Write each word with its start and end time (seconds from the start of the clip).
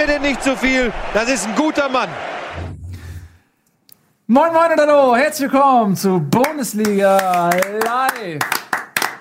mir 0.00 0.06
denn 0.06 0.22
nicht 0.22 0.42
zu 0.42 0.56
viel. 0.56 0.90
Das 1.12 1.30
ist 1.30 1.46
ein 1.46 1.54
guter 1.54 1.88
Mann. 1.90 2.08
Moin 4.26 4.50
Moin 4.52 4.72
und 4.72 4.80
Hallo, 4.80 5.14
herzlich 5.14 5.52
willkommen 5.52 5.94
zu 5.94 6.18
Bundesliga 6.20 7.50
Live. 7.84 8.38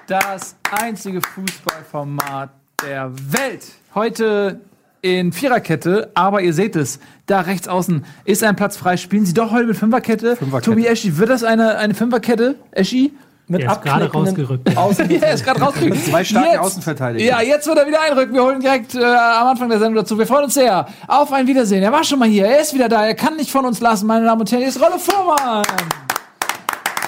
Das 0.07 0.55
einzige 0.71 1.20
Fußballformat 1.21 2.52
der 2.81 3.12
Welt. 3.13 3.66
Heute 3.94 4.62
in 5.02 5.34
Viererkette, 5.34 6.12
aber 6.13 6.41
ihr 6.41 6.54
seht 6.54 6.77
es, 6.77 7.00
da 7.25 7.41
rechts 7.41 7.68
außen 7.68 8.05
ist 8.23 8.43
ein 8.43 8.55
Platz 8.55 8.77
frei. 8.77 8.96
Spielen 8.96 9.25
Sie 9.25 9.34
doch 9.34 9.52
heute 9.52 9.66
mit 9.66 9.75
Fünferkette. 9.75 10.38
Fünferkette. 10.38 10.71
Tobi 10.71 10.86
Eschi, 10.86 11.18
wird 11.18 11.30
das 11.30 11.43
eine, 11.43 11.77
eine 11.77 11.93
Fünferkette? 11.93 12.55
Eschi? 12.71 13.11
Mit 13.52 13.63
Der 13.63 13.71
ist 13.71 13.81
gerade 13.81 14.12
rausgerückt, 14.12 14.70
ja. 14.70 14.77
Außen 14.81 15.09
Ja, 15.09 15.20
er 15.23 15.34
ist 15.34 15.44
gerade 15.44 15.59
rausgerückt. 15.59 16.05
Zwei 16.05 16.23
starke 16.23 16.49
Jetzt- 16.49 16.59
Außenverteidiger. 16.59 17.26
Ja, 17.26 17.41
jetzt 17.41 17.66
wird 17.67 17.77
er 17.80 17.88
wieder 17.88 17.99
einrücken. 18.02 18.34
Wir 18.34 18.44
holen 18.44 18.59
direkt 18.62 18.94
äh, 18.94 19.03
am 19.03 19.48
Anfang 19.48 19.70
der 19.70 19.80
Sendung 19.80 19.95
dazu. 19.95 20.17
Wir 20.20 20.27
freuen 20.27 20.44
uns 20.45 20.53
sehr. 20.53 20.85
Auf 21.08 21.34
ein 21.34 21.48
Wiedersehen. 21.48 21.81
Er 21.81 21.91
war 21.91 22.03
schon 22.03 22.20
mal 22.20 22.27
hier. 22.30 22.45
Er 22.45 22.62
ist 22.62 22.73
wieder 22.75 22.88
da. 22.88 23.05
Er 23.08 23.16
kann 23.16 23.35
nicht 23.38 23.49
von 23.52 23.66
uns 23.66 23.80
lassen, 23.81 24.05
meine 24.05 24.23
Damen 24.25 24.41
und 24.41 24.52
Herren. 24.52 24.62
Hier 24.62 24.70
ist 24.70 24.80
Rollo 24.80 24.98
Vormann. 24.99 25.63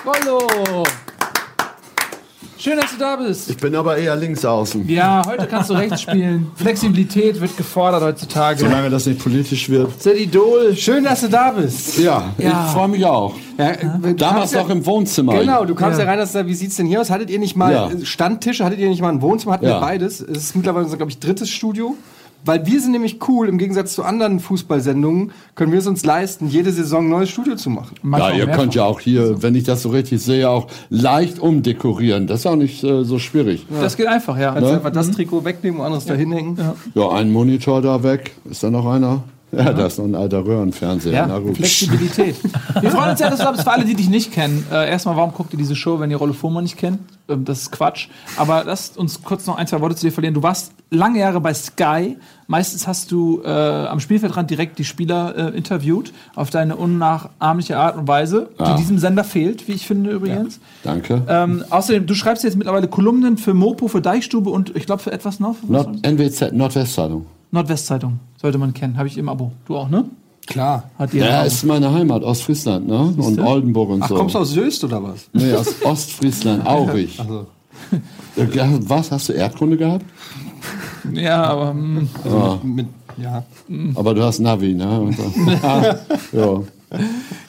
Rollo. 0.03 0.83
Schön, 2.61 2.77
dass 2.77 2.91
du 2.91 2.99
da 2.99 3.15
bist. 3.15 3.49
Ich 3.49 3.57
bin 3.57 3.75
aber 3.75 3.97
eher 3.97 4.15
links 4.15 4.45
außen. 4.45 4.87
Ja, 4.87 5.23
heute 5.25 5.47
kannst 5.47 5.71
du 5.71 5.73
rechts 5.73 6.01
spielen. 6.03 6.51
Flexibilität 6.55 7.41
wird 7.41 7.57
gefordert 7.57 8.03
heutzutage. 8.03 8.59
Solange 8.59 8.91
das 8.91 9.07
nicht 9.07 9.17
politisch 9.19 9.67
wird. 9.67 9.99
Seid 9.99 10.17
Idol. 10.19 10.75
Schön, 10.75 11.03
dass 11.03 11.21
du 11.21 11.27
da 11.29 11.49
bist. 11.51 11.97
Ja, 11.97 12.35
Ja. 12.37 12.65
ich 12.67 12.71
freue 12.73 12.87
mich 12.89 13.03
auch. 13.03 13.33
Ja, 13.57 13.71
äh, 13.71 13.77
Damals 14.15 14.19
kamst 14.21 14.53
ja- 14.53 14.61
noch 14.61 14.69
im 14.69 14.85
Wohnzimmer. 14.85 15.39
Genau, 15.39 15.65
du 15.65 15.73
kamst 15.73 15.97
ja, 15.97 16.05
Ja. 16.05 16.11
rein, 16.11 16.19
dass 16.19 16.33
da, 16.33 16.45
wie 16.45 16.53
sieht's 16.53 16.75
denn 16.75 16.85
hier 16.85 17.01
aus? 17.01 17.09
Hattet 17.09 17.31
ihr 17.31 17.39
nicht 17.39 17.55
mal 17.55 17.73
Ja. 17.73 17.89
Standtische, 18.03 18.63
hattet 18.63 18.77
ihr 18.77 18.89
nicht 18.89 19.01
mal 19.01 19.09
ein 19.09 19.23
Wohnzimmer? 19.23 19.53
Hatten 19.53 19.65
Ja. 19.65 19.77
wir 19.77 19.81
beides. 19.81 20.19
Es 20.21 20.37
ist 20.37 20.55
mittlerweile 20.55 20.85
unser, 20.85 20.97
glaube 20.97 21.11
ich, 21.11 21.17
drittes 21.17 21.49
Studio. 21.49 21.95
Weil 22.43 22.65
wir 22.65 22.81
sind 22.81 22.91
nämlich 22.91 23.19
cool, 23.27 23.47
im 23.47 23.57
Gegensatz 23.57 23.93
zu 23.93 24.03
anderen 24.03 24.39
Fußballsendungen, 24.39 25.31
können 25.55 25.71
wir 25.71 25.79
es 25.79 25.87
uns 25.87 26.03
leisten, 26.05 26.47
jede 26.47 26.71
Saison 26.71 27.05
ein 27.05 27.09
neues 27.09 27.29
Studio 27.29 27.55
zu 27.55 27.69
machen. 27.69 27.95
Ja, 27.95 27.99
Manchmal 28.03 28.37
ihr 28.37 28.45
mehrfach. 28.45 28.61
könnt 28.61 28.75
ja 28.75 28.85
auch 28.85 28.99
hier, 28.99 29.43
wenn 29.43 29.55
ich 29.55 29.63
das 29.63 29.83
so 29.83 29.89
richtig 29.89 30.21
sehe, 30.21 30.49
auch 30.49 30.67
leicht 30.89 31.39
umdekorieren. 31.39 32.27
Das 32.27 32.41
ist 32.41 32.45
auch 32.47 32.55
nicht 32.55 32.83
äh, 32.83 33.03
so 33.03 33.19
schwierig. 33.19 33.65
Das 33.69 33.97
geht 33.97 34.07
einfach, 34.07 34.37
ja. 34.37 34.53
Kannst 34.53 34.71
einfach 34.71 34.91
das 34.91 35.11
Trikot 35.11 35.45
wegnehmen 35.45 35.79
und 35.79 35.85
anderes 35.85 36.05
da 36.05 36.13
hinhängen. 36.13 36.57
Ja, 36.95 37.09
ein 37.11 37.31
Monitor 37.31 37.81
da 37.81 38.03
weg. 38.03 38.31
Ist 38.49 38.63
da 38.63 38.69
noch 38.71 38.85
einer? 38.85 39.23
Ja, 39.51 39.73
da 39.73 39.85
ist 39.87 39.99
ein 39.99 40.15
alter 40.15 40.45
Röhrenfernseher. 40.45 41.25
Na 41.27 41.33
Ja, 41.35 41.39
gut. 41.39 41.57
Flexibilität. 41.57 42.35
Wir 42.81 42.89
freuen 42.91 43.09
uns 43.11 43.19
sehr, 43.19 43.29
dass 43.29 43.39
du 43.39 43.45
da 43.45 43.51
bist. 43.51 43.63
Für 43.63 43.71
alle, 43.71 43.85
die 43.85 43.95
dich 43.95 44.09
nicht 44.09 44.31
kennen, 44.31 44.65
äh, 44.71 44.89
erstmal, 44.89 45.15
warum 45.17 45.33
guckt 45.33 45.51
ihr 45.53 45.57
diese 45.59 45.75
Show, 45.75 45.99
wenn 45.99 46.09
ihr 46.09 46.17
Rollo 46.17 46.33
Fuhrmann 46.33 46.63
nicht 46.63 46.77
kennt? 46.77 46.99
Ähm, 47.27 47.43
das 47.45 47.63
ist 47.63 47.71
Quatsch. 47.71 48.07
Aber 48.37 48.63
lasst 48.65 48.97
uns 48.97 49.21
kurz 49.23 49.45
noch 49.47 49.57
ein, 49.57 49.67
zwei 49.67 49.81
Worte 49.81 49.95
zu 49.95 50.05
dir 50.05 50.11
verlieren. 50.11 50.33
Du 50.33 50.41
warst 50.43 50.71
lange 50.89 51.19
Jahre 51.19 51.41
bei 51.41 51.53
Sky. 51.53 52.17
Meistens 52.47 52.87
hast 52.87 53.11
du 53.11 53.41
äh, 53.43 53.49
am 53.49 53.99
Spielfeldrand 53.99 54.49
direkt 54.49 54.77
die 54.79 54.83
Spieler 54.85 55.53
äh, 55.53 55.57
interviewt, 55.57 56.11
auf 56.35 56.49
deine 56.49 56.75
unnachahmliche 56.75 57.77
Art 57.77 57.97
und 57.97 58.07
Weise, 58.07 58.49
Ja. 58.59 58.71
die 58.73 58.81
diesem 58.81 58.97
Sender 58.99 59.23
fehlt, 59.23 59.67
wie 59.67 59.73
ich 59.73 59.85
finde 59.87 60.11
übrigens. 60.11 60.59
Danke. 60.83 61.21
Ähm, 61.27 61.63
außerdem, 61.69 62.05
du 62.07 62.13
schreibst 62.13 62.43
jetzt 62.43 62.57
mittlerweile 62.57 62.87
Kolumnen 62.87 63.37
für 63.37 63.53
Mopo, 63.53 63.87
für 63.87 64.01
Deichstube 64.01 64.49
und 64.49 64.75
ich 64.75 64.85
glaube 64.85 65.01
für 65.01 65.11
etwas 65.11 65.39
noch. 65.39 65.55
Nord 65.67 66.05
NWZ, 66.05 66.51
Nordwestzeitung. 66.53 67.25
Nordwestzeitung. 67.51 68.19
Sollte 68.41 68.57
man 68.57 68.73
kennen. 68.73 68.97
Habe 68.97 69.07
ich 69.07 69.17
im 69.17 69.29
Abo. 69.29 69.51
Du 69.65 69.77
auch, 69.77 69.89
ne? 69.89 70.05
Klar. 70.47 70.89
Hat 70.97 71.13
ihr 71.13 71.25
Ja, 71.25 71.43
ist 71.43 71.63
meine 71.65 71.93
Heimat, 71.93 72.23
Ostfriesland, 72.23 72.87
ne? 72.87 73.13
Und 73.17 73.39
Oldenburg 73.39 73.89
und 73.91 74.01
Ach, 74.03 74.09
so. 74.09 74.15
kommst 74.15 74.35
du 74.35 74.39
aus 74.39 74.51
Söst 74.51 74.83
oder 74.83 75.01
was? 75.03 75.29
Nee, 75.33 75.53
aus 75.53 75.81
Ostfriesland, 75.83 76.65
Aurich. 76.65 77.19
Also, 77.19 77.47
Äh, 78.37 78.45
ja, 78.55 78.69
Was, 78.81 79.11
hast 79.11 79.29
du 79.29 79.33
Erdkunde 79.33 79.77
gehabt? 79.77 80.05
Ja, 81.13 81.43
aber. 81.43 81.73
mm. 81.73 82.09
Ja. 82.25 82.59
mit, 82.63 82.87
ja. 83.17 83.43
Aber 83.95 84.13
du 84.13 84.23
hast 84.23 84.39
Navi, 84.39 84.73
ne? 84.73 85.01
Und 85.01 85.15
so. 85.17 85.23
ah, 85.63 85.95
ja. 86.31 86.61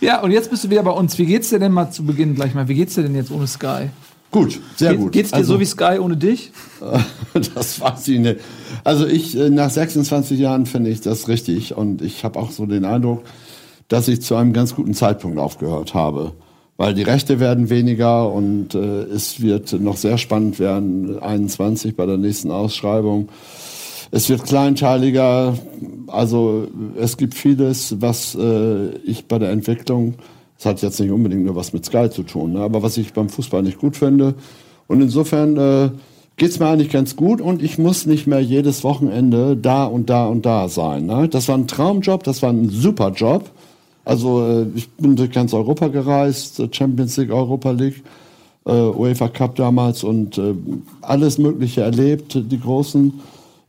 Ja, 0.01 0.21
und 0.23 0.31
jetzt 0.31 0.51
bist 0.51 0.65
du 0.65 0.71
wieder 0.71 0.83
bei 0.83 0.91
uns. 0.93 1.19
Wie 1.19 1.27
geht's 1.27 1.51
dir 1.51 1.59
denn 1.59 1.73
mal 1.73 1.91
zu 1.91 2.05
Beginn 2.05 2.35
gleich 2.35 2.55
mal? 2.55 2.69
Wie 2.69 2.75
geht's 2.75 2.95
dir 2.95 3.03
denn 3.03 3.15
jetzt 3.15 3.31
ohne 3.31 3.47
Sky? 3.47 3.91
Gut, 4.33 4.61
sehr 4.77 4.93
Geht, 4.93 5.01
gut. 5.01 5.13
Geht's 5.13 5.31
dir 5.31 5.37
Also- 5.37 5.55
so 5.55 5.61
wie 5.61 5.65
Sky 5.67 5.99
ohne 6.01 6.17
dich? 6.17 6.51
Das 7.55 7.81
weiß 7.81 8.09
ich 8.09 8.19
nicht. 8.19 8.41
Also 8.85 9.07
ich, 9.07 9.37
äh, 9.39 9.49
nach 9.49 9.71
26 9.71 10.39
Jahren 10.39 10.67
finde 10.67 10.91
ich 10.91 11.01
das 11.01 11.29
richtig 11.29 11.77
und 11.77 12.03
ich 12.03 12.25
habe 12.25 12.39
auch 12.39 12.51
so 12.51 12.67
den 12.67 12.85
Eindruck, 12.85 13.23
dass 13.89 14.09
ich 14.09 14.21
zu 14.23 14.35
einem 14.37 14.53
ganz 14.53 14.75
guten 14.75 14.93
Zeitpunkt 14.95 15.39
aufgehört 15.39 15.95
habe. 15.95 16.33
Weil 16.77 16.95
die 16.95 17.03
Rechte 17.03 17.39
werden 17.41 17.71
weniger 17.71 18.31
und 18.33 18.75
äh, 18.75 19.03
es 19.05 19.41
wird 19.41 19.73
noch 19.81 19.97
sehr 19.97 20.19
spannend 20.19 20.59
werden, 20.59 21.19
21 21.23 21.95
bei 21.97 22.07
der 22.07 22.17
nächsten 22.19 22.51
Ausschreibung. 22.51 23.29
Es 24.11 24.29
wird 24.29 24.45
kleinteiliger, 24.45 25.55
also 26.09 26.69
es 26.99 27.17
gibt 27.17 27.35
vieles, 27.35 27.97
was 28.01 28.35
äh, 28.35 28.89
ich 29.05 29.27
bei 29.27 29.39
der 29.39 29.51
Entwicklung, 29.51 30.15
das 30.63 30.71
hat 30.71 30.83
jetzt 30.83 31.01
nicht 31.01 31.11
unbedingt 31.11 31.45
nur 31.45 31.57
was 31.57 31.73
mit 31.73 31.85
Sky 31.85 32.09
zu 32.09 32.23
tun, 32.23 32.53
ne, 32.53 32.61
aber 32.61 32.85
was 32.85 32.97
ich 32.97 33.13
beim 33.13 33.29
Fußball 33.29 33.63
nicht 33.63 33.79
gut 33.79 33.97
finde. 33.97 34.35
Und 34.87 35.01
insofern 35.01 35.57
äh, 35.57 35.91
geht's 36.37 36.61
mir 36.61 36.69
eigentlich 36.69 36.91
ganz 36.91 37.17
gut 37.17 37.41
und 37.41 37.63
ich 37.63 37.79
muss 37.79 38.07
nicht 38.07 38.29
mehr 38.29 38.41
jedes 38.41 38.85
Wochenende 38.85 39.57
da 39.57 39.87
und 39.87 40.09
da 40.09 40.27
und 40.27 40.47
da 40.47 40.69
sein. 40.69 41.07
Ne? 41.07 41.29
Das 41.29 41.49
war 41.49 41.57
ein 41.57 41.67
Traumjob, 41.67 42.23
das 42.23 42.43
war 42.43 42.51
ein 42.51 42.69
super 42.69 43.11
Job. 43.11 43.51
Also 44.05 44.47
äh, 44.47 44.67
ich 44.77 44.89
bin 44.91 45.17
durch 45.17 45.33
ganz 45.33 45.53
Europa 45.53 45.89
gereist, 45.89 46.61
äh, 46.61 46.69
Champions 46.71 47.17
League, 47.17 47.33
Europa 47.33 47.73
League, 47.73 48.05
äh, 48.65 48.73
UEFA 48.73 49.29
Cup 49.29 49.57
damals 49.57 50.05
und 50.05 50.39
äh, 50.39 50.55
alles 51.01 51.39
Mögliche 51.39 51.81
erlebt, 51.81 52.39
die 52.41 52.61
großen. 52.61 53.15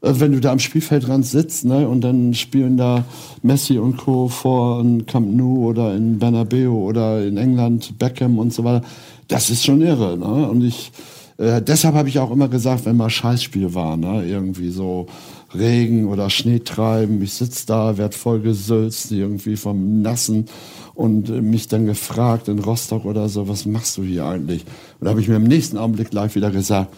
Äh, 0.03 0.19
wenn 0.19 0.33
du 0.33 0.39
da 0.39 0.51
am 0.51 0.59
Spielfeldrand 0.59 1.25
sitzt, 1.25 1.65
ne, 1.65 1.87
und 1.87 2.01
dann 2.01 2.33
spielen 2.33 2.77
da 2.77 3.05
Messi 3.41 3.77
und 3.79 3.97
Co. 3.97 4.27
vor 4.27 4.81
in 4.81 5.05
Camp 5.05 5.33
Nou 5.33 5.69
oder 5.69 5.95
in 5.95 6.19
Bernabeu 6.19 6.69
oder 6.69 7.25
in 7.25 7.37
England 7.37 7.97
Beckham 7.97 8.37
und 8.37 8.53
so 8.53 8.63
weiter, 8.63 8.85
das 9.27 9.49
ist 9.49 9.65
schon 9.65 9.81
irre, 9.81 10.17
ne? 10.17 10.49
Und 10.49 10.63
ich 10.63 10.91
äh, 11.37 11.61
deshalb 11.61 11.95
habe 11.95 12.09
ich 12.09 12.19
auch 12.19 12.31
immer 12.31 12.47
gesagt, 12.47 12.85
wenn 12.85 12.97
mal 12.97 13.09
Scheißspiel 13.09 13.73
war, 13.73 13.97
ne, 13.97 14.25
irgendwie 14.25 14.69
so 14.69 15.07
Regen 15.55 16.07
oder 16.07 16.29
Schnee 16.29 16.59
treiben, 16.59 17.21
ich 17.21 17.33
sitz 17.33 17.65
da, 17.65 17.97
werd 17.97 18.15
voll 18.15 18.41
gesülzt, 18.41 19.11
irgendwie 19.11 19.55
vom 19.55 20.01
Nassen 20.01 20.45
und 20.93 21.29
äh, 21.29 21.41
mich 21.41 21.67
dann 21.67 21.85
gefragt 21.85 22.49
in 22.49 22.59
Rostock 22.59 23.05
oder 23.05 23.29
so, 23.29 23.47
was 23.47 23.65
machst 23.65 23.97
du 23.97 24.03
hier 24.03 24.25
eigentlich? 24.25 24.63
Und 24.99 25.05
da 25.05 25.11
habe 25.11 25.21
ich 25.21 25.27
mir 25.27 25.37
im 25.37 25.43
nächsten 25.43 25.77
Augenblick 25.77 26.11
gleich 26.11 26.35
wieder 26.35 26.51
gesagt, 26.51 26.93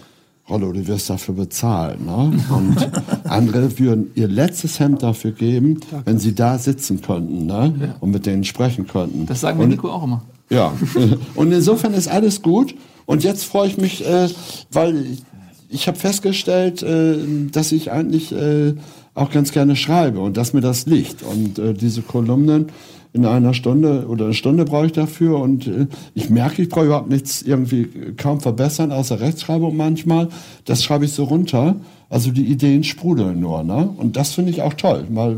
Rollo, 0.47 0.71
du 0.71 0.85
wirst 0.87 1.09
dafür 1.09 1.33
bezahlen. 1.33 2.05
Ne? 2.05 2.39
Und 2.49 2.91
andere 3.23 3.79
würden 3.79 4.11
ihr 4.13 4.27
letztes 4.27 4.79
Hemd 4.79 5.01
dafür 5.01 5.31
geben, 5.31 5.79
wenn 6.05 6.19
sie 6.19 6.35
da 6.35 6.59
sitzen 6.59 7.01
könnten 7.01 7.47
ne? 7.47 7.95
und 7.99 8.11
mit 8.11 8.25
denen 8.27 8.43
sprechen 8.43 8.85
könnten. 8.85 9.25
Das 9.25 9.41
sagen 9.41 9.57
wir 9.57 9.63
und, 9.63 9.71
Nico 9.71 9.89
auch 9.89 10.03
immer. 10.03 10.21
ja, 10.49 10.71
und 11.35 11.51
insofern 11.51 11.93
ist 11.93 12.07
alles 12.07 12.41
gut. 12.41 12.75
Und 13.07 13.23
jetzt 13.23 13.45
freue 13.45 13.67
ich 13.67 13.77
mich, 13.77 14.05
äh, 14.05 14.29
weil 14.71 14.95
ich, 15.05 15.23
ich 15.69 15.87
habe 15.87 15.97
festgestellt, 15.97 16.83
äh, 16.83 17.17
dass 17.51 17.71
ich 17.71 17.91
eigentlich 17.91 18.31
äh, 18.31 18.75
auch 19.15 19.31
ganz 19.31 19.51
gerne 19.51 19.75
schreibe 19.75 20.19
und 20.19 20.37
dass 20.37 20.53
mir 20.53 20.61
das 20.61 20.85
liegt. 20.85 21.23
Und 21.23 21.57
äh, 21.57 21.73
diese 21.73 22.01
Kolumnen 22.01 22.67
in 23.15 23.25
einer 23.25 23.53
Stunde 23.53 24.07
oder 24.07 24.25
eine 24.25 24.33
Stunde 24.33 24.65
brauche 24.65 24.87
ich 24.87 24.91
dafür. 24.91 25.39
Und 25.39 25.67
äh, 25.67 25.87
ich 26.13 26.29
merke, 26.29 26.61
ich 26.61 26.69
brauche 26.69 26.85
überhaupt 26.85 27.09
nichts 27.09 27.41
irgendwie 27.41 27.87
kaum 28.17 28.41
verbessern, 28.41 28.91
außer 28.91 29.21
Rechtschreibung 29.21 29.75
manchmal. 29.75 30.27
Das 30.65 30.83
schreibe 30.83 31.05
ich 31.05 31.13
so 31.13 31.23
runter. 31.23 31.77
Also 32.07 32.31
die 32.31 32.45
Ideen 32.45 32.83
sprudeln 32.83 33.39
nur, 33.39 33.63
ne? 33.63 33.89
Und 33.97 34.15
das 34.15 34.33
finde 34.33 34.51
ich 34.51 34.61
auch 34.61 34.75
toll, 34.75 35.05
mal 35.09 35.37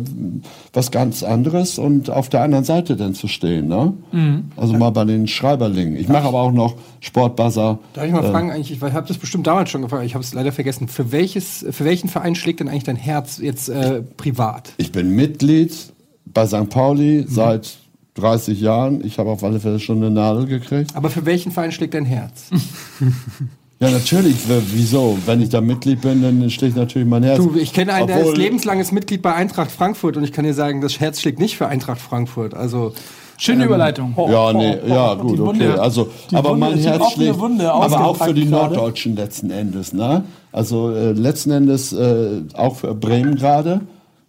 was 0.74 0.92
ganz 0.92 1.24
anderes 1.24 1.80
und 1.80 2.10
auf 2.10 2.28
der 2.28 2.42
anderen 2.42 2.66
Seite 2.66 2.98
dann 2.98 3.14
zu 3.14 3.30
stehen, 3.30 3.70
ne? 3.70 3.94
Also 4.58 4.74
mal 4.74 4.90
bei 4.90 5.06
den 5.06 5.28
Schreiberlingen. 5.28 5.96
Ich 5.96 6.10
mache 6.10 6.28
aber 6.28 6.42
auch 6.42 6.52
noch 6.52 6.76
Sportbuzzer. 7.00 7.80
Darf 7.94 8.06
ich 8.06 8.12
mal 8.12 8.22
fragen, 8.22 8.52
eigentlich, 8.52 8.72
ich 8.72 8.82
habe 8.82 9.08
das 9.08 9.18
bestimmt 9.18 9.48
damals 9.48 9.70
schon 9.70 9.82
gefragt, 9.82 10.04
ich 10.06 10.14
habe 10.14 10.24
es 10.24 10.34
leider 10.34 10.52
vergessen. 10.52 10.90
Für, 10.90 11.14
welches, 11.14 11.66
für 11.72 11.86
welchen 11.86 12.10
Verein 12.10 12.36
schlägt 12.36 12.60
denn 12.60 12.68
eigentlich 12.68 12.84
dein 12.84 12.98
Herz 12.98 13.38
jetzt 13.38 13.70
äh, 13.70 14.02
privat? 14.02 14.74
Ich 14.78 14.92
bin 14.92 15.16
Mitglied 15.16 15.94
bei 16.34 16.46
St. 16.46 16.70
Pauli 16.70 17.26
seit 17.28 17.78
30 18.16 18.60
Jahren. 18.62 19.04
Ich 19.06 19.20
habe 19.20 19.30
auf 19.30 19.44
alle 19.44 19.60
Fälle 19.60 19.80
schon 19.80 19.98
eine 19.98 20.10
Nadel 20.12 20.46
gekriegt. 20.46 20.96
Aber 20.96 21.10
für 21.10 21.26
welchen 21.26 21.52
Verein 21.52 21.72
schlägt 21.72 21.94
dein 21.94 22.06
Herz? 22.06 22.50
Ja, 23.80 23.92
natürlich. 23.92 24.36
Wieso? 24.74 25.20
Wenn 25.28 25.40
ich 25.40 25.50
da 25.50 25.62
Mitglied 25.62 26.02
bin, 26.02 26.24
dann 26.24 26.50
schlägt 26.50 26.76
natürlich 26.76 27.08
mein 27.08 27.22
Herz. 27.22 27.38
Du, 27.38 27.56
ich 27.56 27.74
kenne 27.74 27.94
einen, 27.94 28.08
der 28.08 28.18
Obwohl- 28.18 28.32
ist 28.34 28.38
lebenslanges 28.40 28.92
Mitglied 28.92 29.22
bei 29.22 29.36
Eintracht 29.36 29.70
Frankfurt 29.70 30.18
und 30.18 30.24
ich 30.24 30.32
kann 30.32 30.46
dir 30.46 30.56
sagen, 30.56 30.82
das 30.82 31.00
Herz 31.00 31.22
schlägt 31.22 31.40
nicht 31.40 31.58
für 31.58 31.68
Eintracht 31.68 32.02
Frankfurt. 32.02 32.56
Also 32.56 32.94
Schöne 33.40 33.66
Überleitung. 33.66 34.16
Ja, 34.32 34.52
nee, 34.52 34.78
ja, 34.88 35.14
gut, 35.14 35.40
okay. 35.40 35.68
Also, 35.78 36.10
aber 36.34 36.50
Wunde, 36.50 36.60
mein 36.60 36.80
Herz 36.80 37.12
schlägt, 37.12 37.38
Wunde 37.38 37.72
aber 37.72 38.04
auch 38.04 38.18
für 38.18 38.34
die 38.34 38.46
gerade. 38.48 38.74
Norddeutschen 38.74 39.16
letzten 39.16 39.52
Endes, 39.52 39.94
ne? 39.94 40.24
Also, 40.52 40.90
äh, 40.90 41.12
letzten 41.12 41.52
Endes 41.52 41.94
äh, 41.94 42.42
auch 42.56 42.78
für 42.78 42.96
Bremen 42.96 43.36
gerade, 43.36 43.82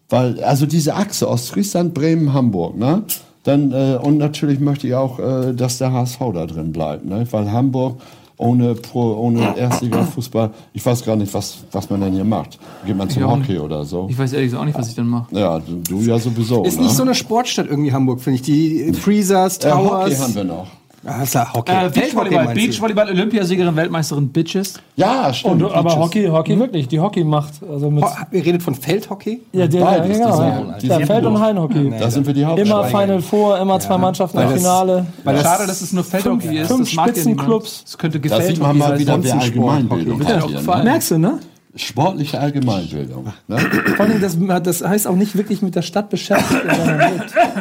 weil, 0.09 0.43
also 0.43 0.67
diese 0.67 0.95
Achse 0.95 1.29
Ostfriesland, 1.29 1.95
Bremen, 1.95 2.33
Hamburg, 2.33 2.77
ne? 2.77 3.03
Dann, 3.45 3.73
äh, 3.73 3.99
und 4.03 4.19
natürlich 4.19 4.61
möchte 4.61 4.87
ich 4.87 4.95
auch, 4.95 5.19
äh, 5.19 5.55
dass 5.55 5.79
der 5.79 5.93
HSV 5.93 6.19
da 6.35 6.47
drin 6.47 6.73
bleibt, 6.73 7.05
ne? 7.05 7.27
Weil 7.31 7.51
Hamburg 7.53 8.01
ohne, 8.39 8.75
Pro, 8.75 9.15
ohne 9.17 9.57
Erstliga-Fußball. 9.57 10.51
Ich 10.73 10.87
weiß 10.87 11.05
gar 11.05 11.17
nicht, 11.17 11.35
was, 11.35 11.59
was 11.73 11.91
man 11.91 12.01
denn 12.01 12.15
hier 12.15 12.25
macht. 12.25 12.59
Geht 12.87 12.97
man 12.97 13.11
zum 13.11 13.25
auch 13.25 13.37
nicht. 13.37 13.49
Hockey 13.49 13.59
oder 13.59 13.85
so? 13.85 14.07
Ich 14.09 14.17
weiß 14.17 14.33
ehrlich 14.33 14.47
gesagt 14.47 14.63
auch 14.63 14.67
nicht, 14.67 14.79
was 14.79 14.89
ich 14.89 14.95
dann 14.95 15.09
mache. 15.09 15.27
Ja, 15.37 15.59
du, 15.59 15.83
du 15.89 16.01
ja 16.01 16.19
sowieso. 16.19 16.65
Ist 16.65 16.79
ne? 16.79 16.85
nicht 16.85 16.95
so 16.95 17.03
eine 17.03 17.15
Sportstadt 17.15 17.67
irgendwie 17.67 17.93
Hamburg, 17.93 18.21
finde 18.21 18.37
ich. 18.37 18.43
Die 18.43 18.93
Freezers, 18.93 19.59
äh, 19.59 19.71
Towers. 19.71 20.05
Hockey 20.05 20.15
haben 20.17 20.35
wir 20.37 20.45
noch. 20.45 20.69
Ah, 21.07 21.23
ist 21.23 21.35
ja 21.35 21.53
Hockey. 21.55 21.71
Äh, 21.73 21.89
Beachvolleyball? 21.91 22.55
Beachvolleyball, 22.55 23.09
Olympiasiegerin, 23.11 23.75
Weltmeisterin, 23.77 24.29
Bitches. 24.31 24.75
Ja, 24.97 25.33
stimmt. 25.33 25.63
Und, 25.63 25.73
aber. 25.73 25.97
Hockey, 25.99 26.27
Hockey 26.27 26.59
wirklich, 26.59 26.89
die 26.89 26.99
Hockey 26.99 27.23
macht. 27.25 27.55
Also 27.71 27.89
mit, 27.91 28.03
Ho- 28.05 28.11
Ihr 28.33 28.45
redet 28.45 28.63
von 28.63 28.75
Feldhockey? 28.75 29.41
ja, 29.53 29.67
der, 29.69 29.81
Beides, 29.81 30.19
ja, 30.19 30.25
genau, 30.27 30.43
ja. 30.43 30.99
ja, 30.99 31.07
Feld- 31.07 31.25
und. 31.25 31.39
Hallenhockey. 31.41 31.93
Da 31.99 32.11
sind 32.11 32.27
wir 32.27 32.35
die 32.35 32.41
Immer 32.43 32.49
Hauptschweiger. 32.51 32.89
Final 32.89 33.23
Four, 33.23 33.59
immer 33.61 33.79
zwei 33.81 33.97
Mannschaften 33.99 34.39
im 34.41 34.49
Finale. 34.51 35.07
Weil 35.25 35.35
das- 35.37 35.45
Schade, 35.45 35.67
dass 35.67 35.81
es 35.83 35.93
nur 35.93 36.03
Feldhockey 36.05 36.59
ist. 36.59 36.69
fünf 36.69 36.89
ja 36.93 37.03
niemand. 37.03 37.09
Spitzenclubs. 37.17 37.85
Das 37.85 37.99
könnte 37.99 38.19
Da 38.21 38.23
gefällt 38.37 38.49
sieht 38.57 38.61
man 38.63 38.77
mal 38.77 38.99
wieder, 38.99 39.23
wer 39.23 39.37
hat. 39.37 40.79
Ne? 40.79 40.85
Merkst 40.85 41.11
du, 41.13 41.19
ne? 41.19 41.39
Sportliche 41.79 42.41
Allgemeinbildung. 42.41 43.33
Ne? 43.47 43.59
Vor 43.97 44.07
allem, 44.07 44.21
das, 44.21 44.37
das 44.63 44.83
heißt 44.83 45.07
auch 45.07 45.15
nicht 45.15 45.37
wirklich 45.37 45.63
mit 45.63 45.75
der 45.75 45.83
Stadt 45.83 46.11
beschäftigt. 46.11 46.65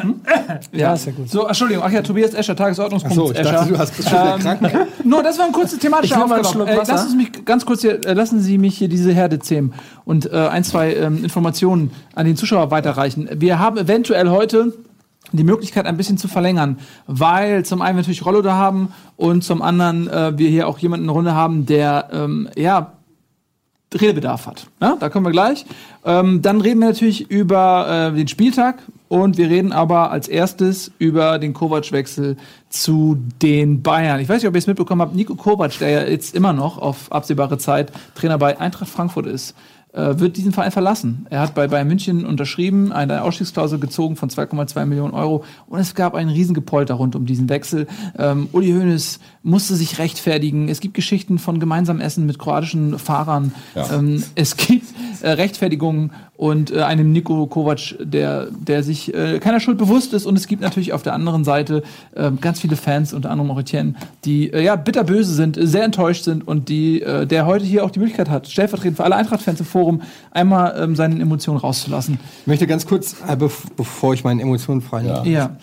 Hm? 0.02 0.22
Ja, 0.72 0.94
ist 0.94 1.06
ja 1.06 1.12
gut. 1.12 1.30
So, 1.30 1.46
Entschuldigung, 1.46 1.84
ach 1.86 1.92
ja, 1.92 2.02
Tobias 2.02 2.34
Escher, 2.34 2.56
Tagesordnungspunkt 2.56 3.18
Ach 3.18 3.26
so, 3.28 3.32
ich 3.32 3.40
Escher. 3.40 3.52
dachte, 3.52 3.70
du 3.74 3.78
hast- 3.78 3.96
bist 3.96 4.10
schon 4.10 4.20
wieder 4.20 4.56
krank. 4.58 4.88
Nur, 5.04 5.24
das 5.24 5.38
war 5.38 5.46
ein 5.46 5.52
kurzer 5.52 5.78
thematischer 5.78 6.24
Aufgabe. 6.24 6.68
Äh, 6.70 6.76
lassen, 6.76 7.10
Sie 7.10 7.16
mich 7.16 7.46
ganz 7.46 7.66
kurz 7.66 7.82
hier, 7.82 8.04
äh, 8.06 8.14
lassen 8.14 8.40
Sie 8.42 8.58
mich 8.58 8.78
hier 8.78 8.90
diese 8.90 9.12
Herde 9.14 9.40
zähmen 9.40 9.74
und 10.06 10.32
äh, 10.32 10.36
ein, 10.36 10.64
zwei 10.64 10.96
ähm, 10.96 11.24
Informationen 11.24 11.92
an 12.16 12.26
den 12.26 12.36
Zuschauer 12.36 12.72
weiterreichen. 12.72 13.30
Wir 13.36 13.60
haben 13.60 13.78
eventuell 13.78 14.30
heute 14.30 14.74
die 15.32 15.44
Möglichkeit 15.44 15.86
ein 15.86 15.98
bisschen 15.98 16.18
zu 16.18 16.28
verlängern, 16.28 16.78
weil 17.06 17.66
zum 17.66 17.82
einen 17.82 17.98
wir 17.98 18.02
natürlich 18.02 18.26
Rollo 18.26 18.42
da 18.42 18.54
haben 18.54 18.94
und 19.16 19.44
zum 19.44 19.62
anderen 19.62 20.08
äh, 20.08 20.38
wir 20.38 20.50
hier 20.50 20.68
auch 20.68 20.80
jemanden 20.80 21.04
in 21.04 21.08
der 21.08 21.16
Runde 21.16 21.36
haben, 21.36 21.66
der 21.66 22.10
ähm, 22.14 22.50
ja 22.56 22.94
Redebedarf 23.94 24.48
hat. 24.48 24.68
Ja, 24.82 24.98
da 25.00 25.10
kommen 25.10 25.26
wir 25.26 25.32
gleich. 25.32 25.66
Ähm, 26.04 26.42
dann 26.42 26.60
reden 26.60 26.80
wir 26.82 26.88
natürlich 26.88 27.32
über 27.32 28.12
äh, 28.12 28.16
den 28.16 28.28
Spieltag 28.28 28.80
und 29.08 29.38
wir 29.38 29.50
reden 29.50 29.72
aber 29.72 30.12
als 30.12 30.28
erstes 30.28 30.92
über 31.00 31.40
den 31.40 31.54
Kovac-Wechsel 31.54 32.36
zu 32.70 33.18
den 33.42 33.82
Bayern. 33.82 34.20
Ich 34.20 34.28
weiß 34.28 34.42
nicht, 34.42 34.50
ob 34.50 34.56
ihr 34.56 34.60
es 34.60 34.68
mitbekommen 34.68 35.02
habt, 35.02 35.16
Nico 35.16 35.36
Kovac, 35.36 35.80
der 35.80 35.90
ja 35.90 36.04
jetzt 36.04 36.36
immer 36.36 36.52
noch 36.52 36.78
auf 36.78 37.12
absehbare 37.12 37.58
Zeit 37.58 37.94
Trainer 38.16 38.38
bei 38.38 38.60
Eintracht 38.60 38.90
Frankfurt 38.90 39.26
ist, 39.28 39.56
wird 39.98 40.38
diesen 40.38 40.52
Verein 40.52 40.72
verlassen. 40.72 41.26
Er 41.30 41.42
hat 41.42 41.56
bei 41.56 41.68
Bayern 41.68 41.88
München 41.88 42.26
unterschrieben, 42.26 42.92
eine 42.92 43.24
Ausstiegsklausel 43.24 43.80
gezogen 43.80 44.16
von 44.16 44.30
2,2 44.30 44.86
Millionen 44.86 45.14
Euro 45.14 45.44
und 45.68 45.80
es 45.80 45.96
gab 45.96 46.16
einen 46.16 46.30
Riesengepolter 46.30 46.94
rund 46.94 47.16
um 47.16 47.26
diesen 47.26 47.50
Wechsel. 47.50 47.88
Ähm, 48.18 48.50
Uli 48.52 48.72
Hoeneß 48.72 49.20
musste 49.44 49.76
sich 49.76 50.00
rechtfertigen. 50.00 50.70
Es 50.70 50.80
gibt 50.80 50.94
Geschichten 50.94 51.40
von 51.40 51.60
gemeinsamen 51.60 52.02
Essen 52.02 52.26
mit 52.26 52.38
kroatischen 52.38 53.00
Fahrern. 53.00 53.54
Ähm, 53.76 54.24
es 54.36 54.58
gibt 54.58 54.87
äh, 55.24 55.30
Rechtfertigungen 55.32 56.12
und 56.36 56.72
äh, 56.72 56.82
einem 56.82 57.12
Nico 57.12 57.48
Kovac, 57.48 57.96
der, 58.00 58.48
der 58.52 58.84
sich 58.84 59.14
äh, 59.14 59.40
keiner 59.40 59.60
Schuld 59.60 59.78
bewusst 59.78 60.14
ist. 60.14 60.26
Und 60.26 60.38
es 60.38 60.48
gibt 60.48 60.62
natürlich 60.62 60.94
auf 60.94 61.04
der 61.04 61.14
anderen 61.14 61.44
Seite 61.44 61.84
äh, 62.16 62.32
ganz 62.40 62.60
viele 62.62 62.76
Fans, 62.76 63.14
unter 63.14 63.32
anderem 63.32 63.52
auch 63.52 63.60
Etienne, 63.60 63.96
die 64.26 64.52
äh, 64.52 64.64
ja 64.64 64.76
bitterböse 64.76 65.34
sind, 65.34 65.58
sehr 65.60 65.84
enttäuscht 65.84 66.24
sind 66.24 66.48
und 66.48 66.70
die, 66.70 67.02
äh, 67.02 67.26
der 67.26 67.46
heute 67.46 67.66
hier 67.66 67.84
auch 67.84 67.92
die 67.92 68.00
Möglichkeit 68.00 68.30
hat, 68.30 68.48
stellvertretend 68.48 68.98
für 68.98 69.04
alle 69.04 69.16
Eintracht-Fans 69.16 69.60
im 69.60 69.66
Forum, 69.66 70.02
einmal 70.32 70.76
ähm, 70.80 70.96
seine 70.96 71.20
Emotionen 71.22 71.60
rauszulassen. 71.60 72.20
Ich 72.42 72.48
möchte 72.48 72.68
ganz 72.68 72.86
kurz, 72.86 73.16
äh, 73.28 73.36
bev 73.36 73.64
bevor 73.76 74.14
ich 74.14 74.24
meine 74.24 74.42
Emotionen 74.42 74.82
freien 74.82 75.08
lasse, 75.08 75.30
Ja. 75.30 75.58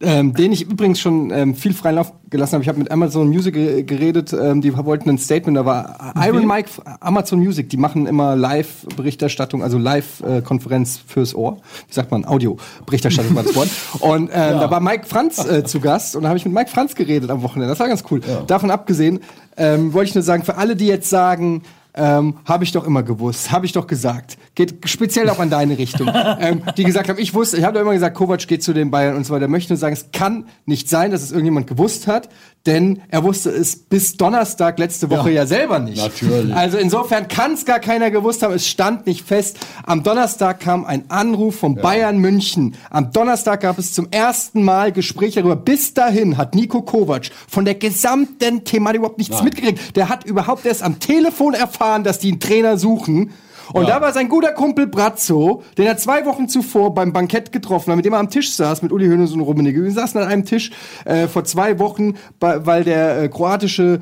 Ähm, 0.00 0.34
den 0.34 0.52
ich 0.52 0.62
übrigens 0.70 1.00
schon 1.00 1.30
ähm, 1.30 1.54
viel 1.54 1.72
freien 1.72 1.96
Lauf 1.96 2.12
gelassen 2.28 2.52
habe. 2.54 2.62
Ich 2.62 2.68
habe 2.68 2.78
mit 2.78 2.90
Amazon 2.90 3.28
Music 3.28 3.54
ge- 3.54 3.82
geredet, 3.82 4.32
ähm, 4.32 4.60
die 4.60 4.76
wollten 4.76 5.08
ein 5.08 5.16
Statement, 5.18 5.56
da 5.56 5.64
war 5.64 6.14
Iron 6.16 6.46
Mike, 6.46 6.68
Amazon 7.00 7.38
Music, 7.38 7.70
die 7.70 7.78
machen 7.78 8.06
immer 8.06 8.36
Live-Berichterstattung, 8.36 9.62
also 9.62 9.78
Live-Konferenz 9.78 11.00
fürs 11.06 11.34
Ohr. 11.34 11.58
Wie 11.88 11.94
sagt 11.94 12.10
man? 12.10 12.26
Audio-Berichterstattung 12.26 13.34
war 13.34 13.42
das 13.42 13.54
Wort. 13.54 13.68
Und 14.00 14.30
ähm, 14.32 14.60
da 14.60 14.70
war 14.70 14.80
Mike 14.80 15.06
Franz 15.06 15.38
äh, 15.44 15.64
zu 15.64 15.80
Gast 15.80 16.14
und 16.14 16.24
da 16.24 16.28
habe 16.28 16.38
ich 16.38 16.44
mit 16.44 16.52
Mike 16.52 16.70
Franz 16.70 16.94
geredet 16.94 17.30
am 17.30 17.42
Wochenende. 17.42 17.68
Das 17.68 17.80
war 17.80 17.88
ganz 17.88 18.04
cool. 18.10 18.20
Davon 18.46 18.70
abgesehen 18.70 19.20
ähm, 19.56 19.92
wollte 19.94 20.10
ich 20.10 20.14
nur 20.14 20.22
sagen, 20.22 20.42
für 20.44 20.58
alle, 20.58 20.76
die 20.76 20.86
jetzt 20.86 21.08
sagen, 21.08 21.62
ähm, 21.96 22.38
habe 22.44 22.64
ich 22.64 22.72
doch 22.72 22.86
immer 22.86 23.02
gewusst, 23.02 23.50
habe 23.50 23.66
ich 23.66 23.72
doch 23.72 23.86
gesagt. 23.86 24.38
Geht 24.54 24.88
speziell 24.88 25.28
auch 25.30 25.38
an 25.38 25.50
deine 25.50 25.78
Richtung. 25.78 26.10
ähm, 26.40 26.62
die 26.76 26.84
gesagt 26.84 27.08
haben, 27.08 27.18
ich 27.18 27.34
wusste, 27.34 27.56
ich 27.56 27.64
habe 27.64 27.74
doch 27.74 27.80
immer 27.80 27.94
gesagt, 27.94 28.16
Kovac 28.16 28.46
geht 28.46 28.62
zu 28.62 28.72
den 28.72 28.90
Bayern 28.90 29.16
und 29.16 29.26
so 29.26 29.34
weiter. 29.34 29.48
Möchte 29.48 29.72
nur 29.72 29.78
sagen, 29.78 29.94
es 29.94 30.10
kann 30.12 30.46
nicht 30.66 30.88
sein, 30.88 31.10
dass 31.10 31.22
es 31.22 31.30
irgendjemand 31.30 31.66
gewusst 31.66 32.06
hat, 32.06 32.28
denn 32.66 33.02
er 33.08 33.22
wusste 33.24 33.50
es 33.50 33.76
bis 33.76 34.16
Donnerstag 34.16 34.78
letzte 34.78 35.08
Woche 35.10 35.30
ja, 35.30 35.46
selber 35.46 35.78
nicht. 35.78 35.98
natürlich. 35.98 36.54
Also 36.54 36.78
insofern 36.78 37.28
kann 37.28 37.52
es 37.52 37.64
gar 37.64 37.78
keiner 37.78 38.10
gewusst 38.10 38.42
haben. 38.42 38.54
Es 38.54 38.66
stand 38.66 39.06
nicht 39.06 39.26
fest. 39.26 39.58
Am 39.84 40.02
Donnerstag 40.02 40.60
kam 40.60 40.84
ein 40.84 41.04
Anruf 41.08 41.56
von 41.56 41.76
Bayern 41.76 42.18
München. 42.18 42.74
Am 42.90 43.12
Donnerstag 43.12 43.60
gab 43.60 43.78
es 43.78 43.92
zum 43.92 44.08
ersten 44.10 44.62
Mal 44.62 44.92
Gespräche 44.92 45.40
darüber. 45.40 45.56
Bis 45.56 45.94
dahin 45.94 46.36
hat 46.36 46.54
Nico 46.54 46.82
Kovac 46.82 47.30
von 47.48 47.64
der 47.64 47.74
gesamten 47.74 48.64
Thematik 48.64 48.98
überhaupt 48.98 49.18
nichts 49.18 49.36
Nein. 49.36 49.44
mitgekriegt. 49.44 49.96
Der 49.96 50.08
hat 50.08 50.24
überhaupt 50.24 50.66
erst 50.66 50.82
am 50.82 50.98
Telefon 50.98 51.54
erfahren, 51.54 52.04
dass 52.04 52.18
die 52.18 52.32
einen 52.32 52.40
Trainer 52.40 52.76
suchen. 52.78 53.30
Und 53.72 53.88
Ja. 53.88 53.96
da 53.96 54.00
war 54.00 54.12
sein 54.12 54.28
guter 54.28 54.52
Kumpel 54.52 54.86
Brazzo, 54.86 55.62
den 55.76 55.86
er 55.86 55.96
zwei 55.96 56.24
Wochen 56.26 56.48
zuvor 56.48 56.94
beim 56.94 57.12
Bankett 57.12 57.52
getroffen 57.52 57.90
hat, 57.90 57.96
mit 57.96 58.04
dem 58.04 58.12
er 58.12 58.20
am 58.20 58.30
Tisch 58.30 58.52
saß, 58.54 58.82
mit 58.82 58.92
Uli 58.92 59.06
Hoeneß 59.08 59.32
und 59.32 59.40
Rummenigge. 59.40 59.82
Wir 59.82 59.90
saßen 59.90 60.20
an 60.20 60.28
einem 60.28 60.44
Tisch 60.44 60.70
äh, 61.04 61.26
vor 61.26 61.44
zwei 61.44 61.78
Wochen, 61.78 62.14
weil 62.40 62.84
der 62.84 63.22
äh, 63.22 63.28
kroatische 63.28 64.00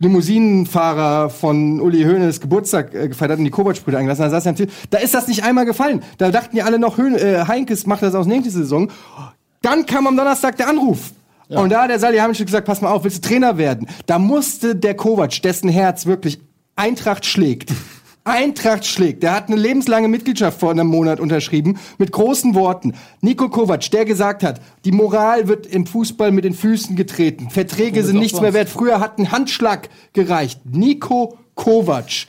Limousinenfahrer 0.00 1.30
von 1.30 1.80
Uli 1.80 2.02
Hoeneß 2.04 2.40
Geburtstag 2.40 2.94
äh, 2.94 3.08
gefeiert 3.08 3.32
hat 3.32 3.38
und 3.38 3.44
die 3.44 3.50
Kovac-Brüder 3.50 3.98
eingelassen 3.98 4.24
hat. 4.24 4.32
Da 4.32 4.36
saß 4.36 4.46
er 4.46 4.50
am 4.50 4.56
Tisch. 4.56 4.68
Da 4.90 4.98
ist 4.98 5.14
das 5.14 5.28
nicht 5.28 5.44
einmal 5.44 5.64
gefallen. 5.66 6.02
Da 6.18 6.30
dachten 6.30 6.54
die 6.56 6.62
alle 6.62 6.78
noch, 6.78 6.96
Höhne, 6.98 7.18
äh, 7.20 7.46
Heinkes 7.46 7.86
macht 7.86 8.02
das 8.02 8.14
aus 8.14 8.26
nächste 8.26 8.50
Saison. 8.50 8.90
Dann 9.62 9.86
kam 9.86 10.06
am 10.06 10.16
Donnerstag 10.16 10.56
der 10.56 10.68
Anruf. 10.68 11.12
Und 11.48 11.70
da 11.70 11.82
hat 11.82 11.90
der 11.90 11.98
Salihamidzic 11.98 12.46
gesagt, 12.46 12.66
pass 12.66 12.80
mal 12.80 12.90
auf, 12.90 13.04
willst 13.04 13.24
du 13.24 13.28
Trainer 13.28 13.58
werden? 13.58 13.86
Da 14.06 14.18
musste 14.18 14.74
der 14.74 14.94
Kovac, 14.94 15.42
dessen 15.42 15.68
Herz 15.68 16.06
wirklich 16.06 16.40
Eintracht 16.74 17.26
schlägt. 17.26 17.70
Eintracht 18.24 18.86
schlägt. 18.86 19.22
Der 19.22 19.34
hat 19.34 19.48
eine 19.48 19.56
lebenslange 19.56 20.08
Mitgliedschaft 20.08 20.58
vor 20.58 20.70
einem 20.70 20.86
Monat 20.86 21.20
unterschrieben 21.20 21.78
mit 21.98 22.10
großen 22.10 22.54
Worten. 22.54 22.94
Nico 23.20 23.50
Kovac, 23.50 23.90
der 23.90 24.06
gesagt 24.06 24.42
hat, 24.42 24.62
die 24.86 24.92
Moral 24.92 25.46
wird 25.46 25.66
im 25.66 25.86
Fußball 25.86 26.32
mit 26.32 26.44
den 26.44 26.54
Füßen 26.54 26.96
getreten. 26.96 27.50
Verträge 27.50 28.02
sind 28.02 28.18
nichts 28.18 28.40
mehr 28.40 28.54
wert. 28.54 28.70
Früher 28.70 28.98
hat 28.98 29.18
ein 29.18 29.30
Handschlag 29.30 29.90
gereicht. 30.14 30.60
Nico 30.64 31.36
Kovac. 31.54 32.26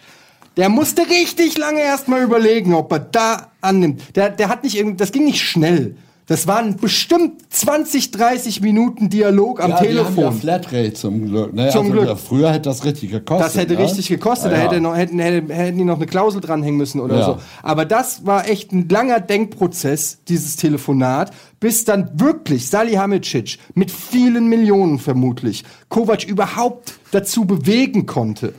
Der 0.58 0.70
musste 0.70 1.04
richtig 1.10 1.58
lange 1.58 1.82
erstmal 1.82 2.24
überlegen, 2.24 2.74
ob 2.74 2.92
er 2.92 3.00
da 3.00 3.52
annimmt. 3.62 4.16
Der, 4.16 4.30
der 4.30 4.50
hat 4.50 4.64
nicht 4.64 4.78
irgendwie, 4.78 4.98
das 4.98 5.12
ging 5.12 5.25
nicht 5.25 5.42
schnell. 5.42 5.96
Das 6.27 6.48
waren 6.48 6.77
bestimmt 6.77 7.41
20, 7.53 8.10
30 8.10 8.62
Minuten 8.62 9.10
Dialog 9.10 9.63
am 9.63 9.72
ja, 9.72 9.79
Die 9.79 9.88
Telefon. 9.88 10.08
haben 10.08 10.22
ja 10.24 10.32
Flatrate 10.32 10.94
zum 10.94 11.27
Glück. 11.27 11.53
Ne? 11.53 11.70
Zum 11.70 11.91
also, 11.91 11.94
Glück. 11.94 12.17
Früher 12.17 12.51
hätte 12.51 12.70
das 12.70 12.84
richtig 12.84 13.12
gekostet. 13.12 13.46
Das 13.46 13.55
hätte 13.55 13.74
ne? 13.75 13.79
richtig 13.79 14.08
gekostet. 14.08 14.51
Ja, 14.51 14.58
Da 14.58 14.63
hätte 14.63 14.82
noch, 14.82 14.96
hätten, 14.96 15.20
hätten, 15.20 15.51
hätten 15.51 15.77
die 15.77 15.84
noch 15.84 15.98
eine 15.98 16.08
Klausel 16.08 16.41
dranhängen 16.41 16.77
müssen 16.77 17.00
oder 17.00 17.24
so. 17.24 17.38
Aber 17.62 17.86
das 17.86 18.25
war 18.25 18.50
echt 18.50 18.72
ein 18.72 18.89
langer 18.89 19.20
Denkprozess, 19.20 20.20
dieses 20.27 20.55
Telefonat, 20.55 21.32
bis 21.60 21.86
dann 21.86 22.20
wirklich 22.20 22.70
Salihamidzic 22.70 23.60
mit 23.75 23.91
vielen 23.91 24.48
Millionen 24.48 24.98
vermutlich 24.98 25.63
Kovac 25.89 26.24
überhaupt 26.24 26.94
dazu 27.12 27.46
bewegen 27.46 28.08
konnte, 28.08 28.53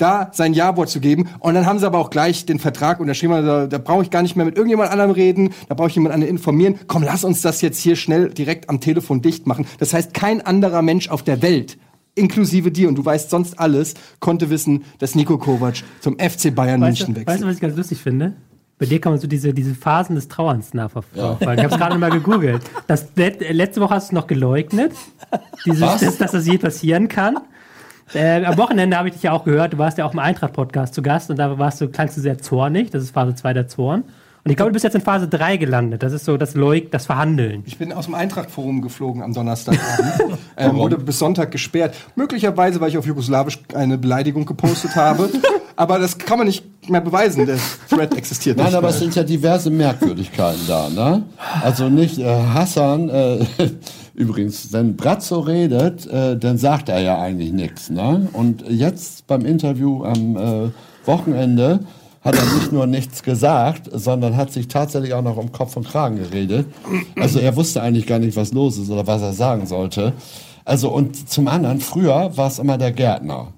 da 0.00 0.30
sein 0.32 0.54
Ja-Wort 0.54 0.88
zu 0.88 1.00
geben. 1.00 1.28
Und 1.38 1.54
dann 1.54 1.66
haben 1.66 1.78
sie 1.78 1.86
aber 1.86 1.98
auch 1.98 2.10
gleich 2.10 2.46
den 2.46 2.58
Vertrag 2.58 3.00
unterschrieben. 3.00 3.32
Also 3.34 3.46
da, 3.48 3.66
da 3.66 3.78
brauche 3.78 4.02
ich 4.02 4.10
gar 4.10 4.22
nicht 4.22 4.36
mehr 4.36 4.46
mit 4.46 4.56
irgendjemand 4.56 4.90
anderem 4.90 5.10
reden. 5.10 5.50
Da 5.68 5.74
brauche 5.74 5.88
ich 5.88 5.94
jemand 5.94 6.14
anderen 6.14 6.30
informieren. 6.32 6.76
Komm, 6.86 7.02
lass 7.02 7.24
uns 7.24 7.42
das 7.42 7.60
jetzt 7.62 7.78
hier 7.78 7.96
schnell 7.96 8.30
direkt 8.30 8.68
am 8.68 8.80
Telefon 8.80 9.22
dicht 9.22 9.46
machen. 9.46 9.66
Das 9.78 9.92
heißt, 9.94 10.14
kein 10.14 10.40
anderer 10.44 10.82
Mensch 10.82 11.08
auf 11.08 11.22
der 11.22 11.42
Welt, 11.42 11.78
inklusive 12.14 12.70
dir, 12.70 12.88
und 12.88 12.96
du 12.96 13.04
weißt 13.04 13.30
sonst 13.30 13.58
alles, 13.58 13.94
konnte 14.18 14.50
wissen, 14.50 14.84
dass 14.98 15.14
Nico 15.14 15.38
Kovac 15.38 15.76
zum 16.00 16.18
FC 16.18 16.54
Bayern 16.54 16.80
Weißt 16.80 17.00
München 17.00 17.14
du, 17.14 17.20
weißt 17.20 17.26
wechselt. 17.28 17.42
du, 17.42 17.46
was 17.48 17.54
ich 17.56 17.60
ganz 17.60 17.76
lustig 17.76 17.98
finde? 17.98 18.32
Bei 18.78 18.86
dir 18.86 18.98
kann 18.98 19.12
man 19.12 19.20
so 19.20 19.26
diese, 19.26 19.52
diese 19.52 19.74
Phasen 19.74 20.14
des 20.16 20.28
Trauerns 20.28 20.72
nachverfolgen. 20.72 21.38
Ich 21.58 21.64
habe 21.64 21.66
es 21.74 21.76
gerade 21.78 21.98
mal 21.98 22.10
gegoogelt. 22.10 22.62
Das, 22.86 23.06
let- 23.14 23.40
letzte 23.54 23.80
Woche 23.82 23.94
hast 23.94 24.04
du 24.10 24.12
es 24.16 24.20
noch 24.20 24.26
geleugnet, 24.26 24.92
dieses, 25.66 25.80
dass, 26.00 26.16
dass 26.16 26.32
das 26.32 26.46
je 26.46 26.56
passieren 26.56 27.06
kann. 27.08 27.36
Äh, 28.14 28.44
am 28.44 28.56
Wochenende 28.58 28.96
habe 28.96 29.08
ich 29.08 29.14
dich 29.14 29.22
ja 29.22 29.32
auch 29.32 29.44
gehört, 29.44 29.72
du 29.72 29.78
warst 29.78 29.98
ja 29.98 30.04
auch 30.04 30.12
im 30.12 30.18
Eintracht-Podcast 30.18 30.94
zu 30.94 31.02
Gast 31.02 31.30
und 31.30 31.38
da 31.38 31.58
warst 31.58 31.80
du, 31.80 31.88
klangst 31.88 32.16
du 32.16 32.20
sehr 32.20 32.38
zornig. 32.38 32.90
Das 32.90 33.02
ist 33.02 33.12
Phase 33.12 33.34
2 33.34 33.52
der 33.52 33.68
Zorn. 33.68 34.04
Und 34.42 34.50
ich 34.50 34.56
glaube, 34.56 34.70
du 34.70 34.74
bist 34.74 34.84
jetzt 34.84 34.94
in 34.94 35.02
Phase 35.02 35.28
3 35.28 35.58
gelandet. 35.58 36.02
Das 36.02 36.14
ist 36.14 36.24
so 36.24 36.38
das 36.38 36.54
Leug, 36.54 36.90
das 36.90 37.04
Verhandeln. 37.04 37.62
Ich 37.66 37.76
bin 37.76 37.92
aus 37.92 38.06
dem 38.06 38.14
Eintracht-Forum 38.14 38.80
geflogen 38.80 39.22
am 39.22 39.34
Donnerstagabend. 39.34 40.38
ähm, 40.56 40.76
wurde 40.76 40.96
bis 40.96 41.18
Sonntag 41.18 41.50
gesperrt. 41.50 41.94
Möglicherweise, 42.16 42.80
weil 42.80 42.88
ich 42.88 42.96
auf 42.96 43.04
Jugoslawisch 43.04 43.58
eine 43.74 43.98
Beleidigung 43.98 44.46
gepostet 44.46 44.96
habe. 44.96 45.28
aber 45.76 45.98
das 45.98 46.16
kann 46.16 46.38
man 46.38 46.46
nicht 46.46 46.88
mehr 46.88 47.02
beweisen. 47.02 47.44
Der 47.44 47.58
Thread 47.90 48.16
existiert 48.16 48.56
Nein, 48.56 48.66
nicht. 48.66 48.76
aber 48.76 48.86
mehr. 48.86 48.94
es 48.94 48.98
sind 49.00 49.14
ja 49.14 49.24
diverse 49.24 49.68
Merkwürdigkeiten 49.68 50.62
da, 50.66 50.88
ne? 50.88 51.24
Also 51.62 51.90
nicht 51.90 52.18
äh, 52.18 52.24
Hassan, 52.24 53.10
äh, 53.10 53.46
Übrigens, 54.14 54.72
wenn 54.72 54.96
Brazzo 54.96 55.40
redet, 55.40 56.06
äh, 56.06 56.36
dann 56.36 56.58
sagt 56.58 56.88
er 56.88 57.00
ja 57.00 57.20
eigentlich 57.20 57.52
nichts. 57.52 57.90
Ne? 57.90 58.28
Und 58.32 58.64
jetzt 58.68 59.26
beim 59.26 59.44
Interview 59.44 60.04
am 60.04 60.36
äh, 60.36 60.70
Wochenende 61.06 61.80
hat 62.22 62.36
er 62.36 62.44
nicht 62.54 62.72
nur 62.72 62.86
nichts 62.86 63.22
gesagt, 63.22 63.88
sondern 63.92 64.36
hat 64.36 64.52
sich 64.52 64.68
tatsächlich 64.68 65.14
auch 65.14 65.22
noch 65.22 65.36
um 65.36 65.52
Kopf 65.52 65.76
und 65.76 65.88
Kragen 65.88 66.16
geredet. 66.16 66.66
Also 67.18 67.38
er 67.38 67.56
wusste 67.56 67.82
eigentlich 67.82 68.06
gar 68.06 68.18
nicht, 68.18 68.36
was 68.36 68.52
los 68.52 68.76
ist 68.76 68.90
oder 68.90 69.06
was 69.06 69.22
er 69.22 69.32
sagen 69.32 69.66
sollte. 69.66 70.12
Also 70.64 70.90
und 70.90 71.30
zum 71.30 71.48
anderen, 71.48 71.80
früher 71.80 72.36
war 72.36 72.48
es 72.48 72.58
immer 72.58 72.76
der 72.76 72.92
Gärtner. 72.92 73.54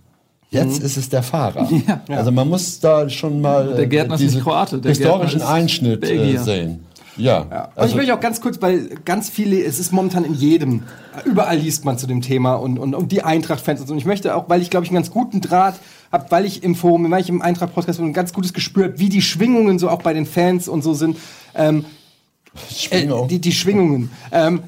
Jetzt 0.50 0.82
ist 0.82 0.98
es 0.98 1.08
der 1.08 1.22
Fahrer. 1.22 1.66
Also 2.08 2.30
man 2.30 2.48
muss 2.48 2.78
da 2.78 3.08
schon 3.08 3.40
mal 3.40 3.74
Der 3.74 3.86
Gärtner 3.86 4.14
ist 4.14 4.20
nicht 4.20 4.32
diesen 4.32 4.42
Kroate, 4.42 4.78
der 4.78 4.90
historischen 4.90 5.40
ist 5.40 5.46
Einschnitt 5.46 6.04
äh, 6.04 6.36
sehen. 6.36 6.84
Ja. 7.16 7.40
Und 7.40 7.48
ich 7.50 7.82
Also, 7.82 7.96
möchte 7.96 8.14
auch 8.14 8.20
ganz 8.20 8.40
kurz, 8.40 8.60
weil 8.60 8.88
ganz 9.04 9.28
viele, 9.28 9.62
es 9.62 9.78
ist 9.78 9.92
momentan 9.92 10.24
in 10.24 10.34
jedem, 10.34 10.82
überall 11.24 11.58
liest 11.58 11.84
man 11.84 11.98
zu 11.98 12.06
dem 12.06 12.22
Thema 12.22 12.54
und, 12.54 12.78
und, 12.78 12.94
und 12.94 13.12
die 13.12 13.22
Eintracht-Fans 13.22 13.80
und 13.80 13.86
so. 13.86 13.92
Und 13.92 13.98
ich 13.98 14.06
möchte 14.06 14.34
auch, 14.34 14.48
weil 14.48 14.62
ich 14.62 14.70
glaube 14.70 14.84
ich 14.84 14.90
einen 14.90 14.96
ganz 14.96 15.10
guten 15.10 15.40
Draht 15.40 15.74
habe, 16.10 16.26
weil 16.30 16.44
ich 16.44 16.62
im 16.62 16.74
Forum, 16.74 17.10
weil 17.10 17.20
ich 17.20 17.28
im 17.28 17.42
Eintracht-Podcast 17.42 18.00
ein 18.00 18.12
ganz 18.12 18.32
gutes 18.32 18.52
Gespür 18.52 18.84
hab, 18.84 18.98
wie 18.98 19.08
die 19.08 19.22
Schwingungen 19.22 19.78
so 19.78 19.88
auch 19.88 20.02
bei 20.02 20.12
den 20.12 20.26
Fans 20.26 20.68
und 20.68 20.82
so 20.82 20.94
sind. 20.94 21.16
Ähm, 21.54 21.84
Schwingung. 22.70 23.24
Äh, 23.24 23.28
die, 23.28 23.40
die 23.40 23.52
Schwingungen. 23.52 24.10
Ähm, 24.30 24.62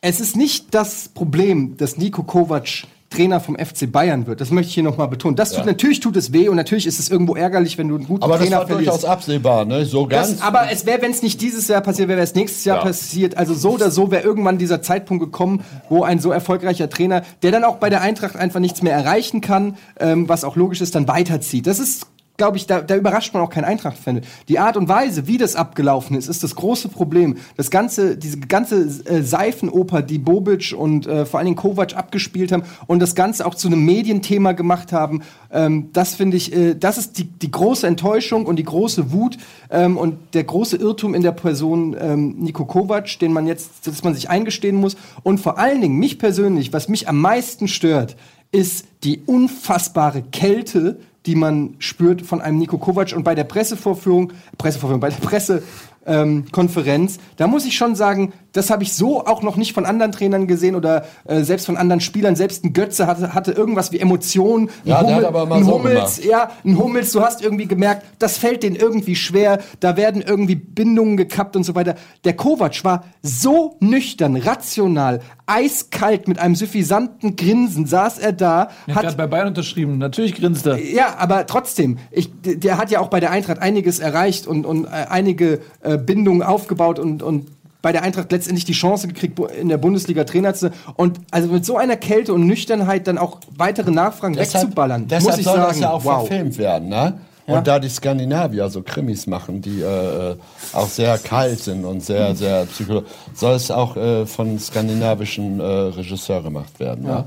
es 0.00 0.20
ist 0.20 0.36
nicht 0.36 0.74
das 0.74 1.08
Problem, 1.08 1.76
dass 1.76 1.96
Nico 1.96 2.22
Kovac 2.24 2.84
Trainer 3.12 3.40
vom 3.40 3.56
FC 3.56 3.90
Bayern 3.90 4.26
wird. 4.26 4.40
Das 4.40 4.50
möchte 4.50 4.68
ich 4.68 4.74
hier 4.74 4.82
nochmal 4.82 5.08
betonen. 5.08 5.36
Das 5.36 5.50
tut, 5.50 5.60
Ja. 5.60 5.66
natürlich 5.66 6.00
tut 6.00 6.16
es 6.16 6.32
weh 6.32 6.48
und 6.48 6.56
natürlich 6.56 6.86
ist 6.86 6.98
es 6.98 7.08
irgendwo 7.08 7.34
ärgerlich, 7.34 7.78
wenn 7.78 7.88
du 7.88 7.96
einen 7.96 8.06
guten 8.06 8.22
aber 8.22 8.38
das 8.38 8.42
Trainer 8.46 8.58
war 8.58 8.66
durchaus 8.66 9.04
absehbar, 9.04 9.64
ne? 9.64 9.84
So 9.84 10.06
ganz. 10.06 10.30
das, 10.30 10.42
aber 10.42 10.70
es 10.72 10.86
wäre, 10.86 11.02
wenn 11.02 11.10
es 11.10 11.22
nicht 11.22 11.40
dieses 11.40 11.68
Jahr 11.68 11.80
passiert 11.80 12.08
wäre, 12.08 12.16
wäre 12.18 12.24
es 12.24 12.34
nächstes 12.34 12.64
Jahr 12.64 12.78
Ja. 12.78 12.82
passiert. 12.84 13.36
Also 13.36 13.54
so 13.54 13.70
oder 13.72 13.90
so 13.90 14.10
wäre 14.10 14.22
irgendwann 14.22 14.58
dieser 14.58 14.82
Zeitpunkt 14.82 15.22
gekommen, 15.24 15.64
wo 15.88 16.02
ein 16.02 16.18
so 16.18 16.30
erfolgreicher 16.30 16.88
Trainer, 16.88 17.22
der 17.42 17.50
dann 17.52 17.64
auch 17.64 17.76
bei 17.76 17.90
der 17.90 18.00
Eintracht 18.00 18.36
einfach 18.36 18.60
nichts 18.60 18.82
mehr 18.82 18.92
erreichen 18.94 19.40
kann, 19.40 19.76
ähm, 20.00 20.28
was 20.28 20.44
auch 20.44 20.56
logisch 20.56 20.80
ist, 20.80 20.94
dann 20.94 21.08
weiterzieht. 21.08 21.66
Das 21.66 21.78
ist 21.78 22.06
glaube 22.36 22.56
ich, 22.56 22.66
da, 22.66 22.80
da 22.80 22.96
überrascht 22.96 23.34
man 23.34 23.42
auch 23.42 23.50
keinen 23.50 23.64
Eintracht-Fan. 23.64 24.22
Die 24.48 24.58
Art 24.58 24.76
und 24.76 24.88
Weise, 24.88 25.26
wie 25.26 25.38
das 25.38 25.54
abgelaufen 25.54 26.16
ist, 26.16 26.28
ist 26.28 26.42
das 26.42 26.54
große 26.54 26.88
Problem. 26.88 27.36
Das 27.56 27.70
ganze, 27.70 28.16
diese 28.16 28.38
ganze 28.40 28.84
äh, 29.04 29.22
Seifenoper, 29.22 30.02
die 30.02 30.18
Bobic 30.18 30.74
und 30.76 31.06
äh, 31.06 31.26
vor 31.26 31.38
allen 31.38 31.46
Dingen 31.46 31.56
Kovac 31.56 31.94
abgespielt 31.96 32.50
haben 32.50 32.64
und 32.86 33.00
das 33.00 33.14
Ganze 33.14 33.46
auch 33.46 33.54
zu 33.54 33.68
einem 33.68 33.84
Medienthema 33.84 34.52
gemacht 34.52 34.92
haben, 34.92 35.22
ähm, 35.50 35.90
das 35.92 36.14
finde 36.14 36.36
ich, 36.36 36.54
äh, 36.54 36.74
das 36.74 36.96
ist 36.96 37.18
die, 37.18 37.24
die 37.24 37.50
große 37.50 37.86
Enttäuschung 37.86 38.46
und 38.46 38.56
die 38.56 38.64
große 38.64 39.12
Wut 39.12 39.36
ähm, 39.70 39.98
und 39.98 40.16
der 40.34 40.44
große 40.44 40.76
Irrtum 40.76 41.14
in 41.14 41.22
der 41.22 41.32
Person 41.32 41.94
ähm, 42.00 42.36
Nico 42.38 42.64
Kovac, 42.64 43.18
den 43.18 43.32
man 43.32 43.46
jetzt, 43.46 43.86
dass 43.86 44.02
man 44.02 44.14
sich 44.14 44.30
eingestehen 44.30 44.76
muss. 44.76 44.96
Und 45.22 45.38
vor 45.38 45.58
allen 45.58 45.82
Dingen, 45.82 45.98
mich 45.98 46.18
persönlich, 46.18 46.72
was 46.72 46.88
mich 46.88 47.08
am 47.08 47.20
meisten 47.20 47.68
stört, 47.68 48.16
ist 48.52 48.86
die 49.04 49.22
unfassbare 49.26 50.22
Kälte, 50.22 50.98
die 51.26 51.34
man 51.34 51.74
spürt 51.78 52.22
von 52.22 52.40
einem 52.40 52.58
Nico 52.58 52.78
Kovac. 52.78 53.12
Und 53.14 53.24
bei 53.24 53.34
der 53.34 53.44
Pressevorführung, 53.44 54.32
Pressevorführung, 54.58 55.00
bei 55.00 55.10
der 55.10 55.16
Presse 55.16 55.62
ähm, 56.06 56.46
Konferenz, 56.52 57.18
da 57.36 57.46
muss 57.46 57.64
ich 57.64 57.76
schon 57.76 57.94
sagen, 57.94 58.32
das 58.52 58.70
habe 58.70 58.82
ich 58.82 58.92
so 58.92 59.24
auch 59.24 59.42
noch 59.42 59.56
nicht 59.56 59.72
von 59.72 59.86
anderen 59.86 60.12
Trainern 60.12 60.46
gesehen 60.46 60.74
oder 60.74 61.06
äh, 61.24 61.42
selbst 61.42 61.66
von 61.66 61.76
anderen 61.76 62.00
Spielern. 62.00 62.36
Selbst 62.36 62.64
ein 62.64 62.72
Götze 62.72 63.06
hatte, 63.06 63.34
hatte 63.34 63.52
irgendwas 63.52 63.92
wie 63.92 63.98
Emotionen. 63.98 64.68
Ein 64.84 64.90
Ja, 64.90 65.02
der 65.02 65.16
hat 65.16 65.24
aber 65.24 65.46
mal 65.46 65.56
ein 65.56 65.64
so 65.64 65.72
Hummels, 65.74 66.16
gemacht. 66.16 66.24
ja, 66.24 66.50
ein 66.64 66.78
Hummels, 66.78 67.12
du 67.12 67.22
hast 67.22 67.42
irgendwie 67.42 67.66
gemerkt, 67.66 68.04
das 68.18 68.36
fällt 68.36 68.62
denen 68.62 68.76
irgendwie 68.76 69.16
schwer, 69.16 69.60
da 69.80 69.96
werden 69.96 70.22
irgendwie 70.22 70.54
Bindungen 70.54 71.16
gekappt 71.16 71.56
und 71.56 71.64
so 71.64 71.74
weiter. 71.74 71.94
Der 72.24 72.34
Kovac 72.34 72.84
war 72.84 73.04
so 73.22 73.76
nüchtern, 73.80 74.36
rational, 74.36 75.20
eiskalt 75.46 76.28
mit 76.28 76.38
einem 76.38 76.54
suffisanten 76.54 77.36
Grinsen 77.36 77.86
saß 77.86 78.18
er 78.18 78.32
da, 78.32 78.68
Er 78.86 78.94
hat 78.94 79.16
bei 79.16 79.26
Bayern 79.26 79.48
unterschrieben. 79.48 79.98
Natürlich 79.98 80.34
grinst 80.34 80.66
er. 80.66 80.78
ja, 80.78 81.16
aber 81.18 81.46
trotzdem, 81.46 81.98
ich, 82.10 82.30
der 82.42 82.78
hat 82.78 82.90
ja 82.90 83.00
auch 83.00 83.08
bei 83.08 83.20
der 83.20 83.30
Eintracht 83.30 83.58
einiges 83.58 83.98
erreicht 83.98 84.46
und, 84.46 84.64
und 84.66 84.84
äh, 84.84 84.88
einige 85.08 85.60
äh, 85.80 85.91
Bindungen 85.98 86.42
aufgebaut 86.42 86.98
und, 86.98 87.22
und 87.22 87.48
bei 87.82 87.90
der 87.92 88.02
Eintracht 88.02 88.30
letztendlich 88.30 88.64
die 88.64 88.72
Chance 88.72 89.08
gekriegt, 89.08 89.38
in 89.38 89.68
der 89.68 89.78
Bundesliga 89.78 90.24
Trainer 90.24 90.54
zu 90.54 90.68
sein. 90.68 90.72
Und 90.96 91.18
also 91.30 91.48
mit 91.48 91.66
so 91.66 91.76
einer 91.76 91.96
Kälte 91.96 92.32
und 92.32 92.46
Nüchternheit 92.46 93.08
dann 93.08 93.18
auch 93.18 93.38
weitere 93.56 93.90
Nachfragen 93.90 94.36
wegzuballern, 94.36 95.08
deshalb 95.08 95.30
muss 95.30 95.38
ich 95.38 95.44
soll 95.44 95.56
sagen, 95.56 95.68
das 95.68 95.80
ja 95.80 95.90
auch 95.90 96.04
wow. 96.04 96.26
verfilmt 96.26 96.58
werden, 96.58 96.88
ne? 96.88 97.18
Und 97.44 97.66
da 97.66 97.80
die 97.80 97.88
Skandinavier 97.88 98.68
so 98.70 98.82
Krimis 98.82 99.26
machen, 99.26 99.60
die 99.60 99.80
äh, 99.80 100.36
auch 100.72 100.86
sehr 100.86 101.18
kalt 101.18 101.58
sind 101.58 101.84
und 101.84 102.02
sehr, 102.02 102.34
sehr 102.36 102.64
psychologisch, 102.66 103.10
soll 103.34 103.54
es 103.54 103.70
auch 103.70 103.96
äh, 103.96 104.26
von 104.26 104.58
skandinavischen 104.58 105.58
äh, 105.58 105.64
Regisseuren 105.64 106.44
gemacht 106.44 106.78
werden. 106.78 107.06
Ja. 107.06 107.26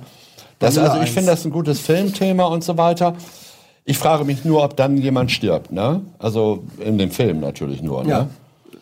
Das, 0.58 0.78
also 0.78 1.02
ich 1.02 1.12
finde 1.12 1.32
das 1.32 1.44
ein 1.44 1.52
gutes 1.52 1.82
Filmthema 1.82 2.46
und 2.46 2.64
so 2.64 2.78
weiter. 2.78 3.16
Ich 3.84 3.98
frage 3.98 4.24
mich 4.24 4.46
nur, 4.46 4.64
ob 4.64 4.78
dann 4.78 4.98
jemand 4.98 5.32
stirbt, 5.32 5.72
ne? 5.72 6.02
Also 6.18 6.64
in 6.80 6.98
dem 6.98 7.12
Film 7.12 7.42
natürlich 7.42 7.84
nur, 7.84 8.04
ne? 8.04 8.30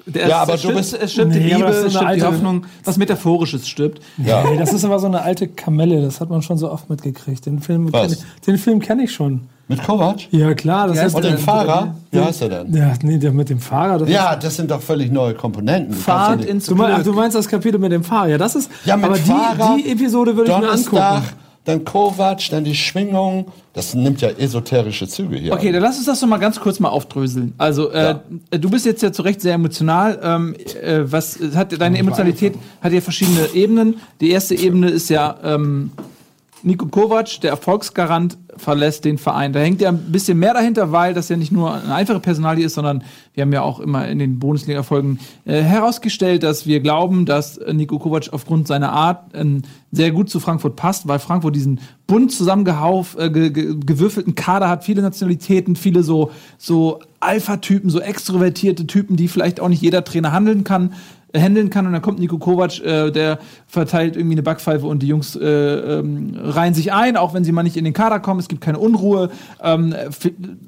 Ja. 0.06 0.12
Der, 0.12 0.28
Ja, 0.28 0.38
aber 0.42 0.56
es 0.56 0.62
du 0.62 0.68
stirbt, 0.70 0.78
bist- 0.78 0.98
es 1.02 1.12
stirbt 1.14 1.34
die 1.34 1.40
Nee, 1.40 1.54
aber 1.54 1.66
Liebe, 1.66 1.70
es 1.72 1.80
eine 1.82 1.90
stirbt 1.90 2.04
die 2.04 2.08
alte- 2.08 2.28
Hoffnung, 2.28 2.66
was 2.84 2.98
Metaphorisches 2.98 3.68
stirbt. 3.68 4.02
Ja. 4.24 4.44
Nee, 4.44 4.58
das 4.58 4.74
ist 4.74 4.84
aber 4.84 5.00
so 5.00 5.08
eine 5.08 5.22
alte 5.22 5.48
Kamelle, 5.48 6.02
das 6.02 6.20
hat 6.20 6.30
man 6.30 6.42
schon 6.42 6.58
so 6.58 6.70
oft 6.72 6.90
mitgekriegt. 6.90 7.46
Den 7.46 7.60
Film 7.62 7.92
kenne 7.92 8.08
ich, 8.14 8.20
den 8.46 8.58
Film 8.58 8.80
kenn 8.80 9.00
ich 9.00 9.14
schon. 9.14 9.42
Mit 9.70 9.82
Kovac? 9.82 10.18
Ja, 10.32 10.54
klar. 10.56 10.90
Das 10.90 11.00
heißt, 11.00 11.16
Und 11.16 11.24
dem 11.24 11.38
Fahrer? 11.38 11.96
Wie 12.12 12.20
heißt 12.20 12.42
er 12.42 12.50
denn? 12.50 12.76
Ja, 12.76 12.94
nee, 13.02 13.18
der 13.18 13.32
mit 13.32 13.50
dem 13.50 13.60
Fahrer. 13.60 13.98
Das 14.00 14.10
Ja, 14.10 14.36
das 14.36 14.58
sind 14.58 14.70
doch 14.70 14.82
völlig 14.82 15.10
neue 15.10 15.34
Komponenten. 15.36 15.94
Fahrt 15.96 16.44
ins 16.44 16.66
Du, 16.66 16.76
du 16.76 17.14
meinst 17.14 17.38
das 17.38 17.48
Kapitel 17.48 17.80
mit 17.80 17.94
dem 17.94 18.04
Fahrer? 18.04 18.28
Ja, 18.28 18.38
das 18.38 18.56
ist. 18.56 18.70
Ja, 18.84 18.98
mit 18.98 19.06
aber 19.06 19.16
Fahrer, 19.16 19.78
die, 19.78 19.84
die 19.84 19.92
Episode 19.92 20.36
würde 20.36 20.52
ich 20.52 20.58
mir 20.58 20.64
Donnerstag, 20.66 21.12
angucken. 21.16 21.34
Dann 21.66 21.86
Kovac, 21.86 22.50
dann 22.50 22.64
die 22.64 22.76
Schwingung. 22.76 23.52
Das 23.74 23.94
nimmt 23.94 24.22
ja 24.22 24.30
esoterische 24.30 25.08
Züge 25.08 25.38
hier. 25.38 25.54
Okay, 25.54 25.68
an. 25.68 25.74
dann 25.74 25.82
lass 25.84 25.98
uns 25.98 26.06
das 26.06 26.20
doch 26.20 26.28
mal 26.28 26.38
ganz 26.38 26.60
kurz 26.60 26.80
mal 26.80 26.90
aufdröseln. 26.90 27.54
Also, 27.58 27.90
äh, 27.90 28.16
du 28.52 28.70
bist 28.70 28.86
jetzt 28.86 29.02
ja 29.02 29.12
zu 29.12 29.22
Recht 29.22 29.42
sehr 29.42 29.54
emotional. 29.54 30.20
Ähm, 30.22 30.56
äh, 30.82 31.00
was 31.04 31.40
hat 31.56 31.80
deine 31.80 31.98
Emotionalität 31.98 32.56
hat 32.82 32.92
ja 32.92 33.02
verschiedene 33.02 33.48
Ebenen. 33.54 33.96
Die 34.20 34.32
erste 34.32 34.56
Ebene 34.56 34.90
ist 34.90 35.10
ja 35.10 35.38
ähm, 35.44 35.92
Nico 36.64 36.88
Kovac, 36.88 37.42
der 37.42 37.52
Erfolgsgarant, 37.52 38.38
verlässt 38.56 39.06
den 39.06 39.18
Verein. 39.18 39.52
Da 39.52 39.60
hängt 39.60 39.82
ja 39.82 39.90
ein 39.90 40.12
bisschen 40.12 40.40
mehr 40.40 40.54
dahinter, 40.54 40.92
weil 40.92 41.14
das 41.14 41.30
ja 41.30 41.38
nicht 41.38 41.52
nur 41.52 41.74
eine 41.74 41.94
einfache 41.94 42.20
Personalie 42.20 42.66
ist, 42.66 42.76
sondern 42.76 43.04
wir 43.34 43.42
haben 43.42 43.52
ja 43.52 43.62
auch 43.62 43.80
immer 43.80 44.08
in 44.08 44.20
den 44.20 44.40
Bundesliga-Folgen 44.40 45.20
äh, 45.46 45.62
herausgestellt, 45.62 46.44
dass 46.44 46.66
wir 46.66 46.80
glauben, 46.80 47.26
dass 47.26 47.58
äh, 47.58 47.74
Nico 47.74 48.00
Kovac 48.00 48.30
aufgrund 48.32 48.68
seiner 48.68 48.92
Art 48.92 49.32
ähm, 49.34 49.64
sehr 49.92 50.12
gut 50.12 50.30
zu 50.30 50.40
Frankfurt 50.40 50.76
passt, 50.76 51.08
weil 51.08 51.20
Frankfurt 51.20 51.56
diesen 51.56 51.80
bunt 52.08 52.32
zusammengehauf, 52.32 53.18
äh, 53.18 53.30
ge 53.30 53.50
ge 53.50 53.76
gewürfelten 53.86 54.36
Kader 54.36 54.70
hat, 54.70 54.84
viele 54.84 55.02
Nationalitäten, 55.02 55.76
viele 55.76 56.04
so, 56.04 56.32
so 56.58 57.00
Alpha-Typen, 57.20 57.90
so 57.90 58.00
extrovertierte 58.00 58.88
Typen, 58.88 59.16
die 59.16 59.28
vielleicht 59.28 59.60
auch 59.60 59.70
nicht 59.70 59.82
jeder 59.82 60.04
Trainer 60.04 60.32
handeln 60.32 60.64
kann 60.64 60.94
handeln 61.42 61.70
kann 61.70 61.86
und 61.88 61.94
dann 61.94 62.02
kommt 62.02 62.20
Nico 62.20 62.38
Kovac, 62.38 62.80
äh, 62.80 63.12
der 63.12 63.40
verteilt 63.68 64.16
irgendwie 64.16 64.36
eine 64.36 64.44
Backpfeife 64.44 64.86
und 64.86 65.02
die 65.02 65.08
Jungs 65.08 65.36
äh, 65.36 65.46
ähm, 65.46 66.36
reihen 66.38 66.74
sich 66.74 66.94
ein, 66.94 67.18
auch 67.18 67.34
wenn 67.34 67.44
sie 67.44 67.52
mal 67.52 67.64
nicht 67.64 67.78
in 67.78 67.84
den 67.84 67.94
Kader 67.94 68.20
kommen, 68.20 68.40
es 68.40 68.48
gibt 68.48 68.62
keine 68.62 68.80
Unruhe. 68.80 69.30
Ähm, 69.62 69.96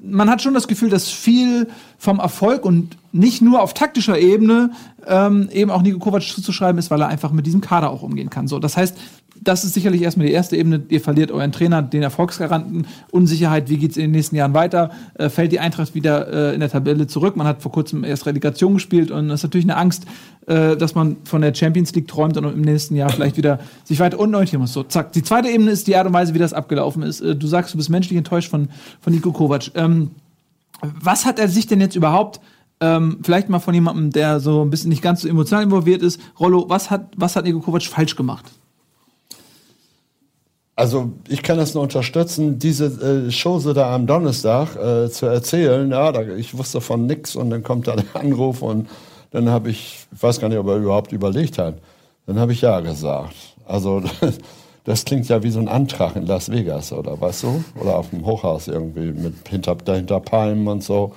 man 0.03 0.29
hat 0.29 0.41
schon 0.41 0.53
das 0.53 0.67
Gefühl, 0.67 0.89
dass 0.89 1.09
viel 1.09 1.67
vom 1.97 2.19
Erfolg 2.19 2.65
und 2.65 2.97
nicht 3.11 3.41
nur 3.41 3.61
auf 3.61 3.73
taktischer 3.73 4.17
Ebene 4.19 4.71
ähm, 5.07 5.49
eben 5.51 5.71
auch 5.71 5.81
Nico 5.81 5.99
Kovac 5.99 6.23
zuzuschreiben 6.23 6.79
ist, 6.79 6.89
weil 6.91 7.01
er 7.01 7.07
einfach 7.07 7.31
mit 7.31 7.45
diesem 7.45 7.61
Kader 7.61 7.91
auch 7.91 8.01
umgehen 8.01 8.29
kann. 8.29 8.47
So, 8.47 8.59
das 8.59 8.75
heißt, 8.75 8.97
das 9.41 9.63
ist 9.63 9.73
sicherlich 9.73 10.01
erstmal 10.01 10.27
die 10.27 10.33
erste 10.33 10.57
Ebene. 10.57 10.83
Ihr 10.89 11.01
verliert 11.01 11.31
euren 11.31 11.51
Trainer, 11.51 11.81
den 11.81 12.03
Erfolgsgaranten, 12.03 12.87
Unsicherheit, 13.11 13.69
wie 13.69 13.77
geht's 13.77 13.97
in 13.97 14.03
den 14.03 14.11
nächsten 14.11 14.35
Jahren 14.35 14.53
weiter? 14.53 14.91
Äh, 15.15 15.29
fällt 15.29 15.51
die 15.51 15.59
Eintracht 15.59 15.93
wieder 15.93 16.51
äh, 16.51 16.53
in 16.53 16.59
der 16.59 16.69
Tabelle 16.69 17.07
zurück? 17.07 17.35
Man 17.35 17.45
hat 17.45 17.61
vor 17.61 17.71
kurzem 17.71 18.03
erst 18.03 18.25
Relegation 18.25 18.75
gespielt 18.75 19.11
und 19.11 19.29
es 19.29 19.41
ist 19.41 19.43
natürlich 19.43 19.65
eine 19.65 19.77
Angst, 19.77 20.05
äh, 20.47 20.75
dass 20.77 20.95
man 20.95 21.17
von 21.23 21.41
der 21.41 21.53
Champions 21.53 21.93
League 21.93 22.07
träumt 22.07 22.37
und 22.37 22.45
im 22.45 22.61
nächsten 22.61 22.95
Jahr 22.95 23.09
vielleicht 23.09 23.37
wieder 23.37 23.59
sich 23.83 23.99
weiter 23.99 24.19
unten 24.19 24.35
orientieren 24.35 24.61
muss. 24.61 24.73
So, 24.73 24.83
zack. 24.83 25.11
Die 25.13 25.23
zweite 25.23 25.49
Ebene 25.49 25.71
ist 25.71 25.87
die 25.87 25.95
Art 25.95 26.07
und 26.07 26.13
Weise, 26.13 26.33
wie 26.33 26.39
das 26.39 26.53
abgelaufen 26.53 27.03
ist. 27.03 27.21
Äh, 27.21 27.35
du 27.35 27.47
sagst, 27.47 27.73
du 27.73 27.77
bist 27.77 27.89
menschlich 27.89 28.17
enttäuscht 28.17 28.49
von, 28.49 28.69
von 29.01 29.13
Nico 29.13 29.31
Kovac. 29.31 29.71
Ähm, 29.75 30.11
was 30.81 31.25
hat 31.25 31.39
er 31.39 31.47
sich 31.47 31.67
denn 31.67 31.81
jetzt 31.81 31.95
überhaupt, 31.95 32.41
ähm, 32.79 33.19
vielleicht 33.23 33.49
mal 33.49 33.59
von 33.59 33.73
jemandem, 33.73 34.11
der 34.11 34.39
so 34.39 34.63
ein 34.63 34.69
bisschen 34.69 34.89
nicht 34.89 35.01
ganz 35.01 35.21
so 35.21 35.27
emotional 35.27 35.63
involviert 35.63 36.01
ist, 36.01 36.19
Rollo, 36.39 36.65
was 36.67 36.91
hat, 36.91 37.11
was 37.15 37.35
hat 37.35 37.45
Nico 37.45 37.59
Kovac 37.59 37.83
falsch 37.83 38.15
gemacht? 38.15 38.45
Also 40.75 41.13
ich 41.29 41.41
kann 41.41 41.57
das 41.57 41.73
nur 41.73 41.83
unterstützen, 41.83 42.59
diese 42.59 42.85
äh, 42.85 43.31
Chose 43.31 43.73
da 43.73 43.95
am 43.95 44.07
Donnerstag 44.07 44.75
äh, 44.75 45.09
zu 45.09 45.25
erzählen. 45.25 45.89
Ja, 45.89 46.11
da, 46.11 46.21
ich 46.21 46.57
wusste 46.57 46.81
von 46.81 47.05
nix 47.05 47.35
und 47.35 47.49
dann 47.49 47.63
kommt 47.63 47.87
da 47.87 47.95
der 47.95 48.21
Anruf 48.21 48.61
und 48.61 48.89
dann 49.31 49.49
habe 49.49 49.69
ich, 49.69 50.05
ich 50.13 50.23
weiß 50.23 50.39
gar 50.39 50.49
nicht, 50.49 50.57
ob 50.57 50.67
er 50.67 50.77
überhaupt 50.77 51.13
überlegt 51.13 51.57
hat. 51.57 51.75
Dann 52.25 52.39
habe 52.39 52.51
ich 52.51 52.61
ja 52.61 52.81
gesagt. 52.81 53.35
Also 53.65 54.03
das 54.83 55.05
klingt 55.05 55.29
ja 55.29 55.43
wie 55.43 55.49
so 55.49 55.59
ein 55.59 55.69
Antrag 55.69 56.17
in 56.17 56.25
Las 56.25 56.51
Vegas 56.51 56.91
oder 56.91 57.19
weißt 57.19 57.43
du? 57.43 57.63
Oder 57.79 57.97
auf 57.97 58.09
dem 58.09 58.25
Hochhaus 58.25 58.67
irgendwie 58.67 59.11
mit 59.11 59.47
hinter, 59.47 59.75
dahinter 59.75 60.19
Palmen 60.19 60.67
und 60.67 60.83
so. 60.83 61.13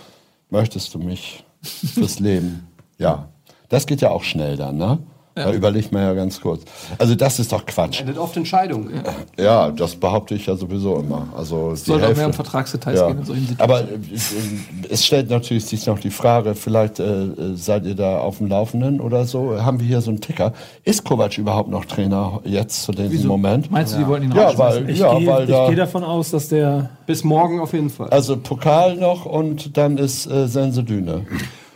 Möchtest 0.51 0.95
du 0.95 0.99
mich 0.99 1.45
fürs 1.63 2.21
Leben? 2.21 2.69
Ja. 2.99 3.29
Das 3.69 3.87
geht 3.87 4.01
ja 4.01 4.11
auch 4.11 4.23
schnell 4.23 4.57
dann, 4.57 4.79
ne? 4.79 4.99
Da 5.45 5.53
überlegt 5.53 5.93
man 5.93 6.03
ja 6.03 6.13
ganz 6.15 6.41
kurz. 6.41 6.63
Also 6.99 7.15
das 7.15 7.39
ist 7.39 7.53
doch 7.53 7.65
Quatsch. 7.67 8.01
Endet 8.01 8.19
oft 8.19 8.37
Entscheidungen. 8.37 9.03
Ja, 9.39 9.71
das 9.71 9.95
behaupte 9.97 10.35
ich 10.35 10.47
ja 10.47 10.57
sowieso 10.57 10.97
immer. 10.99 11.29
Also 11.37 11.75
Sollte 11.75 12.03
auch 12.05 12.07
Hälfte. 12.09 12.17
mehr 12.19 12.27
um 12.29 12.33
Vertragsdetails 12.35 12.99
Ja. 12.99 13.07
gehen 13.09 13.19
in 13.19 13.25
solchen 13.25 13.47
Situationen. 13.47 13.89
Aber 13.89 13.93
äh, 13.93 14.89
es 14.91 15.05
stellt 15.07 15.31
natürlich 15.31 15.65
sich 15.67 15.87
noch 15.87 15.99
die 15.99 16.11
Frage, 16.11 16.55
vielleicht 16.55 16.99
äh, 17.01 17.05
äh, 17.25 17.55
seid 17.55 17.85
ihr 17.87 17.95
da 17.95 18.19
auf 18.19 18.39
dem 18.39 18.49
Laufenden 18.49 19.01
oder 19.01 19.25
so. 19.25 19.63
Haben 19.63 19.81
wir 19.81 19.87
hier 19.87 20.01
so 20.01 20.11
einen 20.11 20.21
Ticker? 20.21 20.53
Ist 20.85 21.05
Kovac 21.05 21.37
überhaupt 21.39 21.71
noch 21.71 21.85
Trainer 21.85 22.41
jetzt 22.45 22.83
zu 22.83 22.93
diesem 22.93 23.29
Moment? 23.29 23.71
Meinst 23.71 23.95
du, 23.95 23.99
die 23.99 24.07
wollten 24.07 24.27
ihn 24.27 24.33
Ja, 24.35 24.57
weil, 24.59 24.89
Ich 24.91 24.99
ja, 24.99 25.17
gehe 25.19 25.27
weil 25.27 25.45
ich 25.45 25.51
da, 25.51 25.67
gehe 25.69 25.77
davon 25.77 26.05
aus, 26.05 26.31
dass 26.31 26.49
der, 26.49 26.91
Bis 27.07 27.25
morgen 27.25 27.61
auf 27.61 27.73
jeden 27.73 27.91
Fall. 27.91 28.09
also 28.11 28.37
Pokal 28.37 28.97
noch 28.97 29.25
und 29.27 29.77
dann 29.77 29.99
ist 29.99 30.27
äh, 30.27 30.47
Sensedüne. 30.49 31.27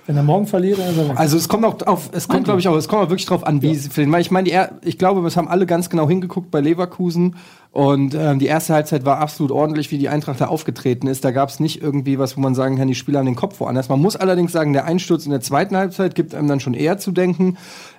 Wenn 0.07 0.17
er 0.17 0.23
morgen 0.23 0.47
verliert, 0.47 0.79
dann 0.79 0.91
ist 0.91 0.99
er 0.99 1.09
weg. 1.11 1.19
Also 1.19 1.37
es 1.37 1.49
kommt 1.49 1.65
auch 1.65 1.81
auf, 1.87 2.11
es 2.13 2.27
kommt 2.29 2.45
glaube 2.45 2.61
ich 2.61 2.69
auch, 2.69 2.77
es 2.77 2.89
kommt 2.89 3.05
auch 3.05 3.11
wirklich 3.11 3.27
drauf 3.27 3.47
an, 3.47 3.63
wie 3.63 3.75
sie 3.75 3.89
für 3.89 4.01
den, 4.01 4.11
weil 4.11 4.21
ich 4.21 4.31
meine, 4.31 4.71
ich 4.83 4.99
glaube, 4.99 5.27
es 5.27 5.37
haben 5.37 5.49
alle 5.49 5.67
ganz 5.67 5.91
genau 5.91 6.09
hingeguckt 6.09 6.51
bei 6.51 6.61
Leverkusen 6.61 7.37
und 7.71 8.15
ähm, 8.15 8.39
die 8.39 8.47
erste 8.47 8.75
Halbzeit 8.75 9.05
war 9.05 9.19
absolut 9.19 9.53
ordentlich, 9.53 9.91
wie 9.91 9.99
die 9.99 10.09
Eintracht 10.09 10.41
da 10.41 10.49
aufgetreten 10.49 11.07
ist. 11.07 11.25
Da 11.25 11.31
gab 11.31 11.49
es 11.49 11.61
nicht 11.61 11.81
irgendwie 11.81 12.19
was, 12.19 12.37
wo 12.37 12.41
man 12.41 12.55
sagen 12.55 12.77
kann, 12.77 12.89
die 12.89 12.95
Spieler 12.95 13.21
haben 13.21 13.27
den 13.27 13.37
Kopf 13.37 13.61
woanders. 13.61 13.89
Man 13.89 14.01
muss 14.01 14.17
allerdings 14.17 14.53
sagen, 14.53 14.73
der 14.73 14.85
Einsturz 14.85 15.25
in 15.25 15.31
der 15.31 15.41
zweiten 15.41 15.77
Halbzeit 15.77 16.15
gibt 16.15 16.35
einem 16.35 16.49
dann 16.49 16.61
schon 16.61 16.75
eher 16.75 16.99
zu 16.99 17.13
denken. 17.13 17.57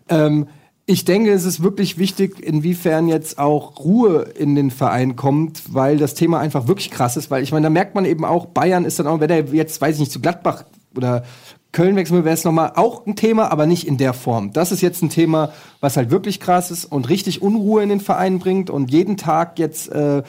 Ähm, 0.10 0.48
ich 0.86 1.06
denke, 1.06 1.32
es 1.32 1.46
ist 1.46 1.64
wirklich 1.64 1.98
wichtig, 1.98 2.40
inwiefern 2.46 3.08
jetzt 3.08 3.40
auch 3.40 3.80
Ruhe 3.80 4.24
in 4.38 4.56
den 4.56 4.70
Verein 4.70 5.16
kommt, 5.16 5.74
weil 5.74 5.98
das 5.98 6.14
Thema 6.14 6.40
einfach 6.40 6.68
wirklich 6.68 6.92
krass 6.92 7.16
ist. 7.16 7.32
Weil 7.32 7.42
ich 7.42 7.54
meine, 7.54 7.64
da 7.64 7.70
merkt 7.70 7.96
man 7.96 8.04
eben 8.04 8.26
auch, 8.26 8.48
Bayern 8.48 8.84
ist 8.84 9.00
dann 9.00 9.08
auch, 9.08 9.22
wenn 9.22 9.30
er 9.30 9.46
jetzt, 9.46 9.80
weiß 9.80 9.96
ich 9.96 10.02
nicht, 10.02 10.12
zu 10.12 10.20
Gladbach 10.20 10.66
oder 10.96 11.24
Köln 11.74 11.98
wechseln 11.98 12.16
will, 12.18 12.24
wäre 12.24 12.36
es 12.36 12.46
nochmal 12.46 12.72
auch 12.76 13.06
ein 13.06 13.18
Thema, 13.18 13.52
aber 13.52 13.66
nicht 13.66 13.86
in 13.86 13.98
der 13.98 14.14
Form. 14.14 14.54
Das 14.54 14.72
ist 14.72 14.82
jetzt 14.82 15.02
ein 15.04 15.10
Thema, 15.10 15.52
was 15.82 15.98
halt 15.98 16.10
wirklich 16.12 16.40
krass 16.40 16.72
ist 16.72 16.86
und 16.86 17.10
richtig 17.10 17.42
Unruhe 17.42 17.84
in 17.84 17.90
den 17.90 18.00
Verein 18.00 18.40
bringt 18.40 18.70
und 18.70 18.92
jeden 18.92 19.18
Tag 19.18 19.60
jetzt 19.60 19.92
äh, 19.92 20.24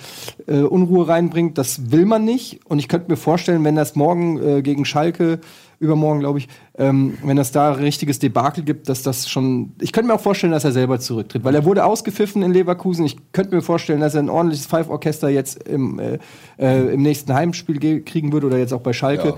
äh, 0.48 0.62
Unruhe 0.62 1.06
reinbringt. 1.06 1.56
Das 1.58 1.92
will 1.92 2.06
man 2.06 2.24
nicht. 2.24 2.60
Und 2.64 2.80
ich 2.80 2.88
könnte 2.88 3.10
mir 3.10 3.16
vorstellen, 3.16 3.62
wenn 3.62 3.76
das 3.76 3.94
morgen 3.94 4.42
äh, 4.42 4.62
gegen 4.62 4.84
Schalke 4.84 5.38
übermorgen, 5.80 6.20
glaube 6.20 6.38
ich, 6.38 6.48
ähm, 6.78 7.18
wenn 7.22 7.36
es 7.36 7.52
da 7.52 7.72
richtiges 7.72 8.18
Debakel 8.18 8.64
gibt, 8.64 8.88
dass 8.88 9.02
das 9.02 9.28
schon. 9.28 9.74
Ich 9.82 9.92
könnte 9.92 10.08
mir 10.08 10.14
auch 10.14 10.20
vorstellen, 10.20 10.52
dass 10.52 10.64
er 10.64 10.72
selber 10.72 10.98
zurücktritt, 10.98 11.44
weil 11.44 11.54
er 11.54 11.64
wurde 11.66 11.84
ausgepfiffen 11.84 12.42
in 12.42 12.52
Leverkusen. 12.52 13.04
Ich 13.04 13.16
könnte 13.32 13.54
mir 13.54 13.60
vorstellen, 13.60 14.00
dass 14.00 14.14
er 14.14 14.22
ein 14.22 14.30
ordentliches 14.30 14.66
Five-Orchester 14.66 15.28
jetzt 15.28 15.62
im, 15.68 15.98
äh, 15.98 16.18
äh, 16.58 16.94
im 16.94 17.02
nächsten 17.02 17.34
Heimspiel 17.34 17.78
ge- 17.78 18.00
kriegen 18.00 18.32
würde 18.32 18.46
oder 18.46 18.56
jetzt 18.56 18.72
auch 18.72 18.80
bei 18.80 18.94
Schalke. 18.94 19.28
Ja. 19.28 19.34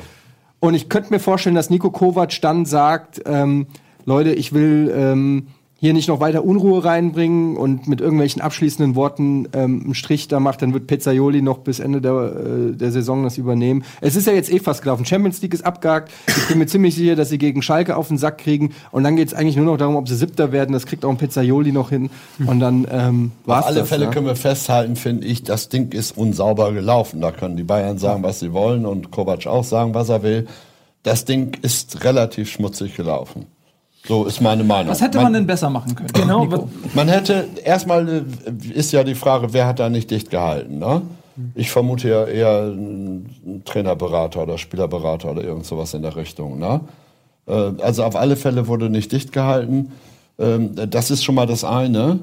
Und 0.67 0.75
ich 0.75 0.89
könnte 0.89 1.13
mir 1.13 1.21
vorstellen, 1.21 1.55
dass 1.55 1.71
Nico 1.71 1.91
Kovac 1.91 2.41
dann 2.41 2.67
sagt, 2.67 3.23
ähm, 3.25 3.69
Leute, 4.05 4.33
ich 4.33 4.53
will 4.53 4.93
ähm, 4.93 5.47
hier 5.79 5.93
nicht 5.93 6.09
noch 6.09 6.21
weiter 6.21 6.43
Unruhe 6.43 6.85
reinbringen 6.85 7.57
und 7.57 7.87
mit 7.87 8.01
irgendwelchen 8.01 8.41
abschließenden 8.41 8.95
Worten 8.95 9.47
ähm, 9.53 9.83
einen 9.85 9.95
Strich 9.95 10.27
da 10.27 10.41
macht, 10.41 10.63
dann 10.63 10.73
wird 10.73 10.87
Pizzaioli 10.87 11.43
noch 11.43 11.59
bis 11.59 11.81
Ende 11.81 12.01
der, 12.01 12.13
äh, 12.13 12.73
der 12.73 12.91
Saison 12.93 13.25
das 13.25 13.37
übernehmen. 13.37 13.85
Es 14.01 14.17
ist 14.17 14.27
ja 14.27 14.33
jetzt 14.33 14.51
eh 14.51 14.59
fast 14.59 14.83
gelaufen. 14.83 15.05
Champions 15.05 15.43
League 15.43 15.53
ist 15.53 15.67
abgehakt. 15.67 16.11
Ich 16.29 16.49
bin 16.49 16.59
mir 16.59 16.67
ziemlich 16.67 16.95
sicher, 16.95 17.15
dass 17.15 17.29
sie 17.29 17.37
gegen 17.37 17.61
Schalke 17.61 17.97
auf 17.97 18.09
den 18.09 18.17
Sack 18.17 18.39
kriegen. 18.39 18.73
Und 18.91 19.05
dann 19.05 19.17
geht 19.17 19.29
es 19.29 19.35
eigentlich 19.35 19.57
nur 19.57 19.67
noch 19.67 19.77
darum, 19.77 19.97
ob 19.97 20.09
sie 20.09 20.17
Siebter 20.17 20.51
werden. 20.51 20.73
Das 20.73 20.87
kriegt 20.87 21.05
auch 21.05 21.11
ein 21.11 21.19
Pizzaioli 21.19 21.73
noch 21.73 21.91
hin. 21.91 22.09
Und 22.47 22.61
dann 22.61 22.87
ähm, 22.91 23.33
war's 23.45 23.65
Auf 23.65 23.69
alle 23.69 23.81
das, 23.81 23.89
Fälle 23.91 24.05
ja. 24.07 24.11
können 24.11 24.27
wir 24.27 24.37
festhalten, 24.37 24.97
finde 24.97 25.27
ich, 25.27 25.43
das 25.43 25.69
Ding 25.69 25.93
ist 25.93 26.17
unsauber 26.17 26.73
gelaufen. 26.73 27.21
Da 27.21 27.33
können 27.33 27.57
die 27.57 27.65
Bayern 27.65 27.99
sagen, 27.99 28.23
was 28.23 28.41
sie 28.41 28.55
wollen 28.55 28.87
und 28.87 29.11
Kovac 29.11 29.47
auch 29.47 29.65
sagen, 29.65 29.93
was 29.93 30.09
er 30.09 30.23
will. 30.23 30.47
Das 31.03 31.27
Ding 31.27 31.57
ist 31.61 32.03
relativ 32.03 32.51
schmutzig 32.51 32.97
gelaufen. 32.97 33.47
So 34.09 34.25
ist 34.25 34.41
meine 34.41 34.65
Meinung. 34.65 34.91
Was 34.91 35.01
hätte 35.01 35.21
man 35.21 35.33
denn 35.33 35.47
besser 35.47 35.71
machen 35.71 35.95
können? 35.95 36.11
Genau, 36.13 36.45
Nico? 36.45 36.69
Man 36.95 37.09
hätte 37.09 37.49
erstmal 37.65 38.09
äh, 38.09 38.23
ist 38.73 38.93
ja 38.93 39.05
die 39.05 39.15
Frage, 39.15 39.53
wer 39.53 39.67
hat 39.67 39.79
da 39.81 39.89
nicht 39.89 40.11
dicht 40.11 40.31
gehalten, 40.31 40.79
ne? 40.79 41.03
Ich 41.55 41.71
vermute 41.71 42.09
ja 42.09 42.25
eher 42.25 42.63
ein 42.69 43.63
Trainerberater 43.67 44.43
oder 44.45 44.57
Spielerberater 44.57 45.31
oder 45.33 45.45
irgend 45.45 45.67
sowas 45.67 45.93
in 45.93 46.03
der 46.03 46.17
Richtung, 46.17 46.59
ne? 46.59 46.81
Äh, 47.47 47.73
Also 47.83 48.05
auf 48.05 48.17
alle 48.17 48.37
Fälle 48.37 48.69
wurde 48.69 48.89
nicht 48.89 49.13
dicht 49.13 49.33
gehalten. 49.33 49.93
Ähm, 50.39 50.71
Das 50.89 51.11
ist 51.11 51.25
schon 51.25 51.35
mal 51.35 51.47
das 51.47 51.65
eine. 51.65 52.21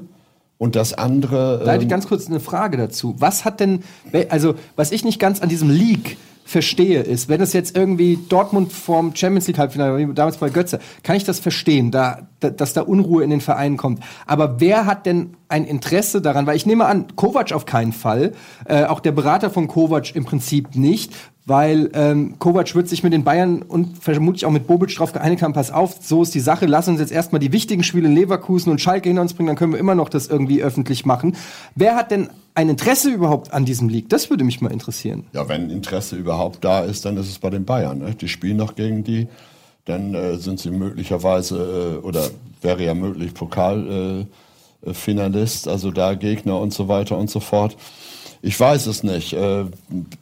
Und 0.56 0.76
das 0.76 0.94
andere. 0.94 1.58
Da 1.64 1.72
hätte 1.72 1.78
ich 1.78 1.82
ähm, 1.82 1.88
ganz 1.90 2.06
kurz 2.06 2.28
eine 2.28 2.38
Frage 2.40 2.76
dazu. 2.76 3.16
Was 3.18 3.44
hat 3.44 3.58
denn, 3.60 3.82
also 4.30 4.54
was 4.76 4.92
ich 4.92 5.04
nicht 5.04 5.18
ganz 5.18 5.40
an 5.42 5.48
diesem 5.48 5.68
Leak 5.68 6.16
verstehe, 6.44 7.00
ist, 7.00 7.28
wenn 7.28 7.40
es 7.40 7.52
jetzt 7.54 7.76
irgendwie 7.76 8.18
Dortmund 8.28 8.72
vorm 8.72 9.16
Champions 9.16 9.46
League 9.46 9.58
Halbfinale, 9.58 10.06
damals 10.14 10.36
bei 10.36 10.50
Götze, 10.50 10.78
kann 11.02 11.16
ich 11.16 11.24
das 11.24 11.40
verstehen, 11.40 11.90
da, 11.90 12.28
da, 12.40 12.50
dass 12.50 12.74
da 12.74 12.82
Unruhe 12.82 13.24
in 13.24 13.30
den 13.30 13.40
Vereinen 13.40 13.78
kommt. 13.78 14.00
Aber 14.26 14.60
wer 14.60 14.84
hat 14.84 15.06
denn 15.06 15.36
ein 15.48 15.64
Interesse 15.64 16.20
daran? 16.20 16.46
Weil 16.46 16.56
ich 16.56 16.66
nehme 16.66 16.84
an, 16.84 17.06
Kovac 17.16 17.52
auf 17.52 17.64
keinen 17.64 17.92
Fall, 17.92 18.32
äh, 18.66 18.84
auch 18.84 19.00
der 19.00 19.12
Berater 19.12 19.50
von 19.50 19.68
Kovac 19.68 20.14
im 20.14 20.24
Prinzip 20.24 20.76
nicht, 20.76 21.14
weil 21.46 21.90
ähm, 21.92 22.38
Kovac 22.38 22.74
wird 22.74 22.88
sich 22.88 23.02
mit 23.02 23.12
den 23.12 23.22
Bayern 23.22 23.60
und 23.62 24.02
vermutlich 24.02 24.46
auch 24.46 24.50
mit 24.50 24.66
Bobic 24.66 24.96
drauf 24.96 25.12
geeinigt 25.12 25.42
haben, 25.42 25.52
pass 25.52 25.70
auf, 25.70 25.96
so 26.00 26.22
ist 26.22 26.34
die 26.34 26.40
Sache, 26.40 26.64
lass 26.64 26.88
uns 26.88 27.00
jetzt 27.00 27.12
erstmal 27.12 27.38
die 27.38 27.52
wichtigen 27.52 27.84
Spiele 27.84 28.08
in 28.08 28.14
Leverkusen 28.14 28.72
und 28.72 28.80
Schalke 28.80 29.10
hinter 29.10 29.20
uns 29.22 29.34
bringen, 29.34 29.48
dann 29.48 29.56
können 29.56 29.72
wir 29.72 29.78
immer 29.78 29.94
noch 29.94 30.08
das 30.08 30.28
irgendwie 30.28 30.62
öffentlich 30.62 31.04
machen. 31.04 31.36
Wer 31.74 31.96
hat 31.96 32.10
denn 32.10 32.30
ein 32.54 32.70
Interesse 32.70 33.10
überhaupt 33.10 33.52
an 33.52 33.66
diesem 33.66 33.90
League? 33.90 34.08
Das 34.08 34.30
würde 34.30 34.44
mich 34.44 34.62
mal 34.62 34.72
interessieren. 34.72 35.26
Ja, 35.32 35.46
wenn 35.48 35.68
Interesse 35.68 36.16
überhaupt 36.16 36.64
da 36.64 36.80
ist, 36.80 37.04
dann 37.04 37.18
ist 37.18 37.28
es 37.28 37.38
bei 37.38 37.50
den 37.50 37.66
Bayern. 37.66 37.98
Ne? 37.98 38.14
Die 38.14 38.28
spielen 38.28 38.56
noch 38.56 38.74
gegen 38.74 39.04
die, 39.04 39.28
dann 39.84 40.14
äh, 40.14 40.36
sind 40.36 40.60
sie 40.60 40.70
möglicherweise 40.70 42.00
äh, 42.02 42.06
oder 42.06 42.22
wäre 42.62 42.82
ja 42.82 42.94
möglich 42.94 43.34
Pokalfinalist, 43.34 45.66
äh, 45.66 45.70
also 45.70 45.90
da 45.90 46.14
Gegner 46.14 46.58
und 46.58 46.72
so 46.72 46.88
weiter 46.88 47.18
und 47.18 47.28
so 47.28 47.40
fort. 47.40 47.76
Ich 48.46 48.60
weiß 48.60 48.86
es 48.88 49.02
nicht, 49.02 49.32
äh, 49.32 49.64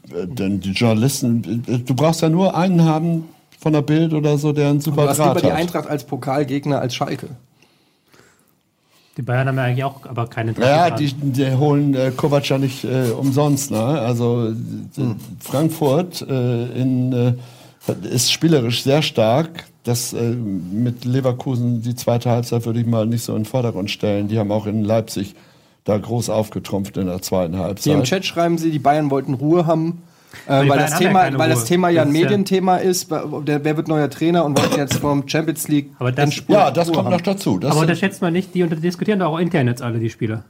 denn 0.07 0.61
die 0.61 0.71
Journalisten, 0.71 1.65
du 1.85 1.95
brauchst 1.97 2.23
ja 2.23 2.29
nur 2.29 2.57
einen 2.57 2.85
haben 2.85 3.29
von 3.59 3.73
der 3.73 3.83
Bild 3.83 4.13
oder 4.13 4.39
so, 4.39 4.53
der 4.53 4.69
einen 4.71 4.81
super 4.81 5.03
Du 5.03 5.09
hast 5.09 5.19
lieber 5.19 5.33
Draht 5.33 5.43
die 5.43 5.51
hat. 5.51 5.59
Eintracht 5.59 5.89
als 5.89 6.05
Pokalgegner 6.05 6.81
als 6.81 6.95
Schalke. 6.95 7.31
Die 9.17 9.23
Bayern 9.23 9.49
haben 9.49 9.57
ja 9.57 9.65
eigentlich 9.65 9.85
auch 9.85 10.07
aber 10.07 10.29
kein 10.29 10.49
Interesse 10.49 10.71
Ja, 10.71 10.91
die, 10.91 11.13
die 11.13 11.53
holen 11.57 11.95
äh, 11.95 12.13
Kovac 12.17 12.49
ja 12.49 12.59
nicht 12.59 12.85
äh, 12.85 13.11
umsonst. 13.11 13.73
Ne? 13.73 13.83
Also 13.83 14.51
äh, 14.51 14.55
Frankfurt 15.41 16.23
äh, 16.23 16.81
in, 16.81 17.13
äh, 17.13 17.35
ist 18.09 18.33
spielerisch 18.33 18.85
sehr 18.85 19.03
stark. 19.03 19.65
Das 19.83 20.13
äh, 20.13 20.31
mit 20.31 21.05
Leverkusen 21.05 21.83
die 21.83 21.97
zweite 21.97 22.31
Halbzeit 22.31 22.65
würde 22.67 22.79
ich 22.79 22.87
mal 22.87 23.05
nicht 23.05 23.25
so 23.25 23.33
in 23.33 23.41
den 23.41 23.47
Vordergrund 23.47 23.91
stellen. 23.91 24.29
Die 24.29 24.39
haben 24.39 24.53
auch 24.53 24.67
in 24.67 24.85
Leipzig 24.85 25.35
da 25.85 25.99
groß 25.99 26.31
aufgetrumpft 26.31 26.97
in 26.97 27.07
der 27.07 27.23
zweiten 27.23 27.55
Hier 27.55 27.63
im 27.63 27.67
Halbzeit. 27.67 28.03
Chat 28.05 28.25
schreiben 28.25 28.59
sie, 28.59 28.71
die 28.71 28.79
Bayern 28.79 29.11
wollten 29.11 29.35
Ruhe 29.35 29.67
haben. 29.67 30.03
Äh, 30.47 30.63
die 30.65 30.71
weil, 30.71 30.79
das 30.79 30.93
ja 30.93 30.99
Thema, 30.99 31.21
keine 31.25 31.39
weil 31.39 31.51
das. 31.51 31.65
Thema 31.67 31.89
ja 31.91 32.03
ein 32.03 32.15
ja- 32.15 32.21
Medienthema 32.23 32.77
ist, 32.79 33.11
der, 33.11 33.65
wer 33.65 33.77
wird 33.77 33.89
neuer 33.89 34.09
Trainer 34.09 34.45
und 34.47 34.59
wollten 34.59 34.79
jetzt 34.79 34.95
vom 34.97 35.29
Champions 35.29 35.69
League 35.69 35.91
Aber 35.99 36.11
das- 36.11 36.43
Ja, 36.49 36.71
das 36.71 36.89
Ruhe 36.89 36.95
kommt 36.95 37.07
haben. 37.07 37.13
noch 37.15 37.21
dazu. 37.21 37.59
Das 37.59 37.73
Aber 37.73 37.81
sind- 37.81 37.89
unterschätzt 37.91 38.23
man 38.23 38.33
nicht, 38.33 38.55
die 38.55 38.63
unter- 38.63 38.77
diskutieren 38.77 39.19
doch 39.19 39.33
auch 39.35 39.39
intern 39.39 39.67
jetzt 39.67 39.83
alle, 39.83 39.99
die 39.99 40.09
Spieler. 40.09 40.45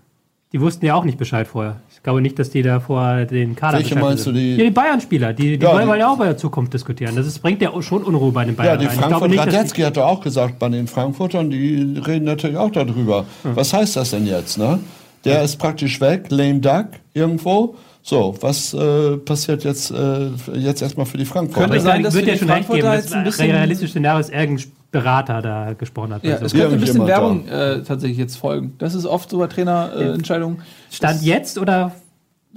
Die 0.52 0.60
wussten 0.60 0.84
ja 0.84 0.94
auch 0.94 1.04
nicht 1.04 1.16
Bescheid 1.18 1.46
vorher. 1.48 1.76
Ich 1.92 2.02
glaube 2.02 2.20
nicht, 2.20 2.38
dass 2.38 2.50
die 2.50 2.60
da 2.62 2.78
vor 2.78 3.24
den 3.24 3.56
Kader 3.56 3.78
Welche 3.78 3.94
Bescheid 3.94 4.04
meinst 4.04 4.26
wissen. 4.26 4.34
du, 4.34 4.40
die- 4.40 4.56
Ja, 4.56 4.64
die 4.64 4.70
Bayern-Spieler. 4.70 5.32
Die, 5.32 5.56
die 5.58 5.64
Ja, 5.64 5.72
wollen 5.72 5.90
die- 5.90 5.98
ja 5.98 6.10
auch 6.12 6.18
bei 6.18 6.26
der 6.26 6.36
Zukunft 6.36 6.74
diskutieren. 6.74 7.16
Das 7.16 7.26
ist, 7.26 7.38
bringt 7.40 7.60
ja 7.62 7.70
auch 7.70 7.80
schon 7.82 8.04
Unruhe 8.04 8.30
bei 8.32 8.44
den 8.44 8.54
Ja, 8.54 8.62
Bayern. 8.62 8.78
die 8.78 8.84
rein. 8.84 8.92
Ich 8.94 8.98
glaube 8.98 9.10
Frankfurt 9.14 9.30
nicht, 9.30 9.46
dass 9.46 9.54
Radetzky 9.54 9.80
hat 9.82 9.96
doch 9.96 10.04
auch 10.06 10.20
gesagt, 10.20 10.58
bei 10.58 10.68
den 10.68 10.86
Frankfurtern, 10.86 11.48
die 11.50 11.98
reden 12.06 12.26
natürlich 12.26 12.58
auch 12.58 12.70
darüber. 12.70 13.24
Was 13.42 13.72
heißt 13.72 13.96
das 13.96 14.10
denn 14.10 14.26
jetzt, 14.26 14.58
ne? 14.58 14.78
Der 15.24 15.42
ist 15.42 15.56
praktisch 15.56 16.00
weg, 16.00 16.26
lame 16.30 16.60
duck, 16.60 16.86
irgendwo. 17.14 17.76
So, 18.04 18.34
was 18.40 18.74
äh, 18.74 19.16
passiert 19.18 19.62
jetzt, 19.62 19.92
äh, 19.92 20.30
jetzt 20.54 20.82
erstmal 20.82 21.06
für 21.06 21.18
die 21.18 21.24
Frankfurter? 21.24 21.68
Könnte 21.68 21.80
sein, 21.80 22.02
dass 22.02 22.14
für 22.14 22.20
ja 22.20 22.32
die 22.32 22.38
schon 22.38 22.50
recht 22.50 22.68
geben, 22.68 22.92
jetzt 22.92 23.14
ein 23.14 23.50
realistisches 23.50 23.92
Szenario 23.92 24.20
ist, 24.20 24.32
irgendein 24.32 24.66
Berater 24.90 25.40
da 25.40 25.72
gesprochen 25.74 26.12
hat. 26.12 26.24
Ja, 26.24 26.34
Also. 26.34 26.46
es 26.46 26.52
könnte 26.52 26.74
ein 26.74 26.80
bisschen 26.80 27.06
Werbung 27.06 27.46
äh, 27.46 27.82
tatsächlich 27.82 28.18
jetzt 28.18 28.36
folgen. 28.36 28.74
Das 28.78 28.94
ist 28.94 29.06
oft 29.06 29.30
so 29.30 29.38
bei 29.38 29.46
Trainerentscheidungen. 29.46 30.10
Äh, 30.10 30.14
Entscheidungen. 30.14 30.62
Stand 30.90 31.22
jetzt 31.22 31.58
oder 31.58 31.92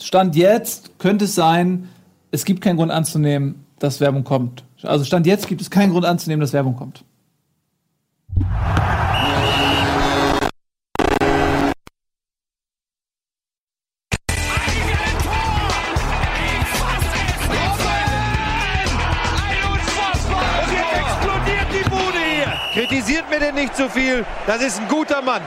Stand 0.01 0.35
jetzt 0.35 0.97
könnte 0.97 1.25
es 1.25 1.35
sein, 1.35 1.89
es 2.31 2.43
gibt 2.43 2.61
keinen 2.61 2.77
Grund 2.77 2.91
anzunehmen, 2.91 3.63
dass 3.79 4.01
Werbung 4.01 4.23
kommt. 4.23 4.63
Also 4.81 5.05
Stand 5.05 5.27
jetzt 5.27 5.47
gibt 5.47 5.61
es 5.61 5.69
keinen 5.69 5.91
Grund 5.91 6.05
anzunehmen, 6.05 6.41
dass 6.41 6.53
Werbung 6.53 6.75
kommt. 6.75 7.03
Zu 23.75 23.89
viel. 23.89 24.25
Das 24.47 24.61
ist 24.61 24.79
ein 24.79 24.87
guter 24.87 25.21
Mann. 25.21 25.41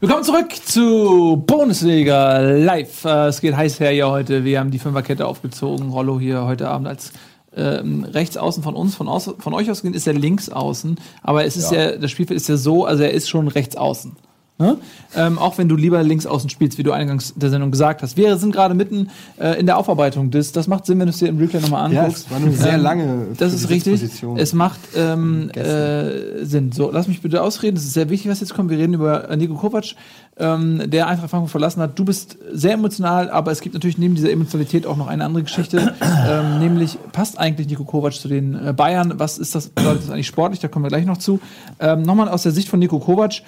Willkommen 0.00 0.24
zurück 0.24 0.52
zu 0.52 1.44
Bundesliga 1.46 2.40
live. 2.40 3.04
Äh, 3.04 3.28
es 3.28 3.40
geht 3.40 3.56
heiß 3.56 3.78
her 3.78 3.90
hier 3.90 4.10
heute. 4.10 4.42
Wir 4.42 4.58
haben 4.58 4.72
die 4.72 4.80
Fünferkette 4.80 5.24
aufgezogen. 5.24 5.90
Rollo 5.90 6.18
hier 6.18 6.44
heute 6.44 6.68
Abend 6.68 6.88
als 6.88 7.12
ähm, 7.56 8.02
rechts 8.02 8.36
außen 8.36 8.64
von 8.64 8.74
uns, 8.74 8.96
von, 8.96 9.08
aus, 9.08 9.32
von 9.38 9.54
euch 9.54 9.70
aus 9.70 9.82
gesehen, 9.82 9.94
ist 9.94 10.08
er 10.08 10.12
links 10.12 10.48
außen, 10.48 10.98
aber 11.22 11.44
es 11.44 11.56
ist 11.56 11.70
ja. 11.70 11.96
das 11.96 12.10
Spielfeld 12.10 12.36
ist 12.36 12.48
ja 12.48 12.56
so, 12.56 12.84
also 12.84 13.04
er 13.04 13.12
ist 13.12 13.28
schon 13.28 13.46
rechts 13.46 13.76
außen. 13.76 14.16
Ne? 14.56 14.78
Ähm, 15.16 15.36
auch 15.40 15.58
wenn 15.58 15.68
du 15.68 15.74
lieber 15.74 16.00
links 16.04 16.26
außen 16.26 16.48
spielst, 16.48 16.78
wie 16.78 16.84
du 16.84 16.92
eingangs 16.92 17.34
der 17.34 17.50
Sendung 17.50 17.72
gesagt 17.72 18.02
hast. 18.02 18.16
Wir 18.16 18.36
sind 18.36 18.52
gerade 18.52 18.74
mitten 18.74 19.10
äh, 19.36 19.58
in 19.58 19.66
der 19.66 19.76
Aufarbeitung 19.76 20.30
des. 20.30 20.52
Das 20.52 20.68
macht 20.68 20.86
Sinn, 20.86 21.00
wenn 21.00 21.06
du 21.06 21.10
es 21.10 21.18
dir 21.18 21.26
im 21.26 21.38
Replay 21.38 21.58
nochmal 21.60 21.92
Ja, 21.92 22.02
anguckst. 22.02 22.26
es 22.26 22.30
war 22.30 22.38
eine 22.38 22.52
sehr 22.52 22.74
Ähm, 22.74 22.80
lange 22.82 23.26
Das 23.36 23.52
ist 23.52 23.68
richtig. 23.68 23.94
Position. 24.00 24.36
Es 24.38 24.52
macht 24.52 24.78
ähm, 24.96 25.50
äh, 25.50 26.44
Sinn. 26.44 26.70
So, 26.70 26.88
lass 26.92 27.08
mich 27.08 27.20
bitte 27.20 27.42
ausreden. 27.42 27.74
Das 27.74 27.82
ist 27.84 27.94
sehr 27.94 28.10
wichtig, 28.10 28.30
was 28.30 28.38
jetzt 28.38 28.54
kommt. 28.54 28.70
Wir 28.70 28.78
reden 28.78 28.94
über 28.94 29.28
Nico 29.36 29.54
Kovac, 29.54 29.96
ähm, 30.36 30.88
der 30.88 31.08
Eintracht 31.08 31.30
Frankfurt 31.30 31.50
verlassen 31.50 31.82
hat. 31.82 31.98
Du 31.98 32.04
bist 32.04 32.36
sehr 32.52 32.74
emotional, 32.74 33.30
aber 33.30 33.50
es 33.50 33.60
gibt 33.60 33.74
natürlich 33.74 33.98
neben 33.98 34.14
dieser 34.14 34.30
Emotionalität 34.30 34.86
auch 34.86 34.96
noch 34.96 35.08
eine 35.08 35.24
andere 35.24 35.42
Geschichte. 35.42 35.94
ähm, 36.28 36.60
nämlich, 36.60 36.96
passt 37.10 37.40
eigentlich 37.40 37.66
Nico 37.68 37.82
Kovac 37.84 38.12
zu 38.12 38.28
den 38.28 38.54
äh, 38.68 38.72
Bayern? 38.72 39.14
Was 39.16 39.36
ist 39.38 39.56
das, 39.56 39.68
bedeutet 39.70 40.04
das 40.04 40.10
eigentlich 40.10 40.28
sportlich? 40.28 40.60
Da 40.60 40.68
kommen 40.68 40.84
wir 40.84 40.90
gleich 40.90 41.06
noch 41.06 41.18
zu. 41.18 41.40
Ähm, 41.80 42.02
Nochmal 42.02 42.28
aus 42.28 42.44
der 42.44 42.52
Sicht 42.52 42.68
von 42.68 42.78
Nico 42.78 43.00
Kovac. 43.00 43.42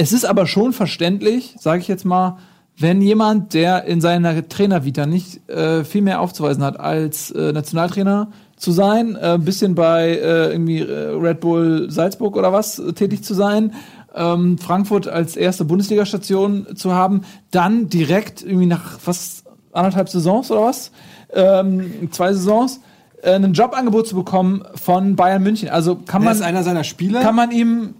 Es 0.00 0.12
ist 0.12 0.24
aber 0.24 0.46
schon 0.46 0.72
verständlich, 0.72 1.56
sage 1.58 1.80
ich 1.80 1.88
jetzt 1.88 2.04
mal, 2.04 2.38
wenn 2.78 3.02
jemand, 3.02 3.52
der 3.52 3.84
in 3.84 4.00
seiner 4.00 4.48
Trainervita 4.48 5.06
nicht 5.06 5.48
äh, 5.50 5.82
viel 5.82 6.02
mehr 6.02 6.20
aufzuweisen 6.20 6.62
hat 6.62 6.78
als 6.78 7.32
äh, 7.32 7.52
Nationaltrainer 7.52 8.30
zu 8.56 8.70
sein, 8.70 9.16
äh, 9.16 9.32
ein 9.34 9.44
bisschen 9.44 9.74
bei 9.74 10.10
äh, 10.10 10.52
irgendwie 10.52 10.78
äh, 10.78 11.08
Red 11.16 11.40
Bull 11.40 11.90
Salzburg 11.90 12.36
oder 12.36 12.52
was 12.52 12.78
äh, 12.78 12.92
tätig 12.92 13.24
zu 13.24 13.34
sein, 13.34 13.74
ähm, 14.14 14.56
Frankfurt 14.58 15.08
als 15.08 15.36
erste 15.36 15.64
Bundesliga-Station 15.64 16.76
zu 16.76 16.94
haben, 16.94 17.22
dann 17.50 17.88
direkt 17.88 18.42
irgendwie 18.42 18.66
nach 18.66 19.00
fast 19.00 19.46
anderthalb 19.72 20.08
Saisons 20.08 20.52
oder 20.52 20.62
was, 20.62 20.92
ähm, 21.34 22.08
zwei 22.12 22.32
Saisons, 22.32 22.80
ein 23.24 23.52
Jobangebot 23.52 24.06
zu 24.06 24.14
bekommen 24.14 24.62
von 24.76 25.16
Bayern 25.16 25.42
München. 25.42 25.68
Also 25.70 25.96
kann 25.96 26.22
man 26.22 26.36
ist 26.36 26.42
einer 26.42 26.62
seiner 26.62 26.84
Spieler. 26.84 27.20
kann 27.20 27.34
man 27.34 27.50
ihm, 27.50 27.94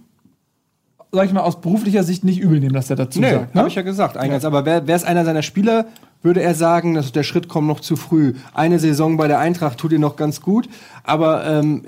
sag 1.11 1.25
ich 1.25 1.33
mal, 1.33 1.41
aus 1.41 1.59
beruflicher 1.61 2.03
Sicht 2.03 2.23
nicht 2.23 2.39
übel 2.39 2.59
nehmen, 2.59 2.73
dass 2.73 2.89
er 2.89 2.95
dazu 2.95 3.19
Nee, 3.19 3.31
sagt. 3.31 3.55
Ne? 3.55 3.59
habe 3.59 3.69
ich 3.69 3.75
ja 3.75 3.81
gesagt 3.81 4.17
eingangs. 4.17 4.45
Aber 4.45 4.65
wer, 4.65 4.87
wer 4.87 4.95
ist 4.95 5.05
einer 5.05 5.25
seiner 5.25 5.41
Spieler, 5.41 5.85
würde 6.21 6.41
er 6.41 6.53
sagen, 6.53 6.93
dass 6.93 7.11
der 7.11 7.23
Schritt 7.23 7.47
kommt 7.47 7.67
noch 7.67 7.79
zu 7.79 7.95
früh. 7.95 8.33
Eine 8.53 8.77
Saison 8.79 9.17
bei 9.17 9.27
der 9.27 9.39
Eintracht 9.39 9.77
tut 9.79 9.91
ihm 9.91 10.01
noch 10.01 10.15
ganz 10.17 10.41
gut. 10.41 10.69
Aber 11.03 11.45
ähm, 11.47 11.83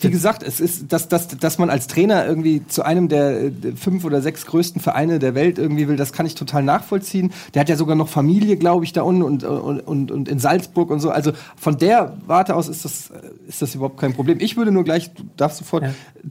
wie 0.00 0.10
gesagt, 0.10 0.42
es 0.42 0.58
ist, 0.58 0.92
dass, 0.92 1.08
dass, 1.08 1.28
dass 1.28 1.58
man 1.58 1.70
als 1.70 1.86
Trainer 1.86 2.26
irgendwie 2.26 2.66
zu 2.66 2.82
einem 2.82 3.08
der 3.08 3.44
äh, 3.44 3.52
fünf 3.76 4.04
oder 4.04 4.20
sechs 4.22 4.44
größten 4.44 4.80
Vereine 4.80 5.20
der 5.20 5.36
Welt 5.36 5.56
irgendwie 5.56 5.86
will, 5.86 5.96
das 5.96 6.12
kann 6.12 6.26
ich 6.26 6.34
total 6.34 6.64
nachvollziehen. 6.64 7.32
Der 7.54 7.60
hat 7.60 7.68
ja 7.68 7.76
sogar 7.76 7.94
noch 7.94 8.08
Familie, 8.08 8.56
glaube 8.56 8.84
ich, 8.84 8.92
da 8.92 9.02
unten 9.02 9.22
und, 9.22 9.44
und, 9.44 10.10
und, 10.10 10.28
in 10.28 10.38
Salzburg 10.40 10.90
und 10.90 10.98
so. 10.98 11.10
Also 11.10 11.30
von 11.56 11.78
der 11.78 12.16
Warte 12.26 12.56
aus 12.56 12.66
ist 12.68 12.84
das, 12.84 13.10
äh, 13.10 13.20
ist 13.48 13.62
das 13.62 13.74
überhaupt 13.76 13.98
kein 14.00 14.14
Problem. 14.14 14.38
Ich 14.40 14.56
würde 14.56 14.72
nur 14.72 14.82
gleich, 14.82 15.14
du 15.14 15.22
darfst 15.36 15.58
sofort 15.58 15.84
Ja. 15.84 15.90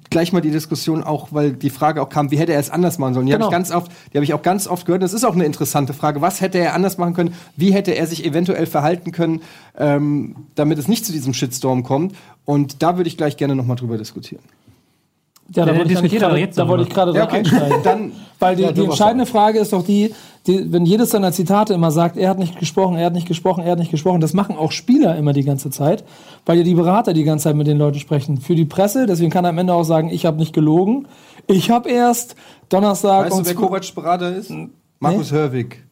gleich 0.09 0.33
mal 0.33 0.41
die 0.41 0.51
Diskussion 0.51 1.01
auch, 1.03 1.29
weil 1.31 1.53
die 1.53 1.69
Frage 1.69 2.01
auch 2.01 2.09
kam, 2.09 2.31
wie 2.31 2.37
hätte 2.37 2.51
er 2.51 2.59
es 2.59 2.69
anders 2.69 2.97
machen 2.99 3.13
sollen? 3.13 3.27
Die 3.27 3.33
habe 3.33 3.43
Genau. 3.43 3.49
ich 3.49 3.53
ganz 3.53 3.71
oft, 3.71 3.91
die 4.11 4.17
habe 4.17 4.25
ich 4.25 4.33
auch 4.33 4.41
ganz 4.41 4.67
oft 4.67 4.85
gehört. 4.85 5.03
Das 5.03 5.13
ist 5.13 5.23
auch 5.23 5.35
eine 5.35 5.45
interessante 5.45 5.93
Frage. 5.93 6.21
Was 6.21 6.41
hätte 6.41 6.57
er 6.57 6.73
anders 6.73 6.97
machen 6.97 7.13
können? 7.13 7.33
Wie 7.55 7.73
hätte 7.73 7.91
er 7.91 8.07
sich 8.07 8.25
eventuell 8.25 8.65
verhalten 8.65 9.11
können, 9.13 9.41
ähm, 9.77 10.35
damit 10.55 10.77
es 10.79 10.87
nicht 10.89 11.05
zu 11.05 11.13
diesem 11.13 11.33
Shitstorm 11.33 11.83
kommt? 11.83 12.13
Und 12.45 12.83
da 12.83 12.97
würde 12.97 13.07
ich 13.07 13.17
gleich 13.17 13.37
gerne 13.37 13.55
noch 13.55 13.65
mal 13.65 13.75
drüber 13.75 13.97
diskutieren. 13.97 14.43
Ja, 15.53 15.65
da 15.65 15.73
Ja, 15.73 15.77
wollte 15.79 15.93
ich, 15.93 16.39
jetzt 16.39 16.57
da 16.57 16.67
wollte 16.67 16.83
ich 16.83 16.89
gerade 16.89 17.11
Ja, 17.13 17.25
drauf 17.25 17.29
okay. 17.29 17.37
einsteigen. 17.39 17.83
Dann 17.83 18.11
Weil 18.39 18.55
die, 18.55 18.63
Ja, 18.63 18.71
die 18.71 18.85
entscheidende 18.85 19.25
Frage 19.25 19.59
ist 19.59 19.73
doch 19.73 19.83
die, 19.83 20.13
die, 20.47 20.71
wenn 20.71 20.85
jedes 20.85 21.11
seiner 21.11 21.31
Zitate 21.31 21.73
immer 21.73 21.91
sagt, 21.91 22.17
er 22.17 22.29
hat 22.29 22.39
nicht 22.39 22.59
gesprochen, 22.59 22.97
er 22.97 23.07
hat 23.07 23.13
nicht 23.13 23.27
gesprochen, 23.27 23.63
er 23.63 23.71
hat 23.71 23.79
nicht 23.79 23.91
gesprochen, 23.91 24.19
das 24.21 24.33
machen 24.33 24.57
auch 24.57 24.71
Spieler 24.71 25.15
immer 25.17 25.33
die 25.33 25.43
ganze 25.43 25.69
Zeit, 25.69 26.03
weil 26.45 26.57
ja 26.57 26.63
die 26.63 26.73
Berater 26.73 27.13
die 27.13 27.23
ganze 27.23 27.43
Zeit 27.43 27.55
mit 27.55 27.67
den 27.67 27.77
Leuten 27.77 27.99
sprechen. 27.99 28.37
Für 28.37 28.55
die 28.55 28.65
Presse, 28.65 29.05
deswegen 29.05 29.31
kann 29.31 29.45
er 29.45 29.49
am 29.49 29.57
Ende 29.57 29.73
auch 29.73 29.83
sagen, 29.83 30.09
ich 30.09 30.25
habe 30.25 30.37
nicht 30.37 30.53
gelogen. 30.53 31.07
Ich 31.47 31.69
habe 31.69 31.89
erst 31.89 32.35
Donnerstag 32.69 33.25
Weißt 33.25 33.39
du, 33.39 33.45
wer 33.45 33.55
Kovacs 33.55 33.91
Berater 33.91 34.35
ist? 34.35 34.51
Markus 34.99 35.31
Hörwig. 35.31 35.82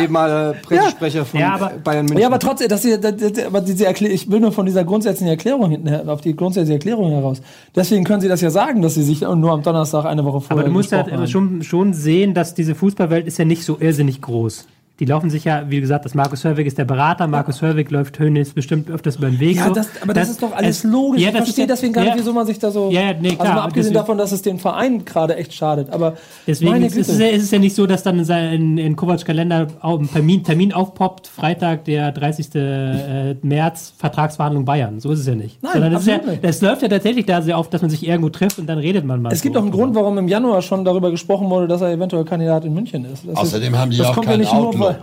Ehemaliger 0.00 0.54
Pressesprecher 0.62 1.24
von 1.24 1.40
Ja, 1.40 1.54
aber- 1.54 1.72
Bayern 1.82 2.06
München. 2.06 2.20
Ja, 2.20 2.26
aber 2.28 2.38
trotzdem, 2.38 2.68
das 2.68 2.82
hier, 2.82 2.98
das, 2.98 3.16
das, 3.16 3.46
aber 3.46 3.60
diese 3.60 3.86
Erklär 3.86 4.10
ich 4.10 4.30
will 4.30 4.40
nur 4.40 4.52
von 4.52 4.66
dieser 4.66 4.84
grundsätzlichen 4.84 5.28
Erklärung 5.28 5.70
hinten 5.70 6.08
auf 6.08 6.20
die 6.20 6.34
grundsätzliche 6.34 6.74
Erklärung 6.74 7.10
heraus. 7.10 7.40
Deswegen 7.74 8.04
können 8.04 8.20
Sie 8.20 8.28
das 8.28 8.40
ja 8.40 8.50
sagen, 8.50 8.82
dass 8.82 8.94
Sie 8.94 9.02
sich 9.02 9.20
nur 9.20 9.52
am 9.52 9.62
Donnerstag 9.62 10.04
eine 10.04 10.24
Woche 10.24 10.40
vorher 10.40 10.58
Aber 10.58 10.64
du 10.64 10.70
musst 10.72 10.92
halt 10.92 11.10
haben. 11.12 11.26
schon, 11.26 11.62
schon 11.62 11.92
sehen, 11.94 12.34
dass 12.34 12.54
diese 12.54 12.74
Fußballwelt 12.74 13.26
ist 13.26 13.38
ja 13.38 13.44
nicht 13.44 13.64
so 13.64 13.76
irrsinnig 13.80 14.20
groß. 14.20 14.66
Die 15.00 15.04
laufen 15.04 15.30
sich 15.30 15.44
ja, 15.44 15.62
wie 15.68 15.80
gesagt, 15.80 16.04
das 16.04 16.14
Markus 16.14 16.42
Hörwig 16.42 16.66
ist 16.66 16.76
der 16.76 16.84
Berater, 16.84 17.28
Markus 17.28 17.62
Hörwig 17.62 17.88
läuft 17.92 18.18
Hönes 18.18 18.52
bestimmt 18.52 18.90
öfters 18.90 19.14
über 19.16 19.28
den 19.30 19.38
Weg. 19.38 19.56
Ja, 19.56 19.68
so. 19.68 19.74
das, 19.74 19.88
aber 20.02 20.12
das, 20.12 20.28
ist 20.28 20.42
doch 20.42 20.52
alles 20.52 20.78
es- 20.78 20.82
logisch. 20.84 21.22
Ja, 21.22 21.28
ich 21.28 21.34
das 21.34 21.44
verstehe 21.44 21.64
ist 21.66 21.68
ja- 21.70 21.74
deswegen 21.76 21.92
gar 21.92 22.02
nicht, 22.02 22.10
ja. 22.14 22.18
wieso 22.18 22.32
man 22.32 22.46
sich 22.46 22.58
da 22.58 22.70
so. 22.72 22.90
Ja, 22.90 23.02
ja, 23.02 23.12
nee, 23.12 23.28
klar, 23.36 23.40
also 23.40 23.52
mal 23.52 23.58
abgesehen 23.60 23.74
deswegen- 23.82 23.94
davon, 23.94 24.18
dass 24.18 24.32
es 24.32 24.42
den 24.42 24.58
Verein 24.58 25.04
gerade 25.04 25.36
echt 25.36 25.54
schadet. 25.54 25.90
Aber 25.90 26.14
Deswegen 26.48 26.72
meine 26.72 26.86
ist, 26.86 26.96
es 26.96 27.06
Güte. 27.06 27.22
ja, 27.22 27.28
ist 27.30 27.44
es 27.44 27.50
ja 27.52 27.60
nicht 27.60 27.76
so, 27.76 27.86
dass 27.86 28.02
dann 28.02 28.18
in, 28.18 28.24
sein- 28.24 28.52
in, 28.52 28.78
in 28.78 28.96
Kovacs 28.96 29.24
Kalender 29.24 29.68
auch 29.80 30.00
ein 30.00 30.10
Termin, 30.10 30.42
Termin 30.42 30.72
aufpoppt, 30.72 31.28
Freitag, 31.28 31.84
der 31.84 32.10
30. 32.10 32.54
äh, 32.56 33.34
März, 33.42 33.92
Vertragsverhandlung 33.98 34.64
Bayern. 34.64 34.98
So 34.98 35.12
ist 35.12 35.20
es 35.20 35.26
ja 35.26 35.36
nicht. 35.36 35.62
Nein, 35.62 35.72
Sondern 35.74 35.92
es, 35.94 36.00
ist 36.00 36.06
ja, 36.08 36.14
absolut 36.16 36.42
nicht. 36.42 36.50
es 36.50 36.60
läuft 36.60 36.82
ja 36.82 36.88
tatsächlich 36.88 37.24
da 37.26 37.40
sehr 37.40 37.56
oft, 37.56 37.72
dass 37.72 37.82
man 37.82 37.90
sich 37.90 38.06
irgendwo 38.06 38.30
trifft 38.30 38.58
und 38.58 38.66
dann 38.66 38.78
redet 38.78 39.04
man 39.04 39.22
mal. 39.22 39.32
Es 39.32 39.42
gibt 39.42 39.54
so. 39.54 39.60
auch 39.60 39.64
einen 39.64 39.72
Grund, 39.72 39.94
warum 39.94 40.18
im 40.18 40.26
Januar 40.26 40.60
schon 40.62 40.84
darüber 40.84 41.12
gesprochen 41.12 41.48
wurde, 41.50 41.68
dass 41.68 41.82
er 41.82 41.92
eventuell 41.92 42.24
Kandidat 42.24 42.64
in 42.64 42.74
München 42.74 43.04
ist. 43.04 43.24
Das 43.28 43.36
Außerdem 43.36 43.74
ist, 43.74 43.78
haben 43.78 43.90
die 43.92 43.98
das 43.98 44.08
auch 44.08 44.14
kommt 44.14 44.26
ja 44.26 44.32
kein 44.32 44.40
nicht 44.40 44.52
nur, 44.52 44.66
Outlook. 44.68 44.87
Weil- 44.88 44.98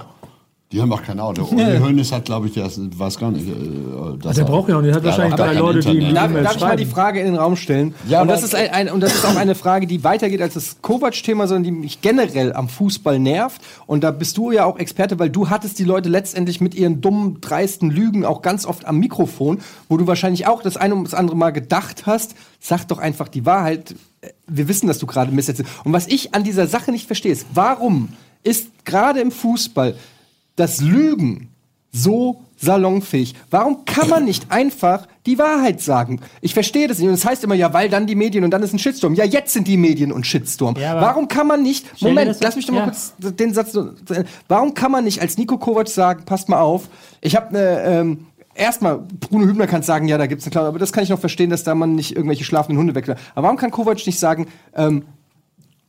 Die 0.71 0.81
haben 0.81 0.91
auch 0.91 1.03
kein 1.03 1.19
Auto. 1.19 1.43
Uli 1.51 1.77
Hoeneß 1.77 2.11
hat, 2.11 2.25
glaube 2.25 2.47
ich, 2.47 2.57
erst, 2.57 2.79
weiß 2.99 3.19
gar 3.19 3.29
nicht. 3.31 3.47
Äh, 3.47 3.51
dass 4.19 4.35
Der 4.35 4.43
er- 4.45 4.49
braucht 4.49 4.67
ja 4.67 4.75
auch 4.77 4.81
nicht, 4.81 4.89
der 4.89 4.95
hat 4.95 5.03
wahrscheinlich 5.05 5.35
drei 5.35 5.53
Leute, 5.53 5.79
die- 5.79 5.89
Internet. 5.99 6.09
die- 6.09 6.13
Darf, 6.15 6.43
darf 6.43 6.55
ich 6.55 6.61
mal 6.61 6.75
die 6.75 6.85
Frage 6.87 7.19
in 7.19 7.27
den 7.27 7.35
Raum 7.35 7.55
stellen? 7.55 7.93
Ja, 8.09 8.23
und, 8.23 8.27
das 8.27 8.41
ist 8.43 8.55
ein, 8.55 8.71
ein, 8.71 8.89
und 8.91 8.99
das 9.01 9.13
ist 9.13 9.25
auch 9.25 9.35
eine 9.37 9.53
Frage, 9.53 9.85
die 9.85 10.03
weitergeht 10.03 10.41
als 10.41 10.55
das 10.55 10.77
Kovac-Thema, 10.81 11.47
sondern 11.47 11.63
die 11.65 11.71
mich 11.71 12.01
generell 12.01 12.51
am 12.51 12.67
Fußball 12.67 13.19
nervt. 13.19 13.61
Und 13.85 14.03
da 14.03 14.09
bist 14.11 14.37
du 14.37 14.51
ja 14.51 14.65
auch 14.65 14.77
Experte, 14.79 15.17
weil 15.19 15.29
du 15.29 15.49
hattest 15.49 15.77
die 15.79 15.83
Leute 15.85 16.09
letztendlich 16.09 16.59
mit 16.59 16.73
ihren 16.73 16.99
dummen, 16.99 17.37
dreisten 17.41 17.91
Lügen 17.91 18.25
auch 18.25 18.41
ganz 18.41 18.65
oft 18.65 18.85
am 18.85 18.97
Mikrofon, 18.97 19.59
wo 19.87 19.97
du 19.97 20.07
wahrscheinlich 20.07 20.47
auch 20.47 20.63
das 20.63 20.77
eine 20.77 20.95
und 20.95 21.03
das 21.05 21.13
andere 21.13 21.37
Mal 21.37 21.51
gedacht 21.51 22.05
hast, 22.07 22.33
sag 22.59 22.85
doch 22.87 22.97
einfach 22.97 23.27
die 23.29 23.45
Wahrheit. 23.45 23.95
Wir 24.47 24.67
wissen, 24.67 24.87
dass 24.87 24.97
du 24.97 25.05
gerade 25.05 25.31
Mist. 25.31 25.63
Und 25.85 25.93
was 25.93 26.07
ich 26.07 26.33
an 26.33 26.43
dieser 26.43 26.65
Sache 26.67 26.91
nicht 26.91 27.05
verstehe, 27.05 27.31
ist, 27.31 27.45
warum 27.53 28.09
ist 28.45 28.85
gerade 28.85 29.19
im 29.19 29.31
Fußball 29.31 29.95
das 30.55 30.79
Lügen 30.81 31.49
so 31.91 32.41
salonfähig. 32.57 33.35
Warum 33.51 33.83
kann 33.85 34.09
man 34.09 34.23
nicht 34.25 34.49
einfach 34.51 35.07
die 35.25 35.37
Wahrheit 35.37 35.81
sagen? 35.81 36.21
Ich 36.41 36.53
verstehe 36.53 36.87
das 36.87 36.99
nicht. 36.99 37.07
Und 37.07 37.13
das 37.13 37.25
heißt 37.25 37.43
immer, 37.43 37.55
ja, 37.55 37.73
weil 37.73 37.89
dann 37.89 38.07
die 38.07 38.15
Medien 38.15 38.43
und 38.45 38.51
dann 38.51 38.63
ist 38.63 38.73
ein 38.73 38.79
Shitstorm. 38.79 39.13
Ja, 39.13 39.25
jetzt 39.25 39.53
sind 39.53 39.67
die 39.67 39.77
Medien 39.77 40.11
und 40.11 40.25
Shitstorm. 40.25 40.75
Ja, 40.77 40.99
Warum 41.01 41.27
kann 41.27 41.47
man 41.47 41.61
nicht, 41.63 42.01
Moment, 42.01 42.37
lass 42.41 42.55
mich 42.55 42.65
doch 42.65 42.73
mal 42.73 42.79
ja. 42.79 42.85
kurz 42.85 43.13
den 43.19 43.53
Satz, 43.53 43.73
so- 43.73 43.91
warum 44.47 44.73
kann 44.73 44.91
man 44.91 45.03
nicht 45.03 45.21
als 45.21 45.37
Nico 45.37 45.57
Kovac 45.57 45.87
sagen, 45.89 46.23
passt 46.25 46.47
mal 46.49 46.59
auf, 46.59 46.87
ich 47.21 47.35
habe 47.35 47.49
eine, 47.49 47.83
ähm, 47.83 48.25
Erstmal, 48.57 48.99
Bruno 49.19 49.45
Hübner 49.47 49.67
kann 49.67 49.83
sagen, 49.83 50.07
ja, 50.07 50.17
da 50.17 50.27
gibt's 50.27 50.45
eine 50.45 50.51
Klausel, 50.51 50.69
aber 50.69 50.79
das 50.79 50.93
kann 50.93 51.03
ich 51.03 51.09
noch 51.09 51.19
verstehen, 51.19 51.49
dass 51.49 51.65
da 51.65 51.75
man 51.75 51.93
nicht 51.95 52.15
irgendwelche 52.15 52.45
schlafenden 52.45 52.77
Hunde 52.79 52.95
weglässt. 52.95 53.19
Aber 53.35 53.43
warum 53.47 53.57
kann 53.57 53.69
Kovac 53.69 54.05
nicht 54.07 54.17
sagen, 54.17 54.47
ähm, 54.73 55.03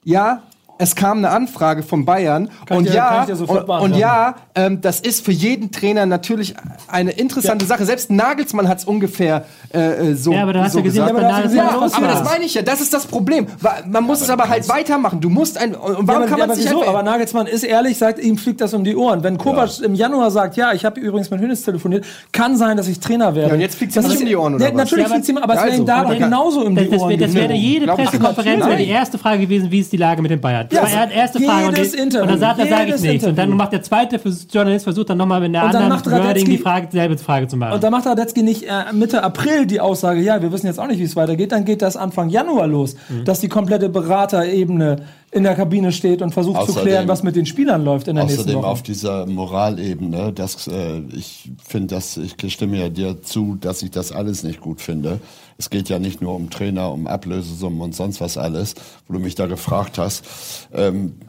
ja, 0.03 0.43
es 0.79 0.95
kam 0.95 1.19
eine 1.19 1.31
Anfrage 1.31 1.83
von 1.83 2.05
Bayern 2.05 2.51
Kann 2.67 2.79
und 2.79 2.85
dir- 2.89 2.95
ja, 2.95 3.25
und, 3.25 3.69
und 3.69 3.97
ja, 3.97 4.35
ähm, 4.55 4.81
das 4.81 5.01
ist 5.01 5.25
für 5.25 5.33
jeden 5.33 5.71
Trainer 5.73 6.05
natürlich 6.07 6.55
eine 6.89 7.13
interessante 7.13 7.65
Sache. 7.65 7.85
Selbst 7.87 8.11
Nagelsmann 8.11 8.69
hat 8.69 8.79
es 8.79 8.85
ungefähr 8.85 9.45
äh, 9.73 10.11
äh, 10.11 10.15
so 10.15 10.33
Ja, 10.33 10.43
aber 10.43 10.53
du 10.53 10.61
hast 10.63 10.73
so 10.73 10.79
ja 10.79 10.85
gesehen, 10.85 11.05
gesagt. 11.07 11.17
was 11.17 11.23
bei 11.23 11.29
Nagelsmann 11.33 11.67
ja, 11.67 11.75
los 11.75 11.95
aber 11.95 12.07
das 12.09 12.25
meine 12.25 12.45
ich 12.45 12.55
ja. 12.55 12.63
Das 12.63 12.81
ist 12.81 12.93
das 12.93 13.07
Problem. 13.07 13.47
Man 13.87 14.05
muss 14.05 14.21
es 14.21 14.31
aber 14.31 14.49
halt 14.49 14.69
weitermachen. 14.69 15.21
Du 15.21 15.29
musst 15.31 15.59
ein. 15.59 15.75
Und 15.75 16.07
warum 16.07 16.07
Ja, 16.09 16.15
aber, 16.17 16.27
kann 16.27 16.39
man 16.39 16.43
aber 16.51 16.55
sich 16.57 16.65
wieso? 16.67 16.81
einfach? 16.81 16.93
Aber 16.93 17.03
Nagelsmann 17.03 17.47
ist 17.47 17.63
ehrlich, 17.65 17.97
sagt, 17.99 18.19
ihm 18.19 18.37
fliegt 18.39 18.61
das 18.61 18.75
um 18.75 18.85
die 18.85 18.97
Ohren. 18.97 19.23
Wenn 19.23 19.39
Kovac 19.39 19.81
im 19.83 19.95
Januar 19.95 20.31
sagt, 20.31 20.57
ja, 20.57 20.73
ich 20.73 20.85
habe 20.85 21.01
übrigens 21.01 21.31
mit 21.31 21.41
Hönes 21.41 21.63
telefoniert, 21.63 22.05
kann 22.33 22.57
sein, 22.57 22.77
dass 22.77 22.89
ich 22.89 23.01
Trainer 23.01 23.35
werde. 23.35 23.49
Ja, 23.49 23.55
und 23.55 23.61
jetzt 23.61 23.77
fliegt's 23.77 23.95
Das 23.95 24.13
ihm 24.15 24.19
um 24.21 24.27
die 24.27 24.37
Ohren, 24.37 24.55
oder 24.57 24.65
Ja, 24.65 24.71
was? 24.71 24.77
Natürlich 24.77 25.07
Ja, 25.09 25.15
fliegt 25.15 25.29
ihm, 25.29 25.39
aber 25.39 25.55
es 25.55 25.61
Ja, 25.61 25.67
wäre 25.67 25.77
ihm 25.77 25.81
also, 25.83 25.85
da 25.87 26.03
doch 26.03 26.09
kann- 26.11 26.19
genauso 26.19 26.61
um 26.67 26.77
die 26.77 26.89
Ohren. 26.91 27.19
das 27.19 27.35
wäre 27.35 27.53
jede. 27.55 27.87
Pressekonferenz 27.87 28.67
wäre 28.67 28.77
die 28.77 28.89
erste 28.89 29.19
Frage 29.19 29.41
gewesen, 29.41 29.71
wie 29.71 29.81
ist 29.81 29.93
die 29.93 29.97
Lage 29.97 30.21
mit 30.23 30.31
den 30.31 30.41
Bayern. 30.41 30.66
War 30.71 30.91
Ja, 30.91 31.07
die 31.07 31.13
erste 31.15 31.41
Frage. 31.41 31.67
Und, 31.69 31.77
jedes 31.79 31.93
die, 31.93 31.99
Interview, 31.99 32.23
und 32.23 32.29
dann 32.31 32.39
sagt 32.41 32.59
er, 32.61 32.67
sage 32.67 32.95
ich 32.95 33.01
nichts. 33.01 33.25
Und 33.27 33.37
dann 33.37 33.45
Interview. 33.45 33.55
macht 33.57 33.73
der 33.73 33.83
zweite 33.83 34.21
Journalist 34.53 34.85
versucht 34.85 35.11
dann 35.11 35.19
nochmal 35.19 35.41
mit 35.41 35.49
einer 35.55 35.63
anderen 35.65 35.89
macht 35.89 36.11
Wording 36.11 36.45
die 36.47 36.59
Frage, 36.59 36.87
dieselbe 36.93 37.19
Frage 37.19 37.47
zu 37.49 37.57
machen. 37.57 37.75
Und 37.75 37.83
dann 37.85 37.91
macht 37.93 38.07
Radetzky 38.07 38.43
nicht 38.43 38.65
äh, 38.65 38.93
Mitte 38.93 39.23
April 39.23 39.67
die 39.67 39.81
Aussage, 39.81 40.21
ja, 40.21 40.41
wir 40.43 40.53
wissen 40.53 40.67
jetzt 40.67 40.79
auch 40.81 40.87
nicht, 40.87 40.99
wie 40.99 41.05
es 41.05 41.17
weitergeht, 41.17 41.53
dann 41.53 41.65
geht 41.65 41.83
das 41.83 41.97
Anfang 41.97 42.29
Januar 42.31 42.67
los, 42.67 42.97
Mhm. 43.09 43.25
dass 43.25 43.41
die 43.41 43.49
komplette 43.49 43.89
Beraterebene 43.89 44.97
in 45.33 45.43
der 45.43 45.55
Kabine 45.55 45.93
steht 45.93 46.23
und 46.23 46.33
versucht 46.33 46.57
zu 46.67 46.73
Außerdem- 46.73 46.83
klären, 46.83 47.09
was 47.09 47.23
mit 47.23 47.37
den 47.37 47.47
Spielern 47.47 47.85
läuft 47.85 48.09
in 48.09 48.15
der 48.17 48.25
nächsten 48.25 48.41
Außerdem 48.43 48.59
Woche. 48.63 48.67
auf 48.69 48.83
dieser 48.83 49.27
Moralebene, 49.27 50.33
äh, 50.69 51.01
ich 51.15 51.51
finde 51.67 51.95
das, 51.95 52.17
ich 52.17 52.35
stimme 52.53 52.79
ja 52.79 52.89
dir 52.89 53.21
zu, 53.23 53.57
dass 53.61 53.83
ich 53.83 53.91
das 53.91 54.13
alles 54.13 54.43
nicht 54.45 54.61
gut 54.61 54.81
finde. 54.81 55.21
Es 55.59 55.71
geht 55.71 55.89
ja 55.89 55.99
nicht 55.99 56.21
nur 56.21 56.35
um 56.35 56.51
Trainer, 56.51 56.93
um 56.93 57.07
Ablösesummen 57.07 57.81
und 57.81 57.95
sonst 57.95 58.21
was 58.21 58.37
alles, 58.37 58.75
wo 59.07 59.15
du 59.15 59.21
mich 59.21 59.35
da 59.35 59.47
gefragt 59.47 59.99
hast. 59.99 60.69
Ähm, 60.73 61.15
Äh, 61.21 61.26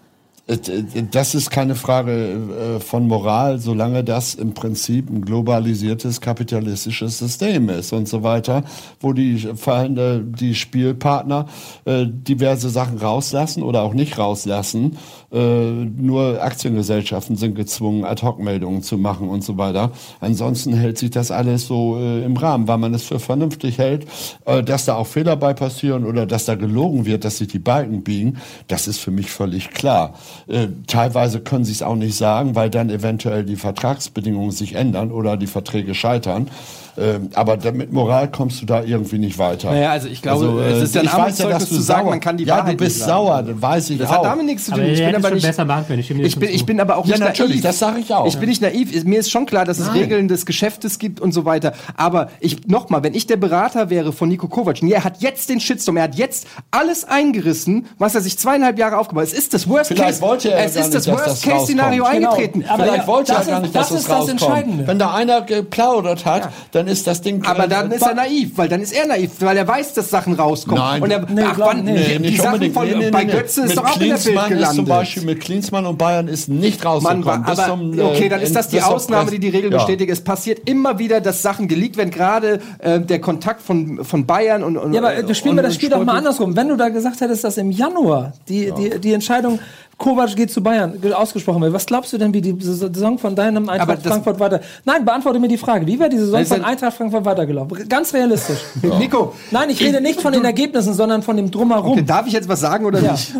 Das 1.11 1.35
ist 1.35 1.49
keine 1.49 1.75
Frage 1.75 2.77
äh, 2.77 2.79
von 2.79 3.05
Moral, 3.05 3.59
solange 3.59 4.05
das 4.05 4.33
im 4.33 4.53
Prinzip 4.53 5.09
ein 5.09 5.21
globalisiertes 5.21 6.21
kapitalistisches 6.21 7.17
System 7.19 7.67
ist 7.67 7.91
und 7.91 8.07
so 8.07 8.23
weiter, 8.23 8.63
wo 9.01 9.11
die 9.11 9.39
Vereine, 9.39 10.21
die 10.23 10.55
Spielpartner 10.55 11.47
äh, 11.83 12.05
diverse 12.07 12.69
Sachen 12.69 12.97
rauslassen 12.97 13.61
oder 13.61 13.81
auch 13.81 13.93
nicht 13.93 14.17
rauslassen. 14.17 14.97
Äh, 15.33 15.37
Nur 15.37 16.41
Aktiengesellschaften 16.41 17.35
sind 17.35 17.55
gezwungen, 17.55 18.05
Ad-Hoc-Meldungen 18.05 18.83
zu 18.83 18.97
machen 18.97 19.27
und 19.27 19.43
so 19.43 19.57
weiter. 19.57 19.91
Ansonsten 20.21 20.73
hält 20.73 20.97
sich 20.97 21.09
das 21.09 21.29
alles 21.29 21.67
so 21.67 21.97
äh, 21.97 22.23
im 22.23 22.37
Rahmen, 22.37 22.69
weil 22.69 22.77
man 22.77 22.93
es 22.93 23.03
für 23.03 23.19
vernünftig 23.19 23.79
hält, 23.79 24.07
äh, 24.45 24.63
dass 24.63 24.85
da 24.85 24.95
auch 24.95 25.07
Fehler 25.07 25.35
bei 25.35 25.53
passieren 25.53 26.05
oder 26.05 26.25
dass 26.25 26.45
da 26.45 26.55
gelogen 26.55 27.05
wird, 27.05 27.25
dass 27.25 27.39
sich 27.39 27.49
die 27.49 27.59
Balken 27.59 28.03
biegen. 28.03 28.37
Das 28.67 28.87
ist 28.87 28.99
für 28.99 29.11
mich 29.11 29.29
völlig 29.29 29.71
klar. 29.71 30.13
Äh, 30.47 30.67
teilweise 30.87 31.41
können 31.41 31.65
sie 31.65 31.71
es 31.71 31.81
auch 31.81 31.95
nicht 31.95 32.15
sagen, 32.15 32.55
weil 32.55 32.69
dann 32.69 32.89
eventuell 32.89 33.43
die 33.43 33.55
Vertragsbedingungen 33.55 34.51
sich 34.51 34.73
ändern 34.75 35.11
oder 35.11 35.37
die 35.37 35.47
Verträge 35.47 35.95
scheitern. 35.95 36.49
Ähm, 36.99 37.29
aber 37.35 37.57
mit 37.73 37.93
Moral 37.93 38.31
kommst 38.31 38.61
du 38.61 38.65
da 38.65 38.81
irgendwie 38.83 39.19
nicht 39.19 39.37
weiter. 39.37 39.69
Naja, 39.71 39.91
also 39.91 40.07
ich 40.07 40.21
glaube, 40.21 40.63
äh, 40.63 40.71
es 40.71 40.83
ist 40.83 40.95
ja 40.95 41.01
ein 41.01 41.05
ich 41.05 41.11
weiß 41.13 41.17
ja, 41.17 41.45
Armutszeugnis 41.45 41.59
dass 41.59 41.69
du 41.69 41.75
zu 41.75 41.81
sagen, 41.81 42.01
sauer- 42.05 42.09
man 42.09 42.19
kann 42.19 42.37
die 42.37 42.43
Ja, 42.45 42.57
Wahrheit 42.57 42.73
du 42.73 42.77
bist 42.83 42.99
sauer, 43.01 43.43
das 43.43 43.61
weiß 43.61 43.89
ich 43.91 43.97
Das 43.99 44.09
auch. 44.09 44.13
hat 44.15 44.25
damit 44.25 44.45
nichts 44.47 44.65
zu 44.65 44.71
tun. 44.71 44.79
Aber 44.81 44.89
Ich 44.89 44.99
bin 45.05 45.15
aber 45.15 45.29
nicht, 45.31 45.45
besser 45.45 45.65
machen 45.65 45.85
können. 45.87 45.99
Ich 45.99 46.09
ich 46.09 46.39
bin, 46.39 46.49
ich 46.49 46.65
bin 46.65 46.79
aber 46.79 46.97
auch 46.97 47.05
Ja, 47.05 47.11
nicht 47.17 47.19
natürlich, 47.23 47.51
naiv. 47.57 47.63
das 47.63 47.79
sag 47.79 47.99
ich 47.99 48.11
auch. 48.13 48.25
Ich 48.25 48.37
bin 48.39 48.49
nicht 48.49 48.61
naiv. 48.63 49.03
Mir 49.03 49.19
ist 49.19 49.29
schon 49.29 49.45
klar, 49.45 49.63
dass 49.65 49.77
es 49.79 49.93
Regeln 49.93 50.27
des 50.27 50.45
Geschäftes 50.47 50.97
gibt 50.97 51.19
und 51.19 51.33
so 51.33 51.45
weiter. 51.45 51.73
Aber 51.97 52.29
ich 52.39 52.67
nochmal, 52.67 53.03
wenn 53.03 53.13
ich 53.13 53.27
der 53.27 53.37
Berater 53.37 53.89
wäre 53.91 54.11
von 54.11 54.27
Nico 54.29 54.47
Kovac, 54.47 54.81
und 54.81 54.91
er 54.91 55.03
hat 55.03 55.21
jetzt 55.21 55.49
den 55.49 55.59
Shitstorm, 55.59 55.97
er 55.97 56.03
hat 56.03 56.15
jetzt 56.15 56.47
alles 56.71 57.03
eingerissen, 57.03 57.85
was 57.99 58.15
er 58.15 58.21
sich 58.21 58.39
zweieinhalb 58.39 58.79
Jahre 58.79 58.97
aufgebaut 58.97 59.23
hat. 59.25 59.33
Es 59.33 59.37
ist 59.37 59.53
das 59.53 59.67
Worst 59.69 59.89
Vielleicht 59.89 60.09
Case. 60.09 60.21
wollte 60.21 60.51
er 60.51 60.65
es 60.65 60.73
gar 60.73 60.81
ist 60.81 60.85
nicht, 60.87 60.95
das 60.95 61.03
dass 61.05 61.13
Worst 61.13 61.27
das 61.27 61.41
Case 61.41 61.65
Szenario 61.65 62.03
rauskommt. 62.03 62.21
Genau. 62.21 62.31
eingetreten. 62.33 62.65
Aber 62.67 62.83
Vielleicht 62.83 62.97
ja, 63.01 63.07
wollte 63.07 63.31
er 63.33 63.37
das 63.37 63.47
gar 63.47 63.55
ist- 63.57 63.61
nicht, 63.63 63.75
dass 63.75 63.89
das 63.89 64.03
das 64.03 64.09
rauskommt. 64.09 64.29
Entscheidende. 64.31 64.87
Wenn 64.87 64.97
da 64.99 65.13
einer 65.13 65.41
geplaudert 65.41 66.25
hat, 66.25 66.49
dann 66.71 66.86
ist 66.87 67.07
das 67.07 67.21
Ding. 67.21 67.43
Aber 67.45 67.67
dann 67.67 67.91
ist 67.91 68.01
er 68.01 68.13
naiv, 68.15 68.51
weil 68.55 68.69
dann 68.69 68.81
ist 68.81 68.93
er 68.93 69.07
naiv, 69.07 69.31
weil 69.39 69.57
er 69.57 69.67
weiß, 69.67 69.93
dass 69.93 70.09
Sachen 70.09 70.33
rauskommen. 70.33 70.83
Nein. 70.83 71.01
und 71.03 71.11
er, 71.11 71.25
Nee, 71.29 71.41
ach, 71.45 71.59
wann, 71.59 71.83
nee, 71.83 71.95
die, 71.95 72.13
die 72.13 72.19
nicht 72.19 72.41
Sachen 72.41 72.71
von, 72.73 72.87
Nee, 72.87 72.95
nee, 72.95 73.09
bei 73.11 73.25
Götze 73.25 73.63
ist 73.63 73.77
doch 73.77 73.85
auch 73.85 73.99
in 73.99 74.09
der 74.09 74.15
Bild 74.15 74.25
gelandet. 74.25 74.61
Ist 74.69 74.75
zum 74.75 74.85
Beispiel 74.85 75.23
mit 75.23 75.39
Klinsmann 75.39 75.85
und 75.85 75.97
Bayern 75.97 76.27
ist 76.27 76.49
nicht 76.49 76.83
rausgekommen. 76.85 77.43
Bis 77.43 77.59
aber 77.59 77.67
zum, 77.67 77.97
äh, 77.97 78.01
okay, 78.01 78.29
dann 78.29 78.41
ist 78.41 78.55
das 78.55 78.69
die 78.69 78.81
Ausnahme, 78.81 79.31
die 79.31 79.39
die 79.39 79.49
Regel 79.49 79.71
Ja. 79.71 79.77
bestätigt. 79.77 80.11
Es 80.11 80.21
passiert 80.21 80.67
immer 80.69 80.99
wieder, 80.99 81.21
dass 81.21 81.41
Sachen 81.41 81.67
geleakt 81.67 81.97
werden, 81.97 82.11
gerade 82.11 82.59
äh, 82.79 82.99
der 82.99 83.19
Kontakt 83.19 83.61
von, 83.61 84.03
von 84.03 84.25
Bayern 84.25 84.63
und, 84.63 84.77
und 84.77 84.93
Ja, 84.93 85.01
aber 85.01 85.15
äh, 85.15 85.35
spielen 85.35 85.55
wir 85.55 85.63
das 85.63 85.75
Spiel 85.75 85.89
doch 85.89 86.03
mal 86.03 86.17
andersrum. 86.17 86.55
Wenn 86.55 86.67
du 86.69 86.75
da 86.75 86.89
gesagt 86.89 87.21
hättest, 87.21 87.43
dass 87.43 87.57
im 87.57 87.71
Januar 87.71 88.33
die, 88.47 88.71
die, 88.77 88.99
die 88.99 89.13
Entscheidung 89.13 89.59
Kovac 89.97 90.35
geht 90.35 90.51
zu 90.51 90.61
Bayern 90.61 91.01
ge- 91.01 91.11
ausgesprochen 91.13 91.61
wird, 91.61 91.73
was 91.73 91.85
glaubst 91.85 92.13
du 92.13 92.17
denn, 92.19 92.33
wie 92.33 92.41
die 92.41 92.55
Saison 92.59 93.17
von 93.17 93.35
deinem 93.35 93.67
Eintracht 93.67 94.03
Frankfurt 94.03 94.39
weiter... 94.39 94.61
Nein, 94.85 95.03
beantworte 95.03 95.39
mir 95.39 95.47
die 95.47 95.57
Frage. 95.57 95.87
Wie 95.87 95.99
wäre 95.99 96.09
die 96.09 96.17
Saison 96.19 96.45
von 96.45 96.57
ein- 96.57 96.65
Eintracht 96.65 96.95
Frankfurt 96.97 97.25
weitergelaufen? 97.25 97.89
Ganz 97.89 98.13
realistisch. 98.13 98.59
Nico, 98.99 99.33
Nein, 99.49 99.69
ich 99.71 99.81
rede 99.81 99.99
nicht 99.99 100.21
von 100.21 100.31
den 100.33 100.45
Ergebnissen, 100.45 100.93
sondern 100.93 101.23
von 101.23 101.35
dem 101.35 101.49
Drumherum. 101.49 101.93
okay, 101.93 102.03
darf 102.05 102.27
ich 102.27 102.33
jetzt 102.33 102.47
was 102.47 102.59
sagen 102.59 102.85
oder 102.85 102.99
Ja. 103.01 103.13
nicht? 103.13 103.33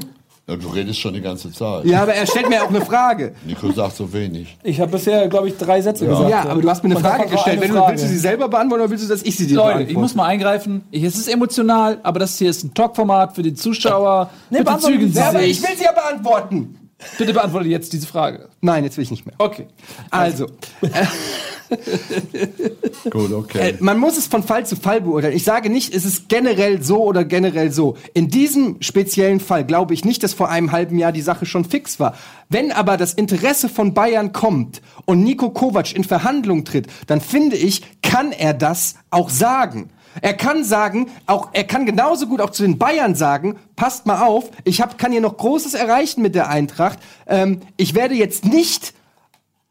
Ja, 0.50 0.56
du 0.56 0.70
redest 0.70 1.00
schon 1.00 1.14
die 1.14 1.20
ganze 1.20 1.52
Zeit. 1.52 1.84
Ja, 1.84 2.04
aber 2.04 2.14
er 2.14 2.26
stellt 2.26 2.48
mir 2.48 2.64
auch 2.64 2.70
eine 2.70 2.80
Frage. 2.80 3.34
Nico 3.46 3.70
sagt 3.74 3.98
so 3.98 4.14
wenig. 4.14 4.58
Ich 4.64 4.80
habe 4.80 4.92
bisher, 4.92 5.28
glaube 5.28 5.50
ich, 5.50 5.58
drei 5.58 5.82
Sätze 5.82 6.06
gesagt. 6.08 6.30
Ja, 6.30 6.44
aber 6.48 6.62
du 6.62 6.70
hast 6.70 6.84
mir 6.86 6.92
eine 6.92 7.00
Frage 7.02 7.24
gestellt. 7.30 7.58
eine 7.58 7.62
Wenn 7.62 7.72
du, 7.72 7.76
Frage. 7.80 7.92
willst 7.92 8.06
du 8.06 8.08
sie 8.08 8.18
selber 8.18 8.48
beantworten 8.48 8.82
oder 8.84 8.90
willst 8.90 9.04
du, 9.04 9.10
dass 9.10 9.24
ich 9.24 9.36
sie 9.36 9.46
dir 9.46 9.56
Leute, 9.56 9.68
beantworte? 9.68 9.92
ich 9.92 9.98
muss 9.98 10.16
mal 10.16 10.26
eingreifen. 10.28 10.86
Ich, 10.90 11.04
es 11.04 11.18
ist 11.18 11.28
emotional, 11.28 12.00
aber 12.04 12.20
das 12.20 12.38
hier 12.38 12.50
ist 12.50 12.64
ein 12.64 12.74
Talkformat 12.74 13.36
für 13.36 13.44
die 13.44 13.56
Zuschauer. 13.56 14.30
Nee, 14.50 14.60
Bitte 14.60 14.80
zügeln 14.80 15.12
Sie 15.12 15.20
ja, 15.20 15.32
sich. 15.32 15.52
ich 15.52 15.62
will 15.62 15.76
sie 15.78 15.84
ja 15.84 15.92
beantworten. 15.92 16.78
Bitte 17.18 17.34
beantworte 17.34 17.68
jetzt 17.68 17.92
diese 17.92 18.08
Frage. 18.08 18.48
Nein, 18.62 18.86
jetzt 18.86 18.96
will 18.96 19.04
ich 19.04 19.12
nicht 19.12 19.26
mehr. 19.26 19.36
Okay. 19.40 19.68
Also, 20.12 20.48
Gut, 23.10 23.32
Äh, 23.32 23.34
okay. 23.34 23.76
man 23.80 23.98
muss 23.98 24.18
es 24.18 24.28
von 24.28 24.44
Fall 24.44 24.66
zu 24.66 24.76
Fall 24.76 25.02
beurteilen. 25.02 25.36
Ich 25.36 25.44
sage 25.44 25.70
nicht, 25.70 25.94
es 25.94 26.06
ist 26.06 26.30
generell 26.30 26.82
so 26.82 27.04
oder 27.04 27.26
generell 27.26 27.72
so. 27.72 27.98
In 28.14 28.30
diesem 28.30 28.78
speziellen 28.82 29.40
Fall 29.40 29.66
glaube 29.66 29.94
ich 29.94 30.06
nicht, 30.06 30.24
dass 30.24 30.34
vor 30.34 30.50
einem 30.50 30.72
halben 30.72 30.98
Jahr 30.98 31.12
die 31.12 31.22
Sache 31.22 31.46
schon 31.46 31.66
fix 31.66 32.00
war. 32.00 32.16
Wenn 32.50 32.72
aber 32.72 32.98
das 32.98 33.14
Interesse 33.14 33.70
von 33.70 33.94
Bayern 33.94 34.32
kommt 34.32 34.82
und 35.06 35.24
Nico 35.24 35.50
Kovac 35.50 35.94
in 35.96 36.04
Verhandlungen 36.04 36.66
tritt, 36.66 36.88
dann 37.08 37.22
finde 37.22 37.56
ich, 37.58 37.82
kann 38.02 38.32
er 38.32 38.54
das 38.54 38.96
auch 39.10 39.30
sagen. 39.30 39.90
Er 40.22 40.34
kann 40.34 40.64
sagen, 40.64 41.10
auch 41.26 41.50
er 41.54 41.64
kann 41.64 41.86
genauso 41.86 42.28
gut 42.28 42.42
auch 42.42 42.50
zu 42.50 42.64
den 42.64 42.78
Bayern 42.78 43.16
sagen, 43.16 43.58
passt 43.76 44.06
mal 44.06 44.26
auf, 44.26 44.50
ich 44.64 44.82
hab, 44.82 44.98
kann 44.98 45.12
hier 45.12 45.22
noch 45.22 45.38
Großes 45.38 45.74
erreichen 45.74 46.22
mit 46.22 46.36
der 46.36 46.50
Eintracht. 46.50 47.00
Ähm, 47.28 47.62
ich 47.78 47.94
werde 47.94 48.16
jetzt 48.16 48.46
nicht 48.46 48.94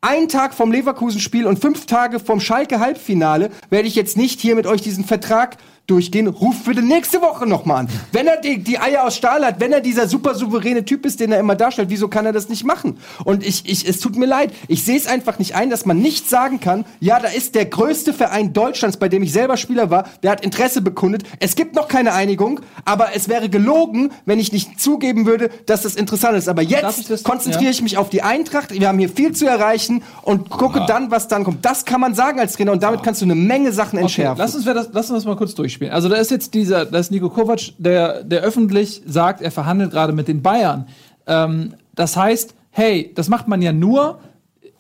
ein 0.01 0.29
Tag 0.29 0.55
vom 0.55 0.71
Leverkusen-Spiel 0.71 1.47
und 1.47 1.59
fünf 1.59 1.87
Tage 1.87 2.21
vom 2.21 2.41
Schalke-Halbfinale 2.41 3.51
werde 3.71 3.89
ich 3.89 3.95
jetzt 3.95 4.17
nicht 4.17 4.41
hier 4.41 4.55
mit 4.55 4.67
euch 4.67 4.83
diesen 4.83 5.05
Vertrag 5.05 5.57
durchgehen. 5.87 6.27
Ruft 6.27 6.65
bitte 6.65 6.83
nächste 6.83 7.21
Woche 7.23 7.47
nochmal 7.47 7.81
an. 7.81 7.89
Wenn 8.13 8.27
er 8.27 8.41
die, 8.41 8.63
die 8.63 8.79
Eier 8.79 9.05
aus 9.05 9.17
Stahl 9.17 9.45
hat, 9.45 9.61
wenn 9.61 9.73
er 9.73 9.81
dieser 9.81 10.09
super 10.09 10.35
souveräne 10.35 10.85
Typ 10.85 11.07
ist, 11.07 11.21
den 11.21 11.33
er 11.33 11.39
immer 11.41 11.55
darstellt, 11.55 11.91
wieso 11.91 12.09
kann 12.09 12.27
er 12.27 12.33
das 12.33 12.49
nicht 12.49 12.65
machen? 12.65 12.99
Und 13.25 13.47
ich, 13.47 13.69
ich, 13.69 13.89
es 13.89 14.01
tut 14.01 14.17
mir 14.17 14.27
leid. 14.27 14.53
Ich 14.69 14.85
sehe 14.85 14.97
es 14.97 15.07
einfach 15.07 15.39
nicht 15.39 15.55
ein, 15.55 15.71
dass 15.71 15.87
man 15.87 15.99
nicht 15.99 16.29
sagen 16.29 16.61
kann, 16.61 16.85
ja, 17.01 17.21
da 17.21 17.29
ist 17.29 17.55
der 17.55 17.67
größte 17.67 18.13
Verein 18.13 18.53
Deutschlands, 18.53 18.97
bei 18.97 19.09
dem 19.09 19.23
ich 19.23 19.33
selber 19.33 19.57
Spieler 19.57 19.91
war, 19.91 20.09
der 20.23 20.33
hat 20.33 20.45
Interesse 20.45 20.81
bekundet. 20.81 21.23
Es 21.41 21.57
gibt 21.57 21.75
noch 21.75 21.89
keine 21.89 22.13
Einigung, 22.13 22.61
aber 22.85 23.09
es 23.15 23.29
wäre 23.29 23.49
gelogen, 23.49 24.11
wenn 24.25 24.39
ich 24.39 24.53
nicht 24.53 24.81
zugeben 24.81 25.27
würde, 25.27 25.51
dass 25.67 25.83
das 25.83 25.95
interessant 25.95 26.37
ist. 26.37 26.49
Aber 26.49 26.63
ich 26.63 26.71
jetzt 26.71 27.25
konzentriere 27.25 27.71
ich 27.71 27.83
mich 27.83 27.99
auf 27.99 28.11
die 28.11 28.23
Eintracht. 28.23 28.73
Wir 28.73 28.89
haben 28.89 28.99
hier 28.99 29.09
viel 29.09 29.33
zu 29.33 29.47
erreichen 29.47 30.03
und 30.23 30.51
gucke 30.51 30.85
dann, 30.87 31.11
was 31.11 31.29
dann 31.29 31.45
kommt. 31.45 31.65
Das 31.65 31.85
kann 31.85 32.01
man 32.01 32.15
sagen 32.15 32.41
als 32.41 32.55
Trainer 32.55 32.73
und 32.73 32.83
damit 32.83 33.03
kannst 33.03 33.21
du 33.21 33.25
eine 33.25 33.35
Menge 33.35 33.73
Sachen 33.73 33.97
Okay, 33.97 34.03
entschärfen. 34.03 34.39
lass, 34.39 34.55
uns 34.55 34.65
das, 34.65 34.89
lass 34.93 35.11
uns 35.11 35.19
das 35.19 35.25
mal 35.25 35.37
kurz 35.37 35.55
durchspielen. 35.77 35.93
Also 35.93 36.09
da 36.09 36.17
ist 36.17 36.31
jetzt 36.31 36.55
dieser, 36.55 36.87
da 36.87 36.99
ist 36.99 37.11
Nico 37.11 37.29
Kovac, 37.29 37.73
der, 37.79 38.25
der 38.25 38.43
öffentlich 38.43 39.03
sagt, 39.07 39.41
er 39.43 39.51
verhandelt 39.51 39.91
gerade 39.91 40.13
mit 40.13 40.29
den 40.29 40.43
Bayern. 40.43 40.87
Ähm, 41.27 41.75
das 41.95 42.17
heißt, 42.17 42.55
hey, 42.71 43.13
das 43.15 43.29
macht 43.29 43.49
man 43.49 43.63
ja 43.63 43.73
nur, 43.73 44.19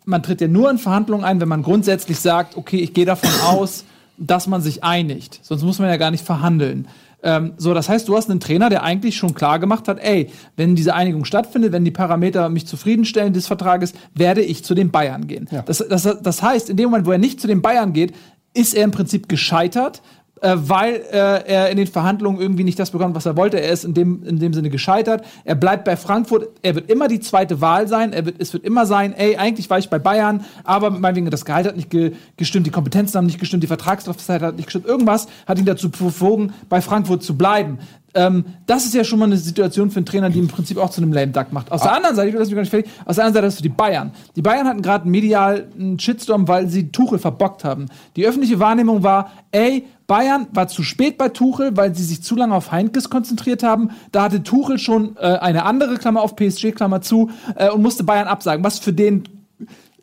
man 0.04 0.22
tritt 0.22 0.40
ja 0.40 0.48
nur 0.48 0.70
in 0.70 0.78
Verhandlungen 0.78 1.24
ein, 1.24 1.40
wenn 1.40 1.48
man 1.48 1.62
grundsätzlich 1.62 2.18
sagt, 2.18 2.56
okay, 2.56 2.78
ich 2.78 2.94
gehe 2.94 3.06
davon 3.06 3.30
aus, 3.46 3.84
dass 4.18 4.46
man 4.46 4.62
sich 4.62 4.82
einigt. 4.82 5.40
Sonst 5.42 5.62
muss 5.62 5.78
man 5.78 5.88
ja 5.88 5.96
gar 5.96 6.10
nicht 6.10 6.24
verhandeln. 6.24 6.88
Ähm, 7.22 7.54
so, 7.56 7.74
das 7.74 7.88
heißt, 7.88 8.08
du 8.08 8.16
hast 8.16 8.30
einen 8.30 8.40
Trainer, 8.40 8.70
der 8.70 8.82
eigentlich 8.82 9.16
schon 9.16 9.34
klar 9.34 9.58
gemacht 9.58 9.88
hat, 9.88 9.98
ey, 9.98 10.30
wenn 10.56 10.76
diese 10.76 10.94
Einigung 10.94 11.24
stattfindet, 11.24 11.72
wenn 11.72 11.84
die 11.84 11.90
Parameter 11.90 12.48
mich 12.48 12.66
zufriedenstellen 12.66 13.32
des 13.32 13.46
Vertrages, 13.46 13.94
werde 14.14 14.42
ich 14.42 14.64
zu 14.64 14.74
den 14.74 14.90
Bayern 14.90 15.26
gehen. 15.26 15.48
Das, 15.66 15.78
das, 15.78 16.02
das 16.22 16.42
heißt, 16.42 16.70
in 16.70 16.76
dem 16.76 16.90
Moment, 16.90 17.06
wo 17.06 17.12
er 17.12 17.18
nicht 17.18 17.40
zu 17.40 17.46
den 17.46 17.62
Bayern 17.62 17.92
geht, 17.92 18.14
ist 18.54 18.74
er 18.74 18.84
im 18.84 18.90
Prinzip 18.90 19.28
gescheitert, 19.28 20.02
äh, 20.40 20.54
weil 20.56 21.02
äh, 21.12 21.46
er 21.46 21.70
in 21.70 21.76
den 21.76 21.86
Verhandlungen 21.86 22.40
irgendwie 22.40 22.64
nicht 22.64 22.78
das 22.78 22.90
bekommt, 22.90 23.14
was 23.14 23.26
er 23.26 23.36
wollte. 23.36 23.60
Er 23.60 23.72
ist 23.72 23.84
in 23.84 23.94
dem, 23.94 24.22
in 24.24 24.38
dem 24.38 24.52
Sinne 24.52 24.70
gescheitert. 24.70 25.24
Er 25.44 25.54
bleibt 25.54 25.84
bei 25.84 25.96
Frankfurt. 25.96 26.48
Er 26.62 26.74
wird 26.74 26.90
immer 26.90 27.08
die 27.08 27.20
zweite 27.20 27.60
Wahl 27.60 27.88
sein. 27.88 28.12
Er 28.12 28.26
wird, 28.26 28.36
es 28.38 28.52
wird 28.52 28.64
immer 28.64 28.86
sein, 28.86 29.14
ey, 29.14 29.36
eigentlich 29.36 29.70
war 29.70 29.78
ich 29.78 29.88
bei 29.88 29.98
Bayern, 29.98 30.44
aber 30.64 30.90
meinetwegen 30.90 31.30
das 31.30 31.44
Gehalt 31.44 31.66
hat 31.66 31.76
nicht 31.76 31.90
ge 31.90 32.12
gestimmt, 32.36 32.66
die 32.66 32.70
Kompetenzen 32.70 33.16
haben 33.16 33.26
nicht 33.26 33.40
gestimmt, 33.40 33.62
die 33.62 33.66
Vertragslaufzeit 33.68 34.42
hat 34.42 34.56
nicht 34.56 34.66
gestimmt. 34.66 34.86
Irgendwas 34.86 35.26
hat 35.46 35.58
ihn 35.58 35.64
dazu 35.64 35.90
bewogen, 35.90 36.52
bei 36.68 36.80
Frankfurt 36.80 37.22
zu 37.22 37.36
bleiben. 37.36 37.78
Ähm, 38.16 38.46
das 38.66 38.86
ist 38.86 38.94
ja 38.94 39.04
schon 39.04 39.18
mal 39.18 39.26
eine 39.26 39.36
Situation 39.36 39.90
für 39.90 39.98
einen 39.98 40.06
Trainer, 40.06 40.30
die 40.30 40.38
im 40.38 40.48
Prinzip 40.48 40.78
auch 40.78 40.88
zu 40.88 41.02
einem 41.02 41.12
lame 41.12 41.32
Duck 41.32 41.52
macht. 41.52 41.70
Aus 41.70 41.82
der 41.82 41.92
anderen 41.92 42.16
Seite, 42.16 42.28
ich 42.28 42.34
will 42.34 42.40
das 42.40 42.50
gar 42.50 42.60
nicht 42.60 42.70
fertig, 42.70 42.90
aus 43.04 43.16
der 43.16 43.24
anderen 43.26 43.34
Seite 43.34 43.46
hast 43.46 43.58
du 43.58 43.62
die 43.62 43.68
Bayern. 43.68 44.10
Die 44.34 44.42
Bayern 44.42 44.66
hatten 44.66 44.80
gerade 44.80 45.06
medial 45.06 45.68
einen 45.78 45.98
Shitstorm, 45.98 46.48
weil 46.48 46.68
sie 46.68 46.90
Tuchel 46.90 47.18
verbockt 47.18 47.62
haben. 47.62 47.86
Die 48.16 48.26
öffentliche 48.26 48.58
Wahrnehmung 48.58 49.02
war, 49.02 49.32
ey, 49.50 49.84
Bayern 50.06 50.46
war 50.52 50.68
zu 50.68 50.82
spät 50.82 51.18
bei 51.18 51.28
Tuchel, 51.28 51.76
weil 51.76 51.94
sie 51.94 52.04
sich 52.04 52.22
zu 52.22 52.36
lange 52.36 52.54
auf 52.54 52.70
Heinkes 52.70 53.10
konzentriert 53.10 53.62
haben. 53.62 53.90
Da 54.12 54.22
hatte 54.22 54.42
Tuchel 54.42 54.78
schon 54.78 55.16
äh, 55.16 55.20
eine 55.20 55.64
andere 55.64 55.96
Klammer 55.96 56.22
auf 56.22 56.36
PSG, 56.36 56.72
Klammer 56.72 57.00
zu, 57.00 57.30
äh, 57.56 57.70
und 57.70 57.82
musste 57.82 58.04
Bayern 58.04 58.28
absagen. 58.28 58.64
Was 58.64 58.78
für 58.78 58.92
den 58.92 59.24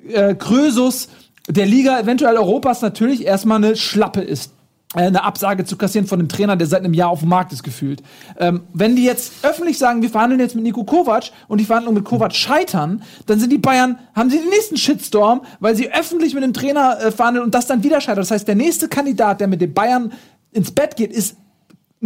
äh, 0.08 0.36
Krösus 0.36 1.10
der 1.48 1.66
Liga, 1.66 2.00
eventuell 2.00 2.38
Europas, 2.38 2.82
natürlich 2.82 3.26
erstmal 3.26 3.58
eine 3.58 3.76
Schlappe 3.76 4.22
ist. 4.22 4.53
Äh, 4.96 5.08
Eine 5.08 5.24
Absage 5.24 5.66
zu 5.66 5.78
kassieren 5.78 6.08
von 6.08 6.20
einem 6.20 6.30
Trainer, 6.30 6.56
der 6.56 6.68
seit 6.68 6.84
einem 6.84 6.94
Jahr 6.94 7.10
auf 7.10 7.20
dem 7.20 7.30
Markt 7.30 7.54
ist, 7.54 7.64
gefühlt. 7.64 8.02
Ähm, 8.38 8.62
wenn 8.74 8.96
die 8.96 9.04
jetzt 9.04 9.34
öffentlich 9.44 9.78
sagen, 9.78 10.02
wir 10.02 10.10
verhandeln 10.10 10.40
jetzt 10.40 10.56
mit 10.56 10.64
Nico 10.64 10.84
Kovac 10.84 11.32
und 11.48 11.60
die 11.60 11.66
Verhandlungen 11.66 11.98
mit 11.98 12.06
Kovac 12.06 12.34
scheitern, 12.34 13.04
dann 13.26 13.40
sind 13.40 13.52
die 13.52 13.58
Bayern, 13.58 14.00
haben 14.16 14.30
sie 14.30 14.40
den 14.40 14.50
nächsten 14.50 14.78
Shitstorm, 14.78 15.42
weil 15.60 15.76
sie 15.76 15.92
öffentlich 15.92 16.34
mit 16.34 16.44
dem 16.44 16.54
Trainer 16.54 17.00
äh, 17.00 17.12
verhandeln 17.12 17.46
und 17.46 17.54
das 17.56 17.68
dann 17.68 17.84
wieder 17.84 18.02
scheitert. 18.02 18.20
Das 18.20 18.32
heißt, 18.32 18.48
der 18.48 18.56
nächste 18.56 18.88
Kandidat, 18.88 19.42
der 19.42 19.48
mit 19.48 19.62
den 19.62 19.74
Bayern 19.74 20.12
ins 20.52 20.72
Bett 20.72 20.96
geht, 20.96 21.12
ist 21.12 21.38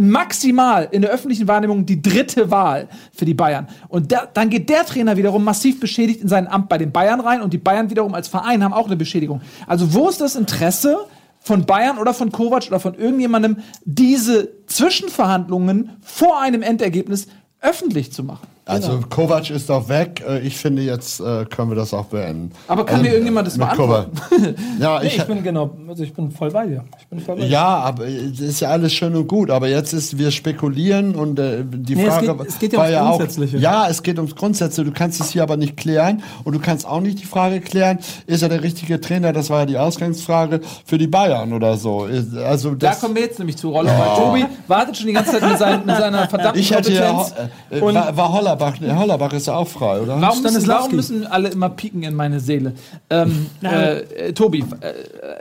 maximal 0.00 0.88
in 0.92 1.02
der 1.02 1.10
öffentlichen 1.10 1.48
Wahrnehmung 1.48 1.84
die 1.84 2.00
dritte 2.00 2.52
Wahl 2.52 2.88
für 3.12 3.24
die 3.24 3.34
Bayern. 3.34 3.66
Und 3.88 4.12
da, 4.12 4.28
dann 4.32 4.48
geht 4.48 4.68
der 4.68 4.86
Trainer 4.86 5.16
wiederum 5.16 5.42
massiv 5.42 5.80
beschädigt 5.80 6.22
in 6.22 6.28
sein 6.28 6.46
Amt 6.46 6.68
bei 6.68 6.78
den 6.78 6.92
Bayern 6.92 7.18
rein 7.18 7.42
und 7.42 7.52
die 7.52 7.58
Bayern 7.58 7.90
wiederum 7.90 8.14
als 8.14 8.28
Verein 8.28 8.62
haben 8.62 8.72
auch 8.72 8.86
eine 8.86 8.96
Beschädigung. 8.96 9.40
Also 9.66 9.92
wo 9.94 10.08
ist 10.08 10.20
das 10.20 10.36
Interesse 10.36 10.98
von 11.40 11.66
Bayern 11.66 11.98
oder 11.98 12.14
von 12.14 12.32
Kovac 12.32 12.66
oder 12.68 12.80
von 12.80 12.94
irgendjemandem, 12.94 13.58
diese 13.84 14.50
Zwischenverhandlungen 14.66 15.96
vor 16.02 16.40
einem 16.40 16.62
Endergebnis 16.62 17.28
öffentlich 17.60 18.12
zu 18.12 18.22
machen? 18.22 18.46
Also 18.68 19.00
Kovac 19.08 19.50
ist 19.50 19.68
doch 19.70 19.88
weg. 19.88 20.22
Äh, 20.28 20.40
Ich 20.40 20.56
finde, 20.56 20.82
jetzt 20.82 21.20
äh, 21.20 21.44
können 21.46 21.70
wir 21.70 21.74
das 21.76 21.92
auch 21.94 22.04
beenden. 22.06 22.52
Aber 22.68 22.84
kann 22.84 22.96
Also, 22.96 23.04
mir 23.06 23.12
irgendjemand 23.12 23.46
das 23.46 23.56
beantworten? 23.58 24.10
Kovac. 24.28 24.54
ja, 24.78 24.98
Nee, 25.00 25.06
ich, 25.06 25.16
ich 25.18 25.24
bin 25.24 25.42
genau, 25.42 25.70
also 25.88 26.02
ich 26.04 26.12
bin 26.12 26.30
voll 26.30 26.50
bei 26.50 26.66
dir. 26.66 26.84
Ich 27.00 27.06
bin 27.08 27.20
voll 27.20 27.36
bei 27.36 27.42
dir. 27.42 27.48
ja, 27.48 27.66
aber 27.66 28.06
es 28.06 28.40
ist 28.40 28.60
ja 28.60 28.68
alles 28.68 28.92
schön 28.92 29.14
und 29.16 29.26
gut. 29.26 29.50
Aber 29.50 29.68
jetzt 29.68 29.92
ist, 29.92 30.18
wir 30.18 30.30
spekulieren 30.30 31.14
und 31.14 31.38
äh, 31.38 31.64
die 31.66 31.96
Nee, 31.96 32.04
es 32.06 32.14
Frage 32.14 32.26
geht- 32.36 32.46
es 32.48 32.58
geht 32.58 32.72
ja 32.74 32.78
war 32.78 32.90
ja 32.90 33.08
auch. 33.10 33.20
Ja, 33.54 33.88
es 33.88 34.02
geht 34.02 34.18
ums 34.18 34.36
Grundsätze. 34.36 34.84
Du 34.84 34.92
kannst 34.92 35.20
es 35.20 35.30
hier 35.30 35.42
aber 35.42 35.56
nicht 35.56 35.76
klären 35.76 36.22
und 36.44 36.52
du 36.54 36.58
kannst 36.60 36.86
auch 36.86 37.00
nicht 37.00 37.20
die 37.20 37.26
Frage 37.26 37.60
klären, 37.60 37.98
ist 38.26 38.42
er 38.42 38.48
der 38.48 38.62
richtige 38.62 39.00
Trainer? 39.00 39.32
Das 39.32 39.50
war 39.50 39.60
ja 39.60 39.66
die 39.66 39.78
Ausgangsfrage 39.78 40.60
für 40.84 40.98
die 40.98 41.06
Bayern 41.06 41.52
oder 41.52 41.76
so. 41.76 42.06
Also 42.44 42.74
Da 42.74 42.94
kommen 42.94 43.14
wir 43.14 43.22
jetzt 43.22 43.38
nämlich 43.38 43.56
zu 43.56 43.70
Rolle. 43.70 43.90
weil 43.90 44.16
Tobi 44.16 44.44
wartet 44.66 44.96
schon 44.96 45.06
die 45.06 45.12
ganze 45.14 45.32
Zeit 45.32 45.48
mit, 45.48 45.58
seinen, 45.58 45.86
mit 45.86 45.96
seiner 45.96 46.28
verdammten 46.28 46.60
ich 46.60 46.70
hätte 46.70 46.92
ja, 46.92 47.10
Kompetenz. 47.12 47.34
äh, 47.70 47.80
Und- 47.80 47.94
war, 47.94 48.16
war 48.16 48.32
Hollerbach, 48.58 48.80
ne, 48.80 48.98
Hollerbach 48.98 49.32
ist 49.32 49.46
ja 49.46 49.54
auch 49.54 49.68
frei, 49.68 50.00
oder? 50.00 50.20
Warum 50.20 50.42
müssen, 50.42 50.66
warum 50.66 50.96
müssen 50.96 51.26
alle 51.26 51.48
immer 51.48 51.68
pieken 51.70 52.02
in 52.02 52.14
meine 52.14 52.40
Seele? 52.40 52.74
Ähm, 53.10 53.46
äh, 53.62 54.32
Tobi, 54.32 54.64
äh, 54.80 54.92